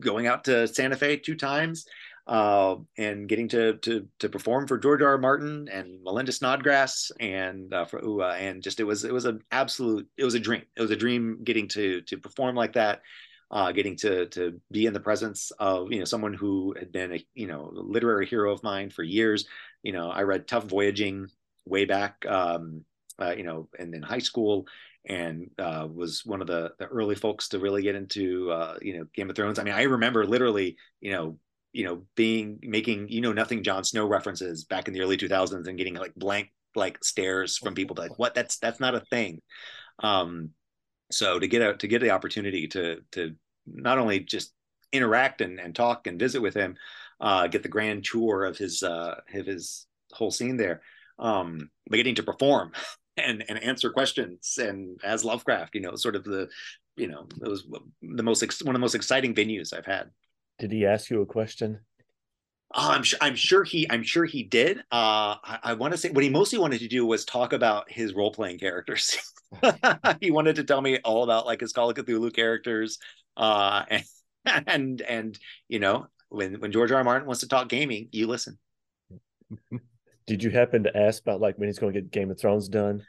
going 0.00 0.26
out 0.26 0.44
to 0.44 0.68
Santa 0.68 0.96
Fe 0.96 1.16
two 1.16 1.36
times 1.36 1.86
uh, 2.26 2.76
and 2.96 3.28
getting 3.28 3.48
to 3.48 3.74
to 3.78 4.08
to 4.18 4.28
perform 4.28 4.66
for 4.66 4.78
George 4.78 5.02
R. 5.02 5.10
R. 5.10 5.18
Martin 5.18 5.68
and 5.70 6.02
Melinda 6.02 6.32
Snodgrass 6.32 7.12
and 7.20 7.72
uh, 7.72 7.84
for 7.84 8.02
UA. 8.02 8.36
And 8.36 8.62
just 8.62 8.80
it 8.80 8.84
was 8.84 9.04
it 9.04 9.12
was 9.12 9.26
an 9.26 9.42
absolute 9.50 10.08
it 10.16 10.24
was 10.24 10.34
a 10.34 10.40
dream. 10.40 10.62
It 10.76 10.80
was 10.80 10.90
a 10.90 10.96
dream 10.96 11.40
getting 11.44 11.68
to 11.68 12.00
to 12.02 12.18
perform 12.18 12.56
like 12.56 12.74
that. 12.74 13.02
Uh, 13.50 13.72
getting 13.72 13.94
to 13.94 14.26
to 14.26 14.60
be 14.72 14.86
in 14.86 14.94
the 14.94 15.00
presence 15.00 15.52
of 15.58 15.92
you 15.92 15.98
know 15.98 16.04
someone 16.06 16.32
who 16.32 16.74
had 16.78 16.90
been 16.90 17.12
a 17.12 17.26
you 17.34 17.46
know 17.46 17.70
literary 17.72 18.26
hero 18.26 18.52
of 18.52 18.62
mine 18.62 18.88
for 18.90 19.02
years, 19.02 19.46
you 19.84 19.92
know, 19.92 20.10
I 20.10 20.22
read 20.22 20.48
Tuf 20.48 20.64
Voyaging 20.64 21.28
way 21.66 21.84
back, 21.84 22.24
um, 22.26 22.84
uh, 23.20 23.34
you 23.36 23.44
know, 23.44 23.68
and 23.78 23.94
in 23.94 24.02
high 24.02 24.18
school, 24.18 24.66
and 25.06 25.50
uh, 25.58 25.86
was 25.92 26.24
one 26.24 26.40
of 26.40 26.46
the 26.46 26.72
the 26.78 26.86
early 26.86 27.14
folks 27.14 27.48
to 27.50 27.60
really 27.60 27.82
get 27.82 27.94
into 27.94 28.50
uh, 28.50 28.78
you 28.82 28.98
know 28.98 29.04
Game 29.14 29.30
of 29.30 29.36
Thrones. 29.36 29.58
I 29.58 29.62
mean, 29.62 29.74
I 29.74 29.82
remember 29.82 30.24
literally, 30.26 30.76
you 31.00 31.12
know, 31.12 31.38
you 31.72 31.84
know, 31.84 32.02
being 32.16 32.58
making 32.62 33.08
you 33.10 33.20
know 33.20 33.32
nothing 33.32 33.62
Jon 33.62 33.84
Snow 33.84 34.06
references 34.06 34.64
back 34.64 34.88
in 34.88 34.94
the 34.94 35.02
early 35.02 35.18
2000s 35.18 35.68
and 35.68 35.78
getting 35.78 35.94
like 35.94 36.14
blank 36.16 36.50
like 36.74 37.04
stares 37.04 37.56
from 37.56 37.74
people 37.74 37.94
like 37.96 38.18
what 38.18 38.34
that's 38.34 38.56
that's 38.58 38.80
not 38.80 38.94
a 38.94 39.00
thing. 39.00 39.42
Um, 40.02 40.50
so 41.12 41.38
to 41.38 41.46
get 41.46 41.62
out 41.62 41.80
to 41.80 41.88
get 41.88 42.00
the 42.00 42.10
opportunity 42.10 42.68
to 42.68 43.02
to 43.12 43.34
not 43.66 43.98
only 43.98 44.20
just 44.20 44.52
interact 44.92 45.40
and, 45.40 45.60
and 45.60 45.74
talk 45.74 46.06
and 46.06 46.18
visit 46.18 46.40
with 46.40 46.54
him, 46.54 46.76
uh, 47.24 47.46
get 47.46 47.62
the 47.62 47.68
grand 47.70 48.04
tour 48.04 48.44
of 48.44 48.58
his 48.58 48.82
uh, 48.82 49.14
of 49.34 49.46
his 49.46 49.86
whole 50.12 50.30
scene 50.30 50.58
there. 50.58 50.82
Um, 51.18 51.70
but 51.88 51.96
getting 51.96 52.16
to 52.16 52.22
perform 52.22 52.72
and 53.16 53.42
and 53.48 53.62
answer 53.62 53.90
questions 53.90 54.58
and 54.60 55.00
as 55.02 55.24
Lovecraft, 55.24 55.74
you 55.74 55.80
know, 55.80 55.96
sort 55.96 56.16
of 56.16 56.24
the 56.24 56.48
you 56.96 57.08
know 57.08 57.26
it 57.42 57.48
was 57.48 57.66
the 58.02 58.22
most 58.22 58.42
ex- 58.42 58.62
one 58.62 58.74
of 58.74 58.78
the 58.78 58.84
most 58.84 58.94
exciting 58.94 59.34
venues 59.34 59.72
I've 59.72 59.86
had. 59.86 60.10
Did 60.58 60.70
he 60.70 60.86
ask 60.86 61.10
you 61.10 61.22
a 61.22 61.26
question? 61.26 61.80
Oh, 62.76 62.90
I'm 62.90 63.04
sure. 63.04 63.18
I'm 63.22 63.36
sure 63.36 63.64
he. 63.64 63.90
I'm 63.90 64.02
sure 64.02 64.24
he 64.24 64.42
did. 64.42 64.78
Uh, 64.92 65.38
I, 65.42 65.58
I 65.62 65.72
want 65.74 65.92
to 65.92 65.98
say 65.98 66.10
what 66.10 66.24
he 66.24 66.30
mostly 66.30 66.58
wanted 66.58 66.80
to 66.80 66.88
do 66.88 67.06
was 67.06 67.24
talk 67.24 67.52
about 67.52 67.90
his 67.90 68.14
role 68.14 68.32
playing 68.32 68.58
characters. 68.58 69.16
he 70.20 70.30
wanted 70.30 70.56
to 70.56 70.64
tell 70.64 70.80
me 70.80 70.98
all 71.04 71.22
about 71.22 71.46
like 71.46 71.60
his 71.60 71.72
Call 71.72 71.90
of 71.90 71.96
Cthulhu 71.96 72.34
characters, 72.34 72.98
uh, 73.36 73.84
and 73.88 74.04
and 74.66 75.00
and 75.00 75.38
you 75.68 75.78
know 75.78 76.08
when 76.28 76.60
when 76.60 76.72
George 76.72 76.92
R. 76.92 76.98
R. 76.98 77.04
Martin 77.04 77.26
wants 77.26 77.40
to 77.40 77.48
talk 77.48 77.68
gaming, 77.68 78.08
you 78.12 78.26
listen. 78.26 78.58
Did 80.26 80.42
you 80.42 80.50
happen 80.50 80.84
to 80.84 80.96
ask 80.96 81.22
about 81.22 81.40
like 81.40 81.58
when 81.58 81.68
he's 81.68 81.78
going 81.78 81.92
to 81.92 82.00
get 82.00 82.10
Game 82.10 82.30
of 82.30 82.40
Thrones 82.40 82.68
done? 82.68 83.04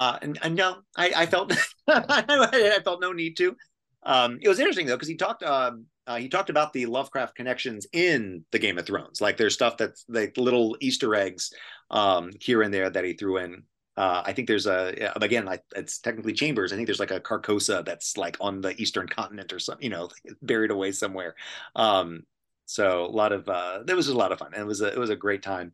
Uh, 0.00 0.18
and, 0.22 0.38
and 0.42 0.54
no, 0.54 0.78
I, 0.96 1.12
I 1.16 1.26
felt 1.26 1.52
I 1.88 2.80
felt 2.84 3.00
no 3.00 3.12
need 3.12 3.36
to. 3.38 3.56
Um, 4.02 4.38
it 4.40 4.48
was 4.48 4.60
interesting 4.60 4.86
though 4.86 4.96
because 4.96 5.08
he 5.08 5.16
talked 5.16 5.42
um, 5.42 5.86
uh, 6.06 6.16
he 6.16 6.28
talked 6.28 6.50
about 6.50 6.72
the 6.72 6.86
Lovecraft 6.86 7.34
connections 7.34 7.86
in 7.92 8.44
the 8.52 8.58
Game 8.58 8.78
of 8.78 8.86
Thrones. 8.86 9.20
Like 9.20 9.36
there's 9.36 9.54
stuff 9.54 9.76
that's 9.76 10.04
like 10.08 10.36
little 10.36 10.76
Easter 10.80 11.14
eggs 11.14 11.52
um, 11.90 12.30
here 12.40 12.62
and 12.62 12.72
there 12.72 12.88
that 12.88 13.04
he 13.04 13.14
threw 13.14 13.38
in. 13.38 13.64
Uh, 13.96 14.22
I 14.24 14.32
think 14.32 14.46
there's 14.46 14.66
a 14.66 15.12
again, 15.20 15.48
I, 15.48 15.58
it's 15.74 15.98
technically 15.98 16.32
chambers. 16.32 16.72
I 16.72 16.76
think 16.76 16.86
there's 16.86 17.00
like 17.00 17.10
a 17.10 17.20
Carcosa 17.20 17.84
that's 17.84 18.16
like 18.16 18.36
on 18.40 18.60
the 18.60 18.80
eastern 18.80 19.08
continent 19.08 19.52
or 19.52 19.58
something, 19.58 19.82
you 19.82 19.90
know, 19.90 20.08
buried 20.42 20.70
away 20.70 20.92
somewhere. 20.92 21.34
Um, 21.74 22.22
so 22.68 23.06
a 23.06 23.08
lot 23.08 23.32
of 23.32 23.48
uh, 23.48 23.80
it 23.88 23.94
was 23.94 24.04
just 24.04 24.14
a 24.14 24.18
lot 24.18 24.30
of 24.30 24.38
fun. 24.38 24.52
And 24.52 24.62
it 24.62 24.66
was 24.66 24.82
a 24.82 24.88
it 24.88 24.98
was 24.98 25.08
a 25.08 25.16
great 25.16 25.42
time, 25.42 25.72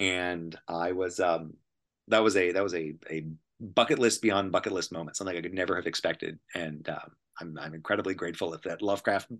and 0.00 0.58
I 0.66 0.90
was 0.90 1.20
um 1.20 1.54
that 2.08 2.24
was 2.24 2.36
a 2.36 2.50
that 2.50 2.62
was 2.62 2.74
a 2.74 2.94
a 3.08 3.24
bucket 3.60 4.00
list 4.00 4.20
beyond 4.20 4.50
bucket 4.50 4.72
list 4.72 4.90
moment, 4.90 5.16
something 5.16 5.36
I 5.36 5.40
could 5.40 5.54
never 5.54 5.76
have 5.76 5.86
expected, 5.86 6.40
and 6.52 6.88
um, 6.88 7.12
I'm 7.40 7.56
I'm 7.56 7.72
incredibly 7.72 8.14
grateful 8.14 8.52
if 8.52 8.62
that 8.62 8.82
Lovecraft 8.82 9.30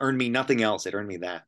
earned 0.00 0.18
me 0.18 0.28
nothing 0.28 0.62
else. 0.62 0.86
It 0.86 0.94
earned 0.94 1.08
me 1.08 1.16
that. 1.18 1.42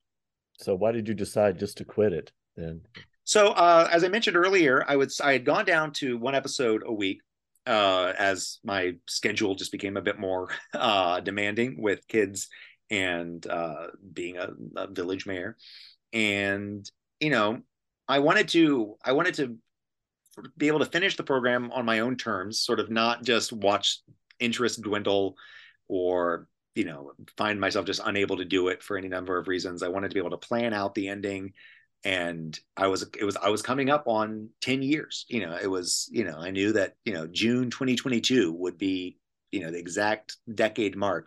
So 0.59 0.75
why 0.75 0.91
did 0.91 1.07
you 1.07 1.15
decide 1.15 1.57
just 1.57 1.79
to 1.79 1.85
quit 1.85 2.13
it 2.13 2.33
then? 2.57 2.81
So 3.23 3.51
uh, 3.51 3.89
as 3.93 4.03
I 4.03 4.09
mentioned 4.09 4.37
earlier, 4.37 4.85
I 4.89 4.97
would 4.97 5.13
I 5.23 5.31
had 5.31 5.45
gone 5.45 5.65
down 5.65 5.93
to 5.93 6.19
one 6.19 6.35
episode 6.35 6.83
a 6.85 6.93
week 6.93 7.21
uh, 7.69 8.15
as 8.19 8.59
my 8.65 8.97
schedule 9.07 9.55
just 9.55 9.71
became 9.71 9.97
a 9.97 10.03
bit 10.03 10.19
more 10.19 10.49
uh, 10.75 11.21
demanding 11.21 11.81
with 11.81 12.09
kids 12.09 12.49
and 12.91 13.47
uh, 13.47 13.89
being 14.13 14.37
a, 14.37 14.51
a, 14.77 14.87
village 14.87 15.27
mayor. 15.27 15.57
And 16.13 16.91
you 17.21 17.31
know, 17.31 17.61
I 18.07 18.21
wanted 18.21 18.49
to 18.49 18.97
I 19.05 19.13
wanted 19.13 19.35
to 19.35 19.57
be 20.57 20.69
able 20.69 20.79
to 20.79 20.87
finish 20.87 21.17
the 21.17 21.25
program 21.25 21.71
on 21.73 21.85
my 21.85 22.01
own 22.01 22.17
terms, 22.17 22.61
sort 22.61 22.81
of 22.81 22.91
not 22.91 23.25
just 23.25 23.53
watch 23.53 24.01
interest 24.41 24.83
dwindle 24.83 25.37
or 25.89 26.47
you 26.75 26.85
know 26.85 27.13
find 27.37 27.61
myself 27.61 27.87
just 27.87 28.01
unable 28.05 28.37
to 28.37 28.45
do 28.45 28.69
it 28.69 28.83
for 28.83 28.97
any 28.97 29.09
number 29.09 29.37
of 29.37 29.49
reasons. 29.49 29.83
I 29.83 29.89
wanted 29.89 30.09
to 30.11 30.15
be 30.15 30.21
able 30.21 30.31
to 30.31 30.37
plan 30.49 30.73
out 30.73 30.95
the 30.95 31.09
ending 31.09 31.53
and 32.05 32.59
i 32.77 32.87
was 32.87 33.03
it 33.19 33.25
was 33.25 33.37
i 33.39 33.49
was 33.49 33.63
coming 33.63 33.91
up 33.91 34.07
on 34.07 34.49
10 34.61 34.83
years 34.83 35.27
you 35.29 35.45
know 35.45 35.57
it 35.61 35.67
was 35.67 36.09
you 36.13 36.25
know 36.25 36.39
i 36.39 36.51
knew 36.51 36.73
that 36.73 36.95
you 37.05 37.13
know 37.13 37.27
june 37.27 37.71
2022 37.71 38.53
would 38.53 38.79
be 38.79 39.19
you 39.51 39.61
know 39.61 39.71
the 39.71 39.79
exact 39.79 40.37
decade 40.55 40.97
mark 40.97 41.27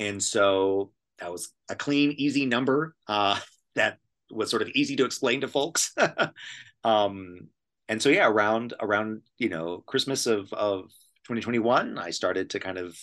and 0.00 0.20
so 0.20 0.90
that 1.20 1.30
was 1.30 1.52
a 1.68 1.76
clean 1.76 2.12
easy 2.18 2.46
number 2.46 2.96
uh 3.06 3.38
that 3.76 3.98
was 4.32 4.50
sort 4.50 4.62
of 4.62 4.68
easy 4.74 4.96
to 4.96 5.04
explain 5.04 5.40
to 5.40 5.48
folks 5.48 5.94
um 6.84 7.48
and 7.88 8.02
so 8.02 8.08
yeah 8.08 8.26
around 8.26 8.74
around 8.80 9.22
you 9.38 9.48
know 9.48 9.84
christmas 9.86 10.26
of 10.26 10.52
of 10.52 10.86
2021 11.24 11.98
i 11.98 12.10
started 12.10 12.50
to 12.50 12.58
kind 12.58 12.78
of 12.78 12.98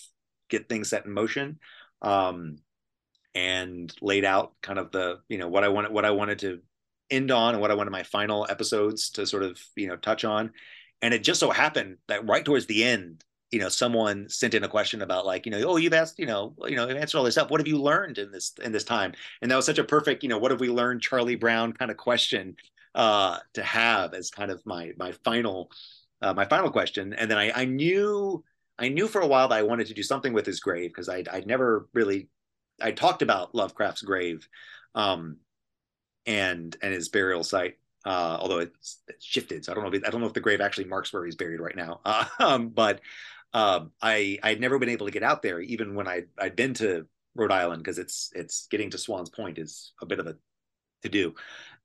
get 0.49 0.68
things 0.68 0.90
set 0.90 1.06
in 1.06 1.14
motion 1.14 1.57
um 2.02 2.57
and 3.38 3.94
laid 4.02 4.26
out 4.26 4.53
kind 4.64 4.80
of 4.80 4.91
the 4.91 5.19
you 5.30 5.38
know 5.38 5.48
what 5.48 5.64
I 5.64 5.69
wanted 5.69 5.91
what 5.91 6.06
I 6.06 6.11
wanted 6.11 6.40
to 6.40 6.60
end 7.11 7.30
on 7.30 7.53
and 7.53 7.61
what 7.61 7.69
I 7.69 7.76
wanted 7.76 7.91
my 7.91 8.02
final 8.02 8.48
episodes 8.49 9.11
to 9.11 9.28
sort 9.28 9.44
of 9.44 9.60
you 9.76 9.88
know 9.88 9.95
touch 9.95 10.26
on. 10.26 10.52
And 11.03 11.14
it 11.14 11.24
just 11.24 11.40
so 11.40 11.52
happened 11.52 11.98
that 12.07 12.28
right 12.28 12.44
towards 12.44 12.65
the 12.65 12.84
end, 12.84 13.24
you 13.52 13.60
know, 13.60 13.69
someone 13.69 14.28
sent 14.30 14.53
in 14.53 14.64
a 14.64 14.68
question 14.68 15.02
about 15.02 15.26
like, 15.26 15.45
you 15.45 15.52
know, 15.52 15.61
oh, 15.64 15.78
you've 15.78 15.94
asked, 15.94 16.19
you 16.19 16.26
know, 16.26 16.53
you 16.65 16.76
know, 16.76 16.88
you've 16.88 16.98
answered 16.98 17.18
all 17.18 17.24
this 17.24 17.36
stuff. 17.36 17.49
What 17.49 17.61
have 17.61 17.68
you 17.68 17.82
learned 17.82 18.18
in 18.18 18.32
this 18.32 18.53
in 18.61 18.72
this 18.72 18.84
time? 18.84 19.14
And 19.41 19.49
that 19.49 19.56
was 19.56 19.65
such 19.65 19.80
a 19.80 19.84
perfect, 19.84 20.24
you 20.24 20.30
know, 20.30 20.38
what 20.38 20.52
have 20.52 20.60
we 20.60 20.69
learned, 20.69 21.02
Charlie 21.02 21.36
Brown 21.36 21.74
kind 21.74 21.90
of 21.90 21.98
question 21.98 22.56
uh, 22.95 23.38
to 23.53 23.64
have 23.64 24.14
as 24.14 24.30
kind 24.30 24.52
of 24.52 24.65
my 24.65 24.91
my 24.98 25.14
final 25.24 25.72
uh, 26.22 26.34
my 26.34 26.45
final 26.45 26.72
question. 26.72 27.14
And 27.14 27.30
then 27.32 27.38
I, 27.38 27.52
I 27.61 27.65
knew 27.65 28.44
I 28.78 28.90
knew 28.90 29.07
for 29.07 29.22
a 29.22 29.28
while 29.28 29.48
that 29.48 29.57
I 29.57 29.64
wanted 29.64 29.88
to 29.88 29.94
do 29.94 30.03
something 30.03 30.34
with 30.34 30.45
his 30.45 30.60
grave 30.60 30.90
because 30.91 31.10
I'd, 31.10 31.28
I'd 31.30 31.48
never 31.48 31.88
really 31.94 32.30
I 32.82 32.91
talked 32.91 33.22
about 33.22 33.56
Lovecraft's 33.56 34.02
grave, 34.02 34.48
um, 34.95 35.38
and 36.26 36.76
and 36.82 36.94
his 36.94 37.10
burial 37.10 37.44
site. 37.44 37.78
Uh, 38.06 38.38
although 38.40 38.60
it's, 38.60 39.02
it's, 39.10 39.26
shifted, 39.26 39.65
so 39.65 39.72
I 39.72 39.76
don't 39.76 39.84
know. 39.84 39.90
If 39.90 39.95
it, 39.95 40.07
I 40.07 40.11
don't 40.11 40.22
know 40.22 40.28
if 40.28 40.34
the 40.34 40.40
grave 40.40 40.61
actually 40.61 40.86
marks 40.86 41.11
where 41.11 41.26
he's 41.26 41.36
buried 41.36 41.60
right 41.60 41.76
now. 41.76 41.99
Uh, 42.06 42.26
um, 42.40 42.69
but 42.69 43.02
um, 43.57 43.91
I 44.03 44.38
I'd 44.43 44.61
never 44.61 44.77
been 44.77 44.89
able 44.89 45.07
to 45.07 45.11
get 45.11 45.23
out 45.23 45.41
there, 45.41 45.59
even 45.59 45.95
when 45.95 46.07
I 46.07 46.23
I'd 46.38 46.55
been 46.55 46.75
to 46.75 47.07
Rhode 47.34 47.51
Island, 47.51 47.84
because 47.84 47.97
it's 47.97 48.31
it's 48.35 48.67
getting 48.67 48.91
to 48.91 48.99
Swans 48.99 49.31
Point 49.31 49.57
is 49.57 49.93
a 49.99 50.05
bit 50.05 50.19
of 50.19 50.27
a 50.27 50.35
to 51.01 51.09
do, 51.09 51.34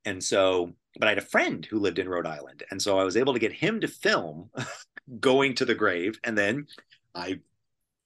and 0.04 0.22
so. 0.22 0.74
But 0.98 1.06
I 1.08 1.12
had 1.12 1.18
a 1.18 1.22
friend 1.22 1.64
who 1.64 1.78
lived 1.78 1.98
in 1.98 2.06
Rhode 2.06 2.26
Island, 2.26 2.64
and 2.70 2.82
so 2.82 2.98
I 2.98 3.04
was 3.04 3.16
able 3.16 3.32
to 3.32 3.38
get 3.38 3.54
him 3.54 3.80
to 3.80 3.88
film 3.88 4.50
going 5.20 5.54
to 5.54 5.64
the 5.64 5.74
grave, 5.74 6.20
and 6.22 6.36
then 6.36 6.66
I 7.14 7.40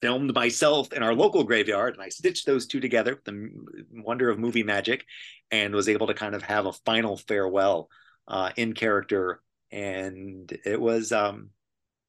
filmed 0.00 0.32
myself 0.32 0.92
in 0.92 1.02
our 1.02 1.14
local 1.14 1.42
graveyard 1.42 1.94
and 1.94 2.02
I 2.02 2.10
stitched 2.10 2.46
those 2.46 2.66
two 2.66 2.78
together, 2.78 3.20
the 3.24 3.50
wonder 3.90 4.28
of 4.28 4.38
movie 4.38 4.62
magic, 4.62 5.04
and 5.50 5.74
was 5.74 5.88
able 5.88 6.06
to 6.06 6.14
kind 6.14 6.36
of 6.36 6.42
have 6.42 6.66
a 6.66 6.72
final 6.72 7.16
farewell 7.16 7.88
uh, 8.28 8.50
in 8.56 8.74
character. 8.74 9.40
And 9.72 10.56
it 10.64 10.80
was, 10.80 11.10
um, 11.10 11.50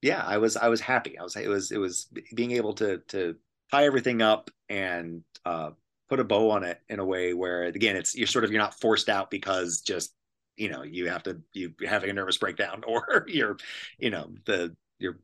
yeah, 0.01 0.23
I 0.25 0.37
was, 0.37 0.57
I 0.57 0.69
was 0.69 0.81
happy. 0.81 1.17
I 1.17 1.23
was, 1.23 1.35
it 1.35 1.47
was, 1.47 1.71
it 1.71 1.77
was 1.77 2.07
being 2.35 2.51
able 2.51 2.73
to, 2.75 2.99
to 3.09 3.35
tie 3.71 3.85
everything 3.85 4.21
up 4.21 4.49
and 4.69 5.23
uh, 5.45 5.71
put 6.09 6.19
a 6.19 6.23
bow 6.23 6.51
on 6.51 6.63
it 6.63 6.79
in 6.89 6.99
a 6.99 7.05
way 7.05 7.33
where, 7.33 7.63
again, 7.63 7.95
it's, 7.95 8.15
you're 8.15 8.27
sort 8.27 8.45
of, 8.45 8.51
you're 8.51 8.61
not 8.61 8.79
forced 8.79 9.09
out 9.09 9.31
because 9.31 9.81
just, 9.81 10.13
you 10.55 10.69
know, 10.69 10.83
you 10.83 11.09
have 11.09 11.23
to, 11.23 11.41
you 11.53 11.73
having 11.87 12.09
a 12.09 12.13
nervous 12.13 12.37
breakdown 12.37 12.83
or 12.87 13.25
you're, 13.27 13.57
you 13.97 14.09
know, 14.09 14.29
the, 14.45 14.75
your 14.99 15.19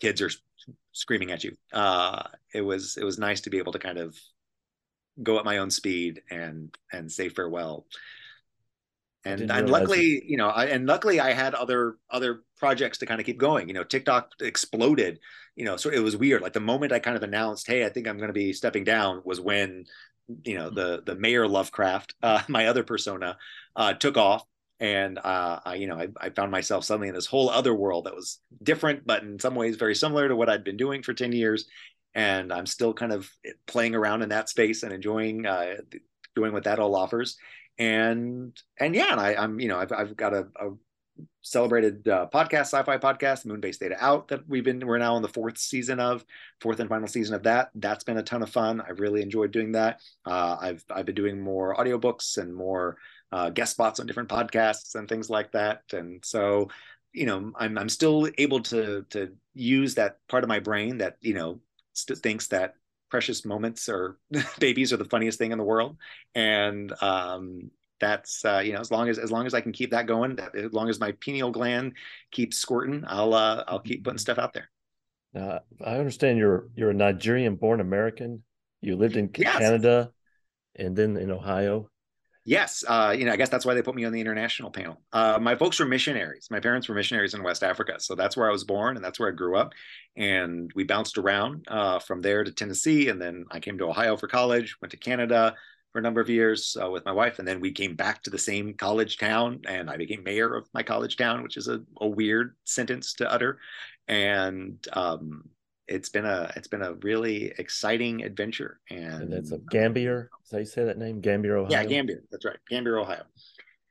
kids 0.00 0.22
are 0.22 0.30
screaming 0.92 1.30
at 1.30 1.44
you. 1.44 1.56
Uh, 1.72 2.22
it 2.52 2.60
was 2.60 2.96
it 2.96 3.04
was 3.04 3.18
nice 3.18 3.42
to 3.42 3.50
be 3.50 3.58
able 3.58 3.72
to 3.72 3.78
kind 3.78 3.98
of 3.98 4.16
go 5.22 5.38
at 5.38 5.44
my 5.44 5.58
own 5.58 5.70
speed 5.70 6.22
and 6.30 6.74
and 6.92 7.10
say 7.10 7.28
farewell. 7.28 7.86
And 9.24 9.50
and 9.50 9.68
luckily, 9.70 10.22
you 10.26 10.36
know, 10.36 10.48
I, 10.48 10.66
and 10.66 10.86
luckily 10.86 11.20
I 11.20 11.32
had 11.32 11.54
other 11.54 11.96
other 12.10 12.42
projects 12.58 12.98
to 12.98 13.06
kind 13.06 13.20
of 13.20 13.26
keep 13.26 13.38
going. 13.38 13.68
You 13.68 13.74
know, 13.74 13.84
TikTok 13.84 14.32
exploded. 14.40 15.20
You 15.56 15.64
know, 15.64 15.76
so 15.76 15.90
it 15.90 16.00
was 16.00 16.16
weird. 16.16 16.42
Like 16.42 16.52
the 16.52 16.60
moment 16.60 16.92
I 16.92 16.98
kind 16.98 17.16
of 17.16 17.22
announced, 17.22 17.66
"Hey, 17.66 17.84
I 17.84 17.88
think 17.88 18.06
I'm 18.06 18.18
going 18.18 18.28
to 18.28 18.34
be 18.34 18.52
stepping 18.52 18.84
down," 18.84 19.22
was 19.24 19.40
when 19.40 19.84
you 20.44 20.56
know 20.56 20.70
the 20.70 21.02
the 21.04 21.16
mayor 21.16 21.48
Lovecraft, 21.48 22.14
uh, 22.22 22.42
my 22.48 22.66
other 22.66 22.84
persona, 22.84 23.36
uh, 23.76 23.94
took 23.94 24.16
off 24.16 24.44
and 24.80 25.18
uh, 25.18 25.60
I, 25.64 25.74
you 25.74 25.86
know, 25.88 25.96
I, 25.96 26.08
I, 26.20 26.30
found 26.30 26.52
myself 26.52 26.84
suddenly 26.84 27.08
in 27.08 27.14
this 27.14 27.26
whole 27.26 27.50
other 27.50 27.74
world 27.74 28.04
that 28.04 28.14
was 28.14 28.38
different, 28.62 29.04
but 29.04 29.22
in 29.22 29.38
some 29.40 29.56
ways 29.56 29.76
very 29.76 29.94
similar 29.94 30.28
to 30.28 30.36
what 30.36 30.48
I'd 30.48 30.62
been 30.62 30.76
doing 30.76 31.02
for 31.02 31.12
ten 31.14 31.32
years. 31.32 31.66
And 32.14 32.52
I'm 32.52 32.66
still 32.66 32.94
kind 32.94 33.12
of 33.12 33.28
playing 33.66 33.94
around 33.94 34.22
in 34.22 34.28
that 34.30 34.48
space 34.48 34.82
and 34.82 34.92
enjoying 34.92 35.46
uh, 35.46 35.76
doing 36.36 36.52
what 36.52 36.64
that 36.64 36.78
all 36.78 36.94
offers. 36.94 37.36
And 37.78 38.56
and 38.78 38.94
yeah, 38.94 39.12
and 39.12 39.20
I, 39.20 39.32
am 39.32 39.58
you 39.58 39.68
know 39.68 39.78
I've 39.78 39.92
I've 39.92 40.16
got 40.16 40.32
a, 40.32 40.46
a 40.60 40.70
celebrated 41.42 42.06
uh, 42.08 42.26
podcast, 42.32 42.66
sci-fi 42.66 42.98
podcast, 42.98 43.46
Moonbase 43.46 43.76
Theta 43.76 43.96
Out 43.98 44.28
that 44.28 44.48
we've 44.48 44.64
been 44.64 44.86
we're 44.86 44.98
now 44.98 45.16
in 45.16 45.22
the 45.22 45.28
fourth 45.28 45.58
season 45.58 46.00
of 46.00 46.24
fourth 46.60 46.80
and 46.80 46.88
final 46.88 47.08
season 47.08 47.34
of 47.34 47.42
that. 47.44 47.70
That's 47.74 48.04
been 48.04 48.18
a 48.18 48.22
ton 48.22 48.42
of 48.42 48.50
fun. 48.50 48.80
I've 48.80 49.00
really 49.00 49.22
enjoyed 49.22 49.50
doing 49.50 49.72
that. 49.72 50.00
Uh, 50.24 50.56
I've 50.60 50.84
I've 50.90 51.06
been 51.06 51.14
doing 51.14 51.40
more 51.40 51.74
audiobooks 51.76 52.38
and 52.38 52.54
more 52.54 52.96
uh, 53.32 53.50
guest 53.50 53.72
spots 53.72 54.00
on 54.00 54.06
different 54.06 54.28
podcasts 54.28 54.94
and 54.94 55.08
things 55.08 55.30
like 55.30 55.52
that. 55.52 55.82
And 55.92 56.24
so, 56.24 56.68
you 57.12 57.26
know, 57.26 57.52
I'm 57.56 57.78
I'm 57.78 57.88
still 57.88 58.28
able 58.38 58.60
to 58.64 59.04
to 59.10 59.32
use 59.54 59.94
that 59.94 60.18
part 60.28 60.44
of 60.44 60.48
my 60.48 60.60
brain 60.60 60.98
that 60.98 61.16
you 61.20 61.34
know 61.34 61.60
st- 61.94 62.18
thinks 62.18 62.48
that 62.48 62.74
precious 63.10 63.44
moments 63.44 63.88
or 63.88 64.18
babies 64.58 64.92
are 64.92 64.98
the 64.98 65.04
funniest 65.04 65.38
thing 65.38 65.52
in 65.52 65.58
the 65.58 65.64
world, 65.64 65.96
and 66.34 66.92
um, 67.02 67.70
that's 68.00 68.44
uh, 68.44 68.60
you 68.64 68.72
know 68.72 68.80
as 68.80 68.90
long 68.90 69.08
as 69.08 69.18
as 69.18 69.30
long 69.30 69.46
as 69.46 69.54
I 69.54 69.60
can 69.60 69.72
keep 69.72 69.90
that 69.90 70.06
going, 70.06 70.36
that, 70.36 70.54
as 70.54 70.72
long 70.72 70.88
as 70.88 71.00
my 71.00 71.12
pineal 71.12 71.50
gland 71.50 71.94
keeps 72.30 72.58
squirting, 72.58 73.04
I'll 73.06 73.34
uh, 73.34 73.64
I'll 73.66 73.80
keep 73.80 74.04
putting 74.04 74.18
stuff 74.18 74.38
out 74.38 74.52
there. 74.52 74.70
Now, 75.34 75.60
I 75.84 75.96
understand 75.96 76.38
you're 76.38 76.68
you're 76.74 76.90
a 76.90 76.94
Nigerian-born 76.94 77.80
American. 77.80 78.42
You 78.80 78.96
lived 78.96 79.16
in 79.16 79.30
yes. 79.36 79.58
Canada 79.58 80.12
and 80.76 80.96
then 80.96 81.16
in 81.16 81.30
Ohio. 81.30 81.90
Yes, 82.44 82.82
uh, 82.88 83.14
you 83.14 83.26
know, 83.26 83.32
I 83.32 83.36
guess 83.36 83.50
that's 83.50 83.66
why 83.66 83.74
they 83.74 83.82
put 83.82 83.94
me 83.94 84.06
on 84.06 84.12
the 84.12 84.22
international 84.22 84.70
panel. 84.70 85.02
Uh, 85.12 85.38
my 85.38 85.54
folks 85.54 85.78
were 85.78 85.84
missionaries. 85.84 86.48
My 86.50 86.60
parents 86.60 86.88
were 86.88 86.94
missionaries 86.94 87.34
in 87.34 87.42
West 87.42 87.62
Africa, 87.62 87.96
so 87.98 88.14
that's 88.14 88.38
where 88.38 88.48
I 88.48 88.52
was 88.52 88.64
born 88.64 88.96
and 88.96 89.04
that's 89.04 89.20
where 89.20 89.28
I 89.28 89.32
grew 89.32 89.54
up. 89.54 89.74
And 90.16 90.72
we 90.74 90.84
bounced 90.84 91.18
around 91.18 91.66
uh, 91.68 91.98
from 91.98 92.22
there 92.22 92.44
to 92.44 92.50
Tennessee, 92.50 93.10
and 93.10 93.20
then 93.20 93.44
I 93.50 93.60
came 93.60 93.76
to 93.78 93.84
Ohio 93.84 94.16
for 94.16 94.28
college. 94.28 94.76
Went 94.80 94.92
to 94.92 94.96
Canada 94.96 95.56
for 95.92 95.98
a 95.98 96.02
number 96.02 96.20
of 96.20 96.28
years 96.28 96.76
uh, 96.82 96.90
with 96.90 97.04
my 97.04 97.12
wife, 97.12 97.38
and 97.38 97.48
then 97.48 97.60
we 97.60 97.72
came 97.72 97.96
back 97.96 98.22
to 98.22 98.30
the 98.30 98.38
same 98.38 98.74
college 98.74 99.18
town, 99.18 99.60
and 99.66 99.88
I 99.88 99.96
became 99.96 100.22
mayor 100.22 100.54
of 100.54 100.68
my 100.74 100.82
college 100.82 101.16
town, 101.16 101.42
which 101.42 101.56
is 101.56 101.68
a, 101.68 101.80
a 102.00 102.06
weird 102.06 102.56
sentence 102.64 103.14
to 103.14 103.30
utter. 103.30 103.58
And 104.06 104.86
um, 104.92 105.44
it's 105.88 106.10
been 106.10 106.26
a 106.26 106.52
it's 106.54 106.68
been 106.68 106.82
a 106.82 106.94
really 106.94 107.52
exciting 107.58 108.22
adventure 108.22 108.78
and, 108.90 109.22
and 109.22 109.32
it's 109.32 109.52
a 109.52 109.58
gambier 109.70 110.30
is 110.44 110.50
that 110.50 110.58
you 110.60 110.66
say 110.66 110.84
that 110.84 110.98
name? 110.98 111.20
Gambier 111.20 111.56
ohio? 111.56 111.70
Yeah 111.70 111.84
gambier 111.84 112.22
that's 112.30 112.44
right 112.44 112.58
gambier 112.68 112.98
ohio. 112.98 113.22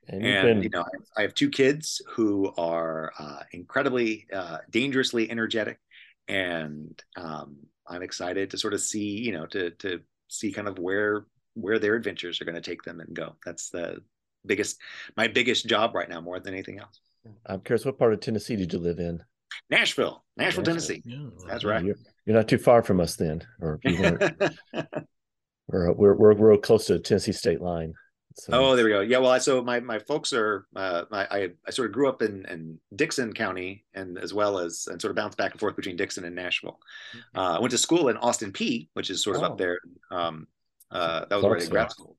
And, 0.06 0.24
and 0.24 0.46
been... 0.46 0.62
you 0.62 0.70
know 0.70 0.80
I 0.80 0.90
have, 0.92 1.06
I 1.18 1.22
have, 1.22 1.34
two 1.34 1.50
kids 1.50 2.00
who 2.14 2.52
are 2.56 3.12
uh, 3.18 3.40
incredibly 3.52 4.26
uh, 4.32 4.58
dangerously 4.70 5.30
energetic 5.30 5.78
and 6.28 7.00
um, 7.16 7.56
i'm 7.86 8.02
excited 8.02 8.50
to 8.50 8.58
sort 8.58 8.74
of 8.74 8.80
see 8.80 9.18
you 9.18 9.32
know 9.32 9.46
to 9.46 9.70
to 9.72 10.00
see 10.28 10.52
kind 10.52 10.68
of 10.68 10.78
where 10.78 11.26
where 11.54 11.78
their 11.78 11.94
adventures 11.94 12.40
are 12.40 12.44
going 12.44 12.54
to 12.54 12.60
take 12.60 12.82
them 12.82 13.00
and 13.00 13.14
go 13.14 13.34
that's 13.44 13.70
the 13.70 13.98
biggest 14.46 14.78
my 15.16 15.28
biggest 15.28 15.66
job 15.66 15.94
right 15.94 16.08
now 16.08 16.20
more 16.20 16.40
than 16.40 16.54
anything 16.54 16.78
else 16.78 17.00
i'm 17.46 17.60
curious 17.60 17.84
what 17.84 17.98
part 17.98 18.12
of 18.12 18.20
tennessee 18.20 18.56
did 18.56 18.72
you 18.72 18.78
live 18.78 18.98
in 18.98 19.22
Nashville, 19.70 20.24
Nashville, 20.36 20.62
Nashville. 20.62 20.64
Tennessee. 20.64 21.02
Yeah. 21.04 21.28
That's 21.46 21.64
right. 21.64 21.84
You're, 21.84 21.96
you're, 22.26 22.36
not 22.36 22.48
too 22.48 22.58
far 22.58 22.82
from 22.82 23.00
us 23.00 23.16
then, 23.16 23.42
or 23.60 23.80
we're, 23.84 25.92
we're 25.92 26.14
we're 26.14 26.34
we're 26.34 26.56
close 26.58 26.86
to 26.86 26.94
the 26.94 26.98
Tennessee 26.98 27.32
state 27.32 27.60
line. 27.60 27.94
So. 28.34 28.52
Oh, 28.52 28.76
there 28.76 28.84
we 28.84 28.92
go. 28.92 29.00
Yeah, 29.00 29.18
well, 29.18 29.32
I, 29.32 29.38
so 29.38 29.62
my 29.62 29.80
my 29.80 29.98
folks 29.98 30.32
are 30.32 30.66
uh, 30.76 31.04
my, 31.10 31.26
I 31.28 31.48
I 31.66 31.70
sort 31.70 31.86
of 31.86 31.92
grew 31.92 32.08
up 32.08 32.22
in 32.22 32.46
in 32.46 32.78
Dickson 32.94 33.32
County, 33.32 33.84
and 33.94 34.16
as 34.16 34.32
well 34.32 34.58
as 34.58 34.86
and 34.88 35.00
sort 35.00 35.10
of 35.10 35.16
bounced 35.16 35.36
back 35.36 35.52
and 35.52 35.60
forth 35.60 35.74
between 35.74 35.96
Dickson 35.96 36.24
and 36.24 36.36
Nashville. 36.36 36.78
Mm-hmm. 37.16 37.38
Uh, 37.38 37.56
I 37.56 37.60
went 37.60 37.72
to 37.72 37.78
school 37.78 38.08
in 38.08 38.16
Austin 38.16 38.52
Peay, 38.52 38.88
which 38.92 39.10
is 39.10 39.24
sort 39.24 39.36
of 39.36 39.42
oh. 39.42 39.46
up 39.46 39.58
there. 39.58 39.80
Um, 40.10 40.46
uh, 40.90 41.24
that 41.28 41.36
was 41.36 41.44
where 41.44 41.58
I 41.60 41.66
grad 41.66 41.90
school. 41.90 42.16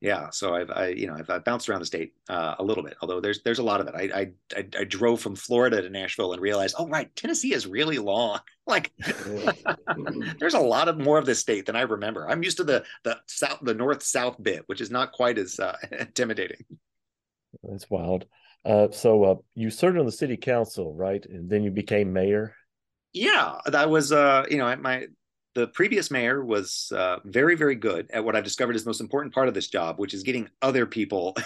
yeah 0.00 0.30
so 0.30 0.54
i've 0.54 0.70
i 0.70 0.88
you 0.88 1.06
know 1.06 1.14
i've, 1.14 1.28
I've 1.28 1.44
bounced 1.44 1.68
around 1.68 1.80
the 1.80 1.86
state 1.86 2.14
uh, 2.28 2.54
a 2.58 2.64
little 2.64 2.82
bit 2.82 2.96
although 3.02 3.20
there's 3.20 3.42
there's 3.42 3.58
a 3.58 3.62
lot 3.62 3.80
of 3.80 3.88
it. 3.88 3.94
I, 3.94 4.20
I, 4.20 4.32
I 4.56 4.66
i 4.80 4.84
drove 4.84 5.20
from 5.20 5.36
florida 5.36 5.82
to 5.82 5.90
nashville 5.90 6.32
and 6.32 6.40
realized 6.40 6.74
oh 6.78 6.88
right 6.88 7.14
tennessee 7.16 7.54
is 7.54 7.66
really 7.66 7.98
long. 7.98 8.40
Like 8.66 8.92
there's 10.38 10.54
a 10.54 10.60
lot 10.60 10.86
of 10.86 10.96
more 10.96 11.18
of 11.18 11.26
this 11.26 11.40
state 11.40 11.66
than 11.66 11.74
i 11.74 11.80
remember. 11.80 12.28
I'm 12.30 12.44
used 12.44 12.58
to 12.58 12.64
the 12.64 12.84
the 13.02 13.18
south 13.26 13.58
the 13.62 13.74
north 13.74 14.00
south 14.04 14.40
bit 14.40 14.62
which 14.66 14.80
is 14.80 14.92
not 14.92 15.10
quite 15.10 15.38
as 15.38 15.58
uh, 15.58 15.76
intimidating. 15.98 16.64
That's 17.64 17.90
wild. 17.90 18.26
Uh, 18.64 18.88
so 18.92 19.24
uh, 19.24 19.34
you 19.56 19.70
served 19.70 19.98
on 19.98 20.06
the 20.06 20.12
city 20.12 20.36
council 20.36 20.94
right? 20.94 21.24
And 21.26 21.50
then 21.50 21.64
you 21.64 21.72
became 21.72 22.12
mayor? 22.12 22.54
Yeah 23.12 23.56
that 23.66 23.90
was 23.90 24.12
uh 24.12 24.44
you 24.48 24.58
know 24.58 24.76
my 24.76 25.06
the 25.54 25.66
previous 25.68 26.10
mayor 26.10 26.44
was 26.44 26.92
uh, 26.94 27.18
very, 27.24 27.56
very 27.56 27.74
good 27.74 28.10
at 28.12 28.24
what 28.24 28.36
I've 28.36 28.44
discovered 28.44 28.76
is 28.76 28.84
the 28.84 28.88
most 28.88 29.00
important 29.00 29.34
part 29.34 29.48
of 29.48 29.54
this 29.54 29.68
job, 29.68 29.98
which 29.98 30.14
is 30.14 30.22
getting 30.22 30.48
other 30.62 30.86
people 30.86 31.36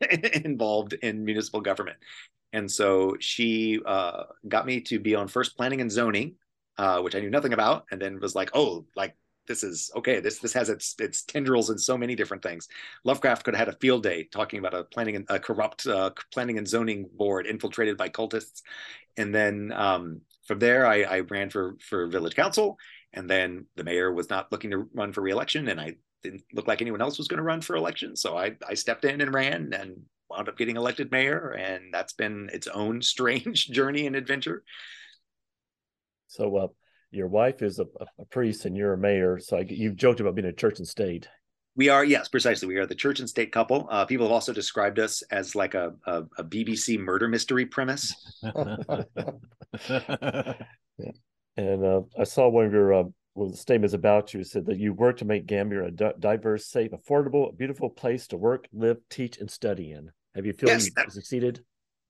involved 0.44 0.94
in 0.94 1.24
municipal 1.24 1.60
government. 1.60 1.98
And 2.52 2.70
so 2.70 3.16
she 3.20 3.80
uh, 3.86 4.24
got 4.48 4.66
me 4.66 4.80
to 4.82 4.98
be 4.98 5.14
on 5.14 5.28
first 5.28 5.56
planning 5.56 5.80
and 5.80 5.90
zoning, 5.90 6.34
uh, 6.76 7.00
which 7.00 7.14
I 7.14 7.20
knew 7.20 7.30
nothing 7.30 7.52
about, 7.52 7.86
and 7.90 8.00
then 8.00 8.20
was 8.20 8.34
like, 8.34 8.50
oh, 8.54 8.84
like 8.96 9.16
this 9.46 9.62
is 9.62 9.90
okay. 9.96 10.20
This 10.20 10.38
this 10.38 10.52
has 10.52 10.68
its 10.68 10.94
its 10.98 11.22
tendrils 11.22 11.70
in 11.70 11.78
so 11.78 11.96
many 11.96 12.14
different 12.14 12.42
things. 12.42 12.68
Lovecraft 13.04 13.44
could 13.44 13.54
have 13.54 13.66
had 13.66 13.74
a 13.74 13.78
field 13.78 14.02
day 14.02 14.24
talking 14.24 14.58
about 14.58 14.74
a 14.74 14.84
planning 14.84 15.16
and 15.16 15.26
a 15.28 15.38
corrupt 15.38 15.86
uh, 15.86 16.10
planning 16.32 16.58
and 16.58 16.68
zoning 16.68 17.08
board 17.14 17.46
infiltrated 17.46 17.96
by 17.96 18.08
cultists, 18.08 18.62
and 19.16 19.34
then 19.34 19.72
um, 19.72 20.20
from 20.46 20.58
there 20.58 20.86
I, 20.86 21.02
I 21.02 21.20
ran 21.20 21.50
for 21.50 21.76
for 21.80 22.06
village 22.06 22.34
council 22.34 22.76
and 23.12 23.28
then 23.28 23.66
the 23.76 23.84
mayor 23.84 24.12
was 24.12 24.30
not 24.30 24.50
looking 24.50 24.70
to 24.70 24.88
run 24.94 25.12
for 25.12 25.20
reelection, 25.20 25.68
and 25.68 25.80
I 25.80 25.96
didn't 26.22 26.44
look 26.52 26.68
like 26.68 26.80
anyone 26.80 27.00
else 27.00 27.18
was 27.18 27.28
going 27.28 27.38
to 27.38 27.44
run 27.44 27.60
for 27.60 27.76
election. 27.76 28.16
So 28.16 28.36
I, 28.36 28.56
I 28.66 28.74
stepped 28.74 29.04
in 29.04 29.20
and 29.20 29.34
ran 29.34 29.72
and 29.72 30.02
wound 30.30 30.48
up 30.48 30.56
getting 30.56 30.76
elected 30.76 31.10
mayor. 31.10 31.50
And 31.50 31.92
that's 31.92 32.12
been 32.12 32.48
its 32.52 32.68
own 32.68 33.02
strange 33.02 33.68
journey 33.68 34.06
and 34.06 34.16
adventure. 34.16 34.62
So, 36.28 36.56
uh, 36.56 36.68
your 37.10 37.28
wife 37.28 37.60
is 37.60 37.78
a, 37.78 37.86
a, 38.18 38.24
priest 38.30 38.64
and 38.64 38.74
you're 38.74 38.94
a 38.94 38.98
mayor. 38.98 39.38
So 39.38 39.58
I, 39.58 39.66
you've 39.68 39.96
joked 39.96 40.20
about 40.20 40.34
being 40.34 40.48
a 40.48 40.52
church 40.52 40.78
and 40.78 40.88
state. 40.88 41.28
We 41.76 41.90
are, 41.90 42.04
yes, 42.04 42.28
precisely. 42.28 42.68
We 42.68 42.76
are 42.76 42.86
the 42.86 42.94
church 42.94 43.20
and 43.20 43.28
state 43.28 43.52
couple. 43.52 43.86
Uh, 43.90 44.06
people 44.06 44.26
have 44.26 44.32
also 44.32 44.54
described 44.54 44.98
us 44.98 45.20
as 45.30 45.54
like 45.54 45.74
a, 45.74 45.92
a, 46.06 46.22
a 46.38 46.44
BBC 46.44 46.98
murder 46.98 47.28
mystery 47.28 47.66
premise. 47.66 48.14
yeah. 48.42 49.02
And 51.56 51.84
uh, 51.84 52.02
I 52.18 52.24
saw 52.24 52.48
one 52.48 52.66
of 52.66 52.72
your 52.72 52.94
uh, 52.94 53.04
well, 53.34 53.50
the 53.50 53.56
statements 53.56 53.94
about 53.94 54.34
you 54.34 54.44
said 54.44 54.66
that 54.66 54.78
you 54.78 54.92
work 54.92 55.18
to 55.18 55.24
make 55.24 55.46
Gambier 55.46 55.84
a 55.84 55.90
di- 55.90 56.12
diverse, 56.18 56.66
safe, 56.66 56.90
affordable, 56.90 57.56
beautiful 57.56 57.88
place 57.88 58.26
to 58.28 58.36
work, 58.36 58.68
live, 58.72 58.98
teach, 59.08 59.38
and 59.38 59.50
study 59.50 59.92
in. 59.92 60.10
Have 60.34 60.46
you 60.46 60.52
feel 60.52 60.68
yes, 60.68 60.86
you 60.86 60.92
that, 60.96 61.12
succeeded? 61.12 61.64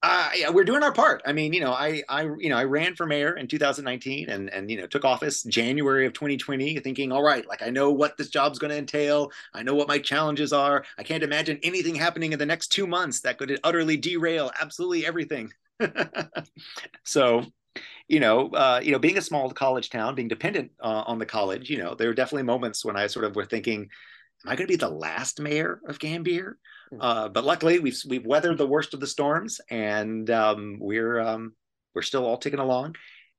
Uh, 0.04 0.30
yeah, 0.34 0.50
we're 0.50 0.64
doing 0.64 0.82
our 0.82 0.92
part. 0.92 1.22
I 1.24 1.32
mean, 1.32 1.52
you 1.52 1.60
know, 1.60 1.72
I, 1.72 2.02
I, 2.08 2.22
you 2.22 2.48
know, 2.48 2.56
I 2.56 2.64
ran 2.64 2.96
for 2.96 3.06
mayor 3.06 3.36
in 3.36 3.46
2019 3.46 4.30
and, 4.30 4.50
and, 4.50 4.68
you 4.68 4.76
know, 4.76 4.86
took 4.88 5.04
office 5.04 5.44
January 5.44 6.06
of 6.06 6.12
2020 6.12 6.80
thinking, 6.80 7.12
all 7.12 7.22
right, 7.22 7.46
like 7.46 7.62
I 7.62 7.70
know 7.70 7.92
what 7.92 8.16
this 8.16 8.28
job's 8.28 8.58
going 8.58 8.72
to 8.72 8.76
entail. 8.76 9.30
I 9.54 9.62
know 9.62 9.74
what 9.74 9.86
my 9.86 9.98
challenges 9.98 10.52
are. 10.52 10.84
I 10.98 11.04
can't 11.04 11.22
imagine 11.22 11.60
anything 11.62 11.94
happening 11.94 12.32
in 12.32 12.40
the 12.40 12.46
next 12.46 12.68
two 12.68 12.88
months 12.88 13.20
that 13.20 13.38
could 13.38 13.60
utterly 13.62 13.96
derail 13.96 14.50
absolutely 14.60 15.06
everything. 15.06 15.52
so 17.04 17.44
you 18.08 18.20
know, 18.20 18.48
uh, 18.50 18.80
you 18.82 18.92
know, 18.92 18.98
being 18.98 19.18
a 19.18 19.22
small 19.22 19.50
college 19.50 19.90
town, 19.90 20.14
being 20.14 20.28
dependent 20.28 20.72
uh, 20.82 21.04
on 21.06 21.18
the 21.18 21.26
college, 21.26 21.70
you 21.70 21.78
know, 21.78 21.94
there 21.94 22.08
were 22.08 22.14
definitely 22.14 22.44
moments 22.44 22.84
when 22.84 22.96
I 22.96 23.06
sort 23.06 23.24
of 23.24 23.36
were 23.36 23.44
thinking, 23.44 23.82
am 23.82 24.52
I 24.52 24.56
going 24.56 24.66
to 24.66 24.72
be 24.72 24.76
the 24.76 24.88
last 24.88 25.40
mayor 25.40 25.80
of 25.86 25.98
Gambier? 25.98 26.58
Hmm. 26.90 27.00
Uh, 27.00 27.28
but 27.28 27.44
luckily, 27.44 27.78
we've 27.78 28.00
we've 28.06 28.26
weathered 28.26 28.58
the 28.58 28.66
worst 28.66 28.94
of 28.94 29.00
the 29.00 29.06
storms, 29.06 29.60
and 29.70 30.28
um, 30.30 30.78
we're 30.80 31.20
um, 31.20 31.54
we're 31.94 32.02
still 32.02 32.26
all 32.26 32.36
ticking 32.36 32.60
along. 32.60 32.96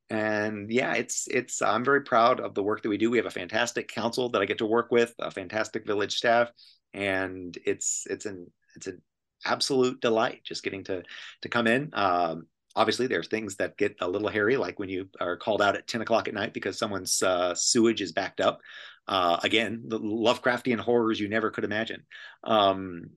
And 0.10 0.72
yeah, 0.72 0.94
it's 0.94 1.28
it's 1.28 1.62
I'm 1.62 1.84
very 1.84 2.02
proud 2.02 2.40
of 2.40 2.54
the 2.54 2.64
work 2.64 2.82
that 2.84 2.90
we 2.90 2.98
do. 2.98 3.10
We 3.10 3.18
have 3.18 3.26
a 3.26 3.32
fantastic 3.32 3.88
council 3.88 4.30
that 4.30 4.42
I 4.42 4.46
get 4.46 4.60
to 4.60 4.66
work 4.66 4.92
with, 4.92 5.14
a 5.20 5.32
fantastic 5.32 5.86
village 5.86 6.16
staff, 6.16 6.52
and 6.94 7.58
it's 7.66 8.06
it's 8.10 8.26
an 8.26 8.52
it's 8.76 8.88
an 8.88 9.02
absolute 9.46 10.00
delight 10.02 10.42
just 10.44 10.64
getting 10.64 10.84
to 10.86 11.04
to 11.42 11.50
come 11.50 11.68
in. 11.68 11.90
Um, 11.94 12.48
obviously 12.76 13.08
there's 13.08 13.28
things 13.28 13.56
that 13.58 13.78
get 13.78 13.96
a 14.02 14.08
little 14.08 14.30
hairy 14.30 14.58
like 14.58 14.80
when 14.80 14.90
you 14.90 15.08
are 15.20 15.38
called 15.38 15.62
out 15.62 15.76
at 15.76 15.88
10 15.88 16.02
o'clock 16.02 16.28
at 16.28 16.34
night 16.34 16.54
because 16.54 16.78
someone's 16.78 17.22
uh, 17.22 17.54
sewage 17.56 18.02
is 18.02 18.12
backed 18.12 18.42
up. 18.42 18.60
Uh, 19.06 19.38
again 19.44 19.84
the 19.88 20.00
lovecraftian 20.00 20.80
horrors 20.80 21.20
you 21.20 21.28
never 21.28 21.52
could 21.52 21.66
imagine. 21.66 22.04
Um, 22.44 23.10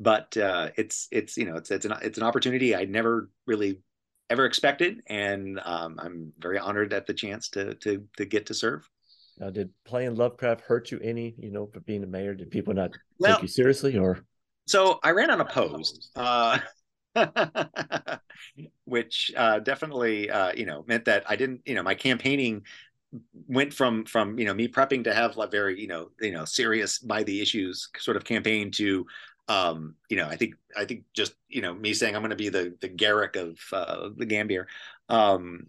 but 0.00 0.36
uh, 0.36 0.70
it's 0.76 1.08
it's 1.10 1.36
you 1.36 1.44
know 1.46 1.56
it's 1.56 1.70
it's 1.70 1.84
an 1.84 1.94
it's 2.02 2.18
an 2.18 2.24
opportunity 2.24 2.74
i 2.74 2.84
never 2.84 3.30
really 3.46 3.80
ever 4.28 4.44
expected 4.44 5.00
and 5.06 5.60
um, 5.64 6.00
i'm 6.00 6.32
very 6.38 6.58
honored 6.58 6.92
at 6.92 7.06
the 7.06 7.14
chance 7.14 7.48
to 7.50 7.74
to 7.76 8.04
to 8.16 8.24
get 8.24 8.46
to 8.46 8.54
serve. 8.54 8.88
Now 9.38 9.50
did 9.50 9.70
playing 9.84 10.16
lovecraft 10.16 10.62
hurt 10.62 10.90
you 10.90 10.98
any 11.02 11.34
you 11.38 11.50
know 11.50 11.66
for 11.66 11.80
being 11.80 12.02
a 12.02 12.06
mayor? 12.06 12.34
Did 12.34 12.50
people 12.50 12.74
not 12.74 12.92
well, 13.18 13.36
take 13.36 13.42
you 13.42 13.48
seriously 13.48 13.96
or? 13.96 14.20
So 14.66 14.98
I 15.02 15.12
ran 15.12 15.30
unopposed. 15.30 16.10
Uh, 16.16 16.58
which 18.84 19.32
uh, 19.36 19.58
definitely 19.60 20.30
uh, 20.30 20.52
you 20.52 20.66
know 20.66 20.84
meant 20.86 21.04
that 21.06 21.24
I 21.28 21.36
didn't 21.36 21.62
you 21.66 21.74
know 21.74 21.82
my 21.82 21.94
campaigning 21.94 22.62
went 23.48 23.72
from 23.72 24.04
from 24.04 24.38
you 24.38 24.44
know 24.44 24.54
me 24.54 24.68
prepping 24.68 25.04
to 25.04 25.14
have 25.14 25.36
a 25.38 25.46
very 25.46 25.80
you 25.80 25.86
know 25.86 26.10
you 26.20 26.32
know 26.32 26.44
serious 26.44 26.98
by 26.98 27.22
the 27.22 27.40
issues 27.40 27.88
sort 27.98 28.16
of 28.16 28.24
campaign 28.24 28.70
to 28.70 29.06
um 29.48 29.94
you 30.10 30.16
know 30.16 30.26
i 30.28 30.36
think 30.36 30.54
i 30.76 30.84
think 30.84 31.04
just 31.14 31.34
you 31.48 31.62
know 31.62 31.72
me 31.74 31.94
saying 31.94 32.14
i'm 32.16 32.22
going 32.22 32.30
to 32.30 32.36
be 32.36 32.48
the 32.48 32.74
the 32.80 32.88
garrick 32.88 33.36
of 33.36 33.58
uh 33.72 34.08
the 34.16 34.26
gambier. 34.26 34.66
Um 35.08 35.68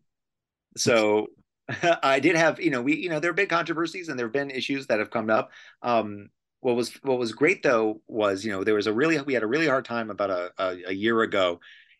so 0.78 1.28
i 2.04 2.20
did 2.20 2.36
have 2.36 2.60
you 2.60 2.72
know 2.72 2.82
we 2.82 2.96
you 2.96 3.10
know 3.10 3.20
there 3.20 3.30
have 3.32 3.36
been 3.36 3.48
controversies 3.48 4.10
and 4.10 4.18
there 4.18 4.28
have 4.28 4.34
been 4.34 4.52
issues 4.52 4.88
that 4.88 5.00
have 5.00 5.12
come 5.12 5.30
up. 5.30 5.52
Um 5.82 6.30
what 6.62 6.76
was 6.76 6.94
what 7.04 7.20
was 7.20 7.32
great 7.32 7.64
though 7.64 8.02
was 8.08 8.44
you 8.44 8.52
know 8.52 8.64
there 8.64 8.76
was 8.76 8.88
a 8.88 8.94
really 8.94 9.20
we 9.22 9.34
had 9.34 9.44
a 9.44 9.48
really 9.48 9.68
hard 9.68 9.86
time 9.86 10.10
about 10.10 10.30
a 10.30 10.52
a, 10.58 10.78
a 10.88 10.94
year 10.94 11.22
ago, 11.22 11.60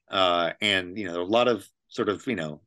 uh, 0.10 0.52
and 0.62 0.98
you 0.98 1.08
know 1.08 1.22
a 1.22 1.24
lot 1.24 1.48
of 1.48 1.68
sort 1.90 2.10
of 2.10 2.26
you 2.28 2.36
know 2.36 2.62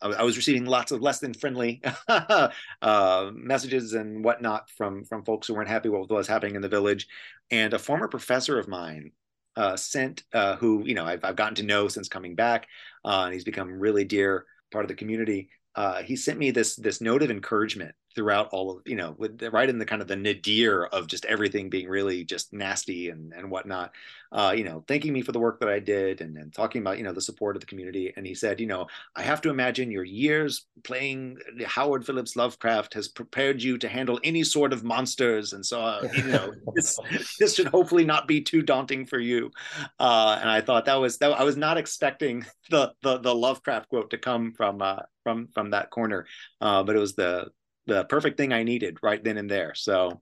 I, 0.00 0.22
was 0.22 0.36
receiving 0.36 0.64
lots 0.64 0.92
of 0.92 1.02
less 1.02 1.18
than 1.18 1.34
friendly 1.34 1.82
uh, 2.08 3.30
messages 3.34 3.94
and 3.94 4.24
whatnot 4.24 4.70
from 4.70 5.04
from 5.04 5.24
folks 5.24 5.46
who 5.46 5.54
weren't 5.54 5.68
happy 5.68 5.88
with 5.88 6.00
what 6.00 6.10
was 6.10 6.28
happening 6.28 6.54
in 6.54 6.62
the 6.62 6.68
village, 6.68 7.08
and 7.50 7.74
a 7.74 7.78
former 7.78 8.08
professor 8.08 8.58
of 8.58 8.68
mine 8.68 9.12
uh, 9.56 9.76
sent 9.76 10.22
uh, 10.32 10.56
who 10.56 10.84
you 10.84 10.94
know 10.94 11.04
I've, 11.04 11.24
I've 11.24 11.36
gotten 11.36 11.56
to 11.56 11.62
know 11.62 11.88
since 11.88 12.08
coming 12.08 12.34
back, 12.34 12.68
uh, 13.04 13.22
and 13.24 13.34
he's 13.34 13.44
become 13.44 13.80
really 13.80 14.04
dear 14.04 14.46
part 14.70 14.84
of 14.84 14.88
the 14.88 14.94
community. 14.94 15.48
Uh, 15.74 16.02
he 16.02 16.14
sent 16.16 16.38
me 16.38 16.50
this 16.50 16.76
this 16.76 17.00
note 17.00 17.22
of 17.22 17.30
encouragement 17.30 17.94
throughout 18.14 18.48
all 18.52 18.70
of 18.70 18.82
you 18.86 18.96
know 18.96 19.14
with 19.18 19.42
right 19.52 19.68
in 19.68 19.78
the 19.78 19.84
kind 19.84 20.02
of 20.02 20.08
the 20.08 20.16
nadir 20.16 20.86
of 20.86 21.06
just 21.06 21.24
everything 21.26 21.68
being 21.68 21.88
really 21.88 22.24
just 22.24 22.52
nasty 22.52 23.10
and 23.10 23.32
and 23.32 23.50
whatnot 23.50 23.92
uh, 24.32 24.52
you 24.56 24.64
know 24.64 24.84
thanking 24.86 25.12
me 25.12 25.22
for 25.22 25.32
the 25.32 25.38
work 25.38 25.60
that 25.60 25.68
i 25.68 25.78
did 25.78 26.20
and, 26.20 26.36
and 26.36 26.52
talking 26.52 26.80
about 26.80 26.98
you 26.98 27.04
know 27.04 27.12
the 27.12 27.20
support 27.20 27.56
of 27.56 27.60
the 27.60 27.66
community. 27.66 28.12
And 28.16 28.26
he 28.26 28.34
said 28.34 28.60
you 28.60 28.66
know 28.66 28.86
i 29.16 29.22
have 29.22 29.40
to 29.42 29.50
imagine 29.50 29.90
your 29.90 30.04
years 30.04 30.66
playing 30.84 31.38
howard 31.66 32.04
phillips 32.04 32.36
lovecraft 32.36 32.94
has 32.94 33.08
prepared 33.08 33.62
you 33.62 33.78
to 33.78 33.88
handle 33.88 34.20
any 34.24 34.44
sort 34.44 34.72
of 34.72 34.84
monsters. 34.84 35.52
And 35.52 35.64
so 35.64 35.80
uh, 35.80 36.08
you 36.14 36.24
know 36.24 36.52
this, 36.74 36.98
this 37.38 37.54
should 37.54 37.68
hopefully 37.68 38.04
not 38.04 38.28
be 38.28 38.40
too 38.40 38.62
daunting 38.62 39.06
for 39.06 39.18
you. 39.18 39.50
Uh, 39.98 40.38
and 40.40 40.50
i 40.50 40.60
thought 40.60 40.86
that 40.86 40.96
was 40.96 41.18
that 41.18 41.32
i 41.32 41.44
was 41.44 41.56
not 41.56 41.78
expecting 41.78 42.44
the 42.70 42.92
the, 43.02 43.18
the 43.18 43.34
lovecraft 43.34 43.88
quote 43.88 44.10
to 44.10 44.18
come 44.18 44.52
from 44.52 44.82
uh, 44.82 45.00
from 45.22 45.48
from 45.54 45.70
that 45.70 45.90
corner. 45.90 46.26
Uh, 46.60 46.82
but 46.82 46.96
it 46.96 46.98
was 46.98 47.14
the 47.14 47.48
the 47.88 48.04
perfect 48.04 48.36
thing 48.36 48.52
I 48.52 48.62
needed 48.62 48.98
right 49.02 49.22
then 49.22 49.38
and 49.38 49.50
there. 49.50 49.74
So 49.74 50.20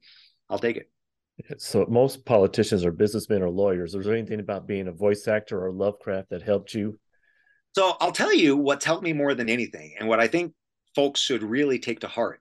I'll 0.48 0.58
take 0.58 0.76
it. 0.78 0.90
So 1.58 1.84
most 1.88 2.24
politicians 2.24 2.84
are 2.84 2.92
businessmen 2.92 3.42
or 3.42 3.50
lawyers. 3.50 3.94
Was 3.94 4.06
there 4.06 4.14
anything 4.14 4.40
about 4.40 4.66
being 4.66 4.88
a 4.88 4.92
voice 4.92 5.28
actor 5.28 5.62
or 5.62 5.70
Lovecraft 5.70 6.30
that 6.30 6.42
helped 6.42 6.72
you? 6.72 6.98
So 7.74 7.94
I'll 8.00 8.12
tell 8.12 8.32
you 8.32 8.56
what's 8.56 8.86
helped 8.86 9.02
me 9.02 9.12
more 9.12 9.34
than 9.34 9.50
anything, 9.50 9.96
and 9.98 10.08
what 10.08 10.18
I 10.18 10.28
think 10.28 10.54
folks 10.94 11.20
should 11.20 11.42
really 11.42 11.78
take 11.78 12.00
to 12.00 12.08
heart 12.08 12.40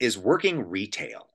is 0.00 0.18
working 0.18 0.68
retail. 0.68 1.28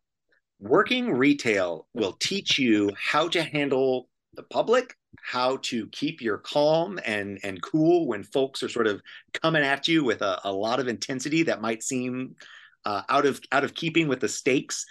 Working 0.59 1.13
retail 1.13 1.87
will 1.93 2.13
teach 2.13 2.59
you 2.59 2.91
how 2.97 3.29
to 3.29 3.41
handle 3.41 4.09
the 4.33 4.43
public, 4.43 4.97
how 5.21 5.57
to 5.63 5.87
keep 5.87 6.21
your 6.21 6.37
calm 6.39 6.99
and 7.05 7.39
and 7.43 7.61
cool 7.61 8.07
when 8.07 8.23
folks 8.23 8.61
are 8.61 8.69
sort 8.69 8.87
of 8.87 9.01
coming 9.41 9.63
at 9.63 9.87
you 9.87 10.03
with 10.03 10.21
a, 10.21 10.41
a 10.43 10.51
lot 10.51 10.81
of 10.81 10.89
intensity 10.89 11.43
that 11.43 11.61
might 11.61 11.81
seem 11.81 12.35
uh, 12.85 13.03
out 13.09 13.25
of 13.25 13.39
out 13.51 13.63
of 13.63 13.73
keeping 13.73 14.07
with 14.07 14.19
the 14.19 14.29
stakes. 14.29 14.85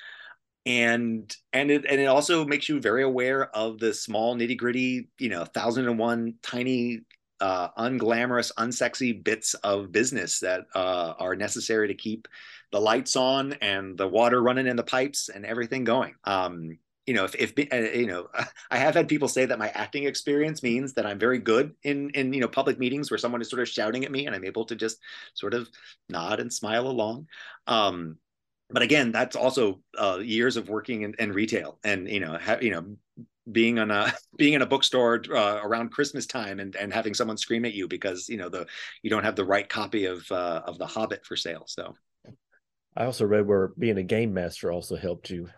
And 0.65 1.35
and 1.53 1.71
it 1.71 1.85
and 1.89 2.01
it 2.01 2.07
also 2.07 2.45
makes 2.45 2.69
you 2.69 2.81
very 2.81 3.03
aware 3.03 3.55
of 3.55 3.79
the 3.79 3.93
small 3.93 4.37
nitty 4.37 4.57
gritty 4.57 5.09
you 5.19 5.29
know 5.29 5.45
thousand 5.45 5.89
and 5.89 5.99
one 5.99 6.35
tiny 6.41 7.01
uh, 7.43 7.69
unglamorous 7.77 8.53
unsexy 8.57 9.23
bits 9.23 9.55
of 9.55 9.91
business 9.91 10.39
that 10.39 10.67
uh, 10.77 11.15
are 11.19 11.35
necessary 11.35 11.89
to 11.89 11.95
keep 11.95 12.29
the 12.71 12.81
lights 12.81 13.17
on 13.17 13.55
and 13.55 13.99
the 13.99 14.07
water 14.07 14.41
running 14.41 14.69
in 14.69 14.77
the 14.77 14.85
pipes 14.85 15.29
and 15.29 15.45
everything 15.45 15.83
going. 15.83 16.15
Um, 16.23 16.79
you 17.07 17.15
know, 17.15 17.25
if, 17.25 17.35
if 17.35 17.73
uh, 17.73 17.99
you 17.99 18.07
know, 18.07 18.29
I 18.71 18.79
have 18.79 18.95
had 18.95 19.09
people 19.09 19.29
say 19.29 19.45
that 19.47 19.59
my 19.59 19.69
acting 19.71 20.05
experience 20.05 20.63
means 20.63 20.95
that 20.95 21.07
I'm 21.07 21.19
very 21.19 21.39
good 21.39 21.75
in 21.83 22.11
in 22.11 22.33
you 22.33 22.41
know 22.41 22.49
public 22.49 22.79
meetings 22.79 23.11
where 23.11 23.19
someone 23.19 23.41
is 23.41 23.51
sort 23.51 23.63
of 23.63 23.69
shouting 23.69 24.05
at 24.05 24.13
me 24.13 24.27
and 24.27 24.35
I'm 24.35 24.45
able 24.45 24.65
to 24.67 24.77
just 24.77 24.99
sort 25.35 25.55
of 25.55 25.69
nod 26.09 26.41
and 26.41 26.53
smile 26.53 26.87
along. 26.87 27.29
Um, 27.67 28.19
but 28.71 28.83
again, 28.83 29.13
that's 29.13 29.37
also 29.37 29.81
uh, 29.99 30.19
years 30.23 30.57
of 30.57 30.69
working 30.69 31.03
in, 31.03 31.15
in 31.19 31.33
retail 31.33 31.79
and 31.85 32.09
you 32.09 32.21
know, 32.21 32.39
ha- 32.39 32.59
you 32.61 32.71
know, 32.71 32.97
being 33.51 33.79
on 33.79 33.91
a 33.91 34.13
being 34.37 34.55
in 34.55 34.63
a 34.63 34.67
bookstore 34.67 35.23
uh, 35.31 35.61
around 35.63 35.91
Christmas 35.91 36.27
time 36.27 36.61
and 36.61 36.77
and 36.77 36.93
having 36.93 37.15
someone 37.15 37.37
scream 37.37 37.65
at 37.65 37.75
you 37.75 37.89
because 37.89 38.29
you 38.29 38.37
know 38.37 38.49
the 38.49 38.67
you 39.03 39.11
don't 39.11 39.25
have 39.25 39.37
the 39.37 39.45
right 39.45 39.69
copy 39.69 40.07
of 40.07 40.25
uh, 40.31 40.63
of 40.67 40.79
The 40.79 40.87
Hobbit 40.87 41.27
for 41.27 41.37
sale. 41.37 41.65
So, 41.67 41.95
I 42.97 43.05
also 43.05 43.27
read 43.27 43.47
where 43.47 43.73
being 43.79 43.99
a 43.99 44.03
game 44.03 44.33
master 44.33 44.71
also 44.71 44.97
helped 44.97 45.31
you. 45.31 45.49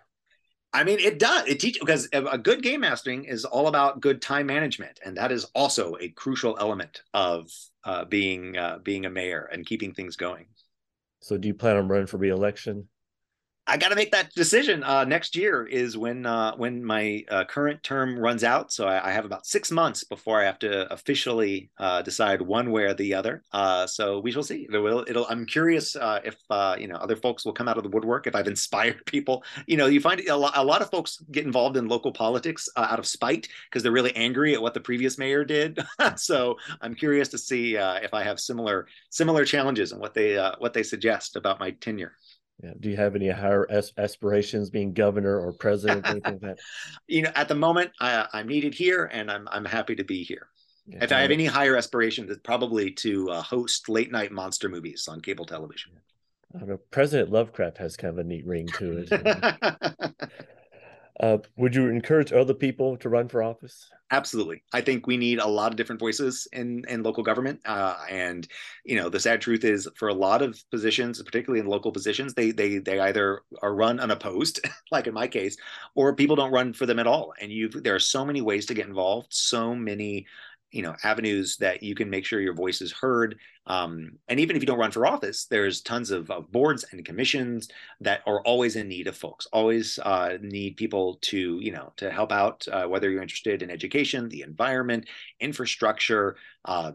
I 0.74 0.82
mean, 0.82 0.98
it 0.98 1.20
does. 1.20 1.46
It 1.46 1.60
teaches 1.60 1.78
because 1.78 2.09
a 2.12 2.36
good 2.36 2.60
game 2.60 2.80
mastering 2.80 3.24
is 3.24 3.44
all 3.44 3.68
about 3.68 4.01
good 4.01 4.20
time 4.20 4.46
management, 4.46 4.98
and 5.05 5.16
that 5.16 5.30
is 5.30 5.44
also 5.55 5.96
a 6.01 6.09
crucial 6.09 6.56
element 6.59 7.02
of 7.14 7.48
uh, 7.84 8.05
being 8.05 8.59
uh, 8.59 8.78
being 8.82 9.06
a 9.06 9.10
mayor 9.10 9.48
and 9.52 9.64
keeping 9.64 9.94
things 9.94 10.16
going. 10.16 10.46
So, 11.20 11.38
do 11.38 11.46
you 11.46 11.55
plan 11.55 11.76
on 11.76 11.86
running 11.86 12.09
for 12.09 12.16
reelection? 12.16 12.88
I 13.66 13.78
got 13.78 13.89
to 13.89 13.97
make 13.97 14.12
that 14.12 14.35
decision. 14.35 14.85
Uh, 14.85 15.05
next 15.05 15.35
year 15.35 15.66
is 15.66 15.97
when 15.97 16.27
uh, 16.27 16.55
when 16.57 16.85
my 16.85 17.24
uh, 17.31 17.45
current 17.45 17.82
term 17.82 18.19
runs 18.19 18.45
out, 18.45 18.70
so 18.70 18.86
I, 18.86 19.09
I, 19.09 19.12
have 19.12 19.24
about 19.24 19.47
six 19.47 19.70
months 19.70 20.05
before 20.05 20.39
I 20.39 20.45
have 20.45 20.59
to 20.59 20.93
officially 20.93 21.70
uh, 21.78 22.03
decide 22.03 22.43
one 22.43 22.70
way 22.73 22.85
or 22.85 22.93
the 22.93 23.15
other. 23.15 23.43
Uh, 23.53 23.86
so 23.86 24.20
we 24.20 24.32
shall 24.32 24.43
see. 24.43 24.69
It 24.70 24.78
will. 24.78 25.07
It'll. 25.09 25.27
I'm 25.31 25.47
curious 25.47 25.97
uh, 25.97 26.20
if 26.24 26.36
you 26.78 26.89
know 26.89 26.97
other 26.97 27.16
folks 27.16 27.47
will 27.47 27.55
come 27.55 27.66
out 27.66 27.78
of 27.78 27.85
the 27.85 27.89
woodwork. 27.89 28.27
If 28.27 28.35
I've 28.35 28.49
inspired 28.49 29.03
people, 29.07 29.45
you 29.66 29.78
know, 29.78 29.86
you 29.86 30.01
find 30.01 30.20
a 30.20 30.36
lot, 30.36 30.53
a 30.57 30.65
lot 30.65 30.82
of 30.82 30.91
folks 30.91 31.23
get 31.31 31.47
involved 31.47 31.78
in 31.78 31.89
local 31.89 32.12
politics 32.12 32.69
out 32.77 32.99
of 32.99 33.07
spite 33.07 33.49
because 33.70 33.82
they're 33.82 33.93
really 33.93 34.15
angry 34.15 34.53
at 34.53 34.61
what 34.61 34.74
the 34.74 34.81
previous 34.81 35.16
mayor 35.16 35.43
did. 35.43 35.78
so 36.16 36.59
I'm 36.82 36.95
curious 36.95 37.28
to 37.28 37.39
see 37.39 37.77
if 37.77 38.12
I 38.12 38.24
have 38.24 38.39
similar 38.39 38.89
similar 39.09 39.47
challenges 39.47 39.93
and 39.93 40.03
what 40.03 40.12
they 40.12 40.36
what 40.59 40.74
they 40.74 40.82
suggest 40.82 41.36
about 41.36 41.61
my 41.61 41.70
tenure. 41.70 42.12
Yeah. 42.62 42.72
Do 42.78 42.89
you 42.89 42.97
have 42.97 43.16
any 43.16 43.28
higher 43.28 43.66
aspirations, 43.98 44.70
being 44.70 44.93
governor 44.93 45.39
or 45.39 45.52
president, 45.52 46.06
anything 46.09 46.32
like 46.35 46.40
that? 46.40 46.59
You 47.06 47.22
know, 47.22 47.32
at 47.35 47.48
the 47.48 47.55
moment, 47.55 47.90
I, 48.01 48.26
am 48.32 48.48
needed 48.48 48.74
here, 48.74 49.10
and 49.12 49.31
I'm 49.31 49.48
I'm 49.51 49.64
happy 49.64 49.97
to 49.97 50.05
be 50.05 50.22
here. 50.22 50.48
Yeah, 50.86 51.05
if 51.05 51.12
I 51.12 51.20
have 51.20 51.31
any 51.31 51.47
higher 51.47 51.76
aspirations, 51.76 52.31
it's 52.31 52.40
probably 52.44 52.90
to 52.93 53.31
uh, 53.31 53.43
host 53.43 53.89
late 53.89 54.12
night 54.12 54.32
monster 54.32 54.68
movies 54.68 55.09
on 55.09 55.20
cable 55.20 55.47
television. 55.47 55.93
I 56.55 56.59
don't 56.60 56.68
know. 56.68 56.81
President 56.90 57.31
Lovecraft 57.31 57.78
has 57.78 57.97
kind 57.97 58.12
of 58.12 58.18
a 58.18 58.24
neat 58.24 58.47
ring 58.47 58.68
to 58.78 59.05
it. 59.09 60.14
Uh, 61.20 61.39
would 61.57 61.74
you 61.74 61.89
encourage 61.89 62.32
other 62.32 62.55
people 62.55 62.97
to 62.97 63.09
run 63.09 63.28
for 63.28 63.43
office? 63.43 63.89
Absolutely. 64.11 64.62
I 64.73 64.81
think 64.81 65.07
we 65.07 65.16
need 65.16 65.39
a 65.39 65.47
lot 65.47 65.73
of 65.73 65.77
different 65.77 66.01
voices 66.01 66.47
in, 66.53 66.85
in 66.89 67.03
local 67.03 67.23
government. 67.23 67.61
Uh, 67.65 67.97
and, 68.11 68.47
you 68.85 68.97
know, 68.97 69.09
the 69.09 69.20
sad 69.20 69.41
truth 69.41 69.65
is 69.65 69.89
for 69.97 70.09
a 70.09 70.15
lot 70.15 70.43
of 70.43 70.62
positions, 70.70 71.23
particularly 71.23 71.61
in 71.61 71.66
local 71.66 71.91
positions, 71.91 72.35
they 72.35 72.51
they 72.51 72.78
they 72.78 73.01
either 73.01 73.43
are 73.62 73.74
run 73.74 74.01
unopposed, 74.01 74.61
like 74.93 75.07
in 75.07 75.15
my 75.15 75.27
case, 75.27 75.57
or 75.95 76.15
people 76.15 76.36
don't 76.36 76.53
run 76.53 76.73
for 76.73 76.85
them 76.86 76.99
at 76.99 77.07
all. 77.07 77.32
And 77.41 77.51
you 77.51 77.69
there 77.69 77.95
are 77.95 78.01
so 78.01 78.24
many 78.24 78.41
ways 78.41 78.66
to 78.66 78.74
get 78.74 78.86
involved, 78.86 79.28
so 79.31 79.74
many 79.74 80.27
you 80.74 80.82
know 80.82 80.94
avenues 81.05 81.56
that 81.59 81.82
you 81.82 81.94
can 81.94 82.10
make 82.10 82.24
sure 82.24 82.40
your 82.40 82.55
voice 82.55 82.80
is 82.80 82.92
heard 82.92 83.38
um, 83.66 84.12
and 84.28 84.40
even 84.40 84.56
if 84.56 84.62
you 84.62 84.66
don't 84.66 84.78
run 84.78 84.90
for 84.90 85.06
office 85.06 85.46
there's 85.46 85.80
tons 85.80 86.10
of, 86.10 86.30
of, 86.30 86.51
boards 86.52 86.84
and 86.90 87.05
commissions 87.05 87.68
that 88.01 88.20
are 88.26 88.40
always 88.42 88.76
in 88.76 88.88
need 88.88 89.06
of 89.06 89.16
folks 89.16 89.46
always 89.52 89.98
uh, 90.01 90.36
need 90.40 90.76
people 90.76 91.18
to 91.22 91.59
you 91.60 91.72
know 91.72 91.92
to 91.96 92.10
help 92.10 92.32
out 92.32 92.66
uh, 92.72 92.84
whether 92.84 93.10
you're 93.10 93.22
interested 93.22 93.62
in 93.62 93.70
education 93.70 94.28
the 94.28 94.42
environment 94.42 95.06
infrastructure 95.40 96.36
uh, 96.64 96.92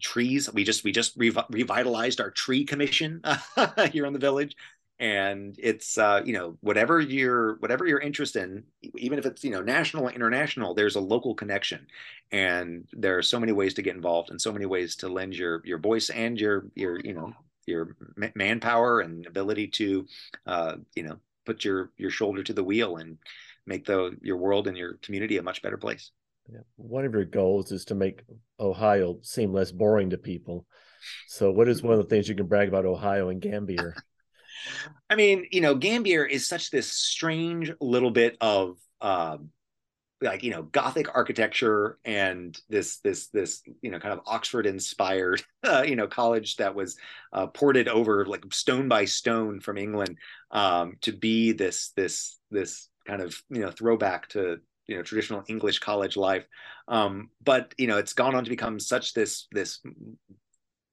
trees. 0.00 0.52
We 0.52 0.64
just 0.64 0.84
we 0.84 0.92
just 0.92 1.16
rev- 1.16 1.46
revitalized 1.50 2.20
our 2.20 2.30
tree 2.30 2.64
commission 2.64 3.22
here 3.92 4.06
in 4.06 4.12
the 4.12 4.18
village 4.18 4.56
and 5.00 5.54
it's 5.58 5.96
uh, 5.96 6.22
you 6.24 6.32
know 6.32 6.56
whatever 6.60 7.00
your 7.00 7.56
whatever 7.56 7.86
you're 7.86 8.00
interested 8.00 8.42
in 8.42 8.64
even 8.96 9.18
if 9.18 9.26
it's 9.26 9.44
you 9.44 9.50
know 9.50 9.62
national 9.62 10.08
or 10.08 10.12
international 10.12 10.74
there's 10.74 10.96
a 10.96 11.00
local 11.00 11.34
connection. 11.34 11.86
And 12.32 12.86
there 12.92 13.16
are 13.16 13.22
so 13.22 13.38
many 13.40 13.52
ways 13.52 13.74
to 13.74 13.82
get 13.82 13.96
involved 13.96 14.30
and 14.30 14.40
so 14.40 14.52
many 14.52 14.66
ways 14.66 14.96
to 14.96 15.08
lend 15.08 15.34
your 15.36 15.62
your 15.64 15.78
voice 15.78 16.10
and 16.10 16.38
your 16.38 16.66
your 16.74 17.00
you 17.00 17.14
know 17.14 17.32
your 17.66 17.96
manpower 18.34 19.00
and 19.00 19.26
ability 19.26 19.68
to 19.68 20.06
uh, 20.46 20.76
you 20.96 21.04
know 21.04 21.18
put 21.46 21.64
your 21.64 21.90
your 21.96 22.10
shoulder 22.10 22.42
to 22.42 22.52
the 22.52 22.64
wheel 22.64 22.96
and 22.96 23.18
make 23.66 23.84
the 23.84 24.16
your 24.20 24.36
world 24.36 24.66
and 24.66 24.76
your 24.76 24.94
community 24.94 25.36
a 25.36 25.42
much 25.42 25.62
better 25.62 25.76
place. 25.76 26.10
One 26.76 27.04
of 27.04 27.12
your 27.12 27.26
goals 27.26 27.72
is 27.72 27.84
to 27.86 27.94
make 27.94 28.22
ohio 28.58 29.18
seem 29.22 29.52
less 29.52 29.70
boring 29.70 30.10
to 30.10 30.18
people. 30.18 30.66
So 31.28 31.52
what 31.52 31.68
is 31.68 31.82
one 31.82 31.92
of 31.92 31.98
the 31.98 32.06
things 32.06 32.28
you 32.28 32.34
can 32.34 32.46
brag 32.46 32.68
about 32.68 32.86
ohio 32.86 33.28
and 33.28 33.40
gambier 33.40 33.94
I 35.10 35.14
mean, 35.14 35.46
you 35.50 35.60
know, 35.60 35.74
Gambier 35.74 36.24
is 36.24 36.46
such 36.46 36.70
this 36.70 36.90
strange 36.92 37.72
little 37.80 38.10
bit 38.10 38.36
of 38.40 38.76
uh, 39.00 39.38
like 40.20 40.42
you 40.42 40.50
know 40.50 40.62
Gothic 40.62 41.14
architecture 41.14 41.98
and 42.04 42.58
this 42.68 42.98
this 42.98 43.28
this 43.28 43.62
you 43.82 43.90
know 43.90 43.98
kind 43.98 44.12
of 44.12 44.20
Oxford 44.26 44.66
inspired 44.66 45.42
uh, 45.64 45.84
you 45.86 45.96
know 45.96 46.06
college 46.06 46.56
that 46.56 46.74
was 46.74 46.96
uh, 47.32 47.46
ported 47.46 47.88
over 47.88 48.24
like 48.26 48.44
stone 48.52 48.88
by 48.88 49.04
stone 49.04 49.60
from 49.60 49.78
England 49.78 50.18
um, 50.50 50.96
to 51.02 51.12
be 51.12 51.52
this 51.52 51.92
this 51.96 52.38
this 52.50 52.88
kind 53.06 53.22
of 53.22 53.40
you 53.50 53.60
know 53.60 53.70
throwback 53.70 54.28
to 54.30 54.58
you 54.86 54.96
know 54.96 55.02
traditional 55.02 55.44
English 55.48 55.78
college 55.78 56.16
life. 56.16 56.46
Um, 56.88 57.30
but 57.42 57.74
you 57.78 57.86
know 57.86 57.98
it's 57.98 58.14
gone 58.14 58.34
on 58.34 58.44
to 58.44 58.50
become 58.50 58.80
such 58.80 59.14
this 59.14 59.46
this 59.52 59.80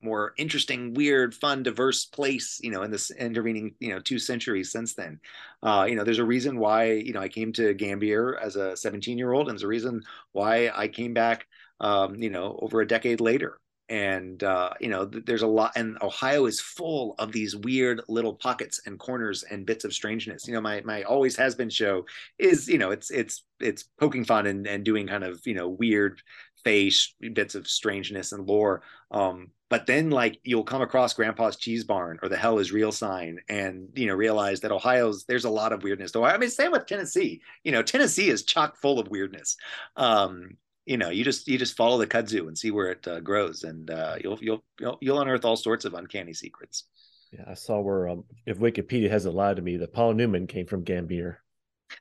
more 0.06 0.34
interesting, 0.38 0.94
weird, 0.94 1.36
fun, 1.36 1.64
diverse 1.64 2.06
place, 2.06 2.60
you 2.64 2.72
know, 2.72 2.84
in 2.84 2.91
this 2.91 3.11
intervening, 3.11 3.76
you 3.80 3.90
know, 3.90 3.99
two 3.99 4.19
centuries 4.19 4.72
since 4.72 4.94
then. 4.94 5.19
Uh, 5.61 5.86
you 5.90 5.95
know, 5.95 6.03
there's 6.06 6.19
a 6.19 6.26
reason 6.26 6.60
why, 6.60 6.91
you 6.94 7.11
know, 7.11 7.19
I 7.19 7.27
came 7.27 7.52
to 7.53 7.73
Gambier 7.73 8.38
as 8.38 8.56
a 8.56 8.77
17 8.77 9.18
year 9.18 9.34
old, 9.34 9.49
and 9.49 9.56
there's 9.56 9.64
a 9.64 9.68
reason 9.68 10.03
why 10.32 10.72
I 10.73 10.88
came 10.88 11.14
back, 11.14 11.48
um, 11.82 12.15
you 12.15 12.30
know, 12.30 12.57
over 12.61 12.80
a 12.80 12.88
decade 12.88 13.19
later. 13.19 13.60
And, 13.88 14.44
uh, 14.44 14.72
you 14.80 14.90
know, 14.90 15.06
there's 15.06 15.44
a 15.44 15.48
lot, 15.48 15.73
and 15.76 15.98
Ohio 16.02 16.45
is 16.45 16.60
full 16.60 17.14
of 17.19 17.32
these 17.32 17.56
weird 17.56 18.02
little 18.07 18.34
pockets 18.34 18.82
and 18.88 18.98
corners 18.98 19.44
and 19.44 19.65
bits 19.65 19.86
of 19.86 19.94
strangeness. 19.94 20.48
You 20.48 20.53
know, 20.53 20.61
my, 20.61 20.82
my 20.82 21.03
always 21.03 21.36
has 21.36 21.53
been 21.53 21.69
show 21.69 22.06
is, 22.40 22.68
you 22.68 22.80
know, 22.80 22.90
it's, 22.90 23.11
it's, 23.11 23.44
it's 23.60 23.84
poking 23.99 24.26
fun 24.26 24.48
and, 24.48 24.65
and 24.65 24.84
doing 24.84 25.07
kind 25.07 25.23
of, 25.23 25.40
you 25.45 25.53
know, 25.53 25.69
weird 25.69 26.22
face 26.65 27.13
bits 27.33 27.55
of 27.55 27.67
strangeness 27.67 28.33
and 28.33 28.45
lore. 28.45 28.81
Um, 29.11 29.51
but 29.69 29.85
then 29.85 30.09
like 30.09 30.39
you'll 30.43 30.63
come 30.63 30.81
across 30.81 31.13
grandpa's 31.13 31.55
cheese 31.55 31.83
barn 31.83 32.19
or 32.21 32.27
the 32.27 32.35
hell 32.35 32.59
is 32.59 32.71
real 32.71 32.91
sign 32.91 33.39
and 33.47 33.89
you 33.95 34.07
know 34.07 34.13
realize 34.13 34.59
that 34.61 34.71
ohio's 34.71 35.25
there's 35.25 35.45
a 35.45 35.49
lot 35.49 35.71
of 35.71 35.83
weirdness. 35.83 36.11
Though 36.11 36.25
i 36.25 36.37
mean 36.37 36.49
same 36.49 36.71
with 36.71 36.85
tennessee. 36.85 37.41
You 37.63 37.71
know 37.71 37.81
tennessee 37.81 38.29
is 38.29 38.43
chock 38.43 38.77
full 38.77 38.99
of 38.99 39.07
weirdness. 39.07 39.55
Um 39.95 40.57
you 40.85 40.97
know 40.97 41.09
you 41.09 41.23
just 41.23 41.47
you 41.47 41.57
just 41.57 41.77
follow 41.77 41.97
the 41.97 42.07
kudzu 42.07 42.47
and 42.47 42.57
see 42.57 42.71
where 42.71 42.91
it 42.91 43.07
uh, 43.07 43.19
grows 43.19 43.63
and 43.63 43.89
uh, 43.89 44.15
you'll, 44.21 44.39
you'll 44.41 44.63
you'll 44.79 44.97
you'll 45.01 45.21
unearth 45.21 45.45
all 45.45 45.55
sorts 45.55 45.85
of 45.85 45.93
uncanny 45.93 46.33
secrets. 46.33 46.85
Yeah 47.31 47.45
i 47.47 47.53
saw 47.53 47.79
where 47.79 48.09
um, 48.09 48.23
if 48.45 48.59
wikipedia 48.59 49.09
hasn't 49.09 49.35
lied 49.35 49.55
to 49.55 49.61
me 49.61 49.77
that 49.77 49.93
paul 49.93 50.13
newman 50.13 50.47
came 50.47 50.67
from 50.67 50.83
gambier 50.83 51.41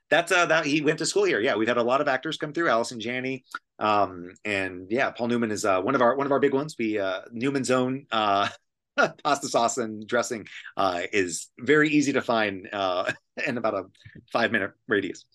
that's 0.09 0.31
uh 0.31 0.45
that 0.45 0.65
he 0.65 0.81
went 0.81 0.99
to 0.99 1.05
school 1.05 1.23
here 1.23 1.39
yeah 1.39 1.55
we've 1.55 1.67
had 1.67 1.77
a 1.77 1.83
lot 1.83 2.01
of 2.01 2.07
actors 2.07 2.37
come 2.37 2.53
through 2.53 2.69
allison 2.69 2.99
janney 2.99 3.43
um, 3.79 4.31
and 4.45 4.87
yeah, 4.89 5.11
Paul 5.11 5.27
Newman 5.27 5.51
is 5.51 5.65
uh, 5.65 5.81
one 5.81 5.95
of 5.95 6.01
our 6.01 6.15
one 6.15 6.25
of 6.25 6.31
our 6.31 6.39
big 6.39 6.53
ones. 6.53 6.75
We 6.77 6.97
uh, 6.99 7.21
Newman's 7.31 7.71
own 7.71 8.05
uh, 8.11 8.49
pasta 9.23 9.47
sauce 9.47 9.77
and 9.77 10.07
dressing 10.07 10.47
uh, 10.77 11.01
is 11.11 11.49
very 11.59 11.89
easy 11.89 12.13
to 12.13 12.21
find 12.21 12.69
uh, 12.71 13.11
in 13.47 13.57
about 13.57 13.73
a 13.73 13.83
five 14.31 14.51
minute 14.51 14.71
radius. 14.87 15.25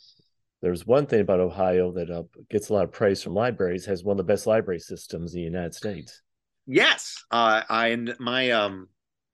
There's 0.63 0.87
one 0.87 1.07
thing 1.07 1.21
about 1.21 1.41
Ohio 1.41 1.93
that 1.93 2.11
uh, 2.11 2.25
gets 2.51 2.69
a 2.69 2.75
lot 2.75 2.85
of 2.85 2.93
praise 2.93 3.23
from 3.23 3.35
libraries. 3.35 3.87
Has 3.87 4.05
one 4.05 4.15
of 4.15 4.19
the 4.19 4.33
best 4.33 4.47
library 4.47 4.81
systems 4.81 5.35
in 5.35 5.41
the 5.41 5.45
United 5.45 5.75
States. 5.75 6.23
Yes, 6.67 7.23
uh, 7.31 7.63
I 7.69 7.89
and 7.89 8.15
my 8.19 8.51
um, 8.51 8.89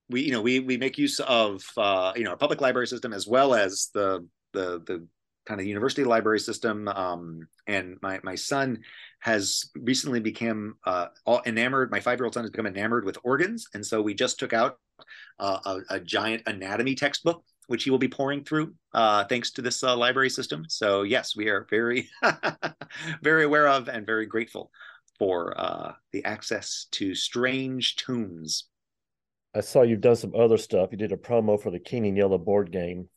we 0.08 0.22
you 0.22 0.32
know 0.32 0.42
we 0.42 0.60
we 0.60 0.76
make 0.78 0.98
use 0.98 1.20
of 1.20 1.62
uh, 1.76 2.12
you 2.16 2.24
know 2.24 2.30
our 2.30 2.36
public 2.36 2.60
library 2.60 2.86
system 2.88 3.12
as 3.12 3.26
well 3.26 3.54
as 3.54 3.90
the 3.94 4.26
the 4.56 4.82
the 4.86 5.06
kind 5.46 5.60
of 5.60 5.66
university 5.66 6.04
library 6.04 6.40
system. 6.40 6.88
Um, 6.88 7.46
and 7.66 7.96
my 8.02 8.20
my 8.22 8.34
son 8.34 8.80
has 9.20 9.70
recently 9.76 10.20
become 10.20 10.76
uh, 10.84 11.06
all 11.24 11.42
enamored. 11.46 11.90
My 11.90 12.00
five 12.00 12.18
year 12.18 12.24
old 12.24 12.34
son 12.34 12.44
has 12.44 12.50
become 12.50 12.66
enamored 12.66 13.04
with 13.04 13.18
organs, 13.22 13.68
and 13.74 13.86
so 13.86 14.02
we 14.02 14.14
just 14.14 14.38
took 14.38 14.52
out 14.52 14.78
uh, 15.38 15.58
a, 15.64 15.96
a, 15.96 16.00
giant 16.00 16.42
anatomy 16.46 16.94
textbook, 16.94 17.44
which 17.66 17.84
he 17.84 17.90
will 17.90 17.98
be 17.98 18.08
pouring 18.08 18.42
through 18.42 18.74
uh, 18.94 19.24
thanks 19.24 19.50
to 19.52 19.62
this 19.62 19.84
uh, 19.84 19.96
library 19.96 20.30
system. 20.30 20.64
So 20.68 21.02
yes, 21.02 21.36
we 21.36 21.48
are 21.48 21.66
very 21.70 22.08
very 23.22 23.44
aware 23.44 23.68
of 23.68 23.88
and 23.88 24.04
very 24.06 24.26
grateful 24.26 24.70
for 25.18 25.58
uh, 25.58 25.92
the 26.12 26.24
access 26.24 26.86
to 26.92 27.14
strange 27.14 27.96
tunes. 27.96 28.64
I 29.54 29.60
saw 29.60 29.82
you've 29.82 30.02
done 30.02 30.16
some 30.16 30.34
other 30.34 30.58
stuff. 30.58 30.90
You 30.92 30.98
did 30.98 31.12
a 31.12 31.16
promo 31.16 31.60
for 31.60 31.70
the 31.70 31.80
and 31.96 32.16
Yellow 32.16 32.36
board 32.36 32.70
game, 32.70 33.08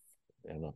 and 0.46 0.66
uh, 0.66 0.72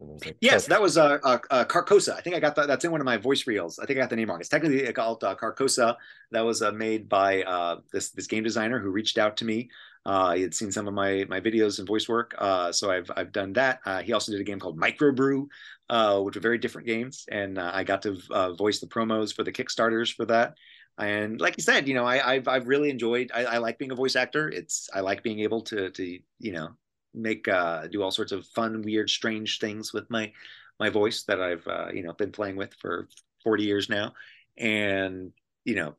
Like, 0.00 0.36
yes, 0.40 0.66
that 0.66 0.82
was 0.82 0.98
uh, 0.98 1.18
uh, 1.22 1.38
uh, 1.50 1.64
Carcosa. 1.64 2.14
I 2.14 2.20
think 2.20 2.36
I 2.36 2.40
got 2.40 2.56
that. 2.56 2.66
That's 2.66 2.84
in 2.84 2.90
one 2.90 3.00
of 3.00 3.04
my 3.04 3.16
voice 3.16 3.46
reels. 3.46 3.78
I 3.78 3.86
think 3.86 3.98
I 3.98 4.02
got 4.02 4.10
the 4.10 4.16
name 4.16 4.28
wrong. 4.28 4.40
It's 4.40 4.48
technically 4.48 4.92
called 4.92 5.22
uh, 5.22 5.34
Carcosa. 5.36 5.96
That 6.32 6.42
was 6.42 6.62
uh, 6.62 6.72
made 6.72 7.08
by 7.08 7.42
uh, 7.42 7.80
this 7.92 8.10
this 8.10 8.26
game 8.26 8.42
designer 8.42 8.78
who 8.78 8.90
reached 8.90 9.18
out 9.18 9.36
to 9.38 9.44
me. 9.44 9.70
Uh, 10.06 10.34
he 10.34 10.42
had 10.42 10.54
seen 10.54 10.70
some 10.70 10.86
of 10.86 10.94
my 10.94 11.24
my 11.28 11.40
videos 11.40 11.78
and 11.78 11.88
voice 11.88 12.08
work, 12.08 12.34
uh, 12.38 12.70
so 12.72 12.90
I've 12.90 13.10
I've 13.16 13.32
done 13.32 13.54
that. 13.54 13.80
Uh, 13.86 14.02
he 14.02 14.12
also 14.12 14.32
did 14.32 14.40
a 14.40 14.44
game 14.44 14.60
called 14.60 14.78
Microbrew, 14.78 15.46
uh, 15.88 16.20
which 16.20 16.36
are 16.36 16.40
very 16.40 16.58
different 16.58 16.86
games, 16.86 17.24
and 17.30 17.58
uh, 17.58 17.70
I 17.72 17.84
got 17.84 18.02
to 18.02 18.18
uh, 18.30 18.52
voice 18.52 18.80
the 18.80 18.86
promos 18.86 19.34
for 19.34 19.44
the 19.44 19.52
Kickstarters 19.52 20.12
for 20.12 20.26
that. 20.26 20.56
And 20.98 21.40
like 21.40 21.56
you 21.56 21.62
said, 21.62 21.88
you 21.88 21.94
know, 21.94 22.04
I, 22.04 22.34
have 22.34 22.48
I've 22.48 22.68
really 22.68 22.90
enjoyed. 22.90 23.30
I, 23.34 23.44
I, 23.44 23.58
like 23.58 23.78
being 23.78 23.90
a 23.90 23.96
voice 23.96 24.14
actor. 24.14 24.48
It's 24.48 24.88
I 24.94 25.00
like 25.00 25.22
being 25.22 25.40
able 25.40 25.62
to 25.62 25.90
to 25.90 26.18
you 26.38 26.52
know 26.52 26.68
make 27.14 27.48
uh, 27.48 27.86
do 27.86 28.02
all 28.02 28.10
sorts 28.10 28.32
of 28.32 28.46
fun, 28.46 28.82
weird, 28.82 29.10
strange 29.10 29.58
things 29.58 29.92
with 29.92 30.10
my 30.10 30.32
my 30.80 30.90
voice 30.90 31.22
that 31.24 31.40
I've 31.40 31.66
uh, 31.66 31.88
you 31.92 32.02
know 32.02 32.12
been 32.12 32.32
playing 32.32 32.56
with 32.56 32.74
for 32.74 33.08
40 33.42 33.64
years 33.64 33.88
now, 33.88 34.14
and 34.56 35.32
you 35.64 35.74
know 35.74 35.94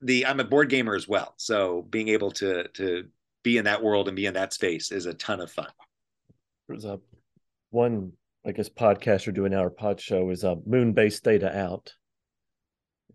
the 0.00 0.26
I'm 0.26 0.40
a 0.40 0.44
board 0.44 0.68
gamer 0.68 0.94
as 0.94 1.08
well, 1.08 1.34
so 1.36 1.82
being 1.82 2.08
able 2.08 2.30
to 2.32 2.68
to 2.68 3.08
be 3.42 3.58
in 3.58 3.64
that 3.64 3.82
world 3.82 4.08
and 4.08 4.16
be 4.16 4.26
in 4.26 4.34
that 4.34 4.52
space 4.52 4.90
is 4.92 5.06
a 5.06 5.14
ton 5.14 5.40
of 5.40 5.50
fun. 5.50 5.68
There's 6.68 6.84
a 6.84 7.00
one 7.70 8.12
I 8.46 8.52
guess 8.52 8.68
podcaster 8.68 9.34
doing 9.34 9.54
our 9.54 9.70
pod 9.70 10.00
show 10.00 10.30
is 10.30 10.44
a 10.44 10.52
uh, 10.52 10.54
Moonbase 10.56 11.20
Theta 11.20 11.56
Out. 11.56 11.92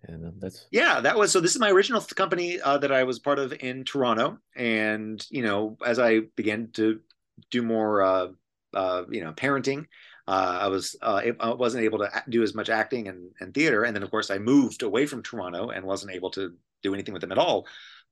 And 0.03 0.25
um, 0.25 0.33
that's 0.39 0.67
yeah, 0.71 0.99
that 0.99 1.15
was 1.15 1.31
so. 1.31 1.39
This 1.39 1.53
is 1.53 1.59
my 1.59 1.69
original 1.69 2.01
company 2.01 2.59
uh, 2.59 2.79
that 2.79 2.91
I 2.91 3.03
was 3.03 3.19
part 3.19 3.37
of 3.37 3.53
in 3.53 3.83
Toronto, 3.83 4.39
and 4.55 5.23
you 5.29 5.43
know, 5.43 5.77
as 5.85 5.99
I 5.99 6.21
began 6.35 6.69
to 6.73 6.99
do 7.49 7.61
more, 7.61 8.01
uh, 8.01 8.27
uh, 8.73 9.03
you 9.09 9.23
know, 9.23 9.33
parenting. 9.33 9.85
Uh, 10.27 10.59
I 10.61 10.67
was 10.67 10.95
uh, 11.01 11.21
I 11.39 11.53
wasn't 11.53 11.83
able 11.83 11.99
to 11.99 12.23
do 12.29 12.43
as 12.43 12.53
much 12.53 12.69
acting 12.69 13.07
and, 13.07 13.31
and 13.39 13.53
theater, 13.53 13.83
and 13.83 13.95
then 13.95 14.03
of 14.03 14.11
course 14.11 14.29
I 14.29 14.37
moved 14.37 14.83
away 14.83 15.05
from 15.05 15.23
Toronto 15.23 15.69
and 15.69 15.85
wasn't 15.85 16.13
able 16.13 16.31
to 16.31 16.53
do 16.83 16.93
anything 16.93 17.13
with 17.13 17.21
them 17.21 17.31
at 17.31 17.37
all. 17.37 17.67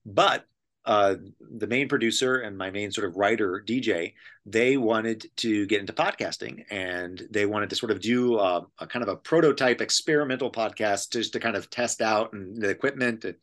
But 0.05 0.45
uh, 0.85 1.15
the 1.39 1.67
main 1.67 1.87
producer 1.87 2.37
and 2.39 2.57
my 2.57 2.71
main 2.71 2.91
sort 2.91 3.07
of 3.07 3.15
writer 3.15 3.63
DJ, 3.65 4.13
they 4.45 4.77
wanted 4.77 5.25
to 5.37 5.65
get 5.67 5.81
into 5.81 5.93
podcasting 5.93 6.63
and 6.71 7.27
they 7.29 7.45
wanted 7.45 7.69
to 7.69 7.75
sort 7.75 7.91
of 7.91 7.99
do 7.99 8.39
a, 8.39 8.59
uh, 8.59 8.61
a 8.79 8.87
kind 8.87 9.03
of 9.03 9.09
a 9.09 9.15
prototype 9.15 9.81
experimental 9.81 10.51
podcast 10.51 11.11
just 11.11 11.33
to 11.33 11.39
kind 11.39 11.55
of 11.55 11.69
test 11.69 12.01
out 12.01 12.33
and 12.33 12.59
the 12.59 12.69
equipment 12.69 13.23
and 13.25 13.35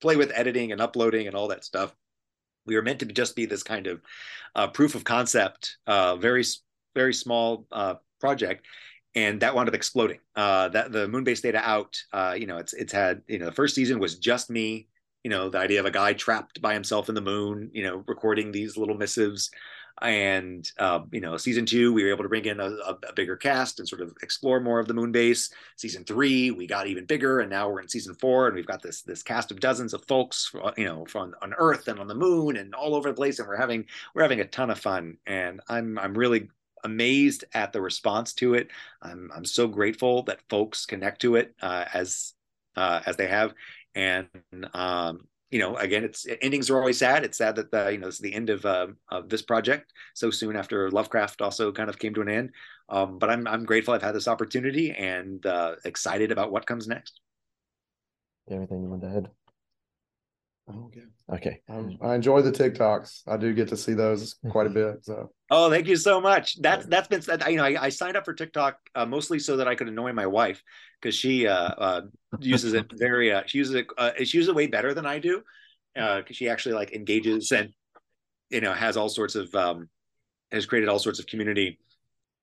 play 0.00 0.16
with 0.16 0.32
editing 0.34 0.72
and 0.72 0.80
uploading 0.80 1.26
and 1.26 1.36
all 1.36 1.48
that 1.48 1.64
stuff 1.64 1.94
we 2.66 2.76
were 2.76 2.82
meant 2.82 3.00
to 3.00 3.06
just 3.06 3.36
be 3.36 3.46
this 3.46 3.62
kind 3.62 3.86
of 3.86 4.00
uh, 4.54 4.68
proof 4.68 4.94
of 4.94 5.04
concept, 5.04 5.76
uh, 5.86 6.16
very 6.16 6.44
very 6.94 7.14
small 7.14 7.66
uh, 7.72 7.94
project, 8.20 8.66
and 9.14 9.40
that 9.40 9.54
wound 9.54 9.68
up 9.68 9.74
exploding. 9.74 10.18
Uh, 10.36 10.68
that 10.68 10.92
the 10.92 11.06
Moonbase 11.06 11.40
Theta 11.40 11.58
out, 11.58 11.96
uh, 12.12 12.34
you 12.36 12.46
know, 12.46 12.58
it's 12.58 12.72
it's 12.72 12.92
had 12.92 13.22
you 13.26 13.38
know 13.38 13.46
the 13.46 13.52
first 13.52 13.74
season 13.74 13.98
was 13.98 14.18
just 14.18 14.50
me. 14.50 14.88
You 15.24 15.30
know, 15.30 15.50
the 15.50 15.58
idea 15.58 15.80
of 15.80 15.86
a 15.86 15.90
guy 15.90 16.14
trapped 16.14 16.62
by 16.62 16.72
himself 16.72 17.08
in 17.10 17.14
the 17.14 17.20
moon, 17.20 17.70
you 17.74 17.82
know, 17.82 18.02
recording 18.06 18.50
these 18.50 18.78
little 18.78 18.96
missives 18.96 19.50
and 20.02 20.70
uh, 20.78 21.00
you 21.12 21.20
know 21.20 21.36
season 21.36 21.66
two 21.66 21.92
we 21.92 22.02
were 22.02 22.10
able 22.10 22.22
to 22.22 22.28
bring 22.28 22.44
in 22.44 22.60
a, 22.60 22.70
a, 22.86 23.12
bigger 23.14 23.36
cast 23.36 23.78
and 23.78 23.88
sort 23.88 24.00
of 24.00 24.14
explore 24.22 24.60
more 24.60 24.80
of 24.80 24.88
the 24.88 24.94
moon 24.94 25.12
base. 25.12 25.50
Season 25.76 26.04
three 26.04 26.50
we 26.50 26.66
got 26.66 26.86
even 26.86 27.04
bigger 27.04 27.40
and 27.40 27.50
now 27.50 27.68
we're 27.68 27.80
in 27.80 27.88
season 27.88 28.14
four 28.14 28.46
and 28.46 28.56
we've 28.56 28.66
got 28.66 28.82
this 28.82 29.02
this 29.02 29.22
cast 29.22 29.50
of 29.50 29.60
dozens 29.60 29.94
of 29.94 30.04
folks 30.06 30.52
you 30.76 30.84
know 30.84 31.04
from 31.06 31.34
on 31.42 31.54
earth 31.58 31.88
and 31.88 31.98
on 31.98 32.08
the 32.08 32.14
moon 32.14 32.56
and 32.56 32.74
all 32.74 32.94
over 32.94 33.10
the 33.10 33.14
place 33.14 33.38
and 33.38 33.48
we're 33.48 33.56
having 33.56 33.84
we're 34.14 34.22
having 34.22 34.40
a 34.40 34.46
ton 34.46 34.70
of 34.70 34.78
fun. 34.78 35.16
And 35.26 35.60
i'm 35.68 35.98
i'm 35.98 36.14
really 36.14 36.48
amazed 36.82 37.44
at 37.52 37.72
the 37.72 37.80
response 37.80 38.32
to 38.34 38.54
it. 38.54 38.68
I'm 39.02 39.30
i'm 39.34 39.44
so 39.44 39.68
grateful 39.68 40.22
that 40.24 40.40
folks 40.48 40.86
connect 40.86 41.20
to 41.22 41.36
it 41.36 41.54
uh, 41.60 41.84
as 41.92 42.34
uh, 42.76 43.00
as 43.06 43.16
they 43.16 43.26
have. 43.26 43.54
And 43.94 44.28
um, 44.72 45.26
you 45.50 45.58
know, 45.58 45.76
again, 45.76 46.04
it's 46.04 46.26
endings 46.40 46.70
are 46.70 46.78
always 46.78 46.98
sad. 46.98 47.24
It's 47.24 47.38
sad 47.38 47.56
that 47.56 47.70
the, 47.70 47.92
you 47.92 47.98
know 47.98 48.08
it's 48.08 48.18
the 48.18 48.34
end 48.34 48.50
of 48.50 48.64
uh, 48.64 48.88
of 49.10 49.28
this 49.28 49.42
project 49.42 49.92
so 50.14 50.30
soon 50.30 50.56
after 50.56 50.90
Lovecraft 50.90 51.42
also 51.42 51.72
kind 51.72 51.90
of 51.90 51.98
came 51.98 52.14
to 52.14 52.20
an 52.20 52.28
end. 52.28 52.50
Um, 52.88 53.18
but 53.18 53.30
I'm 53.30 53.46
I'm 53.46 53.64
grateful 53.64 53.94
I've 53.94 54.02
had 54.02 54.14
this 54.14 54.28
opportunity 54.28 54.92
and 54.92 55.44
uh, 55.44 55.74
excited 55.84 56.30
about 56.30 56.52
what 56.52 56.66
comes 56.66 56.86
next. 56.86 57.20
Everything 58.48 58.82
you 58.82 58.88
want 58.88 59.02
to 59.02 59.08
add? 59.08 59.30
Okay. 60.70 61.02
Okay. 61.32 61.60
I 62.02 62.14
enjoy 62.14 62.42
the 62.42 62.50
TikToks. 62.50 63.22
I 63.26 63.36
do 63.36 63.52
get 63.54 63.68
to 63.68 63.76
see 63.76 63.94
those 63.94 64.36
quite 64.50 64.66
a 64.66 64.70
bit. 64.70 65.04
So. 65.04 65.30
Oh, 65.50 65.70
thank 65.70 65.86
you 65.86 65.96
so 65.96 66.20
much. 66.20 66.60
That's 66.60 66.86
that's 66.86 67.08
been 67.08 67.22
you 67.48 67.56
know 67.56 67.64
I, 67.64 67.84
I 67.84 67.88
signed 67.88 68.16
up 68.16 68.24
for 68.24 68.34
TikTok 68.34 68.76
uh, 68.94 69.06
mostly 69.06 69.38
so 69.38 69.56
that 69.56 69.68
I 69.68 69.74
could 69.74 69.88
annoy 69.88 70.12
my 70.12 70.26
wife 70.26 70.62
because 71.00 71.14
she 71.14 71.46
uh, 71.46 71.52
uh, 71.54 72.00
uses 72.40 72.72
it 72.72 72.86
very 72.98 73.32
uh, 73.32 73.42
she 73.46 73.58
uses 73.58 73.74
it 73.74 73.86
uh, 73.96 74.12
she 74.22 74.38
uses 74.38 74.48
it 74.48 74.54
way 74.54 74.66
better 74.66 74.92
than 74.94 75.06
I 75.06 75.18
do 75.18 75.42
because 75.94 76.24
uh, 76.24 76.32
she 76.32 76.48
actually 76.48 76.74
like 76.74 76.92
engages 76.92 77.52
and 77.52 77.70
you 78.50 78.60
know 78.60 78.72
has 78.72 78.96
all 78.96 79.08
sorts 79.08 79.34
of 79.34 79.54
um, 79.54 79.88
has 80.50 80.66
created 80.66 80.88
all 80.88 80.98
sorts 80.98 81.18
of 81.18 81.26
community 81.26 81.78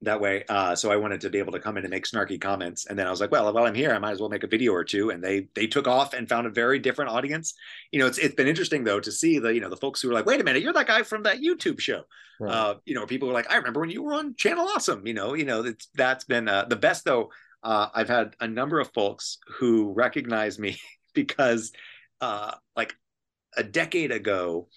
that 0.02 0.22
way. 0.22 0.44
Uh, 0.48 0.76
so 0.76 0.92
I 0.92 0.96
wanted 0.96 1.22
to 1.22 1.30
be 1.30 1.40
able 1.40 1.54
to 1.54 1.60
come 1.60 1.78
in 1.78 1.84
and 1.84 1.92
make 1.92 2.06
snarky 2.06 2.40
comments. 2.40 2.86
And 2.86 2.98
then 2.98 3.08
I 3.08 3.10
was 3.10 3.20
like, 3.20 3.32
well, 3.32 3.52
while 3.52 3.66
I'm 3.66 3.74
here, 3.74 3.94
I 3.94 4.00
might 4.00 4.12
as 4.12 4.20
well 4.20 4.30
make 4.30 4.44
a 4.44 4.48
video 4.48 4.74
or 4.74 4.84
two. 4.84 5.10
And 5.10 5.24
they 5.24 5.48
they 5.56 5.66
took 5.66 5.88
off 5.88 6.14
and 6.14 6.30
found 6.30 6.46
a 6.46 6.52
very 6.52 6.78
different 6.78 7.12
audience. 7.12 7.56
You 7.92 8.00
know, 8.00 8.08
it's 8.08 8.18
it's 8.18 8.36
been 8.36 8.48
interesting 8.48 8.84
though 8.84 9.00
to 9.00 9.12
see 9.12 9.40
the 9.40 9.54
you 9.54 9.60
know 9.60 9.70
the 9.70 9.78
folks 9.78 10.02
who 10.02 10.08
were 10.08 10.14
like, 10.14 10.26
wait 10.26 10.40
a 10.40 10.44
minute, 10.44 10.62
you're 10.62 10.74
that 10.74 10.88
guy 10.88 11.04
from 11.04 11.24
that 11.24 11.38
YouTube 11.38 11.80
show. 11.80 12.04
Right. 12.40 12.54
Uh, 12.54 12.76
you 12.86 12.94
know, 12.94 13.08
people 13.08 13.28
were 13.28 13.34
like, 13.34 13.52
I 13.52 13.56
remember 13.56 13.80
when 13.80 13.90
you 13.90 14.04
were 14.04 14.14
on 14.14 14.36
Channel 14.36 14.68
Awesome. 14.76 15.08
You 15.08 15.16
know, 15.16 15.34
you 15.34 15.46
know 15.46 15.64
it's 15.64 15.90
that's 15.96 16.26
been 16.26 16.48
uh, 16.48 16.66
the 16.66 16.76
best 16.76 17.04
though. 17.04 17.32
Uh, 17.64 17.88
I've 17.94 18.10
had 18.10 18.36
a 18.40 18.48
number 18.48 18.80
of 18.80 18.94
folks 18.94 19.40
who 19.58 19.94
recognize 19.94 20.60
me 20.60 20.80
because 21.16 21.72
uh, 22.22 22.54
like 22.76 22.96
a 23.56 23.64
decade 23.64 24.12
ago, 24.12 24.68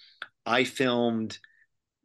I 0.45 0.63
filmed 0.63 1.37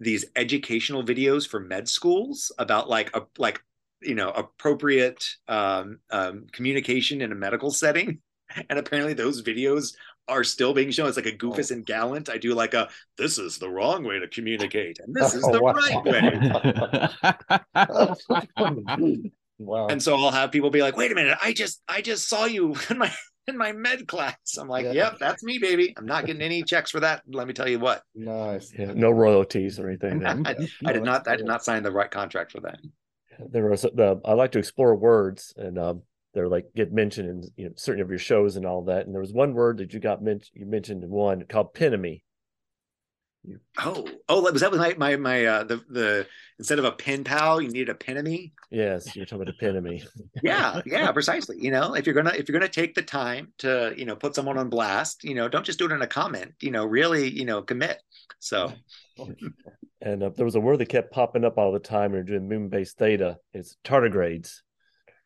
these 0.01 0.27
educational 0.37 1.03
videos 1.03 1.49
for 1.49 1.61
med 1.61 1.89
schools 1.89 2.53
about 2.59 2.89
like 2.89 3.15
a 3.17 3.23
like 3.39 3.63
you 4.03 4.15
know 4.15 4.31
appropriate 4.31 5.37
um, 5.49 5.99
um, 6.11 6.47
communication 6.53 7.21
in 7.21 7.33
a 7.33 7.37
medical 7.37 7.71
setting. 7.71 8.21
And 8.71 8.79
apparently 8.79 9.13
those 9.13 9.43
videos 9.43 9.93
are 10.29 10.45
still 10.45 10.73
being 10.73 10.93
shown. 10.93 11.09
It's 11.09 11.17
like 11.17 11.27
a 11.27 11.33
goofus 11.33 11.73
oh. 11.73 11.75
and 11.75 11.85
gallant. 11.85 12.31
I 12.31 12.39
do 12.39 12.55
like 12.55 12.75
a 12.75 12.89
this 13.19 13.39
is 13.39 13.59
the 13.59 13.69
wrong 13.69 14.05
way 14.05 14.21
to 14.21 14.29
communicate 14.29 15.01
and 15.01 15.13
this 15.13 15.35
is 15.35 15.43
the 15.43 15.61
wow. 15.63 15.73
right 15.73 16.05
way. 18.95 19.31
Wow. 19.59 19.87
And 19.87 20.03
so 20.03 20.15
i'll 20.15 20.31
have 20.31 20.53
people 20.53 20.69
be 20.69 20.83
like 20.83 20.99
wait 20.99 21.11
a 21.11 21.15
minute. 21.15 21.39
I 21.43 21.55
just 21.55 21.81
i 21.89 22.03
just 22.03 22.29
saw 22.29 22.45
you 22.45 22.77
in 22.91 22.99
my 22.99 23.11
in 23.49 23.57
my 23.57 23.73
med 23.73 24.09
class. 24.09 24.57
I'm 24.59 24.69
like, 24.69 24.85
yeah. 24.85 24.93
yep, 24.93 25.19
that's 25.19 25.43
me, 25.43 25.59
baby. 25.59 25.95
I'm 25.97 26.07
not 26.07 26.27
getting 26.27 26.43
any 26.43 26.63
checks 26.63 26.91
for 26.91 27.01
that. 27.01 27.23
Let 27.29 27.47
me 27.47 27.55
tell 27.55 27.69
you 27.69 27.79
what. 27.79 28.03
Nice. 28.15 28.73
Yeah, 28.77 28.93
no 28.95 29.11
royalties 29.11 29.79
or 29.79 29.89
anything. 29.89 30.25
I, 30.47 30.55
I, 30.85 30.93
did 30.93 31.03
not. 31.03 31.29
I 31.29 31.37
did 31.37 31.47
not 31.47 31.65
sign 31.65 31.83
the 31.83 31.93
right 31.93 32.11
contract 32.11 32.53
for 32.53 32.61
that. 32.61 32.79
There 33.51 33.69
was 33.69 33.83
the. 33.83 34.21
I 34.25 34.33
like 34.33 34.53
to 34.53 34.59
explore 34.59 34.97
words, 34.97 35.55
and 35.57 35.79
um, 35.79 36.03
they're 36.35 36.49
like 36.49 36.67
get 36.75 36.93
mentioned 36.93 37.29
in 37.29 37.51
you 37.57 37.69
know, 37.69 37.75
certain 37.77 38.03
of 38.03 38.11
your 38.11 38.19
shows 38.19 38.57
and 38.57 38.67
all 38.67 38.85
that. 38.85 39.07
And 39.07 39.15
there 39.15 39.21
was 39.21 39.33
one 39.33 39.55
word 39.55 39.79
that 39.79 39.93
you 39.93 40.01
got 40.01 40.23
mentioned. 40.23 40.53
You 40.55 40.67
mentioned 40.67 41.05
one 41.09 41.45
called 41.49 41.75
pinamy. 43.47 43.59
Oh, 43.79 44.09
oh, 44.29 44.53
was 44.53 44.61
that 44.61 44.71
was 44.71 44.81
my 44.81 44.95
my 44.97 45.17
my 45.17 45.45
uh, 45.45 45.65
the 45.65 45.77
the 45.89 46.27
instead 46.59 46.79
of 46.79 46.85
a 46.85 46.93
pen 46.93 47.25
pal, 47.25 47.61
you 47.61 47.69
needed 47.69 47.89
a 47.89 47.95
penemy. 47.95 48.53
Yes, 48.71 49.15
you're 49.15 49.27
talking 49.27 49.43
about 49.43 49.55
a 49.55 49.65
penemy. 49.65 50.05
yeah, 50.43 50.81
yeah, 50.87 51.11
precisely. 51.13 51.57
You 51.61 51.71
know, 51.71 51.95
if 51.95 52.07
you're 52.07 52.15
gonna 52.15 52.35
if 52.37 52.49
you're 52.49 52.59
gonna 52.59 52.71
take 52.71 52.95
the 52.95 53.03
time 53.03 53.53
to 53.59 53.95
you 53.97 54.05
know 54.05 54.17
put 54.17 54.35
someone 54.35 54.59
on 54.59 54.69
blast, 54.69 55.25
you 55.25 55.35
know, 55.35 55.49
don't 55.49 55.67
just 55.67 55.79
do 55.79 55.87
it 55.87 55.93
in 55.93 56.03
a 56.03 56.07
comment. 56.07 56.55
You 56.61 56.71
know, 56.71 56.85
really, 56.85 57.29
you 57.29 57.45
know, 57.45 57.63
commit. 57.63 58.03
So. 58.39 58.73
and 60.03 60.23
uh, 60.23 60.31
there 60.37 60.45
was 60.45 60.55
a 60.55 60.61
word 60.61 60.79
that 60.79 60.89
kept 60.89 61.13
popping 61.13 61.45
up 61.45 61.59
all 61.59 61.73
the 61.73 61.79
time. 61.79 62.13
You're 62.13 62.23
doing 62.23 62.49
Moonbase 62.49 62.93
Theta. 62.93 63.39
It's 63.53 63.77
tardigrades. 63.85 64.61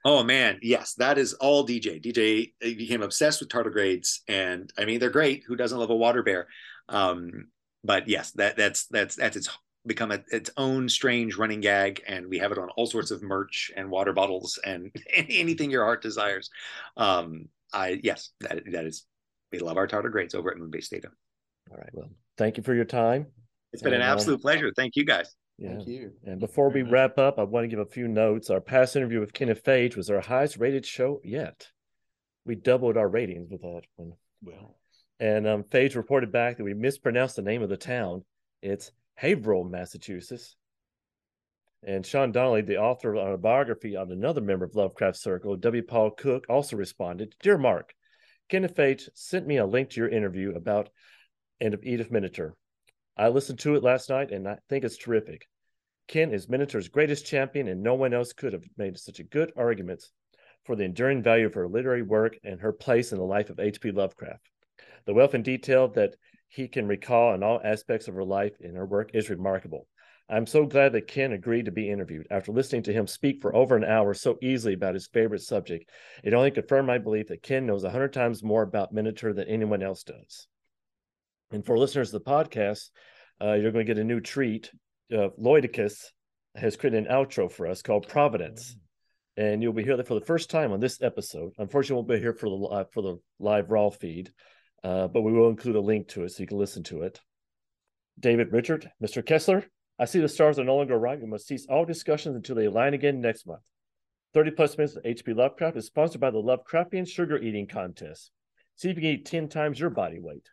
Oh 0.04 0.22
man, 0.24 0.58
yes, 0.62 0.94
that 0.94 1.18
is 1.18 1.34
all 1.34 1.66
DJ. 1.66 2.02
DJ 2.02 2.52
became 2.60 3.02
obsessed 3.02 3.40
with 3.40 3.50
tardigrades, 3.50 4.20
and 4.28 4.72
I 4.78 4.86
mean 4.86 4.98
they're 4.98 5.10
great. 5.10 5.44
Who 5.46 5.56
doesn't 5.56 5.78
love 5.78 5.90
a 5.90 5.96
water 5.96 6.22
bear? 6.22 6.48
Um, 6.88 7.48
but 7.84 8.08
yes, 8.08 8.32
that 8.32 8.56
that's 8.56 8.86
that's 8.86 9.16
that's 9.16 9.36
its 9.36 9.48
become 9.86 10.12
a, 10.12 10.20
its 10.30 10.50
own 10.56 10.88
strange 10.88 11.36
running 11.36 11.60
gag, 11.60 12.02
and 12.06 12.26
we 12.26 12.38
have 12.38 12.52
it 12.52 12.58
on 12.58 12.68
all 12.70 12.86
sorts 12.86 13.10
of 13.10 13.22
merch 13.22 13.70
and 13.76 13.90
water 13.90 14.12
bottles 14.12 14.58
and 14.64 14.94
anything 15.14 15.70
your 15.70 15.84
heart 15.84 16.02
desires. 16.02 16.50
Um, 16.96 17.48
I 17.72 18.00
yes, 18.02 18.30
that 18.40 18.62
that 18.72 18.84
is 18.84 19.06
we 19.52 19.58
love 19.58 19.76
our 19.76 19.86
tartar 19.86 20.10
tardigrades 20.10 20.34
over 20.34 20.50
at 20.50 20.58
Moonbase 20.58 20.88
Theta. 20.88 21.10
All 21.70 21.78
right, 21.78 21.90
well, 21.92 22.10
thank 22.36 22.56
you 22.56 22.62
for 22.62 22.74
your 22.74 22.84
time. 22.84 23.26
It's 23.72 23.82
been 23.82 23.94
and, 23.94 24.02
an 24.02 24.08
uh, 24.08 24.12
absolute 24.12 24.40
uh, 24.40 24.42
pleasure. 24.42 24.72
Thank 24.74 24.96
you 24.96 25.04
guys. 25.04 25.34
Yeah. 25.58 25.76
Thank 25.76 25.88
you. 25.88 26.12
And 26.24 26.40
before 26.40 26.70
we 26.70 26.82
wrap 26.82 27.18
up, 27.18 27.38
I 27.38 27.42
want 27.44 27.64
to 27.64 27.68
give 27.68 27.78
a 27.78 27.84
few 27.84 28.08
notes. 28.08 28.50
Our 28.50 28.60
past 28.60 28.96
interview 28.96 29.20
with 29.20 29.34
Kenneth 29.34 29.62
Faig 29.62 29.94
was 29.94 30.10
our 30.10 30.20
highest 30.20 30.56
rated 30.56 30.86
show 30.86 31.20
yet. 31.22 31.68
We 32.46 32.54
doubled 32.54 32.96
our 32.96 33.08
ratings 33.08 33.50
with 33.50 33.60
that 33.60 33.82
one. 33.96 34.14
Well, 34.42 34.79
and 35.20 35.46
um, 35.46 35.64
Faig 35.64 35.94
reported 35.94 36.32
back 36.32 36.56
that 36.56 36.64
we 36.64 36.74
mispronounced 36.74 37.36
the 37.36 37.42
name 37.42 37.62
of 37.62 37.68
the 37.68 37.76
town. 37.76 38.24
It's 38.62 38.90
Haverhill, 39.14 39.64
Massachusetts. 39.64 40.56
And 41.86 42.04
Sean 42.04 42.32
Donnelly, 42.32 42.62
the 42.62 42.78
author 42.78 43.14
of 43.14 43.34
a 43.34 43.38
biography 43.38 43.96
on 43.96 44.10
another 44.10 44.40
member 44.40 44.64
of 44.64 44.74
Lovecraft 44.74 45.16
Circle, 45.16 45.56
W. 45.56 45.82
Paul 45.82 46.10
Cook, 46.10 46.46
also 46.48 46.76
responded 46.76 47.34
Dear 47.42 47.58
Mark, 47.58 47.94
Kenneth 48.48 48.78
H. 48.78 49.08
sent 49.14 49.46
me 49.46 49.58
a 49.58 49.66
link 49.66 49.90
to 49.90 50.00
your 50.00 50.08
interview 50.08 50.54
about 50.54 50.88
and 51.60 51.74
of 51.74 51.84
Edith 51.84 52.10
Miniter. 52.10 52.52
I 53.16 53.28
listened 53.28 53.58
to 53.60 53.74
it 53.76 53.82
last 53.82 54.08
night 54.08 54.30
and 54.30 54.48
I 54.48 54.58
think 54.68 54.84
it's 54.84 54.96
terrific. 54.96 55.46
Ken 56.08 56.32
is 56.32 56.48
Miniter's 56.48 56.88
greatest 56.88 57.24
champion, 57.24 57.68
and 57.68 57.84
no 57.84 57.94
one 57.94 58.12
else 58.12 58.32
could 58.32 58.52
have 58.52 58.64
made 58.76 58.98
such 58.98 59.20
a 59.20 59.24
good 59.24 59.52
argument 59.56 60.02
for 60.64 60.74
the 60.74 60.82
enduring 60.82 61.22
value 61.22 61.46
of 61.46 61.54
her 61.54 61.68
literary 61.68 62.02
work 62.02 62.36
and 62.42 62.60
her 62.60 62.72
place 62.72 63.12
in 63.12 63.18
the 63.18 63.24
life 63.24 63.48
of 63.48 63.60
H.P. 63.60 63.92
Lovecraft. 63.92 64.50
The 65.06 65.14
wealth 65.14 65.34
and 65.34 65.44
detail 65.44 65.88
that 65.88 66.16
he 66.48 66.68
can 66.68 66.86
recall 66.86 67.34
in 67.34 67.42
all 67.42 67.60
aspects 67.62 68.08
of 68.08 68.14
her 68.14 68.24
life 68.24 68.52
and 68.60 68.76
her 68.76 68.86
work 68.86 69.10
is 69.14 69.30
remarkable. 69.30 69.86
I'm 70.28 70.46
so 70.46 70.64
glad 70.64 70.92
that 70.92 71.08
Ken 71.08 71.32
agreed 71.32 71.64
to 71.64 71.72
be 71.72 71.90
interviewed. 71.90 72.28
After 72.30 72.52
listening 72.52 72.84
to 72.84 72.92
him 72.92 73.08
speak 73.08 73.42
for 73.42 73.54
over 73.54 73.76
an 73.76 73.84
hour 73.84 74.14
so 74.14 74.38
easily 74.40 74.74
about 74.74 74.94
his 74.94 75.08
favorite 75.08 75.42
subject, 75.42 75.90
it 76.22 76.34
only 76.34 76.52
confirmed 76.52 76.86
my 76.86 76.98
belief 76.98 77.28
that 77.28 77.42
Ken 77.42 77.66
knows 77.66 77.82
a 77.82 77.90
hundred 77.90 78.12
times 78.12 78.44
more 78.44 78.62
about 78.62 78.94
Miniter 78.94 79.34
than 79.34 79.48
anyone 79.48 79.82
else 79.82 80.04
does. 80.04 80.46
And 81.50 81.66
for 81.66 81.76
listeners 81.76 82.14
of 82.14 82.22
the 82.22 82.30
podcast, 82.30 82.90
uh, 83.42 83.54
you're 83.54 83.72
going 83.72 83.84
to 83.84 83.92
get 83.92 84.00
a 84.00 84.04
new 84.04 84.20
treat. 84.20 84.70
Uh, 85.12 85.30
Lloydicus 85.40 86.04
has 86.54 86.76
created 86.76 87.06
an 87.06 87.12
outro 87.12 87.50
for 87.50 87.66
us 87.66 87.82
called 87.82 88.06
Providence, 88.06 88.76
and 89.36 89.62
you'll 89.62 89.72
be 89.72 89.82
here 89.82 90.00
for 90.04 90.14
the 90.14 90.24
first 90.26 90.48
time 90.48 90.70
on 90.70 90.78
this 90.78 91.02
episode. 91.02 91.52
Unfortunately, 91.58 91.94
we 91.94 91.96
won't 91.96 92.08
be 92.08 92.20
here 92.20 92.34
for 92.34 92.50
the 92.50 92.64
uh, 92.66 92.84
for 92.92 93.02
the 93.02 93.16
live 93.40 93.70
raw 93.70 93.90
feed, 93.90 94.30
uh, 94.84 95.08
but 95.08 95.22
we 95.22 95.32
will 95.32 95.50
include 95.50 95.76
a 95.76 95.80
link 95.80 96.08
to 96.08 96.24
it 96.24 96.30
so 96.30 96.42
you 96.42 96.46
can 96.46 96.58
listen 96.58 96.82
to 96.84 97.02
it. 97.02 97.20
David 98.18 98.52
Richard, 98.52 98.90
Mr. 99.02 99.24
Kessler, 99.24 99.64
I 99.98 100.04
see 100.04 100.20
the 100.20 100.28
stars 100.28 100.58
are 100.58 100.64
no 100.64 100.76
longer 100.76 100.98
right. 100.98 101.20
We 101.20 101.26
must 101.26 101.46
cease 101.46 101.66
all 101.68 101.84
discussions 101.84 102.36
until 102.36 102.56
they 102.56 102.66
align 102.66 102.94
again 102.94 103.20
next 103.20 103.46
month. 103.46 103.60
30 104.32 104.52
plus 104.52 104.78
minutes 104.78 104.96
of 104.96 105.02
HP 105.02 105.36
Lovecraft 105.36 105.76
is 105.76 105.86
sponsored 105.86 106.20
by 106.20 106.30
the 106.30 106.38
Lovecraftian 106.38 107.08
Sugar 107.08 107.36
Eating 107.36 107.66
Contest. 107.66 108.30
See 108.76 108.88
if 108.88 108.96
you 108.96 109.02
can 109.02 109.10
eat 109.10 109.26
10 109.26 109.48
times 109.48 109.80
your 109.80 109.90
body 109.90 110.18
weight. 110.20 110.48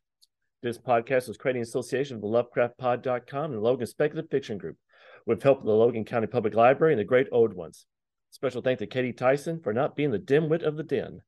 This 0.63 0.77
podcast 0.77 1.27
was 1.27 1.37
created 1.37 1.59
in 1.59 1.63
association 1.63 2.19
with 2.19 2.23
the 2.23 2.43
LovecraftPod.com 2.43 3.45
and 3.45 3.53
the 3.53 3.59
Logan 3.59 3.85
Speculative 3.87 4.31
Fiction 4.31 4.57
Group, 4.57 4.77
with 5.25 5.43
help 5.43 5.59
of 5.59 5.65
the 5.65 5.71
Logan 5.71 6.03
County 6.03 6.27
Public 6.27 6.55
Library 6.55 6.93
and 6.93 6.99
the 6.99 7.05
Great 7.05 7.27
Old 7.31 7.53
Ones. 7.53 7.85
Special 8.31 8.61
thanks 8.61 8.79
to 8.79 8.87
Katie 8.87 9.13
Tyson 9.13 9.61
for 9.61 9.71
not 9.71 9.95
being 9.95 10.11
the 10.11 10.19
dimwit 10.19 10.63
of 10.63 10.75
the 10.75 10.83
den, 10.83 11.21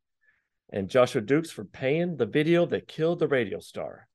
and 0.71 0.89
Joshua 0.89 1.21
Dukes 1.21 1.51
for 1.51 1.65
paying 1.65 2.17
the 2.17 2.25
video 2.25 2.65
that 2.67 2.87
killed 2.87 3.19
the 3.19 3.27
radio 3.27 3.59
star. 3.59 4.07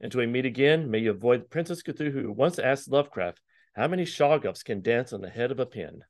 Until 0.00 0.20
we 0.20 0.26
meet 0.26 0.46
again, 0.46 0.90
may 0.90 1.00
you 1.00 1.10
avoid 1.10 1.50
Princess 1.50 1.82
Cthulhu 1.82 2.10
who 2.10 2.32
once 2.32 2.58
asked 2.58 2.90
Lovecraft 2.90 3.40
how 3.74 3.86
many 3.86 4.04
shoggoths 4.04 4.64
can 4.64 4.80
dance 4.80 5.12
on 5.12 5.20
the 5.20 5.28
head 5.28 5.50
of 5.50 5.60
a 5.60 5.66
pin. 5.66 6.02